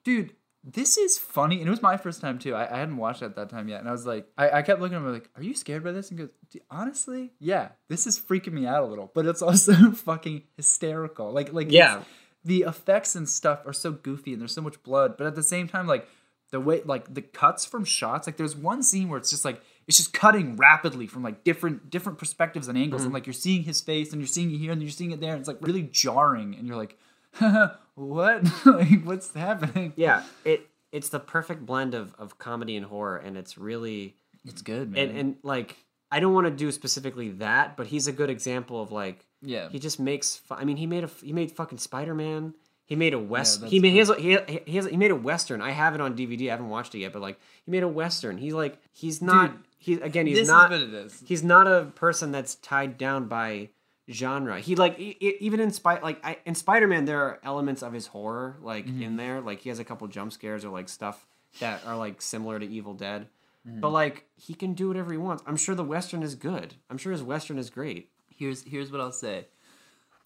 dude. 0.03 0.33
This 0.63 0.95
is 0.95 1.17
funny, 1.17 1.57
and 1.57 1.65
it 1.65 1.71
was 1.71 1.81
my 1.81 1.97
first 1.97 2.21
time 2.21 2.37
too. 2.37 2.53
I, 2.53 2.71
I 2.71 2.77
hadn't 2.77 2.97
watched 2.97 3.23
it 3.23 3.25
at 3.25 3.35
that 3.35 3.49
time 3.49 3.67
yet, 3.67 3.79
and 3.79 3.89
I 3.89 3.91
was 3.91 4.05
like, 4.05 4.27
I, 4.37 4.59
I 4.59 4.61
kept 4.61 4.79
looking 4.79 4.95
at 4.95 5.01
him 5.01 5.11
like, 5.11 5.27
"Are 5.35 5.41
you 5.41 5.55
scared 5.55 5.83
by 5.83 5.91
this?" 5.91 6.11
And 6.11 6.19
goes, 6.19 6.29
"Honestly, 6.69 7.31
yeah, 7.39 7.69
this 7.89 8.05
is 8.05 8.19
freaking 8.19 8.53
me 8.53 8.67
out 8.67 8.83
a 8.83 8.85
little, 8.85 9.09
but 9.15 9.25
it's 9.25 9.41
also 9.49 9.73
fucking 9.89 10.43
hysterical. 10.55 11.31
Like, 11.31 11.51
like, 11.51 11.71
Yeah. 11.71 12.03
the 12.45 12.61
effects 12.67 13.15
and 13.15 13.27
stuff 13.27 13.65
are 13.65 13.73
so 13.73 13.91
goofy, 13.91 14.33
and 14.33 14.39
there's 14.41 14.53
so 14.53 14.61
much 14.61 14.83
blood, 14.83 15.17
but 15.17 15.25
at 15.25 15.33
the 15.33 15.41
same 15.41 15.67
time, 15.67 15.87
like, 15.87 16.07
the 16.51 16.59
way 16.59 16.81
like 16.85 17.13
the 17.13 17.21
cuts 17.21 17.65
from 17.65 17.83
shots 17.83 18.27
like 18.27 18.37
there's 18.37 18.55
one 18.55 18.83
scene 18.83 19.09
where 19.09 19.17
it's 19.17 19.29
just 19.29 19.43
like 19.43 19.61
it's 19.87 19.97
just 19.97 20.13
cutting 20.13 20.55
rapidly 20.55 21.07
from 21.07 21.23
like 21.23 21.43
different 21.43 21.89
different 21.89 22.17
perspectives 22.17 22.67
and 22.67 22.77
angles 22.77 23.01
and 23.01 23.09
mm-hmm. 23.09 23.15
like 23.15 23.25
you're 23.25 23.33
seeing 23.33 23.63
his 23.63 23.81
face 23.81 24.11
and 24.11 24.21
you're 24.21 24.27
seeing 24.27 24.53
it 24.53 24.57
here 24.57 24.71
and 24.71 24.81
you're 24.81 24.91
seeing 24.91 25.11
it 25.11 25.19
there 25.19 25.31
and 25.31 25.39
it's 25.39 25.47
like 25.47 25.57
really 25.61 25.83
jarring 25.83 26.55
and 26.55 26.67
you're 26.67 26.77
like 26.77 26.97
what 27.95 28.43
like 28.65 29.03
what's 29.03 29.33
happening 29.33 29.93
Yeah. 29.95 30.23
It 30.45 30.67
it's 30.91 31.09
the 31.09 31.19
perfect 31.19 31.65
blend 31.65 31.93
of 31.93 32.13
of 32.19 32.37
comedy 32.37 32.75
and 32.75 32.85
horror, 32.85 33.17
and 33.17 33.37
it's 33.37 33.57
really 33.57 34.17
it's 34.45 34.61
good 34.61 34.91
man 34.91 35.09
and 35.09 35.17
and 35.17 35.35
like 35.43 35.77
I 36.11 36.19
don't 36.19 36.33
want 36.33 36.47
to 36.47 36.51
do 36.51 36.71
specifically 36.71 37.29
that, 37.29 37.77
but 37.77 37.87
he's 37.87 38.07
a 38.07 38.11
good 38.11 38.29
example 38.29 38.81
of 38.81 38.91
like 38.91 39.25
yeah 39.41 39.69
he 39.69 39.79
just 39.79 39.99
makes. 39.99 40.35
fu- 40.35 40.55
I 40.55 40.65
mean, 40.65 40.77
he 40.77 40.85
made 40.85 41.03
a 41.03 41.09
he 41.23 41.31
made 41.31 41.51
fucking 41.51 41.77
Spider 41.77 42.13
Man. 42.13 42.53
He 42.91 42.97
made 42.97 43.13
a 43.13 43.19
west. 43.19 43.61
that's 43.61 43.71
he 43.71 43.79
made 43.79 43.91
he 43.93 43.99
has, 43.99 44.11
he, 44.17 44.37
he 44.65 44.75
has 44.75 44.85
he 44.85 44.97
made 44.97 45.11
a 45.11 45.15
western. 45.15 45.61
I 45.61 45.71
have 45.71 45.95
it 45.95 46.01
on 46.01 46.13
DVD. 46.17 46.47
I 46.47 46.51
haven't 46.51 46.67
watched 46.67 46.93
it 46.93 46.99
yet, 46.99 47.13
but 47.13 47.21
like 47.21 47.39
he 47.65 47.71
made 47.71 47.83
a 47.83 47.87
western. 47.87 48.37
He's 48.37 48.53
like 48.53 48.77
he's 48.91 49.21
not. 49.21 49.51
Dude, 49.53 49.61
he 49.77 49.93
again. 50.01 50.27
He's 50.27 50.39
this 50.39 50.47
not. 50.49 50.73
is 50.73 50.81
what 50.81 50.89
it 50.89 50.93
is 51.05 51.23
He's 51.25 51.41
not 51.41 51.67
a 51.67 51.85
person 51.85 52.31
that's 52.33 52.55
tied 52.55 52.97
down 52.97 53.29
by 53.29 53.69
genre. 54.11 54.59
He 54.59 54.75
like 54.75 54.99
e- 54.99 55.15
e- 55.21 55.37
even 55.39 55.61
in 55.61 55.71
Spy 55.71 55.99
like 56.01 56.19
I, 56.25 56.37
in 56.45 56.53
Spider 56.53 56.85
Man, 56.85 57.05
there 57.05 57.21
are 57.21 57.39
elements 57.43 57.81
of 57.81 57.93
his 57.93 58.07
horror 58.07 58.57
like 58.61 58.85
Mm-hmm. 58.87 59.03
in 59.03 59.15
there. 59.15 59.39
Like 59.39 59.61
he 59.61 59.69
has 59.69 59.79
a 59.79 59.85
couple 59.85 60.05
jump 60.09 60.33
scares 60.33 60.65
or 60.65 60.69
like 60.69 60.89
stuff 60.89 61.25
that 61.61 61.81
are 61.85 61.95
like 61.95 62.21
similar 62.21 62.59
to 62.59 62.65
Evil 62.67 62.93
Dead. 62.93 63.27
Mm-hmm. 63.65 63.79
But 63.79 63.91
like 63.91 64.25
he 64.35 64.53
can 64.53 64.73
do 64.73 64.89
whatever 64.89 65.13
he 65.13 65.17
wants. 65.17 65.43
I'm 65.47 65.55
sure 65.55 65.75
the 65.75 65.83
western 65.85 66.23
is 66.23 66.35
good. 66.35 66.75
I'm 66.89 66.97
sure 66.97 67.13
his 67.13 67.23
western 67.23 67.57
is 67.57 67.69
great. 67.69 68.09
here's 68.35 68.63
here's 68.63 68.91
what 68.91 68.99
I'll 68.99 69.13
say. 69.13 69.47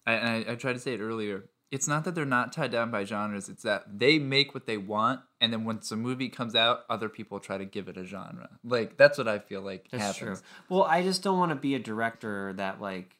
I, 0.04 0.14
I, 0.14 0.44
I 0.48 0.54
tried 0.56 0.72
to 0.72 0.80
say 0.80 0.94
it 0.94 1.00
earlier. 1.00 1.44
It's 1.72 1.88
not 1.88 2.04
that 2.04 2.14
they're 2.14 2.24
not 2.24 2.52
tied 2.52 2.70
down 2.70 2.90
by 2.92 3.04
genres. 3.04 3.48
It's 3.48 3.64
that 3.64 3.98
they 3.98 4.18
make 4.20 4.54
what 4.54 4.66
they 4.66 4.76
want, 4.76 5.20
and 5.40 5.52
then 5.52 5.64
once 5.64 5.90
a 5.90 5.96
movie 5.96 6.28
comes 6.28 6.54
out, 6.54 6.80
other 6.88 7.08
people 7.08 7.40
try 7.40 7.58
to 7.58 7.64
give 7.64 7.88
it 7.88 7.96
a 7.96 8.04
genre. 8.04 8.48
Like 8.62 8.96
that's 8.96 9.18
what 9.18 9.26
I 9.26 9.40
feel 9.40 9.62
like 9.62 9.88
That's 9.90 10.02
happens. 10.18 10.40
true. 10.40 10.48
Well, 10.68 10.84
I 10.84 11.02
just 11.02 11.22
don't 11.24 11.38
want 11.38 11.50
to 11.50 11.56
be 11.56 11.74
a 11.74 11.80
director 11.80 12.52
that 12.54 12.80
like 12.80 13.16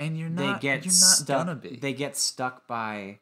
And 0.00 0.18
you're 0.18 0.30
they 0.30 0.46
not. 0.46 0.60
get 0.62 0.84
you're 0.84 0.92
not 0.92 0.94
stuck. 0.94 1.46
gonna 1.46 1.56
be. 1.56 1.76
They 1.76 1.92
get 1.92 2.16
stuck 2.16 2.66
by 2.66 3.18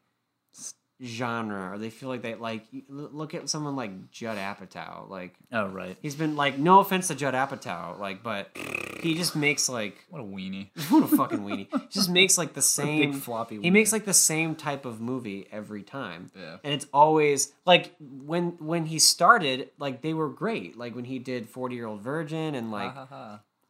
genre, 1.05 1.73
or 1.73 1.79
they 1.79 1.91
feel 1.91 2.09
like 2.09 2.23
they 2.23 2.37
like. 2.37 2.65
Look 2.89 3.35
at 3.35 3.49
someone 3.49 3.75
like 3.75 4.13
Judd 4.13 4.39
Apatow. 4.39 5.09
Like 5.09 5.35
oh 5.53 5.67
right. 5.67 5.97
he's 6.03 6.15
been 6.15 6.37
like, 6.37 6.57
no 6.59 6.79
offense 6.79 7.09
to 7.09 7.17
Judd 7.17 7.35
Apatow, 7.35 7.99
like, 7.99 8.23
but 8.23 8.57
he 9.03 9.15
just 9.15 9.35
makes 9.37 9.69
like 9.69 10.05
What 10.09 10.21
a 10.21 10.25
weenie. 10.25 10.69
what 10.91 11.03
a 11.05 11.17
fucking 11.17 11.41
weenie. 11.41 11.69
He 11.71 11.89
just 11.91 12.11
makes 12.11 12.37
like 12.39 12.55
the 12.55 12.63
same 12.81 13.13
big 13.13 13.21
floppy 13.21 13.61
He 13.61 13.71
makes 13.71 13.93
like 13.93 14.05
the 14.05 14.15
same 14.15 14.55
type 14.55 14.85
of 14.85 15.01
movie 15.01 15.47
every 15.53 15.83
time. 15.83 16.31
Yeah. 16.39 16.57
And 16.65 16.73
it's 16.73 16.87
always 16.93 17.53
like 17.67 17.95
when 18.01 18.57
when 18.59 18.87
he 18.87 18.99
started, 18.99 19.71
like 19.79 20.03
they 20.03 20.15
were 20.15 20.29
great. 20.29 20.77
Like 20.79 20.95
when 20.95 21.05
he 21.05 21.19
did 21.19 21.49
Forty 21.49 21.75
Year 21.77 21.87
Old 21.87 22.01
Virgin 22.01 22.55
and 22.55 22.71
like 22.71 22.93
Ha, 22.95 23.07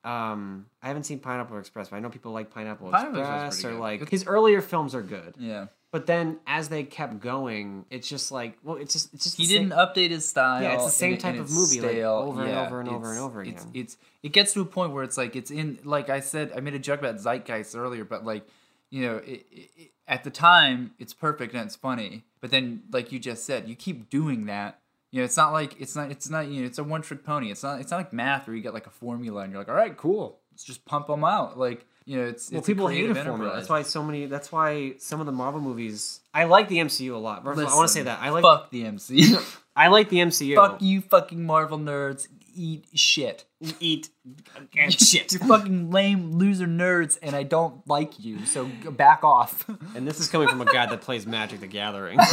ha, 0.05 0.31
um 0.31 0.67
I 0.83 0.89
haven't 0.89 1.05
seen 1.05 1.19
Pineapple 1.21 1.59
Express, 1.59 1.89
but 1.91 1.97
I 1.97 2.01
know 2.01 2.11
people 2.11 2.33
like 2.33 2.51
Pineapple, 2.51 2.91
Pineapple 2.91 3.21
Express 3.21 3.55
Express 3.55 3.65
or 3.65 3.75
good. 3.75 3.81
like 3.81 4.09
his 4.11 4.27
earlier 4.27 4.61
films 4.61 4.95
are 4.95 5.03
good. 5.03 5.35
Yeah. 5.39 5.67
But 5.93 6.07
then 6.07 6.39
as 6.47 6.69
they 6.71 6.83
kept 6.85 7.21
going, 7.21 7.85
it's 7.91 8.09
just 8.09 8.33
like 8.33 8.59
well, 8.65 8.77
it's 8.77 8.95
just 8.95 9.13
it's 9.15 9.25
just 9.25 9.37
He 9.37 9.47
didn't 9.47 9.71
update 9.71 10.11
his 10.11 10.29
style. 10.29 10.63
Yeah, 10.63 10.75
it's 10.75 10.87
the 10.87 10.91
same 10.91 11.13
and- 11.13 11.21
type 11.21 11.31
and 11.33 11.41
of 11.41 11.47
it's 11.47 11.55
movie, 11.55 11.81
like, 11.81 11.91
stale. 11.93 12.13
over 12.15 12.43
and 12.43 12.51
over 12.59 12.81
and 12.81 12.89
over 12.89 13.11
and 13.11 13.21
over 13.21 13.41
again. 13.43 13.71
it's 13.75 13.97
it 14.23 14.33
gets 14.33 14.53
to 14.55 14.61
a 14.63 14.65
point 14.65 14.93
where 14.93 15.05
it's 15.05 15.17
like 15.19 15.37
it's 15.37 15.51
in 15.51 15.79
like 15.85 16.09
I 16.11 16.21
said 16.21 16.51
I 16.57 16.61
made 16.61 16.75
a 16.75 16.79
joke 16.79 17.01
about 17.01 17.17
Zeitgeist 17.21 17.77
earlier, 17.77 18.05
but 18.05 18.25
like 18.25 18.45
you 18.91 19.03
know 19.07 19.17
it, 19.19 19.47
it- 19.53 19.91
at 20.09 20.25
the 20.25 20.31
time 20.31 20.93
it's 20.99 21.15
perfect 21.15 21.55
and 21.55 21.63
it's 21.65 21.77
funny, 21.77 22.25
but 22.41 22.51
then 22.51 22.83
like 22.91 23.13
you 23.13 23.19
just 23.21 23.45
said, 23.45 23.69
you 23.69 23.77
keep 23.77 24.11
doing 24.11 24.47
that. 24.47 24.81
You 25.11 25.21
know, 25.21 25.25
it's 25.27 25.37
not 25.37 25.53
like 25.53 25.79
it's 25.79 25.95
not 25.95 26.11
it's 26.11 26.31
not 26.31 26.49
you 26.49 26.63
know 26.63 26.67
it's 26.67 26.79
a 26.79 26.85
one 26.85 27.03
trick 27.03 27.23
pony. 27.23 27.51
It's 27.51 27.63
not 27.63 27.81
it's 27.81 27.91
not 27.91 27.99
like 27.99 28.13
math 28.15 28.47
where 28.47 28.57
you 28.57 28.63
get 28.63 28.73
like 28.73 28.87
a 28.87 28.91
formula 28.91 29.43
and 29.43 29.53
you're 29.53 29.61
like, 29.61 29.69
all 29.69 29.75
right, 29.75 29.95
cool, 29.97 30.41
let's 30.51 30.65
just 30.65 30.85
pump 30.87 31.07
them 31.07 31.23
out. 31.23 31.59
Like 31.59 31.85
you 32.05 32.19
know, 32.19 32.27
it's 32.27 32.51
Well, 32.51 32.59
it's 32.59 32.67
people 32.67 32.89
hate 32.89 33.09
a 33.11 33.15
formula. 33.15 33.35
enterprise. 33.35 33.57
That's 33.57 33.69
why 33.71 33.83
so 33.83 34.03
many. 34.03 34.27
That's 34.27 34.51
why 34.53 34.95
some 34.99 35.21
of 35.21 35.27
the 35.27 35.33
Marvel 35.33 35.61
movies. 35.61 36.21
I 36.35 36.45
like 36.45 36.69
the 36.69 36.79
MCU 36.79 37.15
a 37.15 37.19
lot. 37.19 37.47
All, 37.47 37.53
I 37.59 37.75
want 37.75 37.89
to 37.89 37.93
say 37.93 38.03
that 38.03 38.19
I 38.23 38.31
like. 38.31 38.43
fuck 38.43 38.71
the 38.71 38.85
MCU. 38.85 39.59
I 39.75 39.89
like 39.89 40.09
the 40.11 40.19
MCU. 40.19 40.55
fuck 40.55 40.83
you, 40.83 41.01
fucking 41.01 41.45
Marvel 41.45 41.79
nerds. 41.79 42.29
Eat 42.55 42.85
shit. 42.93 43.47
Eat 43.81 44.11
and 44.77 44.93
shit. 44.93 45.33
You're 45.33 45.41
fucking 45.47 45.91
lame 45.91 46.33
loser 46.33 46.67
nerds, 46.67 47.17
and 47.23 47.35
I 47.35 47.45
don't 47.45 47.81
like 47.89 48.23
you. 48.23 48.45
So 48.45 48.67
back 48.91 49.25
off. 49.25 49.65
And 49.95 50.07
this 50.07 50.21
is 50.21 50.29
coming 50.29 50.49
from 50.49 50.61
a 50.61 50.67
guy 50.67 50.85
that 50.87 51.01
plays 51.01 51.27
Magic 51.27 51.61
the 51.61 51.67
Gathering. 51.67 52.19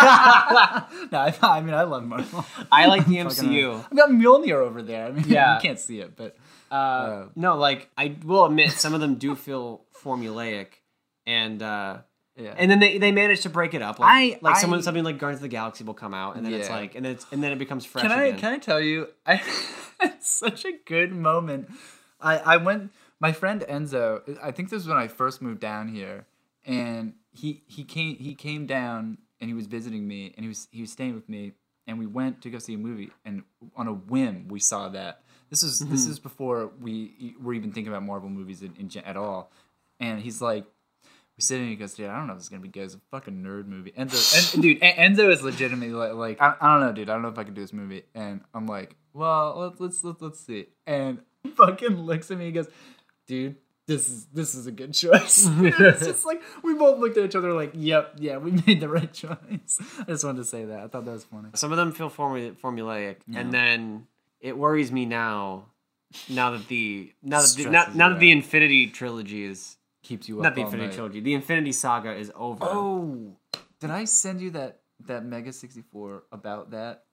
I, 0.00 1.34
I 1.42 1.60
mean 1.60 1.74
I 1.74 1.82
love 1.82 2.04
Marvel. 2.04 2.44
I 2.72 2.86
like 2.86 3.06
the 3.06 3.16
MCU. 3.16 3.84
I've 3.90 3.96
got 3.96 4.10
Mjolnir 4.10 4.54
over 4.54 4.82
there. 4.82 5.06
I 5.06 5.10
mean, 5.10 5.24
Yeah. 5.26 5.56
you 5.56 5.60
can't 5.62 5.78
see 5.78 6.00
it, 6.00 6.16
but 6.16 6.36
Uh, 6.70 7.26
no, 7.36 7.56
like 7.56 7.90
I 7.96 8.16
will 8.24 8.44
admit, 8.44 8.72
some 8.72 8.94
of 8.94 9.00
them 9.00 9.16
do 9.16 9.34
feel 9.34 9.82
formulaic, 10.02 10.68
and 11.26 11.62
uh, 11.62 11.98
yeah. 12.36 12.54
and 12.56 12.70
then 12.70 12.78
they, 12.80 12.98
they 12.98 13.12
manage 13.12 13.42
to 13.42 13.50
break 13.50 13.74
it 13.74 13.82
up. 13.82 13.98
Like, 13.98 14.10
I- 14.10 14.38
like 14.42 14.56
I- 14.56 14.60
someone 14.60 14.82
something 14.82 15.04
like 15.04 15.18
Guardians 15.18 15.38
of 15.38 15.42
the 15.42 15.48
Galaxy 15.48 15.84
will 15.84 15.94
come 15.94 16.14
out, 16.14 16.36
and 16.36 16.44
then 16.44 16.52
it's 16.52 16.70
like, 16.70 16.94
and 16.94 17.04
then 17.04 17.12
it's, 17.12 17.26
and 17.32 17.42
then 17.42 17.52
it 17.52 17.58
becomes 17.58 17.84
fresh 17.84 18.02
can 18.02 18.12
I 18.12 18.24
again. 18.26 18.38
can 18.38 18.52
I 18.54 18.58
tell 18.58 18.80
you? 18.80 19.08
I 19.26 19.40
had 20.00 20.22
such 20.22 20.64
a 20.64 20.72
good 20.86 21.12
moment. 21.12 21.70
I 22.20 22.38
I 22.38 22.56
went. 22.56 22.92
My 23.20 23.32
friend 23.32 23.64
Enzo. 23.68 24.38
I 24.42 24.52
think 24.52 24.70
this 24.70 24.76
was 24.78 24.88
when 24.88 24.96
I 24.96 25.08
first 25.08 25.42
moved 25.42 25.60
down 25.60 25.88
here, 25.88 26.26
and 26.64 27.14
he 27.32 27.62
he 27.66 27.84
came 27.84 28.16
he 28.16 28.34
came 28.34 28.66
down 28.66 29.18
and 29.40 29.48
he 29.50 29.54
was 29.54 29.66
visiting 29.66 30.06
me, 30.06 30.32
and 30.36 30.44
he 30.44 30.48
was 30.48 30.68
he 30.70 30.80
was 30.80 30.92
staying 30.92 31.14
with 31.14 31.28
me, 31.28 31.52
and 31.86 31.98
we 31.98 32.06
went 32.06 32.42
to 32.42 32.50
go 32.50 32.58
see 32.58 32.74
a 32.74 32.78
movie, 32.78 33.10
and 33.24 33.42
on 33.76 33.88
a 33.88 33.92
whim 33.92 34.46
we 34.48 34.60
saw 34.60 34.88
that. 34.90 35.22
This 35.50 35.62
is 35.62 35.78
this 35.78 36.02
mm-hmm. 36.02 36.10
is 36.10 36.18
before 36.18 36.70
we 36.80 37.34
were 37.40 37.54
even 37.54 37.72
thinking 37.72 37.92
about 37.92 38.04
Marvel 38.04 38.28
movies 38.28 38.62
in, 38.62 38.74
in, 38.78 38.90
at 39.04 39.16
all, 39.16 39.50
and 40.00 40.20
he's 40.20 40.40
like. 40.40 40.64
We 41.36 41.42
sit 41.42 41.60
and 41.60 41.68
he 41.68 41.76
goes, 41.76 41.94
dude, 41.94 42.10
I 42.10 42.16
don't 42.16 42.26
know 42.26 42.32
if 42.32 42.40
this 42.40 42.46
is 42.46 42.48
gonna 42.48 42.62
be 42.62 42.68
good. 42.68 42.82
It's 42.82 42.94
a 42.94 43.00
fucking 43.12 43.44
nerd 43.44 43.68
movie. 43.68 43.92
Enzo, 43.92 44.54
and, 44.54 44.60
dude, 44.60 44.82
En- 44.82 45.14
Enzo 45.14 45.30
is 45.30 45.40
legitimately 45.40 45.94
like, 45.94 46.14
like 46.14 46.42
I, 46.42 46.56
I 46.60 46.72
don't 46.72 46.84
know, 46.84 46.92
dude. 46.92 47.08
I 47.08 47.12
don't 47.12 47.22
know 47.22 47.28
if 47.28 47.38
I 47.38 47.44
can 47.44 47.54
do 47.54 47.60
this 47.60 47.72
movie. 47.72 48.02
And 48.12 48.40
I'm 48.52 48.66
like, 48.66 48.96
well, 49.12 49.54
let's 49.56 49.78
let's 49.78 50.02
let's, 50.02 50.20
let's 50.20 50.40
see. 50.40 50.66
And 50.84 51.20
fucking 51.54 51.96
looks 51.96 52.32
at 52.32 52.38
me. 52.38 52.46
and 52.46 52.54
goes, 52.54 52.66
dude, 53.28 53.54
this 53.88 54.08
is 54.08 54.26
this 54.26 54.54
is 54.54 54.66
a 54.66 54.72
good 54.72 54.94
choice. 54.94 55.48
Mm-hmm. 55.58 55.82
it's 55.82 56.04
just 56.04 56.26
like 56.26 56.42
we 56.62 56.74
both 56.74 56.98
looked 56.98 57.16
at 57.16 57.24
each 57.24 57.34
other 57.34 57.52
like, 57.52 57.72
yep, 57.74 58.14
yeah, 58.18 58.36
we 58.36 58.50
made 58.66 58.80
the 58.80 58.88
right 58.88 59.12
choice. 59.12 59.80
I 60.00 60.04
just 60.04 60.24
wanted 60.24 60.38
to 60.38 60.44
say 60.44 60.66
that. 60.66 60.80
I 60.80 60.88
thought 60.88 61.04
that 61.06 61.12
was 61.12 61.24
funny. 61.24 61.48
Some 61.54 61.72
of 61.72 61.78
them 61.78 61.92
feel 61.92 62.10
formu- 62.10 62.56
formulaic, 62.56 63.16
and 63.34 63.52
then 63.52 64.06
it 64.40 64.56
worries 64.56 64.92
me 64.92 65.04
now 65.04 65.66
now 66.28 66.50
that 66.50 66.68
the 66.68 67.12
now 67.22 67.40
that 67.40 67.54
the, 67.56 67.64
now, 67.66 67.86
now 67.94 68.08
that 68.10 68.18
the. 68.18 68.30
Infinity 68.30 68.88
trilogy 68.88 69.44
is 69.44 69.76
Keeps 70.02 70.28
you 70.28 70.38
up 70.38 70.44
not 70.44 70.54
the 70.54 70.62
Infinity 70.62 70.86
night. 70.88 70.94
trilogy, 70.94 71.20
the 71.20 71.34
Infinity 71.34 71.72
Saga 71.72 72.14
is 72.14 72.32
over. 72.34 72.64
Oh, 72.64 73.36
did 73.80 73.90
I 73.90 74.04
send 74.04 74.40
you 74.40 74.50
that 74.52 74.80
that 75.06 75.24
Mega 75.24 75.52
64 75.52 76.24
about 76.32 76.70
that? 76.70 77.04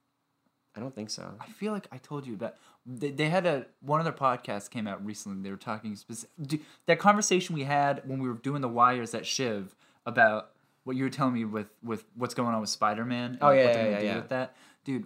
I 0.75 0.79
don't 0.79 0.93
think 0.93 1.09
so. 1.09 1.33
I 1.39 1.47
feel 1.47 1.73
like 1.73 1.87
I 1.91 1.97
told 1.97 2.27
you 2.27 2.35
that 2.37 2.57
they, 2.85 3.09
they 3.11 3.29
had 3.29 3.45
a 3.45 3.65
one 3.81 3.99
of 3.99 4.05
their 4.05 4.13
podcasts 4.13 4.69
came 4.69 4.87
out 4.87 5.05
recently. 5.05 5.41
They 5.41 5.51
were 5.51 5.57
talking 5.57 5.95
specific 5.95 6.61
that 6.85 6.99
conversation 6.99 7.55
we 7.55 7.63
had 7.63 8.01
when 8.05 8.19
we 8.19 8.29
were 8.29 8.35
doing 8.35 8.61
the 8.61 8.69
wires 8.69 9.13
at 9.13 9.25
Shiv 9.25 9.75
about 10.05 10.51
what 10.83 10.95
you 10.95 11.03
were 11.03 11.09
telling 11.09 11.33
me 11.33 11.43
with 11.43 11.67
with 11.83 12.05
what's 12.15 12.33
going 12.33 12.53
on 12.53 12.61
with 12.61 12.69
Spider 12.69 13.03
Man. 13.03 13.37
Oh, 13.41 13.51
yeah, 13.51 13.65
what 13.65 13.75
yeah, 13.75 13.89
yeah, 13.89 13.99
do 13.99 14.05
yeah. 14.05 14.15
with 14.17 14.29
that, 14.29 14.55
dude. 14.85 15.05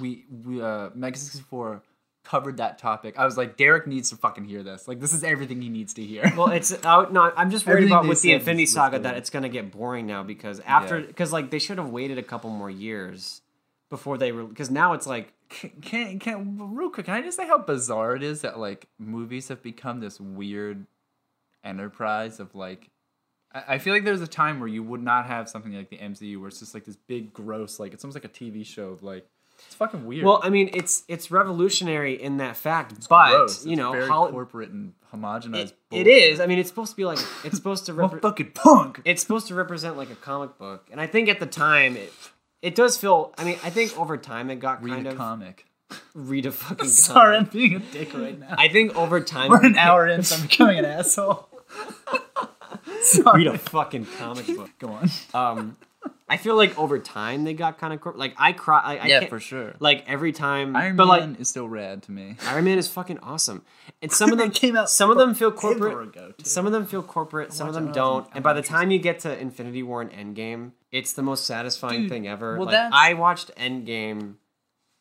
We 0.00 0.26
we 0.44 0.62
uh 0.62 0.90
Mega 0.94 1.18
64 1.18 1.82
covered 2.24 2.56
that 2.58 2.78
topic. 2.78 3.18
I 3.18 3.24
was 3.24 3.36
like, 3.36 3.56
Derek 3.58 3.86
needs 3.86 4.08
to 4.10 4.16
fucking 4.16 4.44
hear 4.44 4.62
this. 4.62 4.88
Like, 4.88 4.98
this 4.98 5.12
is 5.12 5.22
everything 5.22 5.60
he 5.60 5.68
needs 5.68 5.92
to 5.94 6.02
hear. 6.02 6.32
Well, 6.36 6.48
it's 6.50 6.72
uh, 6.72 7.06
no. 7.10 7.32
I'm 7.36 7.50
just 7.50 7.66
worried 7.66 7.86
about 7.86 8.06
with 8.06 8.22
the 8.22 8.32
Infinity 8.32 8.66
Saga 8.66 8.98
that 9.00 9.16
it's 9.16 9.28
gonna 9.30 9.48
get 9.48 9.72
boring 9.72 10.06
now 10.06 10.22
because 10.22 10.60
after 10.60 11.00
Yeah. 11.00 11.06
because 11.06 11.32
like 11.32 11.50
they 11.50 11.58
should 11.58 11.78
have 11.78 11.90
waited 11.90 12.16
a 12.18 12.22
couple 12.22 12.50
more 12.50 12.70
years 12.70 13.42
before 13.90 14.16
they 14.18 14.30
because 14.30 14.70
now 14.70 14.92
it's 14.94 15.06
like 15.06 15.32
can, 15.50 15.70
can 15.82 16.18
can 16.18 16.74
real 16.74 16.88
quick 16.90 17.06
can 17.06 17.14
i 17.14 17.20
just 17.20 17.36
say 17.36 17.46
how 17.46 17.58
bizarre 17.58 18.16
it 18.16 18.22
is 18.22 18.40
that 18.40 18.58
like 18.58 18.88
movies 18.98 19.48
have 19.48 19.62
become 19.62 20.00
this 20.00 20.18
weird 20.18 20.86
enterprise 21.62 22.40
of 22.40 22.54
like 22.54 22.88
I, 23.54 23.78
feel 23.78 23.94
like 23.94 24.04
there's 24.04 24.20
a 24.20 24.26
time 24.26 24.58
where 24.58 24.68
you 24.68 24.82
would 24.82 25.02
not 25.02 25.26
have 25.26 25.48
something 25.48 25.72
like 25.74 25.88
the 25.88 25.98
mcu 25.98 26.38
where 26.40 26.48
it's 26.48 26.58
just 26.58 26.74
like 26.74 26.84
this 26.84 26.96
big 26.96 27.32
gross 27.32 27.78
like 27.78 27.92
it's 27.92 28.04
almost 28.04 28.16
like 28.16 28.24
a 28.24 28.28
tv 28.28 28.66
show 28.66 28.88
of 28.88 29.02
like 29.02 29.26
it's 29.66 29.74
fucking 29.76 30.04
weird 30.04 30.24
well, 30.24 30.40
I 30.42 30.50
mean, 30.50 30.70
it's 30.74 31.04
it's 31.06 31.30
revolutionary 31.30 32.20
in 32.20 32.38
that 32.38 32.56
fact, 32.56 33.08
but 33.08 33.30
Gross. 33.30 33.64
you 33.64 33.72
It's 33.72 33.78
know, 33.78 33.92
very 33.92 34.08
corporate 34.08 34.70
and 34.70 34.94
homogenized 35.12 35.72
it, 35.92 36.06
it 36.06 36.06
is. 36.08 36.40
I 36.40 36.46
mean, 36.46 36.58
it's 36.58 36.68
supposed 36.68 36.90
to 36.90 36.96
be 36.96 37.04
like 37.04 37.20
it's 37.44 37.54
supposed 37.56 37.86
to 37.86 37.94
repre- 37.94 38.20
fucking 38.20 38.50
punk 38.50 39.00
it's 39.04 39.22
supposed 39.22 39.46
to 39.48 39.54
represent 39.54 39.96
like 39.96 40.10
a 40.10 40.16
comic 40.16 40.58
book, 40.58 40.88
and 40.90 41.00
I 41.00 41.06
think 41.06 41.28
at 41.28 41.38
the 41.38 41.46
time 41.46 41.96
it 41.96 42.12
it 42.62 42.74
does 42.74 42.96
feel. 42.98 43.32
I 43.38 43.44
mean, 43.44 43.56
I 43.62 43.70
think 43.70 43.96
over 43.96 44.16
time 44.16 44.50
it 44.50 44.56
got 44.56 44.82
read 44.82 44.94
kind 44.94 45.06
a 45.06 45.10
of 45.10 45.16
comic 45.18 45.66
read 46.14 46.46
a 46.46 46.50
fucking. 46.52 46.76
Comic. 46.78 46.92
sorry 46.92 47.36
i'm 47.36 47.44
being 47.44 47.76
a 47.76 47.78
dick 47.78 48.12
right 48.14 48.36
now 48.38 48.56
I 48.58 48.66
think 48.68 48.96
over 48.96 49.20
time 49.20 49.50
we're 49.50 49.64
an 49.64 49.76
hour 49.78 50.08
in 50.08 50.24
so 50.24 50.34
i'm 50.34 50.42
becoming 50.42 50.78
an 50.80 50.84
asshole 50.84 51.48
read 53.34 53.46
a 53.46 53.58
fucking 53.58 54.06
comic 54.18 54.46
book. 54.46 54.70
go 54.78 54.88
on 54.88 55.10
Um, 55.32 55.76
I 56.28 56.36
feel 56.38 56.54
like 56.56 56.78
over 56.78 56.98
time 56.98 57.44
they 57.44 57.54
got 57.54 57.78
kind 57.78 57.92
of 57.92 58.00
cor- 58.00 58.14
like 58.14 58.34
I 58.38 58.52
cry. 58.52 58.80
I, 58.82 58.96
I 58.96 59.06
yeah 59.06 59.18
can't, 59.20 59.30
for 59.30 59.40
sure 59.40 59.74
Like 59.78 60.04
every 60.06 60.32
time, 60.32 60.74
iron 60.76 60.96
but 60.96 61.06
man 61.06 61.32
like 61.32 61.40
is 61.40 61.48
still 61.48 61.68
rad 61.68 62.02
to 62.04 62.12
me 62.12 62.36
Iron 62.46 62.64
Man 62.64 62.76
is 62.78 62.88
fucking 62.88 63.18
awesome, 63.20 63.62
and 64.02 64.10
some 64.12 64.32
of 64.32 64.38
them 64.38 64.48
That 64.48 64.54
came 64.54 64.76
out 64.76 64.90
Some 64.90 65.10
of 65.10 65.16
them 65.16 65.34
feel 65.34 65.50
corporate. 65.52 66.08
ago. 66.08 66.32
Some 66.42 66.66
of 66.66 66.72
them 66.72 66.84
feel 66.86 67.02
corporate. 67.02 67.52
Some 67.52 67.68
of 67.68 67.74
them 67.74 67.84
it 67.84 67.86
when 67.88 67.94
don't. 67.94 68.26
And 68.34 68.42
by 68.44 68.52
the 68.52 68.62
time 68.62 68.90
you 68.90 68.98
get 68.98 69.20
to 69.20 69.38
Infinity 69.38 69.82
War 69.82 70.02
and 70.02 70.10
Endgame, 70.12 70.72
it's 70.92 71.12
the 71.14 71.22
most 71.22 71.46
satisfying 71.46 72.02
Dude, 72.02 72.10
thing 72.10 72.28
ever. 72.28 72.56
well, 72.56 72.66
like 72.66 72.72
that's- 72.74 72.92
I 72.94 73.14
watched 73.14 73.50
Endgame 73.56 74.34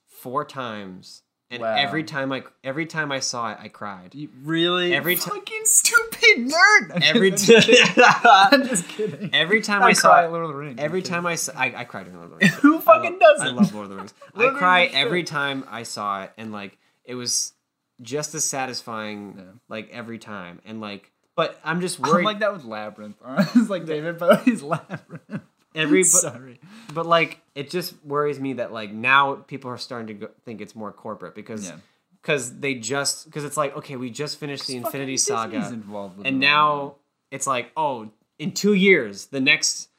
four 0.07 0.45
times, 0.45 1.22
and 1.53 1.61
Wow. 1.61 1.75
every 1.77 2.03
time 2.03 2.31
I 2.31 2.43
every 2.63 2.85
time 2.85 3.11
I 3.11 3.19
saw 3.19 3.51
it, 3.51 3.57
I 3.61 3.67
cried. 3.69 4.13
You 4.15 4.29
really? 4.43 4.93
Every 4.93 5.15
ti- 5.15 5.21
fucking 5.29 5.61
stupid 5.65 6.49
nerd. 6.51 7.01
Every 7.03 7.31
time. 7.31 7.63
I'm 8.25 8.67
just 8.67 8.87
kidding. 8.89 9.29
every 9.33 9.61
time 9.61 9.83
I, 9.83 9.87
I, 9.87 9.93
saw 9.93 10.23
it, 10.25 10.29
Lord 10.31 10.43
of 10.43 10.49
the 10.49 10.55
Rings. 10.55 10.79
Every 10.79 11.01
time 11.01 11.25
I, 11.25 11.35
saw, 11.35 11.53
I 11.55 11.73
I 11.77 11.83
cried 11.85 12.07
in 12.07 12.13
Lord 12.15 12.25
of 12.25 12.31
the 12.31 12.35
Rings. 12.45 12.53
Who 12.55 12.79
fucking 12.79 13.19
doesn't? 13.19 13.47
I 13.47 13.51
love 13.51 13.73
Lord 13.73 13.85
of 13.85 13.89
the 13.91 13.95
Rings. 13.97 14.13
I 14.35 14.39
Lord 14.39 14.47
of 14.49 14.53
the 14.55 14.59
cry 14.59 14.85
every 14.85 15.21
shit. 15.21 15.27
time 15.27 15.65
I 15.69 15.83
saw 15.83 16.23
it, 16.23 16.31
and 16.37 16.51
like 16.51 16.77
it 17.05 17.15
was 17.15 17.53
just 18.01 18.33
as 18.35 18.43
satisfying, 18.43 19.35
Yeah. 19.37 19.43
like 19.69 19.89
every 19.91 20.17
time, 20.19 20.59
and 20.65 20.81
like. 20.81 21.11
But 21.35 21.59
I'm 21.63 21.81
just 21.81 21.99
I'm 21.99 22.11
worried. 22.11 22.25
like 22.25 22.39
that 22.41 22.53
with 22.53 22.63
Labyrinth. 22.63 23.15
it's 23.55 23.67
like 23.69 23.85
David 23.85 24.19
Bowie's 24.19 24.61
Labyrinth. 24.61 25.41
Every 25.75 26.01
but, 26.03 26.07
Sorry. 26.07 26.59
but 26.93 27.05
like 27.05 27.39
it 27.55 27.69
just 27.69 27.93
worries 28.05 28.39
me 28.39 28.53
that 28.53 28.71
like 28.73 28.91
now 28.91 29.35
people 29.35 29.69
are 29.71 29.77
starting 29.77 30.07
to 30.07 30.13
go, 30.13 30.29
think 30.45 30.61
it's 30.61 30.75
more 30.75 30.91
corporate 30.91 31.35
because 31.35 31.65
Yeah. 31.67 31.75
because 32.21 32.59
they 32.59 32.75
just 32.75 33.25
because 33.25 33.43
it's 33.43 33.57
like 33.57 33.75
okay 33.77 33.95
we 33.95 34.09
just 34.09 34.39
finished 34.39 34.67
the 34.67 34.75
Infinity 34.77 35.17
Saga 35.17 35.57
and 36.25 36.39
now 36.39 36.95
it's 37.31 37.47
like 37.47 37.71
oh 37.77 38.09
in 38.39 38.51
two 38.51 38.73
years 38.73 39.27
the 39.27 39.39
next 39.39 39.89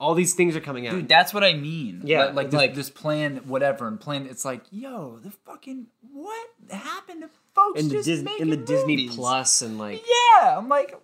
all 0.00 0.14
these 0.14 0.34
things 0.34 0.56
are 0.56 0.60
coming 0.60 0.88
out 0.88 0.94
Dude, 0.94 1.08
that's 1.08 1.32
what 1.32 1.44
I 1.44 1.52
mean. 1.54 2.02
Yeah, 2.04 2.24
like, 2.24 2.34
like, 2.34 2.46
this, 2.50 2.58
like- 2.58 2.74
this 2.74 2.90
plan, 2.90 3.36
whatever, 3.46 3.86
and 3.86 4.00
plan. 4.00 4.26
It's 4.26 4.44
like, 4.44 4.62
yo, 4.72 5.20
the 5.22 5.30
fucking 5.30 5.86
what 6.12 6.48
happened 6.72 7.22
to 7.22 7.30
folks 7.54 7.80
in 7.80 7.86
the 7.88 7.94
just 7.94 8.06
Dis- 8.06 8.22
making 8.24 8.42
in 8.42 8.50
the 8.50 8.56
Disney 8.56 9.08
Plus 9.08 9.62
and 9.62 9.78
like 9.78 10.02
Yeah, 10.04 10.58
I'm 10.58 10.68
like, 10.68 11.00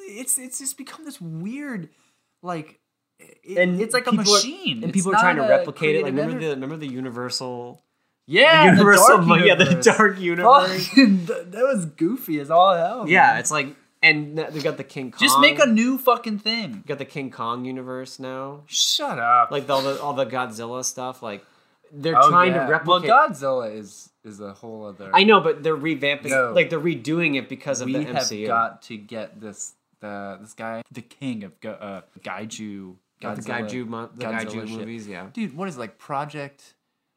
it's 0.00 0.36
it's 0.36 0.58
just 0.58 0.76
become 0.76 1.06
this 1.06 1.18
weird, 1.18 1.88
like, 2.42 2.78
it, 3.18 3.58
and 3.58 3.80
it's 3.80 3.94
like 3.94 4.06
a 4.06 4.10
people 4.10 4.32
are- 4.32 4.36
machine, 4.36 4.76
and 4.82 4.84
It's 4.84 4.92
people 4.92 5.14
are 5.14 5.20
trying 5.20 5.36
to 5.36 5.42
replicate 5.42 5.96
it. 5.96 6.02
Like 6.02 6.14
remember 6.14 6.38
the 6.40 6.48
remember 6.50 6.76
the 6.76 6.88
Universal 6.88 7.82
yeah, 8.26 8.66
the 8.66 8.72
Universal 8.72 9.18
the 9.18 9.26
dark 9.26 9.46
yeah 9.46 9.54
the 9.54 9.64
universe. 9.64 9.84
Dark 9.96 10.20
Universe. 10.20 10.86
Fucking, 10.88 11.26
that 11.26 11.52
was 11.74 11.86
goofy 11.86 12.40
as 12.40 12.50
all 12.50 12.74
hell. 12.74 13.08
Yeah, 13.08 13.28
man. 13.28 13.38
it's 13.38 13.50
like 13.50 13.76
and 14.02 14.36
they 14.38 14.60
got 14.60 14.76
the 14.76 14.84
King 14.84 15.10
Kong. 15.10 15.20
just 15.20 15.38
make 15.40 15.58
a 15.58 15.66
new 15.66 15.96
fucking 15.98 16.38
thing. 16.40 16.84
got 16.86 16.98
the 16.98 17.04
King 17.04 17.30
Kong 17.30 17.64
universe 17.64 18.18
now. 18.18 18.62
Shut 18.66 19.18
up. 19.18 19.50
Like 19.50 19.68
all 19.70 19.82
the 19.82 20.00
all 20.00 20.12
the 20.12 20.26
Godzilla 20.26 20.84
stuff. 20.84 21.22
Like 21.22 21.44
they're 21.92 22.18
Oh, 22.18 22.28
trying 22.28 22.52
yeah. 22.52 22.66
to 22.66 22.70
replicate. 22.72 23.08
Well, 23.10 23.28
Godzilla 23.30 23.74
is 23.74 24.10
is 24.24 24.40
a 24.40 24.52
whole 24.52 24.86
other. 24.86 25.10
I 25.14 25.22
know, 25.24 25.40
but 25.40 25.62
they're 25.62 25.76
revamping. 25.76 26.30
No. 26.30 26.52
Like 26.52 26.68
they're 26.68 26.80
redoing 26.80 27.36
it 27.36 27.48
because 27.48 27.80
of 27.80 27.86
we 27.86 27.92
the 27.92 28.04
have 28.12 28.28
got 28.46 28.82
to 28.82 28.96
get 28.96 29.40
this 29.40 29.72
the 30.00 30.38
this 30.40 30.52
guy 30.52 30.82
the 30.90 31.02
king 31.02 31.44
of 31.44 31.52
uh, 31.64 32.02
Kaiju. 32.20 32.96
Oh, 33.24 33.34
the 33.34 33.42
Godzilla- 33.42 33.68
Kaiju, 33.70 33.86
mo- 33.86 34.10
the 34.14 34.24
Godzilla 34.24 34.44
Kaiju 34.44 34.68
shit. 34.68 34.78
movies. 34.78 35.08
Yeah. 35.08 35.26
dude 35.32 35.56
what 35.56 35.68
is 35.68 35.76
it, 35.76 35.80
like 35.80 35.98
project 35.98 36.74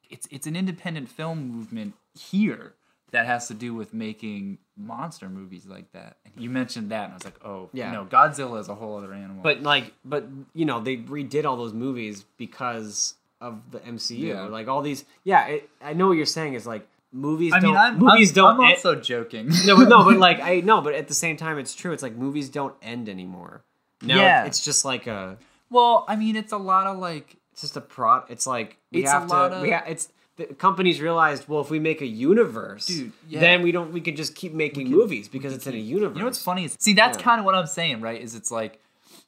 it's 0.08 0.26
it's 0.30 0.46
an 0.46 0.56
independent 0.56 1.08
film 1.08 1.48
movement 1.48 1.94
here 2.18 2.74
that 3.12 3.26
has 3.26 3.48
to 3.48 3.54
do 3.54 3.74
with 3.74 3.92
making 3.92 4.58
monster 4.76 5.28
movies 5.28 5.66
like 5.66 5.90
that 5.92 6.16
and 6.24 6.32
you 6.42 6.48
mentioned 6.48 6.90
that 6.90 7.04
and 7.04 7.12
i 7.12 7.16
was 7.16 7.24
like 7.24 7.44
oh 7.44 7.68
Yeah. 7.72 7.90
no 7.92 8.04
godzilla 8.06 8.58
is 8.60 8.68
a 8.68 8.74
whole 8.74 8.96
other 8.98 9.12
animal 9.12 9.42
But 9.42 9.62
like, 9.62 9.92
but 10.04 10.26
you 10.54 10.64
know, 10.64 10.80
they 10.80 10.96
redid 10.96 11.44
all 11.44 11.56
those 11.56 11.72
movies 11.74 12.24
because 12.38 13.14
of 13.40 13.70
the 13.70 13.78
MCU. 13.80 14.18
Yeah. 14.18 14.42
Like 14.42 14.68
all 14.68 14.82
these. 14.82 15.04
Yeah, 15.24 15.46
it, 15.46 15.70
I 15.82 15.94
know 15.94 16.08
what 16.08 16.16
you're 16.18 16.26
saying 16.26 16.54
is 16.54 16.66
like 16.66 16.86
movies. 17.12 17.52
i 17.54 17.60
mean 17.60 17.72
don't, 17.74 17.76
i'm 17.76 17.98
movies 17.98 18.30
I'm, 18.30 18.34
don't. 18.34 18.54
I'm 18.56 18.60
end- 18.66 18.74
also 18.76 18.94
joking 18.96 19.48
no, 19.66 19.76
but 19.76 19.88
no, 19.88 20.04
but 20.04 20.16
like 20.28 20.40
I 20.40 20.60
no, 20.60 20.80
but 20.82 20.94
at 20.94 21.08
the 21.08 21.14
same 21.14 21.36
time, 21.38 21.58
it's 21.58 21.74
true. 21.74 21.92
It's 21.92 22.02
like 22.02 22.16
movies 22.16 22.48
don't 22.50 22.74
end 22.82 23.08
anymore. 23.08 23.62
Now 24.02 24.16
Yeah. 24.16 24.44
it's 24.44 24.62
just 24.64 24.84
like 24.84 25.06
a. 25.06 25.38
well 25.70 26.04
i 26.08 26.16
mean 26.16 26.36
it's 26.36 26.52
a 26.52 26.58
lot 26.58 26.86
of 26.86 26.98
like 26.98 27.36
It's 27.52 27.62
just 27.62 27.76
a 27.76 27.80
prod. 27.80 28.24
It's 28.28 28.46
like 28.46 28.78
we 28.92 29.02
It's 29.02 29.10
have 29.12 29.26
to. 29.28 29.34
of- 29.36 29.62
We 29.62 29.70
ha- 29.70 29.84
it's 29.86 30.08
the 30.36 30.46
companies 30.66 31.00
realized. 31.00 31.48
Well, 31.48 31.60
if 31.60 31.68
we 31.70 31.78
make 31.78 32.00
a 32.00 32.06
universe, 32.30 32.86
Dude, 32.86 33.12
yeah. 33.28 33.40
then 33.40 33.62
we 33.62 33.70
don't. 33.72 33.92
We 33.92 34.00
can 34.00 34.16
just 34.16 34.34
keep 34.34 34.52
making 34.54 34.88
movies 34.88 35.28
because 35.28 35.52
it's 35.52 35.66
in 35.66 35.74
a 35.74 35.84
universe. 35.98 36.16
You 36.16 36.20
know 36.22 36.26
what's 36.30 36.42
funny 36.42 36.64
is 36.64 36.76
see 36.78 36.94
that's 36.94 37.18
Yeah. 37.18 37.24
kind 37.28 37.38
of 37.40 37.44
what 37.44 37.54
I'm 37.54 37.66
saying, 37.66 38.00
right? 38.00 38.20
Is 38.26 38.34
it's 38.34 38.50
like 38.50 38.80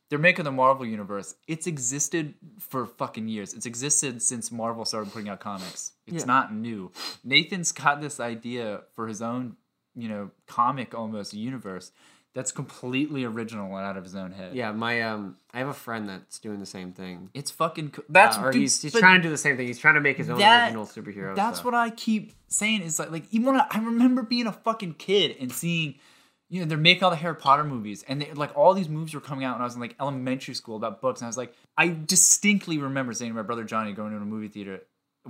they're 0.09 0.19
making 0.31 0.45
the 0.45 0.53
Marvel 0.53 0.87
universe. 0.87 1.35
It's 1.53 1.67
existed 1.67 2.35
for 2.71 2.87
fucking 2.87 3.29
years. 3.29 3.53
It's 3.57 3.67
existed 3.67 4.23
since 4.23 4.51
Marvel 4.53 4.85
started 4.87 5.13
putting 5.13 5.29
out 5.33 5.41
comics. 5.41 5.93
It's 6.07 6.23
Yeah. 6.25 6.35
not 6.35 6.55
new. 6.55 6.91
Nathan's 7.25 7.73
got 7.73 8.01
this 8.01 8.19
idea 8.21 8.83
for 8.95 9.07
his 9.09 9.21
own, 9.21 9.57
you 9.95 10.09
know, 10.09 10.31
comic 10.47 10.95
almost 10.95 11.35
universe 11.35 11.93
that's 12.35 12.51
completely 12.51 13.25
original 13.25 13.77
and 13.77 13.85
out 13.87 13.97
of 13.97 14.05
his 14.05 14.15
own 14.15 14.33
head. 14.33 14.55
Yeah, 14.55 14.73
my 14.73 15.03
um, 15.03 15.37
I 15.53 15.59
have 15.59 15.69
a 15.69 15.75
friend 15.75 16.09
that's 16.09 16.39
doing 16.39 16.61
the 16.61 16.67
same 16.67 16.93
thing. 16.93 17.29
It's 17.35 17.51
fucking 17.51 17.91
co- 17.91 18.05
that's 18.09 18.39
Uh, 18.39 18.45
or 18.45 18.53
dude, 18.53 18.63
he's 18.63 18.81
he's 18.81 18.93
trying 18.95 19.21
to 19.21 19.23
do 19.23 19.31
the 19.31 19.37
same 19.37 19.57
thing. 19.57 19.67
He's 19.67 19.79
trying 19.79 19.95
to 19.95 20.01
make 20.01 20.17
his 20.17 20.31
own 20.31 20.39
that- 20.39 20.65
original 20.69 20.87
superhero. 20.87 21.35
That's 21.37 21.59
stuff. 21.59 21.67
what 21.67 21.75
I 21.75 21.91
keep 21.91 22.33
saying 22.49 22.83
is 22.83 22.99
like 22.99 23.11
like 23.11 23.25
even 23.31 23.47
when 23.49 23.61
I, 23.61 23.67
I 23.71 23.79
remember 23.81 24.23
being 24.23 24.47
a 24.47 24.53
fucking 24.53 24.95
kid 24.95 25.37
and 25.41 25.53
seeing 25.53 25.97
you 26.49 26.61
know 26.61 26.67
they're 26.67 26.79
making 26.79 27.05
all 27.05 27.11
the 27.11 27.17
Harry 27.17 27.37
Potter 27.37 27.65
movies 27.65 28.05
and 28.09 28.23
they, 28.23 28.33
like 28.33 28.57
all 28.57 28.75
these 28.75 28.89
movies 28.89 29.15
were 29.15 29.21
coming 29.21 29.45
out 29.45 29.55
when 29.57 29.63
I 29.63 29.65
was 29.65 29.75
in 29.75 29.81
like 29.81 29.97
elementary 30.01 30.55
school 30.55 30.77
about 30.77 31.01
books 31.01 31.21
and 31.21 31.27
I 31.27 31.29
was 31.29 31.37
like 31.37 31.55
I 31.77 31.89
distinctly 31.89 32.79
remember 32.79 33.13
saying 33.13 33.31
to 33.31 33.35
my 33.35 33.43
brother 33.43 33.65
Johnny 33.65 33.93
going 33.93 34.11
to 34.13 34.17
a 34.17 34.21
movie 34.21 34.49
theater 34.49 34.81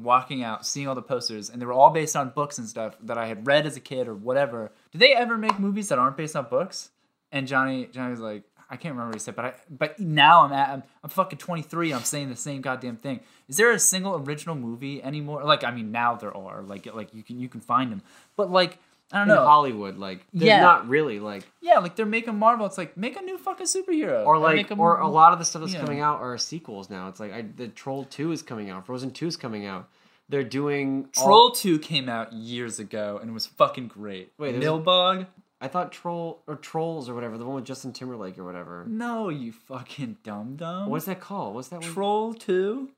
walking 0.00 0.42
out 0.42 0.64
seeing 0.66 0.88
all 0.88 0.94
the 0.94 1.02
posters 1.02 1.50
and 1.50 1.60
they 1.60 1.66
were 1.66 1.72
all 1.72 1.90
based 1.90 2.16
on 2.16 2.30
books 2.30 2.58
and 2.58 2.66
stuff 2.66 2.96
that 3.02 3.18
I 3.18 3.26
had 3.26 3.46
read 3.46 3.66
as 3.66 3.76
a 3.76 3.80
kid 3.80 4.08
or 4.08 4.14
whatever. 4.14 4.72
Do 4.90 4.98
they 4.98 5.14
ever 5.14 5.36
make 5.36 5.58
movies 5.58 5.88
that 5.90 5.98
aren't 5.98 6.16
based 6.16 6.34
on 6.34 6.46
books? 6.48 6.90
And 7.32 7.48
Johnny 7.48 7.86
Johnny 7.90 8.10
was 8.10 8.20
like 8.20 8.42
I 8.70 8.76
can't 8.76 8.92
remember 8.94 9.08
what 9.10 9.16
he 9.16 9.20
said, 9.20 9.34
but 9.36 9.44
I 9.44 9.54
but 9.70 9.98
now 9.98 10.42
I'm 10.44 10.52
at 10.52 10.68
I'm, 10.70 10.82
I'm 11.02 11.10
fucking 11.10 11.38
23. 11.38 11.92
I'm 11.92 12.02
saying 12.04 12.28
the 12.30 12.36
same 12.36 12.60
goddamn 12.62 12.96
thing. 12.96 13.20
Is 13.48 13.56
there 13.56 13.70
a 13.72 13.78
single 13.78 14.14
original 14.16 14.54
movie 14.54 15.02
anymore? 15.02 15.42
Like 15.44 15.64
I 15.64 15.70
mean, 15.72 15.90
now 15.92 16.14
there 16.14 16.34
are. 16.36 16.62
Like 16.62 16.86
like 16.94 17.12
you 17.14 17.22
can 17.22 17.38
you 17.40 17.48
can 17.48 17.60
find 17.60 17.90
them, 17.92 18.02
but 18.36 18.50
like 18.50 18.78
I 19.12 19.18
don't 19.18 19.28
in 19.28 19.34
know. 19.34 19.44
Hollywood, 19.44 19.98
like 19.98 20.26
there's 20.32 20.46
Yeah. 20.48 20.60
not 20.62 20.88
really 20.88 21.20
like 21.20 21.42
Yeah, 21.60 21.80
like 21.80 21.96
they're 21.96 22.06
making 22.06 22.38
Marvel. 22.38 22.64
It's 22.64 22.78
like 22.78 22.96
make 22.96 23.16
a 23.16 23.20
new 23.22 23.36
fucking 23.36 23.66
superhero, 23.66 24.24
or 24.24 24.38
like 24.38 24.56
make 24.56 24.70
a 24.70 24.74
or 24.74 25.00
a 25.00 25.08
lot 25.08 25.34
of 25.34 25.38
the 25.38 25.44
stuff 25.44 25.60
that's 25.62 25.74
coming 25.74 25.98
know. 25.98 26.04
out 26.04 26.20
are 26.22 26.38
sequels 26.38 26.88
now. 26.88 27.08
It's 27.08 27.20
like 27.20 27.32
I, 27.32 27.42
the 27.42 27.68
Troll 27.68 28.04
Two 28.04 28.32
is 28.32 28.40
coming 28.42 28.70
out, 28.70 28.86
Frozen 28.86 29.10
Two 29.10 29.26
is 29.26 29.36
coming 29.36 29.66
out. 29.66 29.88
they're 30.30 30.42
doing 30.44 31.08
all- 31.18 31.24
Troll 31.26 31.50
Two 31.50 31.78
came 31.78 32.08
out 32.08 32.32
years 32.32 32.78
ago 32.78 33.18
and 33.20 33.28
it 33.28 33.34
was 33.34 33.44
fucking 33.46 33.88
great. 33.88 34.32
Wait, 34.38 34.52
there's- 34.52 34.64
Nilbog? 34.64 35.26
I 35.62 35.68
thought 35.68 35.92
Troll 35.92 36.42
or 36.46 36.56
Trolls 36.56 37.08
or 37.08 37.14
whatever, 37.14 37.38
the 37.38 37.44
one 37.46 37.54
with 37.54 37.64
Justin 37.64 37.92
Timberlake 37.92 38.36
or 38.38 38.44
whatever. 38.44 38.84
No, 38.88 39.28
you 39.28 39.52
fucking 39.52 40.18
dumb 40.24 40.56
dumb. 40.56 40.90
What's 40.90 41.06
that 41.06 41.20
called? 41.20 41.54
What's 41.54 41.68
that 41.68 41.80
one? 41.82 41.90
Troll 41.92 42.34
Two? 42.34 42.90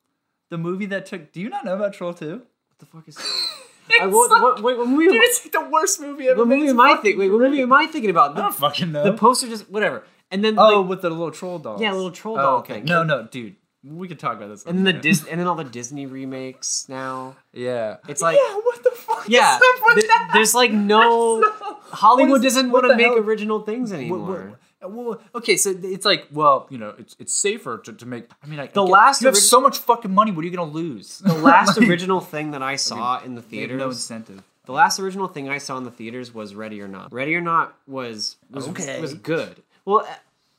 The 0.51 0.59
movie 0.59 0.87
that 0.87 1.07
took. 1.07 1.31
Do 1.33 1.41
you 1.41 1.49
not 1.51 1.65
know 1.65 1.75
about 1.75 1.93
Troll 1.93 2.15
Two? 2.15 2.43
what 2.69 2.79
the 2.79 2.87
fuck 2.87 3.07
is? 3.09 3.17
I, 4.01 4.07
what, 4.07 4.31
what, 4.31 4.63
wait, 4.63 4.79
what 4.79 4.89
movie? 4.89 5.05
Dude, 5.13 5.23
it's 5.25 5.45
like 5.45 5.53
the 5.53 5.69
worst 5.71 6.01
movie 6.01 6.27
ever. 6.27 6.39
what 6.39 6.49
movie 6.49 6.69
am 6.69 6.81
I 6.81 6.95
thinking? 6.97 7.19
Wait, 7.19 7.29
what 7.31 7.41
movie 7.43 7.61
am 7.61 7.73
I 7.73 7.87
thinking 7.87 8.09
about? 8.11 8.31
I 8.31 8.35
The, 8.35 8.41
don't 8.43 8.55
fucking 8.55 8.93
know. 8.93 9.05
the 9.05 9.13
poster 9.13 9.47
just 9.47 9.71
whatever, 9.71 10.05
and 10.31 10.43
then 10.43 10.59
oh, 10.59 10.81
like, 10.81 10.89
with 10.89 11.03
the 11.03 11.11
little 11.11 11.31
troll 11.31 11.59
dolls. 11.59 11.83
Yeah, 11.83 11.93
little 11.93 12.11
troll 12.11 12.39
Oh, 12.39 12.43
doll 12.43 12.59
okay. 12.61 12.75
thing. 12.77 12.87
No, 12.87 13.03
no, 13.05 13.29
dude. 13.31 13.57
We 13.87 14.09
could 14.09 14.19
talk 14.19 14.39
about 14.39 14.49
this. 14.49 14.65
and 14.65 14.79
then 14.79 14.85
the. 14.85 14.93
Dis- 15.03 15.27
and 15.27 15.39
then 15.39 15.47
all 15.47 15.55
the 15.57 15.65
Disney 15.65 16.07
remakes 16.07 16.89
now. 16.89 17.37
Yeah. 17.53 17.99
It's 18.09 18.23
like- 18.23 18.39
Yeah, 18.39 18.55
what 18.55 18.83
the 18.83 18.91
fuck? 18.93 19.27
Yeah, 19.29 19.57
is 19.57 19.63
up 19.63 19.83
with 19.89 19.95
th- 19.97 20.07
that? 20.07 20.31
there's 20.33 20.55
like 20.55 20.73
no 20.73 21.41
No. 21.41 21.74
Hollywood 21.95 22.31
What 22.41 22.45
is- 22.45 22.55
doesn't 22.55 22.71
want 22.71 22.87
to 22.89 22.97
make 22.97 23.07
hell? 23.07 23.19
original 23.19 23.61
things 23.61 23.91
What- 23.91 23.99
anymore. 24.01 24.19
what- 24.29 24.59
well, 24.87 25.19
okay, 25.35 25.57
so 25.57 25.75
it's 25.83 26.05
like, 26.05 26.27
well, 26.31 26.67
you 26.69 26.77
know, 26.77 26.93
it's 26.99 27.17
it's 27.19 27.33
safer 27.33 27.79
to, 27.79 27.93
to 27.95 28.05
make. 28.05 28.29
I 28.43 28.47
mean, 28.47 28.61
I, 28.61 28.67
The 28.67 28.83
I 28.85 28.87
last 28.87 29.23
you 29.23 29.29
have 29.29 29.37
so 29.37 29.59
much 29.59 29.79
fucking 29.79 30.13
money. 30.13 30.31
What 30.31 30.43
are 30.45 30.49
you 30.49 30.55
gonna 30.55 30.71
lose? 30.71 31.21
The 31.21 31.33
last 31.33 31.77
Like, 31.81 31.89
original 31.89 32.21
thing 32.21 32.51
that 32.51 32.63
I 32.63 32.77
saw 32.77 33.23
in 33.25 33.35
the 33.35 33.41
theaters. 33.41 33.79
no 33.79 33.87
incentive. 33.89 34.43
The 34.67 34.73
last 34.73 34.99
original 35.01 35.27
thing 35.29 35.49
I 35.49 35.57
saw 35.59 35.79
in 35.79 35.85
the 35.85 35.91
theaters 35.91 36.35
was 36.35 36.55
Ready 36.55 36.83
or 36.83 36.89
Not. 36.89 37.11
Ready 37.15 37.35
or 37.35 37.41
Not 37.41 37.75
was 37.87 38.37
was, 38.51 38.69
Okay. 38.69 39.01
was 39.01 39.15
good. 39.15 39.63
Well, 39.87 40.07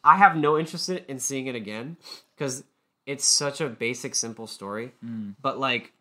I 0.04 0.18
have 0.18 0.36
no 0.36 0.58
interest 0.58 0.90
in, 0.90 0.98
in 1.08 1.20
seeing 1.20 1.46
it 1.46 1.54
again 1.56 1.98
because 2.36 2.64
it's 3.06 3.26
such 3.26 3.62
a 3.62 3.68
basic, 3.70 4.16
simple 4.16 4.48
story. 4.48 4.94
Mm. 5.06 5.36
But 5.42 5.60
like, 5.60 5.92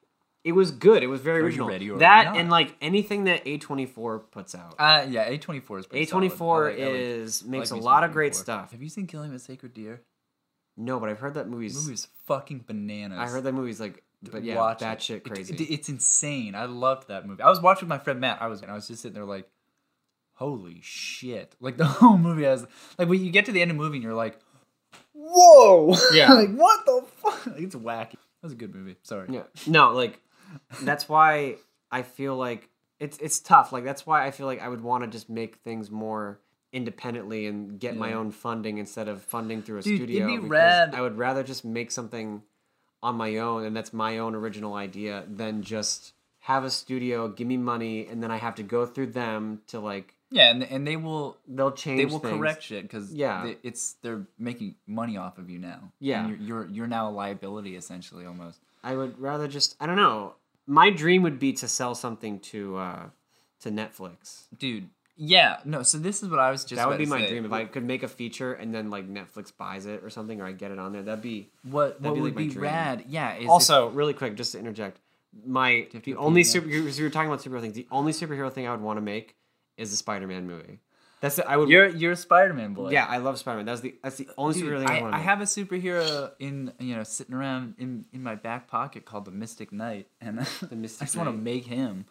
it 0.45 0.53
was 0.53 0.71
good. 0.71 1.03
It 1.03 1.07
was 1.07 1.21
very 1.23 1.39
you 1.41 1.47
original. 1.47 1.69
ready 1.69 1.91
or 1.91 1.99
that 1.99 2.27
not? 2.27 2.37
and 2.37 2.51
like 2.51 2.77
anything 2.81 3.25
that 3.25 3.43
A 3.47 3.59
twenty 3.59 3.87
four 3.87 4.19
puts 4.21 4.55
out. 4.55 4.75
Uh, 4.79 5.07
yeah, 5.09 5.23
A 5.23 5.39
twenty 5.39 5.61
four 5.61 5.79
is 5.79 5.87
pretty 5.87 6.05
A 6.05 6.07
twenty 6.07 6.29
four 6.29 6.71
solid. 6.71 6.83
I 6.83 6.87
like- 6.87 6.95
is 6.97 7.45
makes 7.45 7.71
like 7.73 7.81
a 7.81 7.85
lot 7.85 8.05
of 8.05 8.13
great 8.13 8.35
stuff. 8.35 8.73
Have 8.73 8.83
you 8.83 8.89
seen 8.89 9.07
Killing 9.07 9.31
of 9.31 9.37
a 9.37 9.39
Sacred 9.39 9.73
Deer? 9.75 10.03
No, 10.77 11.01
but 11.01 11.09
I've 11.09 11.19
heard 11.21 11.35
that 11.35 11.49
movie's. 11.49 11.75
The 11.75 11.83
movie's 11.83 12.09
fucking 12.27 12.65
bananas. 12.67 13.19
I 13.19 13.29
heard 13.33 13.45
that 13.45 13.53
movie's 13.53 13.81
like, 13.81 14.03
but 14.23 14.43
yeah, 14.45 14.57
Watch 14.57 14.81
that 14.81 14.99
it. 14.99 15.03
shit 15.03 15.17
It- 15.25 15.31
crazy. 15.31 15.55
it- 15.55 15.71
it's 15.73 15.89
insane. 15.89 16.55
I 16.55 16.65
loved 16.67 17.09
that 17.09 17.27
movie. 17.27 17.43
I 17.43 17.49
was 17.49 17.61
watching 17.61 17.89
with 17.89 17.97
my 17.99 18.03
friend 18.05 18.21
Matt. 18.21 18.43
I 18.43 18.49
was, 18.49 18.61
and 18.61 18.71
I 18.71 18.75
was 18.75 18.87
just 18.89 19.01
sitting 19.03 19.15
there 19.15 19.25
like, 19.25 19.49
holy 20.35 20.81
shit! 20.83 21.55
Like 21.61 21.77
the 21.79 21.87
whole 21.87 22.19
movie 22.19 22.43
has, 22.45 22.67
like 22.99 23.09
when 23.09 23.25
you 23.25 23.31
get 23.31 23.47
to 23.47 23.53
the 23.53 23.63
end 23.63 23.71
of 23.71 23.77
the 23.77 23.83
movie 23.83 23.97
and 23.97 24.03
you're 24.05 24.15
like, 24.15 24.39
whoa, 25.15 25.95
Yeah. 26.13 26.33
like 26.35 26.51
what 26.55 26.85
the 26.87 27.05
fuck? 27.17 27.47
Like, 27.47 27.61
it's 27.61 27.75
wacky. 27.77 28.11
That 28.13 28.49
was 28.49 28.53
a 28.53 28.57
good 28.57 28.75
movie. 28.75 28.97
Sorry. 29.03 29.29
Yeah. 29.31 29.43
No, 29.67 29.93
like 29.93 30.21
that's 30.83 31.09
why 31.09 31.57
I 31.91 32.03
feel 32.03 32.37
like 32.37 32.69
it's 33.01 33.19
it's 33.19 33.39
tough. 33.41 33.73
Like 33.73 33.85
that's 33.85 34.07
why 34.07 34.27
I 34.27 34.31
feel 34.31 34.47
like 34.47 34.61
I 34.63 34.69
would 34.69 34.83
want 34.83 35.05
to 35.05 35.11
just 35.11 35.29
make 35.29 35.57
things 35.57 35.91
more 35.91 36.39
independently 36.73 37.47
and 37.47 37.79
get 37.79 37.97
my 37.97 38.13
own 38.13 38.31
funding 38.33 38.79
instead 38.79 39.07
of 39.09 39.23
funding 39.23 39.63
through 39.63 39.79
a 39.79 39.83
Dude, 39.83 39.95
it'd 40.03 40.09
studio. 40.09 40.27
be 40.27 40.37
because 40.37 40.51
rad. 40.51 40.95
I 40.95 41.01
would 41.01 41.17
rather 41.17 41.43
just 41.45 41.65
make 41.65 41.91
something 41.91 42.43
on 43.03 43.15
my 43.17 43.37
own 43.39 43.65
and 43.65 43.77
that's 43.77 43.93
my 43.93 44.19
own 44.19 44.35
original 44.35 44.75
idea 44.75 45.25
than 45.29 45.63
just 45.63 46.15
have 46.41 46.65
a 46.65 46.71
studio, 46.71 47.29
give 47.29 47.47
me 47.47 47.57
money, 47.57 48.07
and 48.07 48.23
then 48.23 48.31
I 48.31 48.37
have 48.37 48.55
to 48.57 48.63
go 48.63 48.85
through 48.87 49.09
them 49.09 49.63
to 49.69 49.79
like 49.81 50.15
Yeah, 50.31 50.51
and 50.51 50.63
and 50.65 50.87
they 50.87 50.97
will 50.97 51.37
they'll 51.47 51.71
change. 51.73 51.99
they 52.01 52.07
will 52.07 52.19
things. 52.19 52.37
correct 52.37 52.63
shit 52.65 52.83
because 52.83 53.13
Yeah. 53.15 53.45
they, 53.45 53.57
it's 53.63 53.95
they're 54.03 54.27
making 54.39 54.75
money 54.87 55.17
off 55.17 55.39
of 55.39 55.49
you 55.49 55.59
now. 55.59 55.93
Yeah. 56.01 56.27
And 56.27 56.29
you're, 56.47 56.65
you're 56.65 56.71
you're 56.71 56.87
now 56.87 57.09
a 57.09 57.13
liability 57.13 57.77
essentially 57.77 58.27
almost. 58.27 58.59
I 58.83 58.97
would 58.97 59.19
rather 59.19 59.47
just 59.49 59.77
I 59.81 59.87
don't 59.87 59.97
know. 59.97 60.35
My 60.67 60.91
dream 60.91 61.23
would 61.23 61.39
be 61.39 61.53
to 61.55 61.69
sell 61.69 61.95
something 61.95 62.41
to 62.41 62.77
uh 62.77 63.03
to 63.61 63.71
Netflix. 63.71 64.45
Dude, 64.57 64.89
yeah, 65.17 65.59
no. 65.65 65.83
So 65.83 65.99
this 65.99 66.23
is 66.23 66.29
what 66.29 66.41
I 66.41 66.51
was 66.51 66.65
just. 66.65 66.77
that 66.77 66.89
would 66.89 66.99
be 66.99 67.07
my 67.07 67.21
say. 67.21 67.29
dream 67.29 67.45
if 67.45 67.53
I 67.53 67.65
could 67.67 67.85
make 67.85 68.03
a 68.03 68.09
feature 68.09 68.53
and 68.55 68.75
then 68.75 68.91
like 68.91 69.09
Netflix 69.09 69.53
buys 69.57 69.87
it 69.87 70.03
or 70.03 70.11
something 70.11 70.41
or 70.41 70.47
I 70.47 70.53
get 70.53 70.71
it 70.71 70.79
on 70.79 70.93
there. 70.93 71.03
That'd 71.03 71.23
be 71.23 71.51
What 71.63 72.03
That'd 72.03 72.05
what 72.11 72.15
be, 72.15 72.21
would 72.23 72.27
like, 72.31 72.35
my 72.35 72.43
be 72.43 72.49
dream. 72.51 72.63
rad? 72.65 73.05
Yeah. 73.09 73.37
Is 73.37 73.49
also 73.49 73.91
really 73.91 74.15
quick 74.15 74.35
just 74.37 74.53
to 74.53 74.59
interject. 74.59 75.01
My 75.47 75.87
the 76.05 76.17
only 76.17 76.45
super. 76.45 76.67
that? 76.67 76.73
superhero 76.73 76.83
because 76.83 76.99
we 76.99 77.05
were 77.05 77.11
talking 77.11 77.29
about 77.29 77.41
superhero 77.43 77.61
things. 77.61 77.75
The 77.75 77.87
only 77.91 78.13
superhero 78.13 78.53
thing 78.53 78.67
I 78.67 78.71
would 78.71 78.81
want 78.81 78.97
to 78.97 79.03
make 79.03 79.37
is 79.77 79.91
the 79.91 79.97
Spider-Man 79.97 80.47
movie. 80.47 80.81
That's 81.25 81.37
the, 81.37 81.49
I 81.49 81.57
would. 81.57 81.71
you're 81.71 81.89
you're 81.89 82.13
a 82.13 82.17
Spider-Man 82.17 82.75
boy. 82.75 82.91
yeah, 82.91 83.07
I 83.07 83.17
love 83.17 83.39
Spider-Man. 83.39 83.65
That's 83.65 83.81
the 83.81 83.95
that's 84.03 84.17
the 84.17 84.29
only 84.37 84.55
Dude, 84.61 84.65
superhero 84.65 84.79
thing 84.81 84.89
I, 84.91 84.99
I, 84.99 85.03
want 85.03 85.15
I 85.15 85.19
have 85.19 85.41
a 85.41 85.45
superhero 85.45 86.33
in 86.39 86.71
you 86.79 86.95
know 86.97 87.03
sitting 87.03 87.35
around 87.35 87.77
in, 87.79 88.05
in 88.13 88.23
my 88.23 88.35
back 88.35 88.69
pocket 88.69 89.07
called 89.07 89.25
the 89.25 89.31
Mystic 89.31 89.73
Knight, 89.73 90.07
and 90.21 90.39
the 90.69 90.77
Mystic 90.77 91.01
I 91.03 91.05
just 91.07 91.17
want 91.17 91.31
to 91.31 91.33
make 91.33 91.65
him. 91.65 92.05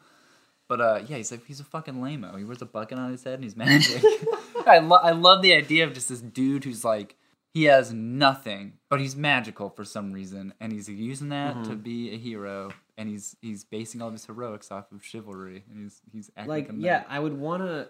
But 0.67 0.81
uh, 0.81 1.01
yeah, 1.07 1.17
he's 1.17 1.29
like 1.29 1.45
he's 1.45 1.59
a 1.59 1.63
fucking 1.63 1.95
lameo. 1.95 2.35
He 2.37 2.43
wears 2.43 2.61
a 2.63 2.65
bucket 2.65 2.97
on 2.97 3.11
his 3.11 3.23
head 3.23 3.35
and 3.35 3.43
he's 3.43 3.55
magic. 3.55 4.01
I 4.65 4.79
love 4.79 5.01
I 5.03 5.11
love 5.11 5.43
the 5.43 5.53
idea 5.53 5.83
of 5.85 5.93
just 5.93 6.09
this 6.09 6.21
dude 6.21 6.63
who's 6.63 6.83
like 6.83 7.15
he 7.53 7.65
has 7.65 7.93
nothing, 7.93 8.73
but 8.89 8.99
he's 8.99 9.15
magical 9.15 9.69
for 9.69 9.83
some 9.85 10.11
reason, 10.11 10.55
and 10.59 10.71
he's 10.73 10.89
using 10.89 11.29
that 11.29 11.53
Mm-hmm. 11.55 11.69
to 11.69 11.75
be 11.75 12.11
a 12.15 12.17
hero, 12.17 12.71
and 12.97 13.07
he's 13.07 13.35
he's 13.43 13.63
basing 13.63 14.01
all 14.01 14.07
of 14.07 14.13
his 14.15 14.25
heroics 14.25 14.71
off 14.71 14.91
of 14.91 15.05
chivalry, 15.05 15.63
and 15.69 15.83
he's 15.83 16.01
he's 16.11 16.31
acting 16.35 16.49
like 16.49 16.69
a 16.69 16.73
yeah. 16.75 17.03
I 17.07 17.19
would 17.19 17.33
want 17.37 17.61
to. 17.61 17.89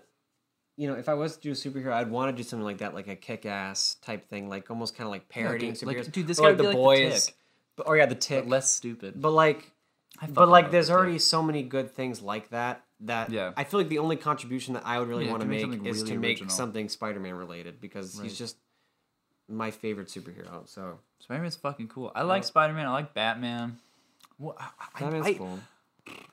You 0.75 0.87
know, 0.87 0.95
if 0.95 1.07
I 1.07 1.13
was 1.13 1.35
to 1.37 1.41
do 1.41 1.51
a 1.51 1.53
superhero, 1.53 1.91
I'd 1.93 2.09
want 2.09 2.35
to 2.35 2.41
do 2.41 2.47
something 2.47 2.63
like 2.65 2.79
that, 2.79 2.93
like 2.95 3.07
a 3.07 3.15
kick-ass 3.15 3.97
type 4.01 4.25
thing, 4.27 4.49
like 4.49 4.69
almost 4.71 4.95
kind 4.95 5.05
of 5.05 5.11
like 5.11 5.29
parodying 5.29 5.73
dude, 5.73 5.83
like- 5.83 5.97
superheroes. 5.97 6.11
dude, 6.11 6.27
this 6.27 6.39
Or 6.39 6.43
guy 6.43 6.47
like 6.49 6.57
the 6.57 6.63
like 6.63 6.71
the 6.71 6.77
boys. 6.77 7.25
Tick. 7.27 7.35
But, 7.75 7.87
or 7.87 7.97
yeah, 7.97 8.05
the 8.07 8.15
tick. 8.15 8.43
but 8.43 8.49
less 8.49 8.71
stupid. 8.71 9.19
But 9.21 9.31
like, 9.31 9.71
I 10.19 10.27
but 10.27 10.47
like, 10.49 10.71
there's 10.71 10.87
the 10.87 10.93
already 10.93 11.13
Tick. 11.13 11.21
so 11.21 11.41
many 11.43 11.63
good 11.63 11.91
things 11.91 12.21
like 12.21 12.49
that 12.49 12.83
that 13.01 13.29
Yeah. 13.31 13.51
I 13.57 13.63
feel 13.63 13.79
like 13.79 13.89
the 13.89 13.99
only 13.99 14.15
contribution 14.15 14.73
that 14.75 14.85
I 14.85 14.99
would 14.99 15.07
really 15.07 15.25
Yeah, 15.25 15.31
want 15.31 15.41
to 15.41 15.47
make 15.47 15.63
is 15.63 16.01
really 16.01 16.11
to 16.11 16.17
make 16.19 16.29
original. 16.37 16.49
something 16.49 16.87
Spider-Man 16.89 17.33
related 17.35 17.81
because 17.81 18.17
Right. 18.19 18.23
he's 18.29 18.37
just 18.37 18.57
my 19.49 19.71
favorite 19.71 20.07
superhero. 20.07 20.67
So 20.67 20.99
Spider 21.19 21.41
Man's 21.41 21.55
fucking 21.55 21.87
cool. 21.87 22.11
I 22.15 22.21
like 22.23 22.43
Spider 22.43 22.73
Man. 22.73 22.85
I 22.87 22.91
like 22.91 23.13
Batman. 23.13 23.77
Well, 24.39 24.55
I, 24.59 24.69
Batman's 24.99 25.25
I, 25.27 25.33
cool. 25.35 25.59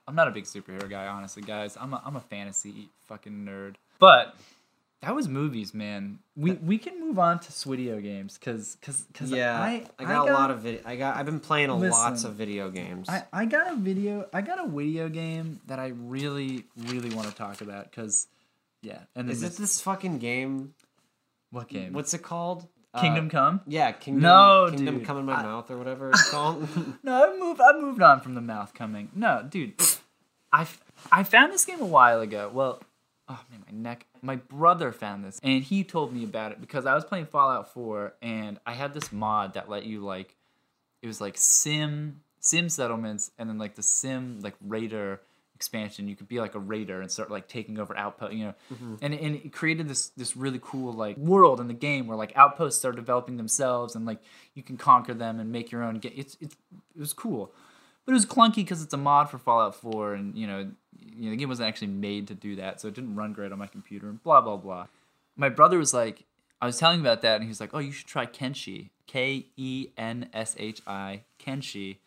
I'm 0.07 0.14
not 0.14 0.28
a 0.28 0.30
big 0.30 0.45
superhero 0.45 0.88
guy, 0.88 1.07
honestly, 1.07 1.43
guys. 1.43 1.76
I'm 1.80 1.93
a, 1.95 2.03
I'm 2.05 2.16
a 2.16 2.20
fantasy 2.20 2.88
fucking 3.07 3.32
nerd. 3.47 3.76
But 4.01 4.34
that 5.03 5.14
was 5.14 5.28
movies, 5.28 5.72
man. 5.72 6.18
We 6.36 6.53
we 6.53 6.78
can 6.78 6.98
move 6.98 7.18
on 7.18 7.38
to 7.40 7.68
video 7.68 8.01
games 8.01 8.36
because 8.38 8.76
because 8.76 9.03
because 9.03 9.30
Yeah, 9.30 9.61
I 9.61 9.86
I, 9.98 10.05
got 10.05 10.28
a 10.28 10.32
lot 10.32 10.51
of 10.51 10.61
video. 10.61 10.80
I 10.84 10.96
got. 10.96 11.16
I've 11.16 11.26
been 11.26 11.38
playing 11.40 11.68
a 11.70 11.76
lots 11.76 12.24
of 12.24 12.34
video 12.34 12.70
games. 12.70 13.09
I, 13.09 13.24
I 13.32 13.44
got 13.44 13.72
a 13.72 13.76
video 13.76 14.26
I 14.32 14.40
got 14.40 14.62
a 14.64 14.68
video 14.68 15.09
game 15.09 15.61
that 15.66 15.78
I 15.78 15.88
really 15.88 16.64
really 16.76 17.14
want 17.14 17.28
to 17.28 17.34
talk 17.34 17.61
about 17.61 17.90
because 17.90 18.26
yeah 18.82 19.01
and 19.14 19.30
Is 19.30 19.42
it 19.42 19.53
this 19.57 19.80
fucking 19.80 20.18
game? 20.18 20.74
what 21.51 21.68
game 21.68 21.92
What's 21.92 22.14
it 22.14 22.22
called? 22.22 22.66
Kingdom 23.01 23.26
Uh, 23.26 23.30
Come 23.30 23.61
Yeah, 23.66 23.92
Kingdom. 23.92 24.22
No, 24.22 24.68
Kingdom 24.70 24.98
dude. 24.98 25.07
come 25.07 25.18
in 25.18 25.24
my 25.26 25.34
I- 25.34 25.42
mouth 25.42 25.70
or 25.70 25.76
whatever 25.78 26.11
it's 26.14 26.28
called. 26.30 26.66
No, 27.05 27.24
I've 27.24 27.38
moved. 27.38 27.61
I've 27.61 27.80
moved 27.80 28.03
on 28.03 28.20
from 28.20 28.34
the 28.34 28.40
mouth 28.40 28.72
coming. 28.74 29.11
No, 29.14 29.46
dude, 29.48 29.74
I 30.53 30.66
I 31.12 31.22
found 31.22 31.53
this 31.53 31.64
game 31.64 31.80
a 31.80 31.86
while 31.86 32.20
ago. 32.20 32.51
Well, 32.53 32.82
oh 33.31 33.41
man, 33.51 33.64
my 33.66 33.78
neck. 33.78 34.07
My 34.22 34.37
brother 34.37 34.93
found 34.93 35.24
this, 35.24 35.41
and 35.43 35.62
he 35.62 35.85
told 35.85 36.12
me 36.12 36.24
about 36.24 36.53
it 36.53 36.61
because 36.61 36.85
I 36.85 36.95
was 36.95 37.05
playing 37.05 37.26
Fallout 37.26 37.72
4, 37.72 38.14
and 38.20 38.59
I 38.66 38.72
had 38.72 38.93
this 38.93 39.12
mod 39.12 39.55
that 39.55 39.70
let 39.70 39.85
you 39.87 40.01
like, 40.01 40.37
it 41.03 41.07
was 41.07 41.20
like 41.20 41.39
sim 41.39 42.20
sim 42.41 42.68
settlements, 42.68 43.31
and 43.39 43.49
then 43.49 43.59
like 43.59 43.76
the 43.76 43.83
sim 43.83 44.41
like 44.43 44.55
raider 44.61 45.20
expansion. 45.55 46.09
You 46.09 46.16
could 46.16 46.28
be 46.28 46.41
like 46.41 46.55
a 46.55 46.59
raider 46.59 47.01
and 47.01 47.11
start 47.11 47.31
like 47.31 47.47
taking 47.47 47.78
over 47.78 47.97
outpost, 47.97 48.33
you 48.33 48.47
know, 48.47 48.55
mm-hmm. 48.72 48.95
and 49.01 49.14
and 49.14 49.37
it 49.37 49.53
created 49.53 49.89
this 49.89 50.09
this 50.09 50.37
really 50.37 50.61
cool 50.61 50.93
like 50.93 51.16
world 51.16 51.61
in 51.61 51.68
the 51.68 51.74
game 51.74 52.07
where 52.07 52.16
like 52.16 52.33
outposts 52.37 52.85
are 52.85 52.93
developing 52.93 53.37
themselves, 53.37 53.95
and 53.95 54.07
like 54.07 54.18
you 54.55 54.62
can 54.62 54.76
conquer 54.76 55.14
them 55.14 55.39
and 55.39 55.53
make 55.53 55.70
your 55.70 55.83
own. 55.83 55.99
Ga- 55.99 56.14
it's 56.16 56.37
it's 56.41 56.57
it 56.97 57.01
was 57.01 57.12
cool, 57.12 57.53
but 58.11 58.15
it 58.15 58.27
was 58.27 58.27
clunky 58.27 58.57
because 58.57 58.82
it's 58.82 58.93
a 58.93 58.97
mod 58.97 59.31
for 59.31 59.39
Fallout 59.39 59.77
4, 59.77 60.15
and 60.15 60.37
you 60.37 60.45
know, 60.45 60.69
you 60.99 61.27
know 61.27 61.31
the 61.31 61.37
game 61.37 61.49
wasn't 61.49 61.69
actually 61.69 61.87
made 61.87 62.27
to 62.27 62.35
do 62.35 62.57
that, 62.57 62.81
so 62.81 62.89
it 62.89 62.95
didn't 62.95 63.15
run 63.15 63.32
great 63.32 63.53
on 63.53 63.59
my 63.61 63.69
computer, 63.69 64.09
and 64.09 64.20
blah 64.24 64.41
blah 64.41 64.57
blah. 64.57 64.89
My 65.37 65.49
brother 65.49 65.78
was 65.78 65.95
like, 65.95 66.24
I 66.61 66.66
was 66.66 66.77
telling 66.77 66.99
him 66.99 67.07
about 67.07 67.23
that, 67.23 67.37
and 67.37 67.45
he 67.45 67.49
was 67.49 67.61
like, 67.61 67.70
"Oh, 67.73 67.78
you 67.78 67.93
should 67.93 68.09
try 68.09 68.27
Kenshi, 68.27 68.91
K 69.07 69.47
E 69.57 69.91
N 69.97 70.28
S 70.32 70.57
H 70.59 70.82
I, 70.89 71.23
Kenshi." 71.39 71.99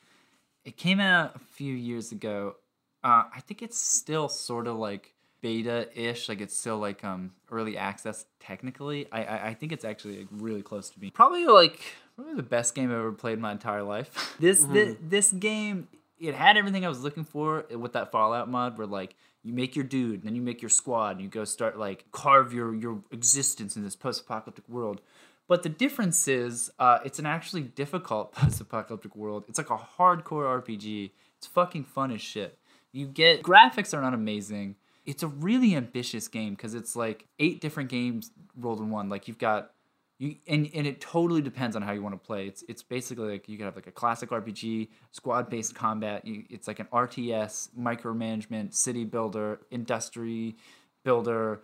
It 0.65 0.75
came 0.75 0.99
out 0.99 1.37
a 1.37 1.39
few 1.39 1.73
years 1.73 2.11
ago. 2.11 2.57
Uh, 3.01 3.23
I 3.33 3.39
think 3.39 3.61
it's 3.61 3.77
still 3.77 4.27
sort 4.27 4.67
of 4.67 4.75
like 4.75 5.13
beta-ish, 5.39 6.27
like 6.27 6.41
it's 6.41 6.57
still 6.57 6.79
like 6.79 7.01
um 7.05 7.31
early 7.49 7.77
access 7.77 8.25
technically. 8.41 9.07
I 9.09 9.23
I, 9.23 9.47
I 9.47 9.53
think 9.53 9.71
it's 9.71 9.85
actually 9.85 10.27
really 10.31 10.63
close 10.63 10.89
to 10.89 10.99
being 10.99 11.13
probably 11.13 11.45
like 11.45 11.79
probably 12.15 12.35
the 12.35 12.43
best 12.43 12.75
game 12.75 12.89
I've 12.91 12.97
ever 12.97 13.11
played 13.11 13.33
in 13.33 13.41
my 13.41 13.51
entire 13.51 13.83
life. 13.83 14.35
This 14.39 14.63
thi- 14.63 14.97
this 15.01 15.31
game 15.31 15.87
it 16.19 16.35
had 16.35 16.55
everything 16.57 16.85
I 16.85 16.89
was 16.89 17.01
looking 17.01 17.25
for 17.25 17.65
with 17.71 17.93
that 17.93 18.11
Fallout 18.11 18.49
mod, 18.49 18.77
where 18.77 18.87
like 18.87 19.15
you 19.43 19.53
make 19.53 19.75
your 19.75 19.83
dude, 19.83 20.15
and 20.19 20.23
then 20.23 20.35
you 20.35 20.41
make 20.41 20.61
your 20.61 20.69
squad, 20.69 21.11
and 21.11 21.21
you 21.21 21.27
go 21.27 21.43
start 21.43 21.77
like 21.77 22.05
carve 22.11 22.53
your 22.53 22.73
your 22.73 23.03
existence 23.11 23.75
in 23.75 23.83
this 23.83 23.95
post-apocalyptic 23.95 24.67
world. 24.69 25.01
But 25.47 25.57
But 25.57 25.63
the 25.63 25.69
difference 25.69 26.27
is, 26.27 26.71
uh, 26.79 26.99
it's 27.03 27.19
an 27.19 27.25
actually 27.25 27.63
difficult 27.63 28.31
post-apocalyptic 28.41 29.15
world. 29.15 29.43
It's 29.49 29.57
like 29.57 29.69
a 29.69 29.77
hardcore 29.77 30.63
RPG. 30.63 31.11
It's 31.37 31.47
fucking 31.47 31.83
fun 31.83 32.11
as 32.11 32.21
shit. 32.21 32.57
You 32.93 33.07
get 33.07 33.43
graphics 33.43 33.93
are 33.93 34.01
not 34.01 34.13
amazing. 34.13 34.75
It's 35.05 35.23
a 35.23 35.27
really 35.27 35.75
ambitious 35.75 36.29
game 36.29 36.53
because 36.53 36.73
it's 36.73 36.95
like 36.95 37.25
eight 37.37 37.59
different 37.59 37.89
games 37.89 38.31
rolled 38.55 38.79
in 38.79 38.89
one. 38.89 39.09
Like 39.09 39.27
you've 39.27 39.37
got 39.39 39.71
you 40.19 40.35
and, 40.47 40.69
and 40.73 40.87
it 40.87 41.01
totally 41.01 41.41
depends 41.41 41.75
on 41.75 41.81
how 41.81 41.91
you 41.91 42.01
want 42.01 42.13
to 42.13 42.25
play. 42.25 42.47
It's 42.47 42.63
it's 42.67 42.83
basically 42.83 43.31
like 43.31 43.49
you 43.49 43.57
can 43.57 43.65
have 43.65 43.75
like 43.75 43.87
a 43.87 43.91
classic 43.91 44.29
RPG, 44.29 44.89
squad 45.11 45.49
based 45.49 45.75
combat. 45.75 46.25
You, 46.25 46.43
it's 46.49 46.67
like 46.67 46.79
an 46.79 46.87
RTS, 46.93 47.69
micromanagement, 47.77 48.73
city 48.73 49.05
builder, 49.05 49.61
industry 49.71 50.55
builder, 51.03 51.61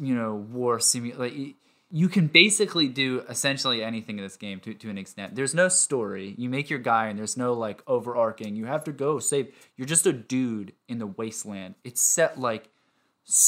you 0.00 0.14
know, 0.14 0.34
war 0.34 0.78
simulator. 0.78 1.22
Like, 1.22 1.56
you 1.90 2.08
can 2.08 2.26
basically 2.26 2.88
do 2.88 3.24
essentially 3.28 3.82
anything 3.82 4.18
in 4.18 4.24
this 4.24 4.36
game 4.36 4.58
to, 4.60 4.74
to 4.74 4.90
an 4.90 4.98
extent. 4.98 5.36
There's 5.36 5.54
no 5.54 5.68
story. 5.68 6.34
You 6.36 6.50
make 6.50 6.68
your 6.68 6.80
guy, 6.80 7.06
and 7.06 7.18
there's 7.18 7.36
no 7.36 7.52
like 7.52 7.82
overarching. 7.86 8.56
You 8.56 8.66
have 8.66 8.84
to 8.84 8.92
go 8.92 9.18
save. 9.18 9.54
You're 9.76 9.86
just 9.86 10.06
a 10.06 10.12
dude 10.12 10.72
in 10.88 10.98
the 10.98 11.06
wasteland. 11.06 11.76
It's 11.84 12.00
set 12.00 12.38
like, 12.38 12.68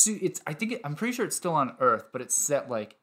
it's. 0.06 0.40
I 0.46 0.54
think 0.54 0.72
it, 0.72 0.80
I'm 0.84 0.94
pretty 0.94 1.12
sure 1.12 1.26
it's 1.26 1.36
still 1.36 1.54
on 1.54 1.74
Earth, 1.80 2.06
but 2.12 2.22
it's 2.22 2.34
set 2.34 2.70
like 2.70 2.96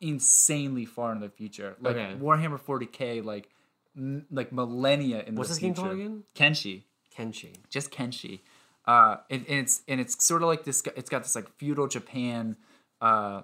insanely 0.00 0.84
far 0.84 1.12
in 1.12 1.20
the 1.20 1.28
future. 1.28 1.76
Like 1.80 1.96
Okay. 1.96 2.16
Warhammer 2.20 2.60
40k, 2.60 3.24
like 3.24 3.48
m- 3.96 4.26
like 4.30 4.52
millennia 4.52 5.22
in 5.26 5.34
What's 5.34 5.48
the 5.50 5.54
this 5.54 5.58
game 5.60 5.74
called 5.74 5.92
again? 5.92 6.24
Kenshi 6.34 6.82
Kenshi. 7.16 7.56
just 7.68 7.90
Kenshi. 7.90 8.40
Uh, 8.86 9.18
and, 9.28 9.44
and 9.48 9.58
it's 9.60 9.82
and 9.88 10.00
it's 10.00 10.24
sort 10.24 10.42
of 10.42 10.48
like 10.48 10.64
this. 10.64 10.82
It's 10.96 11.10
got 11.10 11.22
this 11.22 11.34
like 11.36 11.48
feudal 11.58 11.86
Japan 11.86 12.56
uh, 13.00 13.42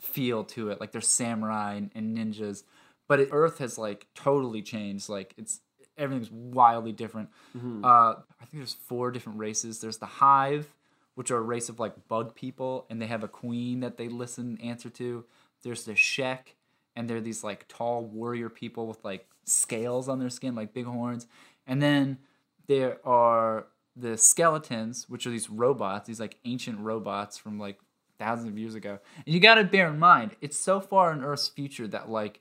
feel 0.00 0.44
to 0.44 0.70
it. 0.70 0.80
Like 0.80 0.92
there's 0.92 1.06
samurai 1.06 1.74
and, 1.74 1.90
and 1.94 2.16
ninjas, 2.16 2.64
but 3.08 3.20
it, 3.20 3.28
Earth 3.32 3.58
has 3.58 3.78
like 3.78 4.06
totally 4.14 4.60
changed. 4.60 5.08
Like 5.08 5.34
it's 5.38 5.60
everything's 5.96 6.30
wildly 6.30 6.92
different. 6.92 7.28
Uh, 7.54 7.86
I 7.86 8.14
think 8.40 8.54
there's 8.54 8.72
four 8.74 9.10
different 9.12 9.38
races. 9.38 9.80
There's 9.80 9.98
the 9.98 10.06
Hive, 10.06 10.74
which 11.14 11.30
are 11.30 11.36
a 11.36 11.42
race 11.42 11.68
of 11.68 11.78
like 11.78 12.08
bug 12.08 12.34
people, 12.34 12.86
and 12.90 13.00
they 13.00 13.06
have 13.06 13.22
a 13.22 13.28
queen 13.28 13.80
that 13.80 13.96
they 13.98 14.08
listen 14.08 14.58
and 14.60 14.62
answer 14.70 14.90
to. 14.90 15.24
There's 15.62 15.84
the 15.84 15.94
Shek, 15.94 16.56
and 16.96 17.08
they're 17.08 17.20
these 17.20 17.44
like 17.44 17.66
tall 17.68 18.04
warrior 18.04 18.48
people 18.48 18.86
with 18.86 19.04
like 19.04 19.26
scales 19.44 20.08
on 20.08 20.18
their 20.18 20.30
skin, 20.30 20.54
like 20.54 20.74
big 20.74 20.86
horns. 20.86 21.26
And 21.66 21.80
then 21.80 22.18
there 22.66 22.98
are 23.06 23.66
the 23.96 24.16
skeletons, 24.16 25.08
which 25.08 25.26
are 25.26 25.30
these 25.30 25.50
robots, 25.50 26.06
these 26.06 26.20
like 26.20 26.38
ancient 26.44 26.78
robots 26.80 27.38
from 27.38 27.58
like 27.58 27.78
thousands 28.18 28.48
of 28.48 28.58
years 28.58 28.74
ago. 28.74 28.98
And 29.24 29.34
you 29.34 29.40
got 29.40 29.56
to 29.56 29.64
bear 29.64 29.88
in 29.88 29.98
mind, 29.98 30.36
it's 30.40 30.58
so 30.58 30.80
far 30.80 31.12
in 31.12 31.22
Earth's 31.24 31.48
future 31.48 31.88
that 31.88 32.10
like 32.10 32.40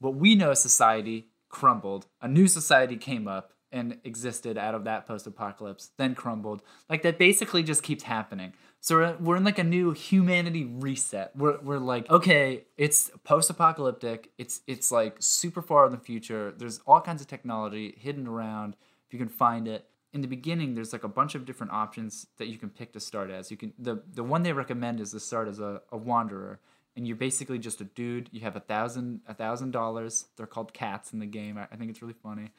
what 0.00 0.14
we 0.14 0.34
know 0.34 0.50
as 0.50 0.60
society 0.60 1.28
crumbled. 1.48 2.06
A 2.20 2.28
new 2.28 2.48
society 2.48 2.96
came 2.96 3.28
up 3.28 3.52
and 3.70 3.98
existed 4.04 4.58
out 4.58 4.74
of 4.74 4.84
that 4.84 5.06
post-apocalypse, 5.06 5.92
then 5.96 6.14
crumbled. 6.14 6.62
Like 6.90 7.02
that 7.02 7.18
basically 7.18 7.62
just 7.62 7.82
keeps 7.82 8.02
happening. 8.02 8.52
So 8.82 8.96
we're, 8.96 9.16
we're 9.18 9.36
in 9.36 9.44
like 9.44 9.60
a 9.60 9.64
new 9.64 9.92
humanity 9.92 10.64
reset. 10.64 11.30
We're, 11.36 11.60
we're 11.60 11.78
like, 11.78 12.10
okay, 12.10 12.64
it's 12.76 13.12
post-apocalyptic. 13.22 14.32
It's 14.38 14.60
it's 14.66 14.90
like 14.90 15.16
super 15.20 15.62
far 15.62 15.86
in 15.86 15.92
the 15.92 15.98
future. 15.98 16.52
There's 16.56 16.80
all 16.84 17.00
kinds 17.00 17.22
of 17.22 17.28
technology 17.28 17.94
hidden 17.96 18.26
around 18.26 18.74
if 19.06 19.12
you 19.12 19.20
can 19.20 19.28
find 19.28 19.68
it. 19.68 19.86
In 20.12 20.20
the 20.20 20.26
beginning, 20.26 20.74
there's 20.74 20.92
like 20.92 21.04
a 21.04 21.08
bunch 21.08 21.36
of 21.36 21.46
different 21.46 21.72
options 21.72 22.26
that 22.38 22.48
you 22.48 22.58
can 22.58 22.70
pick 22.70 22.92
to 22.94 23.00
start 23.00 23.30
as. 23.30 23.52
You 23.52 23.56
can 23.56 23.72
the 23.78 24.02
the 24.12 24.24
one 24.24 24.42
they 24.42 24.52
recommend 24.52 24.98
is 24.98 25.12
to 25.12 25.20
start 25.20 25.46
as 25.46 25.60
a, 25.60 25.80
a 25.92 25.96
wanderer 25.96 26.58
and 26.96 27.06
you're 27.06 27.16
basically 27.16 27.60
just 27.60 27.80
a 27.80 27.84
dude. 27.84 28.30
You 28.32 28.40
have 28.40 28.56
a 28.56 28.60
thousand 28.60 29.20
a 29.28 29.34
thousand 29.34 29.70
dollars. 29.70 30.26
They're 30.36 30.48
called 30.48 30.74
cats 30.74 31.12
in 31.12 31.20
the 31.20 31.26
game. 31.26 31.56
I, 31.56 31.68
I 31.70 31.76
think 31.76 31.88
it's 31.90 32.02
really 32.02 32.16
funny. 32.20 32.50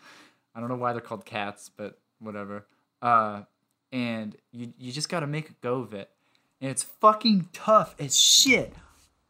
I 0.55 0.61
don't 0.61 0.69
know 0.69 0.75
why 0.75 0.93
they're 0.93 1.01
called 1.01 1.25
cats, 1.25 1.69
but 1.75 1.99
whatever. 2.19 2.65
Uh, 3.01 3.41
and 3.93 4.35
you 4.51 4.73
you 4.77 4.91
just 4.91 5.07
got 5.07 5.21
to 5.21 5.27
make 5.27 5.49
a 5.49 5.53
go 5.61 5.75
of 5.75 5.93
it. 5.93 6.09
And 6.59 6.71
it's 6.71 6.83
fucking 6.83 7.49
tough 7.53 7.95
as 7.99 8.19
shit, 8.19 8.73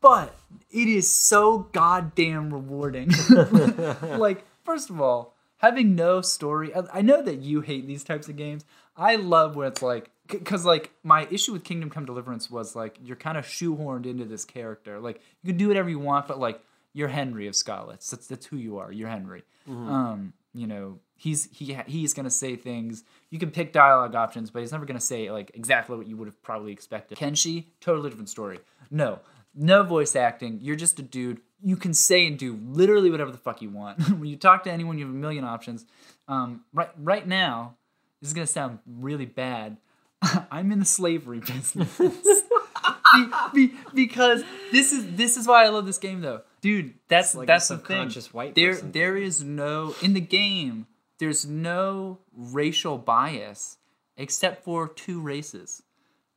but 0.02 0.36
it 0.72 0.88
is 0.88 1.10
so 1.10 1.68
goddamn 1.74 2.52
rewarding. 2.52 3.12
like 4.02 4.46
first 4.64 4.90
of 4.90 5.02
all, 5.02 5.36
having 5.58 5.96
no 5.96 6.22
story. 6.22 6.74
I, 6.74 6.84
I 6.94 7.02
know 7.02 7.22
that 7.22 7.40
you 7.40 7.62
hate 7.62 7.86
these 7.86 8.04
types 8.04 8.30
of 8.30 8.38
games. 8.38 8.66
I 8.96 9.18
love 9.18 9.56
where 9.56 9.68
it's 9.68 9.82
like 9.82 10.10
because 10.28 10.66
like 10.66 10.92
my 11.04 11.28
issue 11.30 11.52
with 11.52 11.64
Kingdom 11.64 11.90
Come 11.90 12.06
Deliverance 12.06 12.50
was 12.50 12.76
like 12.76 12.98
you're 13.04 13.18
kind 13.18 13.38
of 13.38 13.46
shoehorned 13.46 14.06
into 14.06 14.26
this 14.26 14.46
character. 14.46 15.00
Like 15.00 15.22
you 15.44 15.50
can 15.50 15.58
do 15.58 15.68
whatever 15.68 15.90
you 15.90 16.00
want, 16.00 16.28
but 16.28 16.40
like 16.40 16.62
you're 16.94 17.10
Henry 17.10 17.48
of 17.48 17.54
Skalitz. 17.54 18.10
That's 18.10 18.28
that's 18.28 18.46
who 18.46 18.58
you 18.58 18.78
are. 18.78 18.92
You're 18.92 19.10
Henry. 19.10 19.44
Um, 19.68 20.34
you 20.54 20.68
know 20.68 21.00
he's 21.16 21.50
he 21.52 21.78
he's 21.88 22.14
gonna 22.14 22.30
say 22.30 22.56
things. 22.56 23.04
You 23.30 23.40
can 23.40 23.52
pick 23.52 23.74
dialogue 23.74 24.16
options, 24.16 24.52
but 24.52 24.60
he's 24.60 24.72
never 24.72 24.86
gonna 24.86 25.00
say 25.00 25.32
like 25.32 25.52
exactly 25.54 25.98
what 25.98 26.08
you 26.08 26.18
would 26.18 26.28
have 26.28 26.42
probably 26.42 26.72
expected. 26.72 27.18
Kenshi, 27.18 27.66
totally 27.80 28.10
different 28.10 28.30
story. 28.30 28.60
No, 28.92 29.20
no 29.56 29.84
voice 29.84 30.16
acting. 30.16 30.60
You're 30.62 30.76
just 30.76 31.00
a 31.00 31.04
dude. 31.04 31.42
You 31.64 31.78
can 31.78 31.94
say 31.94 32.28
and 32.28 32.38
do 32.38 32.60
literally 32.66 33.10
whatever 33.10 33.32
the 33.32 33.38
fuck 33.38 33.62
you 33.62 33.70
want. 33.70 34.02
when 34.20 34.26
you 34.26 34.36
talk 34.36 34.64
to 34.66 34.72
anyone, 34.72 34.98
you 34.98 35.06
have 35.06 35.14
a 35.14 35.18
million 35.18 35.44
options. 35.44 35.86
Um, 36.28 36.66
right 36.74 36.90
right 36.98 37.28
now, 37.28 37.76
this 38.22 38.30
is 38.30 38.34
gonna 38.34 38.48
sound 38.48 38.80
really 38.86 39.26
bad. 39.26 39.78
I'm 40.52 40.72
in 40.72 40.80
the 40.80 40.86
slavery 40.86 41.40
business. 41.46 41.98
be, 41.98 43.28
be, 43.54 43.74
because 43.94 44.44
this 44.72 44.92
is 44.92 45.16
this 45.16 45.38
is 45.38 45.48
why 45.48 45.66
I 45.66 45.70
love 45.70 45.86
this 45.86 45.98
game 45.98 46.22
though, 46.22 46.42
dude. 46.62 46.96
That's 47.08 47.36
like 47.36 47.46
a 47.46 47.48
that's 47.48 47.68
the 47.68 47.78
thing. 47.78 48.10
white 48.32 48.56
There 48.56 48.74
person 48.74 48.92
there 48.92 49.16
is 49.16 49.44
no 49.44 49.96
in 50.02 50.14
the 50.14 50.22
game. 50.22 50.88
There's 51.24 51.46
no 51.46 52.20
racial 52.36 52.98
bias 52.98 53.78
except 54.18 54.66
for 54.66 54.90
two 54.90 55.22
races. 55.22 55.82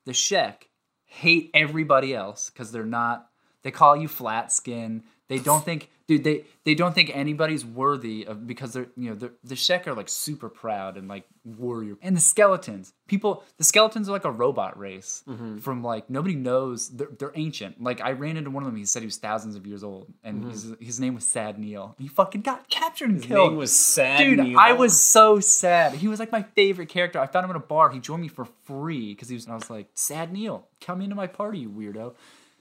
The 0.04 0.12
Shek 0.12 0.68
hate 1.06 1.50
everybody 1.54 2.14
else 2.14 2.50
because 2.50 2.70
they're 2.70 2.84
not. 2.84 3.28
They 3.62 3.72
call 3.72 3.96
you 3.96 4.06
flat 4.06 4.52
skin. 4.52 5.02
They 5.28 5.38
don't 5.40 5.64
think, 5.64 5.90
dude. 6.06 6.22
They 6.22 6.44
they 6.64 6.76
don't 6.76 6.94
think 6.94 7.10
anybody's 7.12 7.64
worthy 7.64 8.24
of 8.24 8.46
because 8.46 8.72
they're 8.74 8.86
you 8.96 9.10
know 9.10 9.16
the 9.16 9.32
the 9.42 9.56
Shek 9.56 9.88
are 9.88 9.94
like 9.94 10.08
super 10.08 10.48
proud 10.48 10.96
and 10.96 11.08
like 11.08 11.24
warrior. 11.44 11.96
And 12.00 12.16
the 12.16 12.20
skeletons, 12.20 12.92
people, 13.08 13.42
the 13.58 13.64
skeletons 13.64 14.08
are 14.08 14.12
like 14.12 14.24
a 14.24 14.30
robot 14.30 14.78
race 14.78 15.24
Mm-hmm. 15.28 15.58
from 15.58 15.82
like 15.82 16.08
nobody 16.08 16.36
knows. 16.36 16.90
They're 16.90 17.08
they're 17.18 17.32
ancient. 17.34 17.82
Like 17.82 18.00
I 18.00 18.12
ran 18.12 18.36
into 18.36 18.50
one 18.50 18.62
of 18.62 18.68
them. 18.68 18.76
He 18.76 18.84
said 18.84 19.02
he 19.02 19.06
was 19.06 19.16
thousands 19.16 19.56
of 19.56 19.66
years 19.66 19.82
old, 19.82 20.12
and 20.22 20.44
his 20.48 20.72
his 20.80 21.00
name 21.00 21.16
was 21.16 21.26
Sad 21.26 21.58
Neil. 21.58 21.96
He 21.98 22.06
fucking 22.06 22.42
got 22.42 22.68
captured 22.68 23.10
and 23.10 23.16
Mm-hmm. 23.18 23.22
His 23.22 23.28
killed. 23.36 23.50
name 23.50 23.58
was 23.58 23.76
Sad 23.76 24.18
Dude, 24.18 24.38
Neil. 24.38 24.58
I 24.60 24.74
was 24.74 25.00
so 25.00 25.40
sad. 25.40 25.94
He 25.94 26.06
was 26.06 26.20
like 26.20 26.30
my 26.30 26.42
favorite 26.54 26.88
character. 26.88 27.18
I 27.18 27.26
found 27.26 27.42
him 27.44 27.50
in 27.50 27.56
a 27.56 27.60
bar. 27.60 27.90
He 27.90 27.98
joined 27.98 28.22
me 28.22 28.28
for 28.28 28.44
free 28.64 29.12
because 29.12 29.28
he 29.28 29.34
was. 29.34 29.44
And 29.46 29.52
I 29.54 29.56
was 29.56 29.68
like, 29.70 29.88
"Sad 29.94 30.32
Neil, 30.32 30.68
come 30.80 31.00
into 31.00 31.16
my 31.16 31.26
party, 31.26 31.58
you 31.58 31.68
weirdo." 31.68 32.14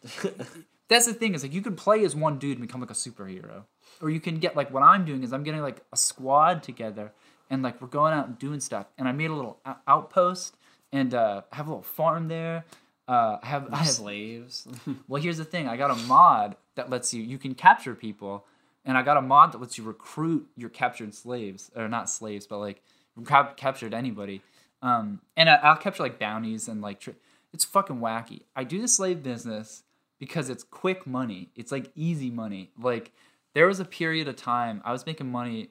That's 0.88 1.06
the 1.06 1.14
thing 1.14 1.34
is 1.34 1.44
like 1.44 1.54
you 1.54 1.62
could 1.62 1.78
play 1.78 2.04
as 2.04 2.16
one 2.16 2.38
dude 2.38 2.58
and 2.58 2.68
become 2.68 2.82
like 2.82 2.92
a 2.92 2.94
superhero, 2.94 3.64
or 4.02 4.10
you 4.10 4.20
can 4.20 4.38
get 4.38 4.56
like 4.56 4.72
what 4.72 4.84
I'm 4.84 5.06
doing 5.06 5.24
is 5.24 5.34
I'm 5.34 5.44
getting 5.44 5.62
like 5.62 5.82
a 5.92 5.98
squad 5.98 6.62
together 6.64 7.12
and 7.50 7.64
like 7.64 7.82
we're 7.82 7.88
going 7.88 8.14
out 8.14 8.28
and 8.28 8.38
doing 8.38 8.60
stuff. 8.60 8.88
And 8.98 9.08
I 9.08 9.12
made 9.12 9.30
a 9.30 9.34
little 9.34 9.60
outpost 9.88 10.56
and 10.92 11.14
uh, 11.14 11.42
I 11.52 11.56
have 11.56 11.68
a 11.68 11.70
little 11.72 11.84
farm 11.84 12.28
there. 12.28 12.66
Uh, 13.08 13.38
I 13.42 13.46
have 13.46 13.74
I 13.74 13.78
have 13.78 13.90
slaves. 13.90 14.68
well, 15.08 15.22
here's 15.22 15.38
the 15.38 15.46
thing. 15.46 15.68
I 15.68 15.78
got 15.78 15.92
a 15.92 15.96
mod 16.08 16.56
that 16.76 16.90
lets 16.90 17.14
you 17.14 17.22
you 17.22 17.38
can 17.38 17.54
capture 17.54 17.94
people, 17.94 18.46
and 18.84 18.98
I 18.98 19.04
got 19.04 19.18
a 19.18 19.22
mod 19.22 19.52
that 19.52 19.62
lets 19.62 19.78
you 19.78 19.84
recruit 19.84 20.48
your 20.56 20.70
captured 20.70 21.14
slaves 21.14 21.70
or 21.76 21.88
not 21.88 22.10
slaves, 22.10 22.48
but 22.48 22.60
like 22.60 22.82
cap- 23.26 23.58
captured 23.58 23.94
anybody. 23.94 24.42
Um, 24.82 25.22
and 25.38 25.50
I, 25.50 25.56
I'll 25.56 25.78
capture 25.78 26.04
like 26.04 26.20
bounties 26.20 26.68
and 26.68 26.82
like 26.82 27.00
tr- 27.00 27.12
it's 27.54 27.64
fucking 27.64 27.98
wacky. 27.98 28.42
I 28.56 28.64
do 28.64 28.82
the 28.82 28.88
slave 28.88 29.22
business 29.22 29.84
because 30.20 30.50
it's 30.50 30.64
quick 30.64 31.06
money. 31.06 31.50
It's 31.56 31.72
like 31.72 31.92
easy 31.96 32.30
money. 32.30 32.72
Like 32.80 33.12
there 33.54 33.68
was 33.68 33.80
a 33.80 33.86
period 33.86 34.28
of 34.28 34.36
time 34.36 34.82
I 34.84 34.92
was 34.92 35.06
making 35.06 35.32
money. 35.32 35.70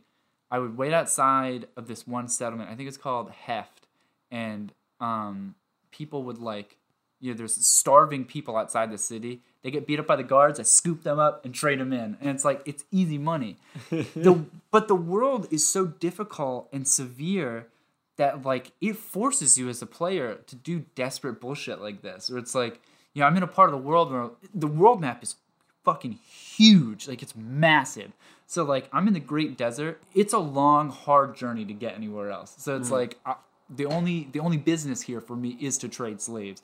I 0.51 0.59
would 0.59 0.77
wait 0.77 0.93
outside 0.93 1.67
of 1.77 1.89
this 1.89 2.07
one 2.07 2.29
settlement. 2.29 2.71
I 2.71 2.75
think 2.75 2.89
it's 2.89 2.97
called 2.97 3.31
Heft, 3.31 3.87
and 4.31 4.73
um, 5.01 5.55
people 5.91 6.23
would 6.25 6.39
like 6.39 6.77
you 7.25 7.31
know, 7.31 7.39
there's 7.39 7.55
starving 7.67 8.27
people 8.27 8.55
outside 8.55 8.91
the 8.91 8.99
city. 8.99 9.41
They 9.63 9.71
get 9.71 9.87
beat 9.87 9.99
up 9.99 10.07
by 10.07 10.17
the 10.17 10.23
guards. 10.23 10.61
I 10.61 10.63
scoop 10.65 11.05
them 11.05 11.19
up 11.19 11.43
and 11.43 11.55
trade 11.55 11.81
them 11.81 11.91
in, 11.91 12.19
and 12.21 12.29
it's 12.29 12.45
like 12.45 12.61
it's 12.67 12.85
easy 12.91 13.17
money. 13.17 13.57
the 13.91 14.45
but 14.71 14.89
the 14.89 14.95
world 14.95 15.49
is 15.51 15.67
so 15.67 15.87
difficult 15.87 16.69
and 16.71 16.87
severe 16.87 17.69
that 18.17 18.45
like 18.45 18.73
it 18.83 18.97
forces 18.97 19.57
you 19.57 19.71
as 19.71 19.81
a 19.81 19.87
player 19.87 20.35
to 20.47 20.55
do 20.55 20.85
desperate 20.95 21.41
bullshit 21.41 21.81
like 21.81 22.03
this. 22.03 22.31
Or 22.31 22.37
it's 22.37 22.55
like 22.55 22.81
you 23.15 23.21
know 23.21 23.27
I'm 23.27 23.37
in 23.37 23.43
a 23.43 23.49
part 23.49 23.69
of 23.69 23.73
the 23.73 23.87
world 23.87 24.13
where 24.13 24.31
the 24.55 24.67
world 24.67 25.01
map 25.01 25.23
is 25.23 25.37
fucking 25.85 26.13
huge. 26.13 27.09
Like 27.09 27.23
it's 27.23 27.35
massive. 27.35 28.13
So 28.47 28.65
like 28.65 28.89
I'm 28.93 29.09
in 29.09 29.15
the 29.15 29.21
Great 29.21 29.57
Desert. 29.57 30.03
It's 30.15 30.33
a 30.33 30.39
long, 30.39 30.91
hard 30.91 31.37
journey 31.37 31.65
to 31.65 31.73
get 31.73 31.95
anywhere 31.95 32.31
else. 32.31 32.55
So 32.59 32.77
it's 32.77 32.89
mm. 32.89 32.93
like 32.93 33.19
I, 33.25 33.37
the 33.71 33.87
only 33.87 34.29
the 34.33 34.41
only 34.41 34.59
business 34.59 35.03
here 35.03 35.21
for 35.21 35.37
me 35.37 35.57
is 35.61 35.79
to 35.79 35.89
trade 35.89 36.21
slaves 36.21 36.63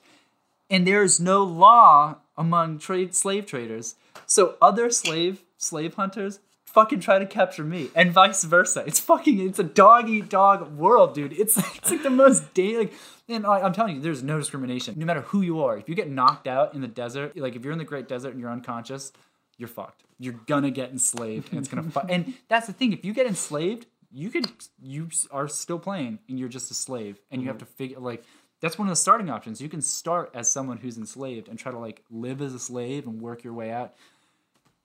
and 0.71 0.87
there 0.87 1.03
is 1.03 1.19
no 1.19 1.43
law 1.43 2.15
among 2.37 2.79
trade 2.79 3.13
slave 3.13 3.45
traders. 3.45 3.95
So 4.25 4.55
other 4.61 4.89
slave 4.89 5.43
slave 5.57 5.95
hunters 5.95 6.39
fucking 6.73 6.99
try 6.99 7.19
to 7.19 7.25
capture 7.25 7.63
me 7.63 7.89
and 7.95 8.11
vice 8.11 8.43
versa. 8.43 8.83
It's 8.85 8.99
fucking 8.99 9.39
it's 9.39 9.59
a 9.59 9.63
dog 9.63 10.09
eat 10.09 10.29
dog 10.29 10.75
world, 10.75 11.13
dude. 11.13 11.33
It's 11.33 11.57
it's 11.77 11.91
like 11.91 12.03
the 12.03 12.09
most 12.09 12.53
day 12.53 12.77
like 12.77 12.93
and 13.27 13.45
I, 13.45 13.61
I'm 13.61 13.73
telling 13.73 13.95
you, 13.95 14.01
there's 14.01 14.23
no 14.23 14.37
discrimination. 14.39 14.95
No 14.97 15.05
matter 15.05 15.21
who 15.21 15.41
you 15.41 15.63
are, 15.63 15.77
if 15.77 15.87
you 15.87 15.95
get 15.95 16.09
knocked 16.09 16.47
out 16.47 16.73
in 16.73 16.81
the 16.81 16.87
desert, 16.87 17.37
like 17.37 17.55
if 17.55 17.63
you're 17.63 17.73
in 17.73 17.79
the 17.79 17.85
Great 17.85 18.07
Desert 18.07 18.31
and 18.31 18.39
you're 18.39 18.51
unconscious, 18.51 19.13
you're 19.57 19.69
fucked. 19.69 20.03
You're 20.19 20.39
gonna 20.47 20.71
get 20.71 20.91
enslaved, 20.91 21.49
and 21.51 21.59
it's 21.59 21.69
gonna. 21.69 21.89
Fu- 21.89 21.99
and 22.01 22.33
that's 22.47 22.67
the 22.67 22.73
thing. 22.73 22.93
If 22.93 23.05
you 23.05 23.13
get 23.13 23.25
enslaved, 23.25 23.85
you 24.11 24.29
could 24.29 24.51
you 24.81 25.09
are 25.31 25.47
still 25.47 25.79
playing, 25.79 26.19
and 26.27 26.37
you're 26.37 26.49
just 26.49 26.69
a 26.71 26.73
slave, 26.73 27.19
and 27.31 27.41
you 27.41 27.47
have 27.47 27.57
mm-hmm. 27.57 27.65
to 27.65 27.73
figure 27.73 27.99
like 27.99 28.23
that's 28.59 28.77
one 28.77 28.87
of 28.87 28.91
the 28.91 28.97
starting 28.97 29.29
options. 29.29 29.61
You 29.61 29.69
can 29.69 29.81
start 29.81 30.31
as 30.33 30.51
someone 30.51 30.77
who's 30.77 30.97
enslaved 30.97 31.47
and 31.47 31.57
try 31.57 31.71
to 31.71 31.79
like 31.79 32.03
live 32.11 32.41
as 32.41 32.53
a 32.53 32.59
slave 32.59 33.07
and 33.07 33.21
work 33.21 33.43
your 33.43 33.53
way 33.53 33.71
out. 33.71 33.95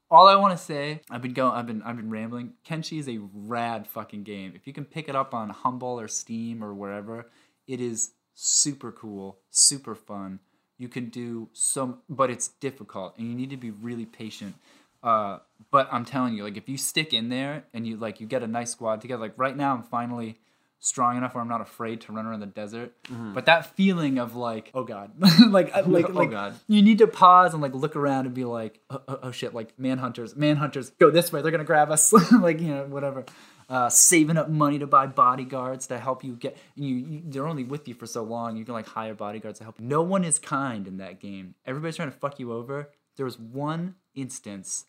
All 0.09 0.29
I 0.29 0.37
want 0.37 0.57
to 0.57 0.65
say, 0.65 1.01
I've 1.11 1.23
been 1.23 1.33
going, 1.33 1.53
I've 1.53 1.67
been, 1.67 1.83
I've 1.83 1.97
been 1.97 2.11
rambling. 2.11 2.53
Kenshi 2.65 2.99
is 2.99 3.09
a 3.09 3.19
rad 3.19 3.89
fucking 3.89 4.23
game. 4.23 4.53
If 4.55 4.67
you 4.67 4.73
can 4.73 4.85
pick 4.85 5.09
it 5.09 5.17
up 5.17 5.35
on 5.35 5.51
Humble 5.51 5.99
or 5.99 6.07
Steam 6.07 6.63
or 6.63 6.73
wherever, 6.73 7.29
it 7.67 7.81
is 7.81 8.13
super 8.33 8.93
cool, 8.93 9.39
super 9.51 9.97
fun. 9.97 10.39
You 10.79 10.89
can 10.89 11.09
do 11.09 11.49
some, 11.53 12.03
but 12.09 12.31
it's 12.31 12.49
difficult, 12.49 13.19
and 13.19 13.29
you 13.29 13.35
need 13.35 13.51
to 13.51 13.57
be 13.57 13.71
really 13.71 14.07
patient. 14.07 14.55
Uh, 15.03 15.39
but 15.71 15.89
I'm 15.91 16.05
telling 16.05 16.35
you, 16.35 16.45
like 16.45 16.57
if 16.57 16.69
you 16.69 16.77
stick 16.77 17.13
in 17.13 17.29
there 17.29 17.65
and 17.75 17.87
you 17.87 17.97
like 17.97 18.21
you 18.21 18.27
get 18.27 18.43
a 18.43 18.47
nice 18.47 18.73
squad 18.73 19.01
together, 19.01 19.23
like 19.23 19.35
right 19.37 19.57
now 19.57 19.75
I'm 19.75 19.83
finally 19.83 20.39
strong 20.79 21.17
enough 21.17 21.35
where 21.35 21.43
I'm 21.43 21.49
not 21.49 21.61
afraid 21.61 22.01
to 22.03 22.13
run 22.13 22.27
around 22.27 22.41
the 22.41 22.47
desert. 22.47 22.93
Mm-hmm. 23.05 23.33
But 23.33 23.47
that 23.47 23.77
feeling 23.77 24.19
of 24.19 24.37
like, 24.37 24.71
oh 24.75 24.85
god, 24.85 25.13
like 25.49 25.75
uh, 25.75 25.83
like 25.87 26.07
Oh, 26.11 26.13
like 26.13 26.31
God. 26.31 26.55
you 26.69 26.83
need 26.83 26.99
to 26.99 27.07
pause 27.07 27.53
and 27.53 27.63
like 27.63 27.75
look 27.75 27.97
around 27.97 28.27
and 28.27 28.35
be 28.35 28.45
like, 28.45 28.81
oh, 28.91 29.03
oh, 29.09 29.19
oh 29.25 29.31
shit, 29.31 29.55
like 29.55 29.77
manhunters, 29.77 30.37
manhunters, 30.37 30.93
go 30.99 31.11
this 31.11 31.33
way, 31.33 31.43
they're 31.43 31.51
gonna 31.51 31.65
grab 31.65 31.91
us, 31.91 32.13
like 32.41 32.61
you 32.61 32.69
know 32.69 32.85
whatever. 32.85 33.25
Uh, 33.69 33.89
saving 33.89 34.37
up 34.37 34.49
money 34.49 34.79
to 34.79 34.87
buy 34.87 35.09
bodyguards 35.09 35.89
to 35.89 35.99
help 35.99 36.23
you 36.23 36.35
get 36.37 36.57
you, 36.77 36.95
you. 36.95 37.23
They're 37.25 37.49
only 37.49 37.65
with 37.65 37.89
you 37.89 37.95
for 37.95 38.07
so 38.07 38.23
long. 38.23 38.57
You 38.57 38.65
can 38.65 38.75
like 38.75 38.87
hire 38.87 39.15
bodyguards 39.15 39.59
to 39.59 39.65
help. 39.65 39.81
you. 39.81 39.87
No 39.87 40.03
one 40.03 40.23
is 40.23 40.39
kind 40.39 40.87
in 40.87 40.99
that 40.99 41.19
game. 41.19 41.57
Everybody's 41.67 41.97
trying 41.97 42.13
to 42.13 42.17
fuck 42.17 42.39
you 42.39 42.53
over. 42.53 42.91
There 43.17 43.25
was 43.25 43.41
one 43.41 43.97
instance 44.15 44.85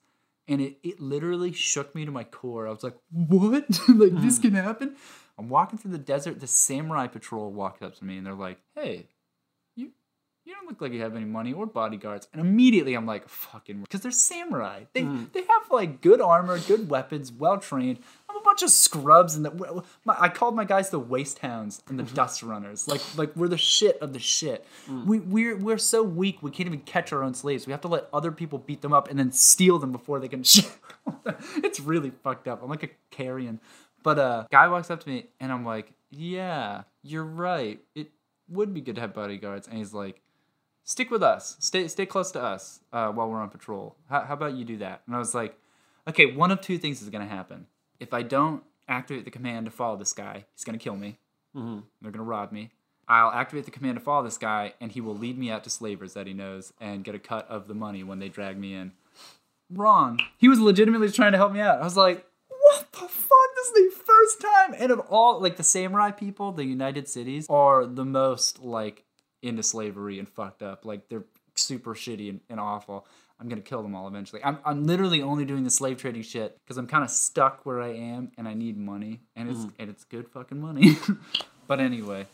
and 0.47 0.61
it, 0.61 0.77
it 0.83 0.99
literally 0.99 1.51
shook 1.51 1.93
me 1.93 2.05
to 2.05 2.11
my 2.11 2.23
core. 2.23 2.67
I 2.67 2.71
was 2.71 2.83
like, 2.83 2.95
what? 3.11 3.53
like, 3.89 4.21
this 4.21 4.39
mm. 4.39 4.41
can 4.41 4.53
happen? 4.53 4.95
I'm 5.37 5.49
walking 5.49 5.77
through 5.77 5.91
the 5.91 5.97
desert. 5.97 6.39
The 6.39 6.47
samurai 6.47 7.07
patrol 7.07 7.51
walked 7.51 7.83
up 7.83 7.95
to 7.97 8.05
me 8.05 8.17
and 8.17 8.25
they're 8.25 8.33
like, 8.33 8.59
hey, 8.75 9.07
you 9.75 9.91
you 10.45 10.53
don't 10.53 10.67
look 10.67 10.81
like 10.81 10.93
you 10.93 11.01
have 11.01 11.15
any 11.15 11.25
money 11.25 11.53
or 11.53 11.65
bodyguards. 11.65 12.27
And 12.31 12.41
immediately 12.41 12.93
I'm 12.95 13.05
like, 13.05 13.27
fucking, 13.27 13.81
because 13.81 14.01
they're 14.01 14.11
samurai. 14.11 14.85
They, 14.93 15.03
hmm. 15.03 15.25
they 15.33 15.41
have 15.41 15.69
like 15.69 16.01
good 16.01 16.21
armor, 16.21 16.57
good 16.57 16.89
weapons, 16.89 17.31
well 17.31 17.57
trained. 17.57 17.99
I'm 18.29 18.37
a 18.37 18.41
bunch 18.41 18.63
of 18.63 18.69
scrubs 18.69 19.35
and 19.35 19.45
the, 19.45 19.83
my, 20.05 20.15
I 20.17 20.29
called 20.29 20.55
my 20.55 20.63
guys 20.63 20.89
the 20.89 20.99
waste 20.99 21.39
hounds 21.39 21.83
and 21.87 21.99
the 21.99 22.03
dust 22.15 22.41
runners. 22.41 22.87
Like 22.87 23.01
like 23.15 23.35
we're 23.35 23.49
the 23.49 23.57
shit 23.57 23.99
of 23.99 24.13
the 24.13 24.19
shit. 24.19 24.65
Hmm. 24.85 25.05
We 25.05 25.19
we're 25.19 25.57
we're 25.57 25.77
so 25.77 26.01
weak 26.01 26.41
we 26.41 26.49
can't 26.49 26.67
even 26.67 26.81
catch 26.81 27.13
our 27.13 27.23
own 27.23 27.33
slaves. 27.33 27.67
We 27.67 27.71
have 27.71 27.81
to 27.81 27.87
let 27.87 28.07
other 28.11 28.31
people 28.31 28.57
beat 28.57 28.81
them 28.81 28.93
up 28.93 29.09
and 29.09 29.19
then 29.19 29.31
steal 29.31 29.77
them 29.77 29.91
before 29.91 30.19
they 30.19 30.29
can. 30.29 30.39
it's 31.57 31.79
really 31.79 32.11
fucked 32.23 32.47
up. 32.47 32.63
I'm 32.63 32.69
like 32.69 32.83
a 32.83 32.89
carrion. 33.11 33.59
But 34.07 34.19
uh, 34.19 34.45
guy 34.49 34.69
walks 34.69 34.89
up 34.89 35.01
to 35.01 35.09
me 35.09 35.25
and 35.41 35.51
I'm 35.51 35.65
like, 35.65 35.91
yeah, 36.09 36.83
you're 37.03 37.25
right. 37.25 37.81
It 37.93 38.11
would 38.47 38.73
be 38.73 38.79
good 38.79 38.95
to 38.95 39.01
have 39.01 39.13
bodyguards. 39.13 39.67
And 39.67 39.77
he's 39.77 39.93
like, 39.93 40.21
stick 40.85 41.11
with 41.11 41.21
us. 41.21 41.57
Stay 41.59 41.89
stay 41.89 42.05
close 42.05 42.31
to 42.31 42.41
us 42.41 42.79
uh, 42.93 43.09
while 43.09 43.29
we're 43.29 43.41
on 43.41 43.49
patrol. 43.49 43.97
How, 44.09 44.21
how 44.21 44.35
about 44.35 44.53
you 44.53 44.63
do 44.63 44.77
that? 44.77 45.01
And 45.07 45.13
I 45.13 45.19
was 45.19 45.35
like, 45.35 45.57
okay, 46.07 46.25
one 46.25 46.51
of 46.51 46.61
two 46.61 46.77
things 46.77 47.01
is 47.01 47.09
gonna 47.09 47.27
happen. 47.27 47.67
If 47.99 48.13
I 48.13 48.21
don't 48.21 48.63
activate 48.87 49.25
the 49.25 49.31
command 49.31 49.65
to 49.65 49.71
follow 49.73 49.97
this 49.97 50.13
guy, 50.13 50.45
he's 50.55 50.63
gonna 50.63 50.77
kill 50.77 50.95
me. 50.95 51.19
They're 52.01 52.11
gonna 52.11 52.23
rob 52.23 52.53
me. 52.53 52.71
I'll 53.09 53.31
activate 53.31 53.65
the 53.65 53.71
command 53.71 53.97
to 53.97 54.01
follow 54.01 54.23
this 54.23 54.37
guy, 54.37 54.73
and 54.79 54.89
he 54.89 55.01
will 55.01 55.17
lead 55.17 55.37
me 55.37 55.51
out 55.51 55.65
to 55.65 55.69
slavers 55.69 56.13
that 56.13 56.27
he 56.27 56.33
knows 56.33 56.71
and 56.79 57.03
get 57.03 57.13
a 57.13 57.19
cut 57.19 57.45
of 57.49 57.67
the 57.67 57.73
money 57.73 58.05
when 58.05 58.19
they 58.19 58.29
drag 58.29 58.57
me 58.57 58.73
in. 58.73 58.93
Wrong. 59.69 60.21
He 60.37 60.47
was 60.47 60.61
legitimately 60.61 61.11
trying 61.11 61.33
to 61.33 61.37
help 61.37 61.51
me 61.51 61.59
out. 61.59 61.81
I 61.81 61.83
was 61.83 61.97
like, 61.97 62.25
what 62.47 62.89
the 62.93 62.99
fuck? 63.09 63.46
Is 63.67 63.73
the 63.73 64.03
first 64.03 64.41
time. 64.41 64.75
And 64.77 64.91
of 64.91 64.99
all, 65.09 65.41
like 65.41 65.57
the 65.57 65.63
samurai 65.63 66.11
people, 66.11 66.51
the 66.51 66.65
United 66.65 67.07
Cities 67.07 67.47
are 67.49 67.85
the 67.85 68.05
most 68.05 68.59
like 68.63 69.03
into 69.41 69.63
slavery 69.63 70.19
and 70.19 70.27
fucked 70.27 70.63
up. 70.63 70.85
Like 70.85 71.09
they're 71.09 71.25
super 71.55 71.93
shitty 71.95 72.29
and, 72.29 72.41
and 72.49 72.59
awful. 72.59 73.05
I'm 73.39 73.49
gonna 73.49 73.61
kill 73.61 73.83
them 73.83 73.95
all 73.95 74.07
eventually. 74.07 74.43
I'm, 74.43 74.57
I'm 74.65 74.85
literally 74.85 75.21
only 75.21 75.45
doing 75.45 75.63
the 75.63 75.69
slave 75.69 75.97
trading 75.97 76.23
shit 76.23 76.57
because 76.63 76.77
I'm 76.77 76.87
kind 76.87 77.03
of 77.03 77.09
stuck 77.11 77.65
where 77.65 77.81
I 77.81 77.89
am 77.93 78.31
and 78.37 78.47
I 78.47 78.55
need 78.55 78.77
money 78.77 79.21
and 79.35 79.49
it's 79.49 79.59
mm. 79.59 79.71
and 79.77 79.89
it's 79.89 80.03
good 80.05 80.27
fucking 80.29 80.59
money. 80.59 80.97
but 81.67 81.79
anyway, 81.79 82.25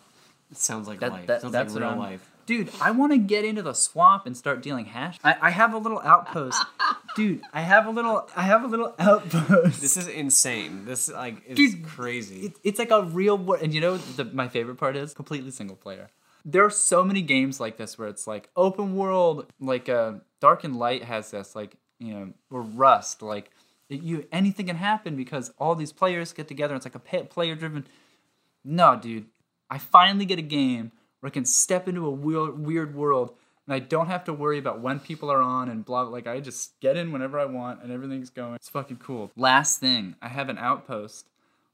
It 0.49 0.57
sounds 0.57 0.87
like 0.87 0.99
that, 1.01 1.11
life. 1.11 1.27
that- 1.27 1.41
sounds 1.41 1.51
that's 1.51 1.73
like 1.73 1.83
real 1.83 1.97
life. 1.97 2.29
Dude, 2.45 2.69
I 2.81 2.91
want 2.91 3.13
to 3.13 3.17
get 3.17 3.45
into 3.45 3.61
the 3.61 3.73
swamp 3.73 4.25
and 4.25 4.35
start 4.35 4.61
dealing 4.61 4.85
hash. 4.85 5.17
I, 5.23 5.35
I 5.41 5.49
have 5.51 5.73
a 5.73 5.77
little 5.77 5.99
outpost. 5.99 6.61
Dude, 7.15 7.41
I 7.53 7.61
have 7.61 7.85
a 7.85 7.89
little 7.89 8.27
I 8.35 8.43
have 8.43 8.63
a 8.63 8.67
little 8.67 8.93
outpost. 8.99 9.79
This 9.81 9.95
is 9.97 10.07
insane. 10.07 10.85
This 10.85 11.09
like 11.09 11.41
is 11.47 11.55
Dude, 11.55 11.85
crazy. 11.85 12.47
It, 12.47 12.53
it's 12.63 12.79
like 12.79 12.91
a 12.91 13.03
real 13.03 13.37
wor- 13.37 13.57
and 13.57 13.73
you 13.73 13.79
know 13.81 13.97
the, 13.97 14.25
my 14.25 14.47
favorite 14.47 14.75
part 14.75 14.95
is 14.97 15.13
completely 15.13 15.51
single 15.51 15.75
player. 15.75 16.09
There 16.45 16.65
are 16.65 16.69
so 16.69 17.05
many 17.05 17.21
games 17.21 17.59
like 17.59 17.77
this 17.77 17.97
where 17.97 18.09
it's 18.09 18.27
like 18.27 18.49
open 18.55 18.95
world, 18.95 19.45
like 19.61 19.87
uh, 19.87 20.13
Dark 20.41 20.65
and 20.65 20.75
Light 20.75 21.03
has 21.03 21.31
this, 21.31 21.55
like 21.55 21.77
you 21.99 22.13
know, 22.13 22.33
or 22.51 22.61
Rust, 22.61 23.21
like 23.21 23.51
you 23.87 24.27
anything 24.31 24.65
can 24.65 24.75
happen 24.75 25.15
because 25.15 25.53
all 25.57 25.75
these 25.75 25.93
players 25.93 26.33
get 26.33 26.47
together. 26.49 26.75
It's 26.75 26.85
like 26.85 26.95
a 26.95 27.23
player 27.23 27.55
driven. 27.55 27.87
No, 28.65 28.97
dude, 28.99 29.27
I 29.69 29.77
finally 29.77 30.25
get 30.25 30.39
a 30.39 30.43
game 30.43 30.91
where 31.23 31.29
I 31.29 31.31
can 31.31 31.45
step 31.45 31.87
into 31.87 32.05
a 32.05 32.11
weird, 32.11 32.59
weird 32.59 32.95
world 32.95 33.33
and 33.65 33.73
I 33.73 33.79
don't 33.79 34.07
have 34.07 34.25
to 34.25 34.33
worry 34.33 34.57
about 34.57 34.81
when 34.81 34.99
people 34.99 35.31
are 35.31 35.41
on 35.41 35.69
and 35.69 35.85
blah. 35.85 36.01
Like 36.01 36.27
I 36.27 36.41
just 36.41 36.77
get 36.81 36.97
in 36.97 37.13
whenever 37.13 37.39
I 37.39 37.45
want 37.45 37.81
and 37.81 37.93
everything's 37.93 38.29
going. 38.29 38.55
It's 38.55 38.67
fucking 38.67 38.97
cool. 38.97 39.31
Last 39.37 39.79
thing, 39.79 40.15
I 40.21 40.27
have 40.27 40.49
an 40.49 40.57
outpost 40.57 41.29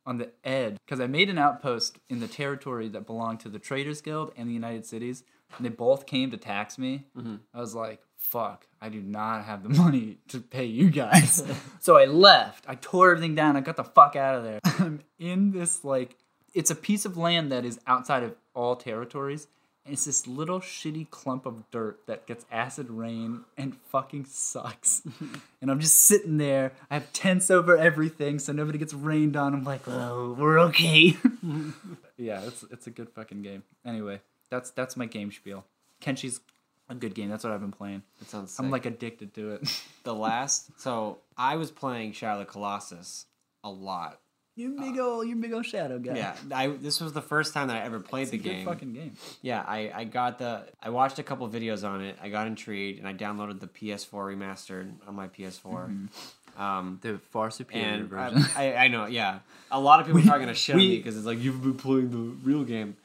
on 0.06 0.20
the 0.20 0.30
edge 0.44 0.78
because 0.86 1.00
I 1.00 1.08
made 1.08 1.32
an 1.32 1.40
outpost 1.40 1.98
in 2.08 2.20
the 2.20 2.28
territory 2.28 2.90
that 2.90 3.08
belonged 3.08 3.40
to 3.40 3.50
the 3.50 3.58
Traders 3.58 4.02
Guild 4.02 4.34
and 4.38 4.48
the 4.48 4.54
United 4.54 4.86
Cities, 4.86 5.24
and 5.58 5.66
they 5.66 5.70
both 5.70 6.06
came 6.06 6.30
to 6.30 6.38
tax 6.38 6.78
me. 6.78 7.06
Mm-hmm. 7.18 7.38
I 7.56 7.60
was 7.60 7.74
like, 7.74 8.04
"Fuck, 8.18 8.68
I 8.80 8.90
do 8.90 9.02
not 9.02 9.46
have 9.46 9.64
the 9.64 9.70
money 9.82 10.20
to 10.28 10.42
pay 10.42 10.66
you 10.66 10.92
guys." 10.92 11.44
so 11.80 11.98
I 11.98 12.06
left. 12.06 12.66
I 12.68 12.76
tore 12.76 13.10
everything 13.10 13.34
down. 13.34 13.58
I 13.58 13.62
got 13.62 13.78
the 13.78 13.84
fuck 13.84 14.16
out 14.16 14.36
of 14.36 14.44
there. 14.44 14.60
I'm 14.64 15.02
in 15.18 15.52
this 15.52 15.84
like, 15.84 16.18
it's 16.54 16.70
a 16.70 16.76
piece 16.76 17.06
of 17.06 17.18
land 17.18 17.52
that 17.52 17.66
is 17.66 17.80
outside 17.88 18.22
of 18.22 18.36
all 18.54 18.76
territories. 18.76 19.48
And 19.86 19.94
it's 19.94 20.06
this 20.06 20.28
little 20.28 20.60
shitty 20.60 21.10
clump 21.10 21.46
of 21.46 21.64
dirt 21.72 22.06
that 22.06 22.28
gets 22.28 22.46
acid 22.52 22.90
rain 22.90 23.46
and 23.58 23.76
fucking 23.76 24.26
sucks. 24.26 25.02
and 25.62 25.72
I'm 25.72 25.80
just 25.80 26.02
sitting 26.02 26.38
there. 26.38 26.74
I 26.92 26.96
have 26.96 27.12
tents 27.14 27.50
over 27.50 27.78
everything 27.78 28.40
so 28.40 28.52
nobody 28.52 28.78
gets 28.78 28.94
rained 28.94 29.36
on. 29.36 29.54
I'm 29.54 29.64
like, 29.64 29.88
oh, 29.88 30.36
we're 30.38 30.60
okay. 30.60 31.18
yeah, 32.18 32.42
it's 32.46 32.64
it's 32.72 32.88
a 32.88 32.92
good 32.92 33.10
fucking 33.10 33.42
game. 33.42 33.64
Anyway, 33.86 34.22
that's 34.50 34.70
that's 34.72 34.98
my 34.98 35.06
game 35.06 35.32
spiel. 35.32 35.66
Kenshi's 36.02 36.42
a 36.90 36.96
good 36.96 37.16
game. 37.16 37.30
That's 37.30 37.44
what 37.44 37.54
I've 37.54 37.62
been 37.62 37.72
playing. 37.72 38.04
It 38.22 38.30
sounds. 38.30 38.60
I'm 38.60 38.70
like 38.72 38.86
addicted 38.86 39.34
to 39.36 39.52
it. 39.52 39.82
the 40.04 40.14
last. 40.14 40.72
So 40.78 41.20
I 41.38 41.56
was 41.56 41.72
playing 41.72 42.12
Shadow 42.14 42.42
of 42.42 42.48
the 42.48 42.52
Colossus 42.52 43.26
a 43.64 43.70
lot. 43.70 44.20
You 44.60 44.76
big 44.80 45.00
ol' 45.00 45.24
you 45.24 45.36
big 45.36 45.54
old 45.54 45.66
shadow 45.66 45.98
guy. 46.00 46.16
Yeah, 46.16 46.36
I 46.54 46.68
this 46.68 47.00
was 47.02 47.14
the 47.14 47.22
first 47.22 47.54
time 47.54 47.68
that 47.70 47.78
I 47.78 47.86
ever 47.86 48.00
played 48.00 48.24
it's 48.24 48.32
the 48.32 48.38
a 48.38 48.42
good 48.42 48.50
game. 48.50 48.66
fucking 48.66 48.94
game. 48.94 49.14
Yeah, 49.42 49.64
I, 49.68 49.92
I 49.96 50.04
got 50.04 50.38
the 50.40 50.66
I 50.84 50.90
watched 50.90 51.18
a 51.20 51.24
couple 51.24 51.48
videos 51.50 51.88
on 51.88 52.02
it. 52.02 52.18
I 52.22 52.30
got 52.30 52.48
intrigued 52.48 53.00
and 53.00 53.08
I 53.08 53.14
downloaded 53.14 53.60
the 53.60 53.68
PS4 53.68 54.36
remastered 54.36 54.92
on 55.08 55.16
my 55.16 55.28
PS4. 55.28 56.10
Um, 56.58 57.00
The 57.02 57.20
far 57.32 57.52
superior 57.52 57.86
and 57.88 58.04
I, 58.14 58.30
version. 58.30 58.46
I, 58.58 58.76
I 58.76 58.88
know, 58.90 59.06
yeah. 59.06 59.40
A 59.72 59.80
lot 59.80 60.02
of 60.02 60.06
people 60.08 60.22
are 60.22 60.26
probably 60.26 60.42
gonna 60.46 60.54
shit 60.56 60.76
on 60.76 60.82
we- 60.82 60.90
me 60.90 60.98
because 60.98 61.16
it's 61.16 61.26
like 61.26 61.40
you've 61.40 61.62
been 61.64 61.76
playing 61.76 62.12
the 62.12 62.18
real 62.46 62.64
game. 62.64 62.98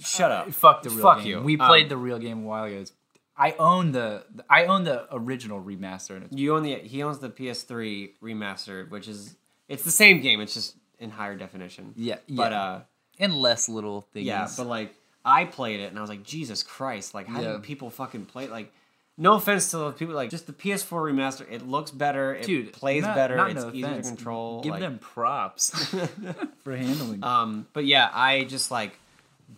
Shut 0.00 0.30
up. 0.30 0.50
Fuck 0.52 0.82
the 0.82 0.90
real 0.90 1.02
Fuck 1.02 1.18
game. 1.18 1.26
you. 1.28 1.40
We 1.40 1.58
Um, 1.58 1.66
played 1.66 1.88
the 1.88 1.96
real 1.96 2.18
game 2.18 2.44
a 2.44 2.46
while 2.46 2.64
ago. 2.64 2.74
It's- 2.76 2.92
I 3.36 3.52
own 3.58 3.92
the 3.92 4.24
I 4.50 4.66
own 4.66 4.84
the 4.84 5.06
original 5.14 5.62
remaster. 5.62 6.10
And 6.16 6.24
it's, 6.24 6.36
You 6.36 6.54
own 6.54 6.62
the 6.62 6.74
he 6.74 7.02
owns 7.02 7.20
the 7.20 7.30
PS3 7.30 8.10
remastered, 8.22 8.90
which 8.90 9.08
is 9.08 9.36
it's 9.66 9.82
the 9.82 9.90
same 9.90 10.20
game. 10.20 10.40
It's 10.42 10.52
just 10.52 10.74
in 11.00 11.10
higher 11.10 11.34
definition. 11.36 11.92
yeah, 11.96 12.16
But 12.28 12.52
uh, 12.52 12.80
and 13.18 13.34
less 13.34 13.68
little 13.68 14.02
things. 14.12 14.26
yeah, 14.26 14.48
but 14.56 14.66
like 14.66 14.94
I 15.24 15.44
played 15.44 15.80
it 15.80 15.90
and 15.90 15.98
I 15.98 16.00
was 16.00 16.10
like, 16.10 16.22
Jesus 16.22 16.62
Christ! 16.62 17.12
Like, 17.14 17.26
how 17.26 17.40
Yeah. 17.40 17.52
do 17.54 17.58
people 17.58 17.90
fucking 17.90 18.26
play? 18.26 18.46
Like, 18.48 18.72
no 19.18 19.34
offense 19.34 19.70
to 19.72 19.76
the 19.78 19.90
people, 19.92 20.14
like 20.14 20.30
just 20.30 20.46
the 20.46 20.52
PS4 20.54 21.12
remaster. 21.12 21.44
It 21.50 21.66
looks 21.68 21.90
better. 21.90 22.34
It 22.34 22.44
dude, 22.46 22.72
plays 22.72 23.02
not- 23.02 23.14
better. 23.16 23.36
not 23.36 23.50
it's 23.50 23.62
no 23.64 23.70
easier 23.70 23.86
offense. 23.88 24.08
to 24.08 24.14
control. 24.16 24.62
Give 24.62 24.70
like- 24.72 24.80
them 24.80 24.98
props 24.98 25.84
for 26.64 26.76
handling. 26.76 27.22
Um, 27.24 27.66
but 27.72 27.84
yeah, 27.84 28.08
I 28.12 28.44
just 28.44 28.70
like 28.70 28.98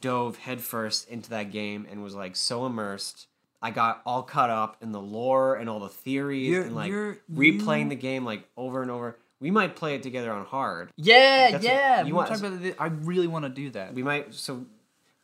dove 0.01 0.37
headfirst 0.39 1.09
into 1.09 1.31
that 1.31 1.53
game 1.53 1.87
and 1.91 2.03
was 2.03 2.15
like 2.15 2.35
so 2.37 2.67
immersed. 2.67 3.27
I 3.65 3.71
got 3.71 4.03
all 4.05 4.23
caught 4.25 4.51
up 4.51 4.79
in 4.83 4.91
the 4.91 5.01
lore 5.01 5.55
and 5.55 5.71
all 5.71 5.79
the 5.79 5.89
theories 5.89 6.49
You're- 6.49 6.65
and 6.67 6.75
like 6.75 6.91
replaying 7.33 7.85
you- 7.85 7.89
the 7.91 7.95
game 7.97 8.25
like 8.25 8.49
over 8.57 8.83
and 8.83 8.91
over. 8.91 9.17
We 9.43 9.51
might 9.51 9.77
play 9.77 9.95
it 9.97 10.03
together 10.03 10.31
on 10.33 10.47
hard. 10.47 10.91
Yeah, 10.97 11.51
That's 11.53 11.65
yeah. 11.65 12.05
you 12.05 12.15
want- 12.15 12.29
talk 12.29 12.39
about 12.39 12.63
it. 12.63 12.77
I 12.79 12.87
really 12.87 13.27
want 13.27 13.45
to 13.45 13.49
do 13.51 13.71
that. 13.71 13.93
We 13.93 14.03
might 14.03 14.33
so 14.33 14.65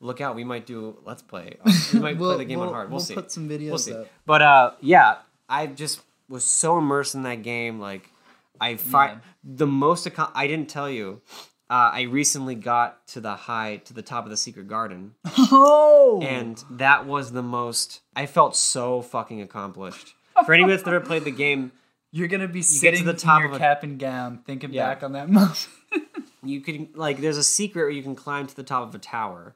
look 0.01 0.21
out. 0.21 0.35
We 0.37 0.45
might 0.45 0.67
do 0.67 0.99
let's 1.05 1.23
play. 1.23 1.57
We 1.93 2.01
might 2.01 2.19
play 2.19 2.37
the 2.37 2.45
game 2.45 2.61
on 2.61 2.69
hard. 2.73 2.91
We'll, 2.91 3.01
see. 3.01 3.15
put 3.15 3.31
some 3.33 3.49
videos 3.49 3.69
We'll 3.71 3.79
see. 3.79 3.95
up. 3.95 4.07
But 4.27 4.43
uh, 4.43 4.71
yeah, 4.81 5.19
I 5.49 5.67
just 5.69 6.01
was 6.29 6.45
so 6.45 6.77
immersed 6.79 7.15
in 7.15 7.23
that 7.23 7.43
game. 7.43 7.81
Like, 7.81 8.11
I 8.61 8.75
fi- 8.77 9.07
Yeah. 9.13 9.19
the 9.45 9.67
most. 9.67 10.07
Aco- 10.07 10.33
I 10.35 10.47
didn't 10.49 10.69
tell 10.69 10.91
you. 10.91 11.21
Uh, 11.71 11.91
I 11.93 12.03
recently 12.03 12.55
got 12.55 13.07
to 13.09 13.21
the 13.21 13.35
high 13.37 13.77
to 13.85 13.93
the 13.93 14.01
top 14.03 14.25
of 14.25 14.31
the 14.31 14.39
secret 14.39 14.69
garden, 14.69 15.15
Oh, 15.53 16.21
and 16.23 16.65
that 16.71 17.05
was 17.07 17.33
the 17.33 17.43
most. 17.43 18.01
I 18.17 18.25
felt 18.27 18.57
so 18.57 19.03
fucking 19.03 19.43
accomplished. 19.43 20.15
For 20.47 20.55
anyone 20.55 20.71
that's 20.71 20.87
never 20.87 21.01
played 21.01 21.25
the 21.25 21.31
game, 21.31 21.73
you're 22.11 22.29
gonna 22.29 22.49
be 22.49 22.61
get 22.61 22.67
to 22.67 22.73
sitting 22.73 23.05
the 23.05 23.15
top 23.15 23.45
of 23.45 23.53
a- 23.53 23.59
cap 23.59 23.83
and 23.83 23.99
gown, 23.99 24.39
thinking 24.47 24.73
Yeah. 24.73 24.87
back 24.89 25.03
on 25.03 25.13
that 25.13 25.29
moment. 25.31 25.69
you 26.43 26.61
can 26.61 26.89
like. 26.95 27.21
There's 27.21 27.37
a 27.37 27.45
secret 27.45 27.83
where 27.83 27.91
you 27.91 28.03
can 28.03 28.15
climb 28.15 28.47
to 28.47 28.55
the 28.57 28.63
top 28.63 28.89
of 28.89 28.95
a 28.95 28.99
tower. 28.99 29.55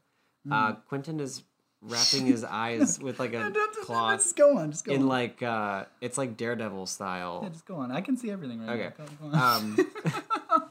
Uh, 0.50 0.72
Quentin 0.88 1.20
is 1.20 1.42
wrapping 1.80 2.26
his 2.26 2.42
eyes 2.64 2.98
with 3.00 3.18
like 3.20 3.32
a 3.34 3.52
cloth 3.84 4.20
Just 4.20 4.36
go 4.36 4.58
on. 4.58 4.70
Just 4.72 4.84
go 4.84 4.92
in 4.92 5.02
on. 5.02 5.08
like 5.08 5.42
uh, 5.42 5.84
it's 6.00 6.18
like 6.18 6.36
Daredevil 6.36 6.86
style. 6.86 7.40
yeah, 7.44 7.48
just 7.50 7.64
go 7.66 7.76
on. 7.76 7.90
I 7.92 8.00
can 8.00 8.16
see 8.16 8.30
everything 8.30 8.64
right 8.66 8.80
Okay. 8.80 8.92
now. 8.98 9.30
Go 9.30 9.36
on. 9.38 9.76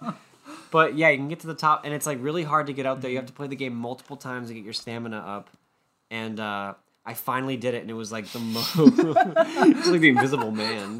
Um, 0.05 0.15
but 0.71 0.95
yeah, 0.95 1.09
you 1.09 1.17
can 1.17 1.27
get 1.29 1.39
to 1.41 1.47
the 1.47 1.53
top, 1.55 1.85
and 1.85 1.93
it's 1.93 2.05
like 2.05 2.17
really 2.21 2.43
hard 2.43 2.67
to 2.67 2.73
get 2.73 2.85
out 2.85 3.01
there. 3.01 3.09
You 3.11 3.17
have 3.17 3.25
to 3.27 3.33
play 3.33 3.47
the 3.47 3.55
game 3.55 3.75
multiple 3.75 4.17
times 4.17 4.49
to 4.49 4.53
get 4.53 4.63
your 4.63 4.73
stamina 4.73 5.17
up. 5.17 5.49
And 6.09 6.39
uh, 6.39 6.73
I 7.05 7.13
finally 7.13 7.55
did 7.57 7.73
it, 7.73 7.81
and 7.81 7.89
it 7.89 7.93
was 7.95 8.11
like 8.11 8.27
the 8.27 8.39
most. 8.39 8.71
it's 8.77 9.87
like 9.87 10.01
the 10.01 10.09
Invisible 10.09 10.51
Man. 10.51 10.99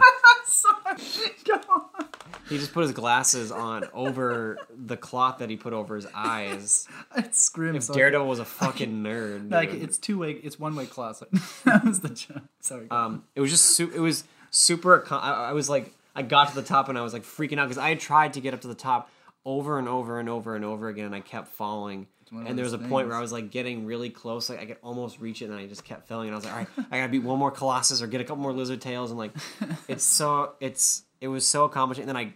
He 2.50 2.58
just 2.58 2.74
put 2.74 2.82
his 2.82 2.92
glasses 2.92 3.50
on 3.50 3.86
over 3.94 4.58
the 4.78 4.98
cloth 4.98 5.38
that 5.38 5.50
he 5.50 5.56
put 5.56 5.72
over 5.72 5.96
his 5.96 6.08
eyes. 6.14 6.86
It's 7.16 7.42
scrim. 7.42 7.78
If 7.78 7.84
so 7.84 7.94
Daredevil 7.94 8.28
was 8.28 8.40
a 8.40 8.46
fucking 8.46 9.04
nerd, 9.04 9.50
like 9.50 9.72
dude. 9.72 9.84
it's 9.84 9.98
two 9.98 10.18
way. 10.18 10.32
It's 10.32 10.60
one 10.60 10.76
way 10.76 10.86
closet. 10.86 11.30
that 11.64 11.86
was 11.86 12.02
the 12.02 12.10
joke. 12.10 12.42
Sorry. 12.60 12.88
um, 12.92 13.24
it 13.36 13.42
was 13.42 13.52
just 13.52 13.78
su- 13.78 13.92
it 13.96 14.00
was 14.02 14.26
super. 14.50 15.06
I, 15.12 15.50
I 15.50 15.54
was 15.54 15.70
like, 15.70 15.94
I 16.14 16.24
got 16.24 16.50
to 16.50 16.56
the 16.56 16.62
top, 16.62 16.90
and 16.90 16.98
I 16.98 17.02
was 17.02 17.14
like 17.14 17.24
freaking 17.24 17.58
out 17.58 17.70
because 17.70 17.78
I 17.78 17.88
had 17.88 18.02
tried 18.02 18.34
to 18.34 18.42
get 18.42 18.54
up 18.54 18.62
to 18.62 18.68
the 18.68 18.76
top 18.76 19.10
over 19.46 19.80
and 19.80 19.88
over 19.88 20.20
and 20.20 20.28
over 20.28 20.54
and 20.54 20.66
over 20.66 20.90
again, 20.90 21.06
and 21.06 21.16
I 21.16 21.22
kept 21.22 21.48
falling. 21.48 22.08
And 22.34 22.58
there 22.58 22.64
was 22.64 22.74
a 22.74 22.78
point 22.78 23.08
where. 23.08 23.18
I 23.18 23.22
was 23.22 23.32
like 23.32 23.52
getting 23.52 23.86
really 23.86 24.10
close, 24.10 24.50
like 24.50 24.60
I 24.60 24.66
could 24.66 24.78
almost 24.84 25.20
reach 25.20 25.42
it, 25.42 25.46
and 25.46 25.56
I 25.56 25.68
just 25.68 25.86
kept 25.86 26.08
failing. 26.08 26.28
And 26.28 26.36
I 26.36 26.38
was 26.38 26.46
like, 26.46 26.54
all 26.54 26.60
right, 26.60 26.88
I 26.92 26.98
gotta 26.98 27.12
beat 27.12 27.24
one 27.24 27.40
more 27.40 27.52
Colossus 27.52 28.02
or 28.02 28.08
get 28.08 28.20
a 28.20 28.24
couple 28.26 28.44
more 28.44 28.54
Lizard 28.54 28.82
Tails, 28.82 29.10
and 29.12 29.18
like, 29.18 29.32
it's 29.88 30.04
so 30.04 30.54
it's 30.60 31.04
it 31.22 31.28
was 31.30 31.48
so 31.48 31.64
accomplishing. 31.64 32.02
And 32.04 32.10
then 32.10 32.18
I 32.18 32.34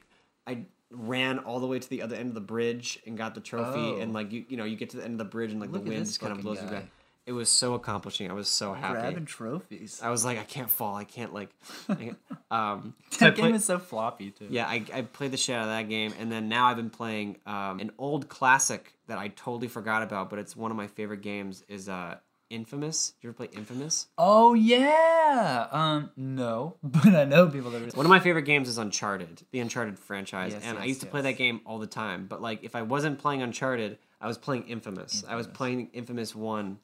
I 0.48 0.60
ran 0.92 1.40
all 1.40 1.60
the 1.60 1.68
way 1.68 1.80
to 1.80 1.90
the 1.90 2.02
other 2.04 2.16
end 2.16 2.30
of 2.30 2.36
the 2.36 2.42
bridge 2.42 3.00
and 3.06 3.18
got 3.18 3.36
the 3.36 3.42
trophy, 3.42 3.80
Oh. 3.80 4.00
and 4.00 4.14
like 4.14 4.32
you 4.32 4.46
you 4.48 4.56
know 4.58 4.64
you 4.64 4.76
get 4.78 4.92
to 4.92 4.98
the 4.98 5.04
end 5.04 5.14
of 5.14 5.18
the 5.18 5.26
bridge 5.26 5.52
and 5.52 5.60
like 5.60 5.72
Look 5.72 5.84
the 5.84 5.90
wind 5.90 6.06
just 6.06 6.20
kind 6.20 6.32
of 6.32 6.38
fucking 6.38 6.54
blows 6.54 6.64
you 6.64 6.70
back. 6.70 6.86
It 7.26 7.32
was 7.32 7.50
so 7.50 7.74
accomplishing. 7.74 8.30
I 8.30 8.34
was 8.34 8.48
so 8.48 8.74
happy. 8.76 9.00
Grabbing 9.00 9.26
trophies. 9.26 10.00
I 10.04 10.12
was 10.12 10.24
like, 10.24 10.38
I 10.38 10.44
can't 10.44 10.70
fall. 10.70 10.96
I 10.96 11.06
can't 11.06 11.34
like. 11.34 11.50
I 11.90 11.96
can't- 11.96 12.18
um, 12.52 12.94
so 13.10 13.26
I 13.26 13.30
that 13.30 13.36
game 13.36 13.46
played- 13.46 13.56
is 13.56 13.66
so 13.66 13.80
floppy 13.80 14.30
too. 14.30 14.46
yeah, 14.52 14.68
I, 14.68 14.86
I 14.94 15.02
played 15.02 15.32
the 15.32 15.38
shit 15.38 15.56
out 15.56 15.64
of 15.64 15.70
that 15.70 15.90
game, 15.90 16.14
and 16.20 16.32
then 16.32 16.50
now 16.50 16.68
I've 16.68 16.78
been 16.78 16.92
playing 16.92 17.38
um, 17.48 17.80
an 17.80 17.90
old 17.98 18.30
classic 18.30 18.94
that 19.08 19.18
I 19.18 19.30
totally 19.30 19.68
forgot 19.68 20.04
about, 20.04 20.30
but 20.30 20.38
it's 20.38 20.56
one 20.56 20.70
of 20.70 20.78
my 20.78 20.86
favorite 20.86 21.22
games. 21.24 21.64
Is 21.68 21.90
uh, 21.90 22.18
Infamous? 22.50 23.12
Did 23.12 23.24
you 23.24 23.30
ever 23.30 23.38
play 23.38 23.50
Infamous? 23.58 24.08
Oh 24.18 24.54
yeah. 24.54 25.68
Um. 25.72 26.12
No, 26.16 26.78
but 26.84 27.08
I 27.08 27.26
know 27.26 27.48
people 27.48 27.72
that 27.72 27.82
are. 27.82 27.98
One 27.98 28.06
of 28.06 28.10
my 28.10 28.20
favorite 28.20 28.44
games 28.44 28.70
is 28.70 28.78
Uncharted, 28.78 29.44
the 29.52 29.60
Uncharted 29.60 29.98
franchise, 29.98 30.54
Yes, 30.54 30.64
and 30.64 30.78
I 30.78 30.82
yes, 30.82 30.90
used 30.90 31.02
to 31.02 31.08
play 31.08 31.22
that 31.22 31.38
game 31.38 31.62
all 31.66 31.80
the 31.80 31.88
time. 31.88 32.28
But 32.28 32.42
like, 32.42 32.64
if 32.64 32.76
I 32.76 32.84
wasn't 32.84 33.20
playing 33.20 33.42
Uncharted, 33.42 33.98
I 34.22 34.28
was 34.28 34.38
playing 34.38 34.68
Infamous. 34.68 35.24
I 35.28 35.36
was 35.36 35.48
playing 35.48 35.90
Infamous 35.94 36.36
One 36.36 36.80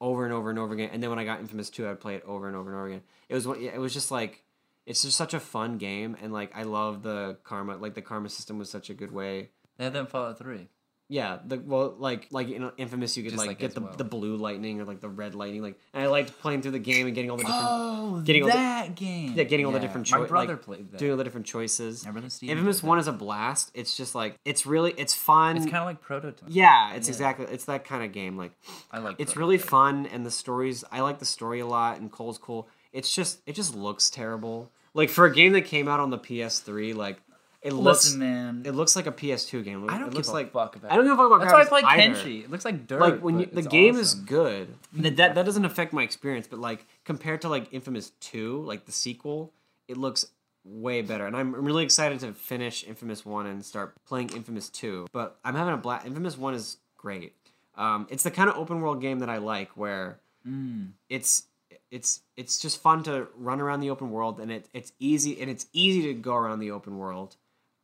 over 0.00 0.24
and 0.24 0.32
over 0.32 0.50
and 0.50 0.58
over 0.58 0.74
again, 0.74 0.90
and 0.92 1.02
then 1.02 1.10
when 1.10 1.18
I 1.18 1.24
got 1.24 1.40
Infamous 1.40 1.70
Two, 1.70 1.88
I'd 1.88 2.00
play 2.00 2.14
it 2.14 2.24
over 2.26 2.46
and 2.46 2.56
over 2.56 2.70
and 2.70 2.78
over 2.78 2.88
again. 2.88 3.02
It 3.28 3.34
was 3.34 3.46
it 3.46 3.78
was 3.78 3.92
just 3.92 4.10
like 4.10 4.44
it's 4.86 5.02
just 5.02 5.16
such 5.16 5.34
a 5.34 5.40
fun 5.40 5.78
game, 5.78 6.16
and 6.22 6.32
like 6.32 6.56
I 6.56 6.62
love 6.62 7.02
the 7.02 7.36
karma. 7.44 7.76
Like 7.76 7.94
the 7.94 8.02
karma 8.02 8.28
system 8.28 8.58
was 8.58 8.70
such 8.70 8.88
a 8.88 8.94
good 8.94 9.12
way. 9.12 9.50
They 9.76 9.84
had 9.84 9.92
them 9.92 10.06
Fallout 10.06 10.38
Three. 10.38 10.68
Yeah, 11.08 11.38
the 11.46 11.58
well, 11.58 11.94
like 11.98 12.26
like 12.32 12.48
in 12.48 12.68
Infamous, 12.78 13.16
you 13.16 13.22
could 13.22 13.30
Just 13.30 13.38
like, 13.38 13.46
like 13.46 13.58
get 13.60 13.74
the, 13.74 13.80
well. 13.80 13.94
the 13.96 14.02
blue 14.02 14.36
lightning 14.36 14.80
or 14.80 14.84
like 14.84 15.00
the 15.00 15.08
red 15.08 15.36
lightning, 15.36 15.62
like. 15.62 15.78
And 15.94 16.02
I 16.02 16.08
liked 16.08 16.36
playing 16.40 16.62
through 16.62 16.72
the 16.72 16.80
game 16.80 17.06
and 17.06 17.14
getting 17.14 17.30
all 17.30 17.36
the 17.36 17.44
different, 17.44 17.64
Oh, 17.64 18.22
getting 18.24 18.42
all 18.42 18.48
the- 18.48 18.54
that 18.56 18.94
game. 18.96 19.34
yeah, 19.36 19.44
getting 19.44 19.66
all 19.66 19.70
the 19.72 19.78
different 19.78 20.06
choices. 20.08 20.22
My 20.22 20.26
brother 20.28 20.54
like, 20.54 20.62
played 20.62 20.90
that. 20.90 20.98
doing 20.98 21.12
all 21.12 21.16
the 21.16 21.22
different 21.22 21.46
choices. 21.46 22.04
My 22.04 22.10
brother 22.10 22.28
Steve. 22.28 22.50
Infamous 22.50 22.82
One 22.82 22.98
is 22.98 23.06
a 23.06 23.12
blast. 23.12 23.70
It's 23.74 23.96
just 23.96 24.16
like 24.16 24.34
it's 24.44 24.66
really 24.66 24.94
it's 24.96 25.14
fun. 25.14 25.56
It's 25.56 25.66
kind 25.66 25.76
of 25.76 25.84
like 25.86 26.00
Prototype. 26.00 26.48
yeah, 26.48 26.94
it's 26.94 27.06
Yeah. 27.06 27.12
exactly 27.12 27.46
it's 27.50 27.66
that 27.66 27.84
kind 27.84 28.02
of 28.04 28.10
game. 28.10 28.36
Like 28.36 28.50
I 28.90 28.98
like. 28.98 29.14
it's 29.20 29.32
Prototype. 29.32 29.36
really 29.38 29.58
fun 29.58 30.06
and 30.06 30.26
the 30.26 30.30
stories. 30.32 30.82
I 30.90 31.02
like 31.02 31.20
the 31.20 31.24
story 31.24 31.60
a 31.60 31.66
lot 31.66 32.00
and 32.00 32.10
Cole's 32.10 32.38
cool. 32.38 32.68
It's 32.92 33.14
just 33.14 33.42
it 33.46 33.54
just 33.54 33.76
looks 33.76 34.10
terrible. 34.10 34.72
Like 34.92 35.10
for 35.10 35.24
a 35.26 35.32
game 35.32 35.52
that 35.52 35.66
came 35.66 35.86
out 35.88 36.00
on 36.00 36.10
the 36.10 36.18
PS3, 36.18 36.94
like 36.96 37.18
it 37.66 37.72
looks 37.72 38.04
Listen, 38.06 38.20
man. 38.20 38.62
it 38.64 38.72
looks 38.72 38.94
like 38.96 39.06
a 39.06 39.12
PS2 39.12 39.64
game. 39.64 39.84
I 39.90 39.98
don't 39.98 40.02
it 40.02 40.04
give 40.10 40.14
looks 40.14 40.28
a 40.28 40.32
like 40.32 40.52
fuck 40.52 40.76
about. 40.76 40.92
I 40.92 40.96
don't 40.96 41.04
give 41.04 41.12
a 41.14 41.16
fuck 41.16 41.26
about 41.26 41.40
That's 41.40 41.52
why 41.52 41.60
I 41.60 41.64
played 41.64 41.84
either. 41.84 42.14
Kenshi. 42.14 42.44
It 42.44 42.50
looks 42.50 42.64
like 42.64 42.86
dirt. 42.86 43.00
Like 43.00 43.20
when 43.22 43.40
you, 43.40 43.46
the 43.46 43.62
game 43.62 43.96
is 43.96 44.14
good, 44.14 44.74
that, 44.94 45.16
that 45.16 45.34
that 45.34 45.44
doesn't 45.44 45.64
affect 45.64 45.92
my 45.92 46.02
experience. 46.02 46.46
But 46.46 46.60
like 46.60 46.86
compared 47.04 47.42
to 47.42 47.48
like 47.48 47.72
Infamous 47.72 48.10
Two, 48.20 48.62
like 48.62 48.86
the 48.86 48.92
sequel, 48.92 49.52
it 49.88 49.96
looks 49.96 50.26
way 50.64 51.02
better. 51.02 51.26
And 51.26 51.36
I'm 51.36 51.54
really 51.54 51.84
excited 51.84 52.20
to 52.20 52.32
finish 52.32 52.84
Infamous 52.86 53.24
One 53.26 53.46
and 53.46 53.64
start 53.64 53.94
playing 54.06 54.30
Infamous 54.30 54.68
Two. 54.68 55.06
But 55.12 55.36
I'm 55.44 55.54
having 55.54 55.74
a 55.74 55.78
blast. 55.78 56.06
Infamous 56.06 56.38
One 56.38 56.54
is 56.54 56.76
great. 56.96 57.34
Um, 57.76 58.06
it's 58.10 58.22
the 58.22 58.30
kind 58.30 58.48
of 58.48 58.56
open 58.56 58.80
world 58.80 59.00
game 59.00 59.18
that 59.18 59.28
I 59.28 59.38
like, 59.38 59.70
where 59.76 60.18
Mm. 60.46 60.90
it's 61.08 61.42
it's 61.90 62.20
it's 62.36 62.60
just 62.60 62.80
fun 62.80 63.02
to 63.04 63.26
run 63.36 63.60
around 63.60 63.80
the 63.80 63.90
open 63.90 64.10
world, 64.12 64.38
and 64.38 64.50
it 64.52 64.68
it's 64.72 64.92
easy 65.00 65.40
and 65.40 65.50
it's 65.50 65.66
easy 65.72 66.02
to 66.02 66.14
go 66.14 66.34
around 66.36 66.60
the 66.60 66.70
open 66.70 66.98
world. 66.98 67.34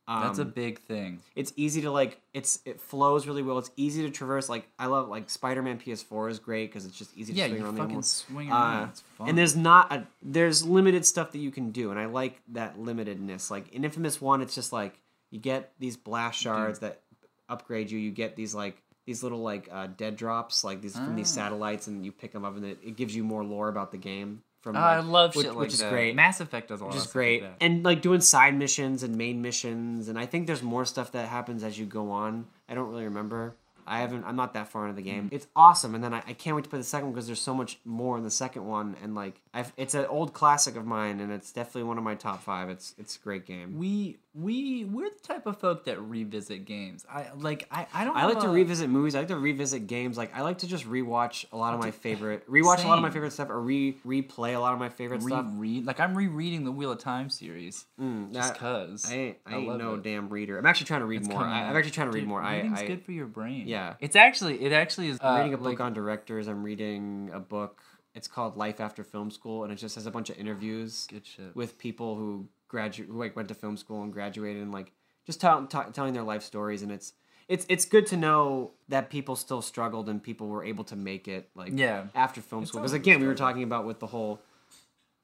Um, 0.05 0.21
That's 0.23 0.39
a 0.39 0.45
big 0.45 0.79
thing. 0.81 1.21
it's 1.33 1.53
easy 1.55 1.79
to 1.83 1.89
like 1.91 2.19
it's 2.33 2.59
it 2.65 2.81
flows 2.81 3.25
really 3.25 3.41
well 3.41 3.57
it's 3.57 3.71
easy 3.77 4.01
to 4.03 4.09
traverse 4.09 4.49
like 4.49 4.67
i 4.77 4.85
love 4.87 5.07
like 5.07 5.29
spider-man 5.29 5.79
ps4 5.79 6.29
is 6.29 6.39
great 6.39 6.69
because 6.69 6.85
it's 6.85 6.97
just 6.97 7.15
easy 7.17 7.31
to 7.31 7.39
Yeah, 7.39 7.45
swing 7.47 7.59
you 7.59 7.63
around 7.65 7.75
the 7.75 7.81
fucking 7.83 8.01
swing 8.01 8.51
Uh, 8.51 8.55
around. 8.55 8.89
it's 8.89 9.01
fun. 9.17 9.29
and 9.29 9.37
there's 9.37 9.55
not 9.55 9.93
a 9.93 10.05
there's 10.21 10.65
limited 10.65 11.05
stuff 11.05 11.31
that 11.31 11.37
you 11.39 11.51
can 11.51 11.71
do 11.71 11.89
and 11.89 11.97
i 11.97 12.05
like 12.05 12.41
that 12.49 12.77
limitedness 12.77 13.49
like 13.49 13.71
in 13.73 13.85
infamous 13.85 14.19
one 14.19 14.41
it's 14.41 14.55
just 14.55 14.73
like 14.73 14.99
you 15.31 15.39
get 15.39 15.71
these 15.79 15.95
blast 15.95 16.37
shards 16.37 16.79
that 16.79 16.99
upgrade 17.47 17.89
you 17.89 17.97
you 17.97 18.11
get 18.11 18.35
these 18.35 18.53
like 18.53 18.81
these 19.05 19.23
little 19.23 19.39
like 19.41 19.69
uh, 19.71 19.87
dead 19.95 20.17
drops 20.17 20.65
like 20.65 20.81
these 20.81 20.95
from 20.95 21.15
these 21.15 21.31
Ah. 21.31 21.43
satellites 21.43 21.87
and 21.87 22.05
you 22.05 22.11
pick 22.11 22.33
them 22.33 22.43
up 22.43 22.57
and 22.57 22.65
it, 22.65 22.77
it 22.83 22.97
gives 22.97 23.15
you 23.15 23.23
more 23.23 23.43
lore 23.45 23.69
about 23.69 23.91
the 23.93 23.97
game 23.97 24.43
from 24.63 24.75
Oh, 24.75 24.79
I 24.79 24.99
love 25.01 25.35
which, 25.35 25.45
shit 25.45 25.53
like 25.53 25.59
which 25.61 25.73
is 25.73 25.79
that. 25.79 25.91
great. 25.91 26.15
Mass 26.15 26.39
Effect 26.39 26.69
does 26.69 26.81
a 26.81 26.85
lot 26.85 26.89
which 26.93 26.95
of 26.95 27.03
is 27.03 27.09
stuff 27.09 27.15
like 27.15 27.25
great 27.25 27.41
that. 27.43 27.57
and 27.61 27.83
like 27.83 28.01
doing 28.01 28.21
side 28.21 28.55
missions 28.57 29.03
and 29.03 29.15
main 29.17 29.41
missions 29.41 30.07
and 30.07 30.17
i 30.17 30.25
think 30.25 30.47
there's 30.47 30.63
more 30.63 30.85
stuff 30.85 31.11
that 31.11 31.27
happens 31.27 31.63
as 31.63 31.77
you 31.77 31.85
go 31.85 32.09
on. 32.11 32.47
I 32.67 32.73
don't 32.73 32.89
really 32.89 33.03
remember. 33.03 33.55
I 33.85 33.99
haven't 33.99 34.23
i'm 34.23 34.37
not 34.37 34.53
that 34.53 34.69
far 34.69 34.87
into 34.87 34.95
the 34.95 35.01
game. 35.01 35.25
Mm. 35.29 35.33
it's 35.33 35.47
awesome 35.57 35.93
and 35.93 36.01
then 36.03 36.13
I, 36.13 36.23
I 36.25 36.33
can't 36.33 36.55
wait 36.55 36.63
to 36.63 36.69
play 36.69 36.79
the 36.79 36.85
second 36.85 37.07
one 37.07 37.13
because 37.15 37.27
there's 37.27 37.41
so 37.41 37.53
much 37.53 37.79
more 37.83 38.17
in 38.17 38.23
the 38.23 38.31
second 38.31 38.65
one 38.65 38.95
and 39.03 39.13
like 39.13 39.41
I've, 39.53 39.73
it's 39.75 39.93
an 39.93 40.05
old 40.05 40.33
classic 40.33 40.77
of 40.77 40.85
mine 40.85 41.19
and 41.19 41.31
it's 41.33 41.51
definitely 41.51 41.83
one 41.83 41.97
of 41.97 42.03
my 42.05 42.15
top 42.15 42.41
five. 42.41 42.69
It's 42.69 42.95
it's 42.97 43.17
a 43.17 43.19
great 43.19 43.45
game. 43.45 43.77
We 43.77 44.17
we 44.35 44.83
we're 44.85 45.09
the 45.11 45.19
type 45.19 45.45
of 45.45 45.59
folk 45.59 45.85
that 45.85 45.99
revisit 46.01 46.65
games. 46.65 47.05
I 47.07 47.27
like 47.37 47.67
I 47.69 47.85
I 47.93 48.03
don't. 48.03 48.15
I 48.17 48.25
like 48.25 48.39
to 48.39 48.47
a- 48.47 48.51
revisit 48.51 48.89
movies. 48.89 49.13
I 49.13 49.19
like 49.19 49.27
to 49.27 49.37
revisit 49.37 49.85
games. 49.85 50.17
Like 50.17 50.35
I 50.35 50.41
like 50.41 50.59
to 50.59 50.67
just 50.67 50.89
rewatch 50.89 51.45
a 51.51 51.57
lot 51.57 51.75
of 51.75 51.79
my 51.79 51.91
favorite, 51.91 52.49
rewatch 52.49 52.83
a 52.83 52.87
lot 52.87 52.97
of 52.97 53.03
my 53.03 53.11
favorite 53.11 53.31
stuff, 53.33 53.49
or 53.51 53.61
re 53.61 53.95
replay 54.05 54.55
a 54.55 54.59
lot 54.59 54.73
of 54.73 54.79
my 54.79 54.89
favorite 54.89 55.21
stuff. 55.21 55.45
reread. 55.51 55.85
Like 55.85 55.99
I'm 55.99 56.15
rereading 56.17 56.63
the 56.65 56.71
Wheel 56.71 56.91
of 56.91 56.97
Time 56.99 57.29
series 57.29 57.85
Mm, 58.01 58.33
just 58.33 58.55
cause. 58.55 59.05
I 59.09 59.13
ain't, 59.15 59.37
I 59.45 59.55
ain't 59.57 59.67
love 59.67 59.77
no 59.79 59.93
it. 59.95 60.03
damn 60.03 60.29
reader. 60.29 60.57
I'm 60.57 60.65
actually 60.65 60.87
trying 60.87 61.01
to 61.01 61.05
read 61.05 61.21
It's 61.21 61.29
more. 61.29 61.43
I, 61.43 61.63
I'm 61.69 61.75
actually 61.75 61.91
trying 61.91 62.07
to 62.07 62.13
read 62.13 62.21
Dude, 62.21 62.29
more. 62.29 62.41
I, 62.41 62.55
Reading's 62.57 62.79
I 62.81 62.87
good 62.87 63.03
for 63.03 63.11
your 63.11 63.27
brain. 63.27 63.67
Yeah. 63.67 63.93
it's 63.99 64.15
actually 64.15 64.63
it 64.63 64.71
actually 64.71 65.09
is. 65.09 65.19
I'm 65.21 65.27
uh, 65.33 65.37
reading 65.37 65.53
a 65.53 65.57
book 65.57 65.65
like- 65.67 65.79
on 65.79 65.93
directors. 65.93 66.47
I'm 66.47 66.63
reading 66.63 67.29
a 67.33 67.39
book. 67.39 67.81
It's 68.15 68.27
called 68.27 68.57
Life 68.57 68.79
After 68.79 69.03
Film 69.03 69.31
School, 69.31 69.63
and 69.63 69.73
it 69.73 69.77
just 69.77 69.95
has 69.95 70.05
a 70.05 70.11
bunch 70.11 70.29
of 70.29 70.37
interviews 70.37 71.07
good 71.09 71.25
shit. 71.25 71.55
with 71.55 71.79
people 71.79 72.15
who 72.15 72.47
graduate, 72.73 73.07
who 73.09 73.17
like 73.19 73.35
went 73.35 73.47
to 73.49 73.53
film 73.53 73.77
school 73.77 74.01
and 74.03 74.11
graduated, 74.11 74.61
and 74.63 74.71
like 74.71 74.91
just 75.27 75.39
tell, 75.39 75.65
ta- 75.67 75.89
telling 75.97 76.13
their 76.13 76.23
life 76.33 76.43
stories. 76.43 76.81
And 76.81 76.91
it's 76.91 77.13
it's 77.47 77.65
it's 77.69 77.85
good 77.85 78.05
to 78.07 78.17
know 78.17 78.71
that 78.89 79.09
people 79.09 79.35
still 79.35 79.61
struggled 79.61 80.09
and 80.09 80.21
people 80.21 80.47
were 80.47 80.63
able 80.63 80.83
to 80.85 80.95
make 80.95 81.27
it. 81.27 81.49
Like 81.55 81.71
Yeah. 81.75 82.05
after 82.15 82.41
film 82.41 82.63
It's 82.63 82.69
school, 82.71 82.81
because 82.81 82.93
again, 82.93 83.19
we 83.21 83.27
were 83.27 83.35
talking 83.45 83.63
about 83.63 83.85
with 83.85 83.99
the 83.99 84.07
whole 84.07 84.41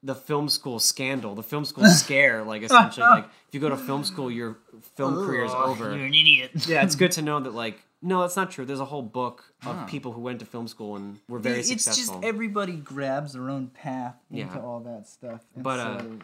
the 0.02 0.16
film 0.16 0.48
school 0.48 0.80
scandal, 0.80 1.36
the 1.36 1.44
film 1.44 1.66
school 1.66 1.86
scare. 1.88 2.44
Like 2.44 2.62
essentially, 2.62 3.06
like 3.06 3.26
if 3.48 3.54
you 3.56 3.60
go 3.60 3.70
to 3.70 3.78
film 3.78 4.04
school, 4.06 4.30
your 4.32 4.58
film 4.96 5.16
career 5.26 5.44
is 5.44 5.52
over. 5.52 5.86
You're 5.96 6.06
an 6.06 6.14
idiot. 6.14 6.52
yeah, 6.68 6.84
it's 6.84 6.96
good 6.96 7.12
to 7.14 7.22
know 7.30 7.40
that 7.42 7.54
like 7.54 7.78
No, 8.02 8.22
that's 8.22 8.38
not 8.38 8.50
true. 8.52 8.66
There's 8.66 8.80
a 8.80 8.92
whole 8.94 9.02
book 9.22 9.38
of 9.66 9.76
Ah. 9.76 9.86
people 9.94 10.12
who 10.14 10.22
went 10.22 10.40
to 10.40 10.46
film 10.46 10.68
school 10.70 10.96
and 10.96 11.20
were 11.28 11.40
very 11.40 11.60
it's 11.60 11.68
successful. 11.68 12.02
It's 12.04 12.12
just 12.12 12.24
everybody 12.24 12.76
grabs 12.94 13.34
their 13.34 13.50
own 13.50 13.68
path 13.68 14.16
into 14.32 14.56
Yeah. 14.56 14.62
all 14.66 14.80
that 14.92 15.06
stuff. 15.08 15.42
And 15.56 15.64
But, 15.64 15.80
uh, 15.80 16.00
so- 16.00 16.20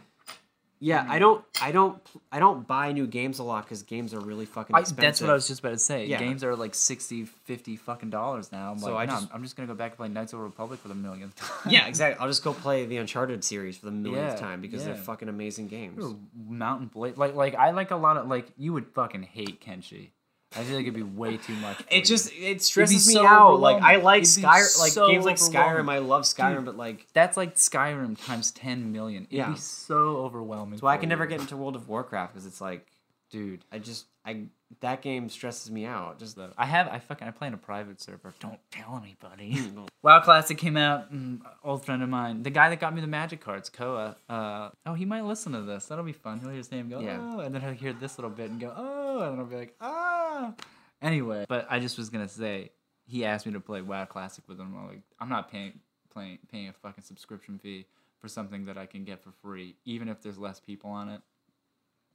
yeah, 0.80 1.06
I 1.08 1.20
don't, 1.20 1.44
I 1.62 1.72
don't, 1.72 2.00
I 2.32 2.40
don't 2.40 2.68
buy 2.68 2.92
new 2.92 3.08
games 3.08 3.40
a 3.40 3.44
lot 3.44 3.64
because 3.66 3.84
games 3.84 4.14
are 4.14 4.20
really 4.20 4.46
fucking 4.46 4.76
I, 4.76 4.80
expensive. 4.82 5.02
that's 5.02 5.22
what 5.22 5.30
I 5.30 5.34
was 5.34 5.48
just 5.48 5.62
about 5.62 5.72
to 5.72 5.78
say. 5.80 6.06
Yeah. 6.06 6.20
Games 6.20 6.44
are 6.44 6.56
like 6.56 6.76
60, 6.76 7.26
50 7.26 7.76
fucking 7.78 8.10
dollars 8.10 8.52
now. 8.52 8.72
I'm 8.72 8.80
So 8.80 8.94
like, 8.94 9.10
I 9.10 9.14
no, 9.14 9.20
just- 9.22 9.34
I'm 9.34 9.42
just 9.44 9.56
gonna 9.56 9.68
go 9.68 9.74
back 9.74 9.92
and 9.92 9.98
play 9.98 10.08
Knights 10.10 10.34
of 10.34 10.40
the 10.40 10.46
Republic 10.46 10.80
for 10.80 10.88
the 10.90 10.96
millionth 10.96 11.36
time. 11.36 11.72
Yeah, 11.72 11.88
exactly. 11.88 12.22
I'll 12.22 12.28
just 12.30 12.44
go 12.44 12.54
play 12.54 12.86
the 12.86 12.98
Uncharted 12.98 13.44
series 13.44 13.78
for 13.78 13.86
the 13.86 13.92
millionth 13.92 14.34
Yeah, 14.34 14.36
time 14.36 14.62
because 14.62 14.84
they're 14.86 14.96
fucking 14.96 15.30
amazing 15.30 15.68
games. 15.68 16.04
Mount 16.48 16.92
& 16.92 16.94
Blade, 16.94 17.18
like 17.18 17.36
like 17.36 17.56
I 17.56 17.72
like 17.72 17.92
a 17.92 17.96
lot 17.96 18.18
of 18.18 18.28
like 18.28 18.48
you 18.58 18.74
would 18.74 18.88
fucking 18.88 19.24
hate 19.24 19.62
Kenshi. 19.62 20.10
I 20.58 20.64
feel 20.64 20.76
like 20.76 20.84
it'd 20.84 20.94
be 20.94 21.04
way 21.04 21.38
too 21.38 21.54
much. 21.56 21.80
It 21.92 21.96
you. 21.98 22.02
just 22.04 22.32
it 22.34 22.62
stresses 22.62 23.08
me 23.08 23.14
so 23.14 23.26
out. 23.28 23.60
Like 23.60 23.82
I 23.82 23.98
like 23.98 24.24
It'd 24.24 24.44
Skyrim, 24.44 24.80
like 24.80 24.92
so 24.94 25.08
games 25.08 25.26
like 25.26 25.36
Skyrim. 25.38 25.90
I 25.90 25.98
love 26.00 26.24
Skyrim, 26.24 26.58
Dude. 26.58 26.66
but 26.66 26.78
like 26.78 27.08
that's 27.14 27.36
like 27.36 27.56
Skyrim 27.56 28.18
times 28.26 28.52
ten 28.52 28.92
million. 28.94 29.24
It'd 29.24 29.34
Yeah. 29.38 29.52
be 29.52 29.58
so 29.58 30.18
overwhelming. 30.18 30.72
that's 30.72 30.82
why 30.82 30.94
I 30.94 30.98
can 30.98 31.10
never 31.10 31.26
get 31.26 31.42
into 31.42 31.58
World 31.58 31.76
of 31.76 31.90
Warcraft 31.90 32.34
because 32.34 32.46
it's 32.46 32.62
like 32.62 32.86
dude. 33.32 33.66
I 33.72 33.80
just 33.80 34.06
I 34.26 34.44
that 34.82 35.02
game 35.02 35.30
stresses 35.30 35.70
me 35.72 35.86
out. 35.86 36.20
Just 36.20 36.36
the 36.36 36.52
I 36.58 36.66
have 36.66 36.88
I 36.88 37.00
fucking 37.00 37.28
I 37.28 37.32
play 37.32 37.48
in 37.48 37.54
a 37.54 37.58
private 37.58 38.00
server. 38.02 38.34
Don't 38.40 38.60
tell 38.72 39.02
anybody. 39.04 39.72
WoW 40.04 40.20
Classic 40.22 40.58
came 40.58 40.78
out. 40.78 41.14
Mm, 41.14 41.42
old 41.64 41.86
friend 41.86 42.02
of 42.04 42.10
mine, 42.10 42.44
the 42.44 42.50
guy 42.50 42.70
that 42.70 42.80
got 42.80 42.94
me 42.94 43.02
the 43.02 43.08
magic 43.08 43.42
cards, 43.42 43.70
Koa. 43.70 44.16
Uh, 44.30 44.70
oh, 44.86 44.94
he 44.94 45.06
might 45.06 45.26
listen 45.26 45.52
to 45.54 45.62
this. 45.62 45.86
That'll 45.88 46.04
be 46.04 46.12
fun. 46.14 46.40
He'll 46.40 46.50
hear 46.50 46.58
his 46.58 46.72
name 46.72 46.90
go, 46.90 47.00
Yeah. 47.00 47.18
oh, 47.22 47.40
and 47.40 47.54
then 47.54 47.62
he'll 47.62 47.72
hear 47.72 47.94
this 47.94 48.18
little 48.18 48.32
bit 48.32 48.50
and 48.52 48.60
go, 48.60 48.74
oh, 48.76 49.22
and 49.24 49.32
then 49.34 49.40
I'll 49.40 49.46
be 49.46 49.56
like, 49.56 49.76
ah. 49.82 50.54
Anyway, 51.02 51.46
but 51.50 51.68
I 51.70 51.80
just 51.80 51.98
was 51.98 52.10
gonna 52.10 52.28
say, 52.28 52.72
he 53.06 53.26
asked 53.26 53.46
me 53.46 53.54
to 53.54 53.60
play 53.60 53.82
WoW 53.82 54.06
Classic 54.06 54.44
with 54.48 54.60
him. 54.60 54.76
I'm 54.78 54.88
like, 54.88 55.02
I'm 55.20 55.30
not 55.30 55.52
paying 55.52 55.80
playing 56.14 56.40
paying 56.52 56.70
a 56.70 56.74
fucking 56.74 57.04
subscription 57.04 57.60
fee 57.60 57.86
for 58.20 58.28
something 58.28 58.66
that 58.66 58.78
I 58.78 58.86
can 58.86 59.04
get 59.04 59.22
for 59.24 59.32
free, 59.42 59.76
even 59.86 60.08
if 60.10 60.22
there's 60.22 60.38
less 60.38 60.60
people 60.60 60.90
on 60.90 61.10
it. 61.10 61.22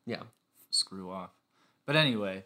yeah. 0.07 0.23
Screw 0.73 1.11
off. 1.11 1.31
But 1.91 1.97
anyway. 1.97 2.45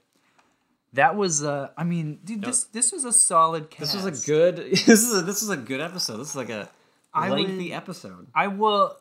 That 0.95 1.17
was, 1.17 1.45
uh, 1.45 1.69
I 1.77 1.85
mean, 1.85 2.21
dude, 2.25 2.41
this 2.43 2.65
this 2.65 2.93
was 2.93 3.05
a 3.05 3.13
solid 3.13 3.69
cast. 3.69 3.93
This 3.93 4.03
was 4.03 4.25
a 4.25 4.27
good. 4.27 4.57
This 4.71 4.89
is 4.89 5.13
a, 5.15 5.21
this 5.21 5.43
was 5.43 5.51
a 5.51 5.57
good 5.59 5.83
episode. 5.83 6.17
This 6.17 6.31
is 6.31 6.37
like 6.37 6.49
a 6.49 6.71
I 7.13 7.29
lengthy 7.29 7.69
would- 7.69 7.77
episode. 7.77 8.27
I 8.35 8.47
will. 8.47 8.97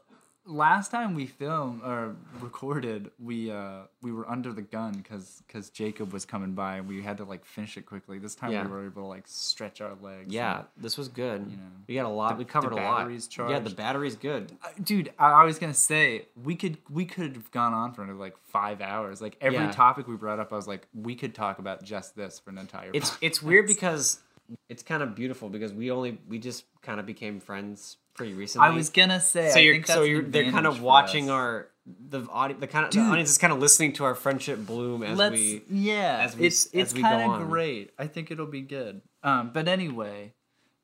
Last 0.46 0.92
time 0.92 1.16
we 1.16 1.26
filmed 1.26 1.82
or 1.86 2.18
recorded, 2.42 3.12
we 3.18 3.50
uh 3.50 3.84
we 4.02 4.12
were 4.12 4.30
under 4.30 4.52
the 4.52 4.62
gun 4.62 4.92
because 4.94 5.42
because 5.48 5.70
Jacob 5.70 6.12
was 6.12 6.26
coming 6.26 6.52
by 6.52 6.76
and 6.78 6.88
we 6.88 7.02
had 7.02 7.16
to 7.18 7.24
like 7.24 7.46
finish 7.46 7.78
it 7.78 7.86
quickly. 7.86 8.20
This 8.20 8.36
time 8.36 8.52
Yeah. 8.52 8.64
we 8.66 8.70
were 8.72 8.86
able 8.86 9.04
to 9.04 9.08
like 9.08 9.24
stretch 9.26 9.80
our 9.80 9.96
legs. 10.02 10.34
Yeah, 10.34 10.64
this 10.76 10.98
was 10.98 11.08
good. 11.08 11.48
You 11.50 11.56
know, 11.56 11.64
we 11.88 11.96
got 11.96 12.06
a 12.06 12.10
lot. 12.10 12.32
the- 12.32 12.40
we 12.40 12.46
covered 12.46 12.74
a 12.74 12.76
lot. 12.76 12.98
battery's 12.98 13.30
Yeah, 13.38 13.46
the 13.48 13.54
charged. 13.62 13.76
battery's 13.78 14.16
good. 14.18 14.52
Uh, 14.62 14.68
dude. 14.84 15.14
I, 15.18 15.32
I 15.32 15.44
was 15.46 15.60
gonna 15.60 15.74
say 15.74 16.26
we 16.44 16.56
could 16.58 16.78
we 16.90 17.06
could 17.06 17.36
have 17.38 17.50
gone 17.52 17.74
on 17.74 17.94
for 17.94 18.04
another 18.04 18.20
like 18.20 18.36
five 18.38 18.82
hours. 18.82 19.22
Like 19.22 19.38
every 19.40 19.60
Yeah. 19.60 19.72
topic 19.72 20.08
we 20.10 20.18
brought 20.18 20.40
up, 20.42 20.52
I 20.52 20.58
was 20.58 20.68
like, 20.68 20.90
we 20.94 21.16
could 21.16 21.34
talk 21.34 21.60
about 21.60 21.84
just 21.86 22.18
this 22.18 22.40
for 22.40 22.50
an 22.50 22.58
entire. 22.58 22.90
It's 22.94 23.12
podcast. 23.12 23.18
it's 23.22 23.42
weird 23.42 23.66
because 23.68 24.20
it's 24.68 24.84
kind 24.84 25.02
of 25.02 25.16
beautiful 25.16 25.48
because 25.48 25.72
we 25.72 25.90
only 25.90 26.18
we 26.28 26.38
just 26.38 26.66
kind 26.82 27.00
of 27.00 27.06
became 27.06 27.40
friends 27.40 27.96
pretty 28.14 28.34
recently. 28.34 28.68
I 28.68 28.72
was 28.72 28.90
gonna 28.90 29.20
say. 29.20 29.50
so 29.52 29.60
I 29.60 29.62
you're 29.64 29.74
think 29.76 29.88
so 29.88 29.94
that's 30.00 30.08
you're 30.08 30.22
they're 30.24 30.52
kind 30.52 30.68
of 30.68 30.82
watching 30.82 31.26
us. 31.30 31.34
our 31.34 31.68
the 31.86 32.22
audience 32.30 32.62
the 32.62 32.68
kind 32.68 32.86
of 32.86 32.92
the 32.92 33.00
audience 33.02 33.30
is 33.30 33.38
kind 33.38 33.52
of 33.52 33.60
listening 33.60 33.92
to 33.94 34.06
our 34.06 34.16
friendship 34.16 34.66
bloom 34.66 35.04
as 35.04 35.18
Let's 35.18 35.34
we 35.34 35.64
yeah, 35.70 36.20
as 36.22 36.36
we- 36.38 36.48
it's 36.48 36.66
as 36.68 36.72
it's 36.74 36.94
kind 36.94 37.30
of 37.42 37.48
great. 37.50 37.92
I 38.00 38.08
think 38.08 38.32
it'll 38.32 38.46
be 38.46 38.62
good. 38.62 39.02
Um, 39.22 39.52
but 39.54 39.68
anyway, 39.68 40.34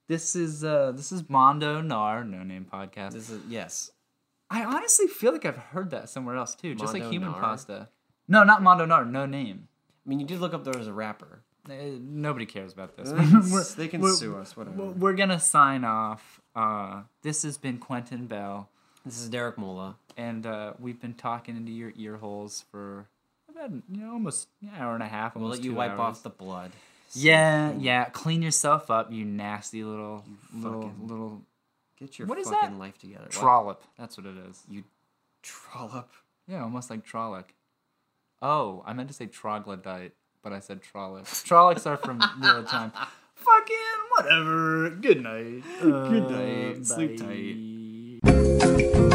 this 0.07 0.35
is 0.35 0.63
uh 0.63 0.91
this 0.93 1.11
is 1.11 1.29
Mondo 1.29 1.81
Nar, 1.81 2.23
no 2.23 2.43
name 2.43 2.65
podcast. 2.71 3.11
this 3.13 3.29
is 3.29 3.41
yes 3.47 3.91
I 4.51 4.65
honestly 4.65 5.05
feel 5.07 5.31
like 5.31 5.45
I've 5.45 5.57
heard 5.57 5.91
that 5.91 6.09
somewhere 6.09 6.35
else 6.35 6.55
too, 6.55 6.73
just 6.75 6.93
like 6.93 7.03
human 7.03 7.31
Nar? 7.31 7.39
pasta. 7.39 7.89
No, 8.27 8.43
not 8.43 8.61
Mondo 8.63 8.85
Nar, 8.85 9.05
no 9.05 9.25
name. 9.25 9.67
I 10.05 10.09
mean 10.09 10.19
you 10.19 10.25
did 10.25 10.39
look 10.39 10.53
up 10.53 10.63
there 10.65 10.77
as 10.77 10.87
a 10.87 10.93
rapper. 10.93 11.43
Uh, 11.69 11.73
nobody 12.01 12.45
cares 12.47 12.73
about 12.73 12.97
this. 12.97 13.11
they 13.75 13.87
can 13.87 14.01
we're- 14.01 14.15
sue 14.15 14.35
us 14.37 14.57
whatever. 14.57 14.75
We're- 14.77 14.93
We're 14.97 15.13
gonna 15.13 15.39
sign 15.39 15.83
off. 15.85 16.38
Uh, 16.55 17.01
this 17.21 17.43
has 17.43 17.57
been 17.57 17.77
Quentin 17.77 18.25
Bell, 18.25 18.69
This 19.05 19.19
is 19.21 19.29
Derek 19.29 19.57
Mola. 19.57 19.95
and 20.17 20.45
uh, 20.45 20.73
we've 20.79 20.99
been 20.99 21.13
talking 21.13 21.55
into 21.55 21.71
your 21.71 21.93
ear 21.95 22.17
holes 22.17 22.65
for 22.71 23.07
about 23.49 23.71
you 23.71 24.01
know 24.01 24.13
almost 24.13 24.47
an 24.61 24.71
hour 24.77 24.93
and 24.93 25.03
a 25.03 25.07
half. 25.07 25.35
We'll 25.35 25.49
let 25.49 25.63
you 25.63 25.73
wipe 25.73 25.91
hours. 25.91 25.99
off 25.99 26.23
the 26.23 26.29
blood. 26.29 26.71
Yeah, 27.13 27.73
yeah. 27.77 28.05
Clean 28.05 28.41
yourself 28.41 28.91
up, 28.91 29.11
you 29.11 29.25
nasty 29.25 29.83
little 29.83 30.23
little 30.53 30.91
little 31.01 31.41
Get 31.99 32.17
your 32.17 32.27
What 32.27 32.37
is 32.39 32.49
fucking 32.49 32.71
that? 32.73 32.79
life 32.79 32.97
together. 32.97 33.23
What? 33.25 33.31
trollop. 33.31 33.83
That's 33.97 34.15
what 34.17 34.25
it 34.25 34.35
is. 34.49 34.61
You 34.69 34.83
trollop. 35.43 36.09
Yeah, 36.47 36.63
almost 36.63 36.89
like 36.89 37.05
trolloc. 37.05 37.45
Oh, 38.41 38.83
I 38.85 38.93
meant 38.93 39.09
to 39.09 39.13
say 39.13 39.25
troglodyte, 39.25 40.13
but 40.41 40.53
I 40.53 40.59
said 40.59 40.79
trolloc. 40.81 41.23
Trollocs 41.47 41.85
are 41.85 41.97
from 41.97 42.21
real 42.41 42.63
time. 42.63 42.91
Fucking 43.35 43.75
whatever. 44.23 44.89
Good 44.89 45.23
night. 45.23 45.63
Good 45.81 46.29
night. 46.31 46.77
Uh, 46.79 46.83
Sleep 46.83 47.17
tight. 47.17 49.08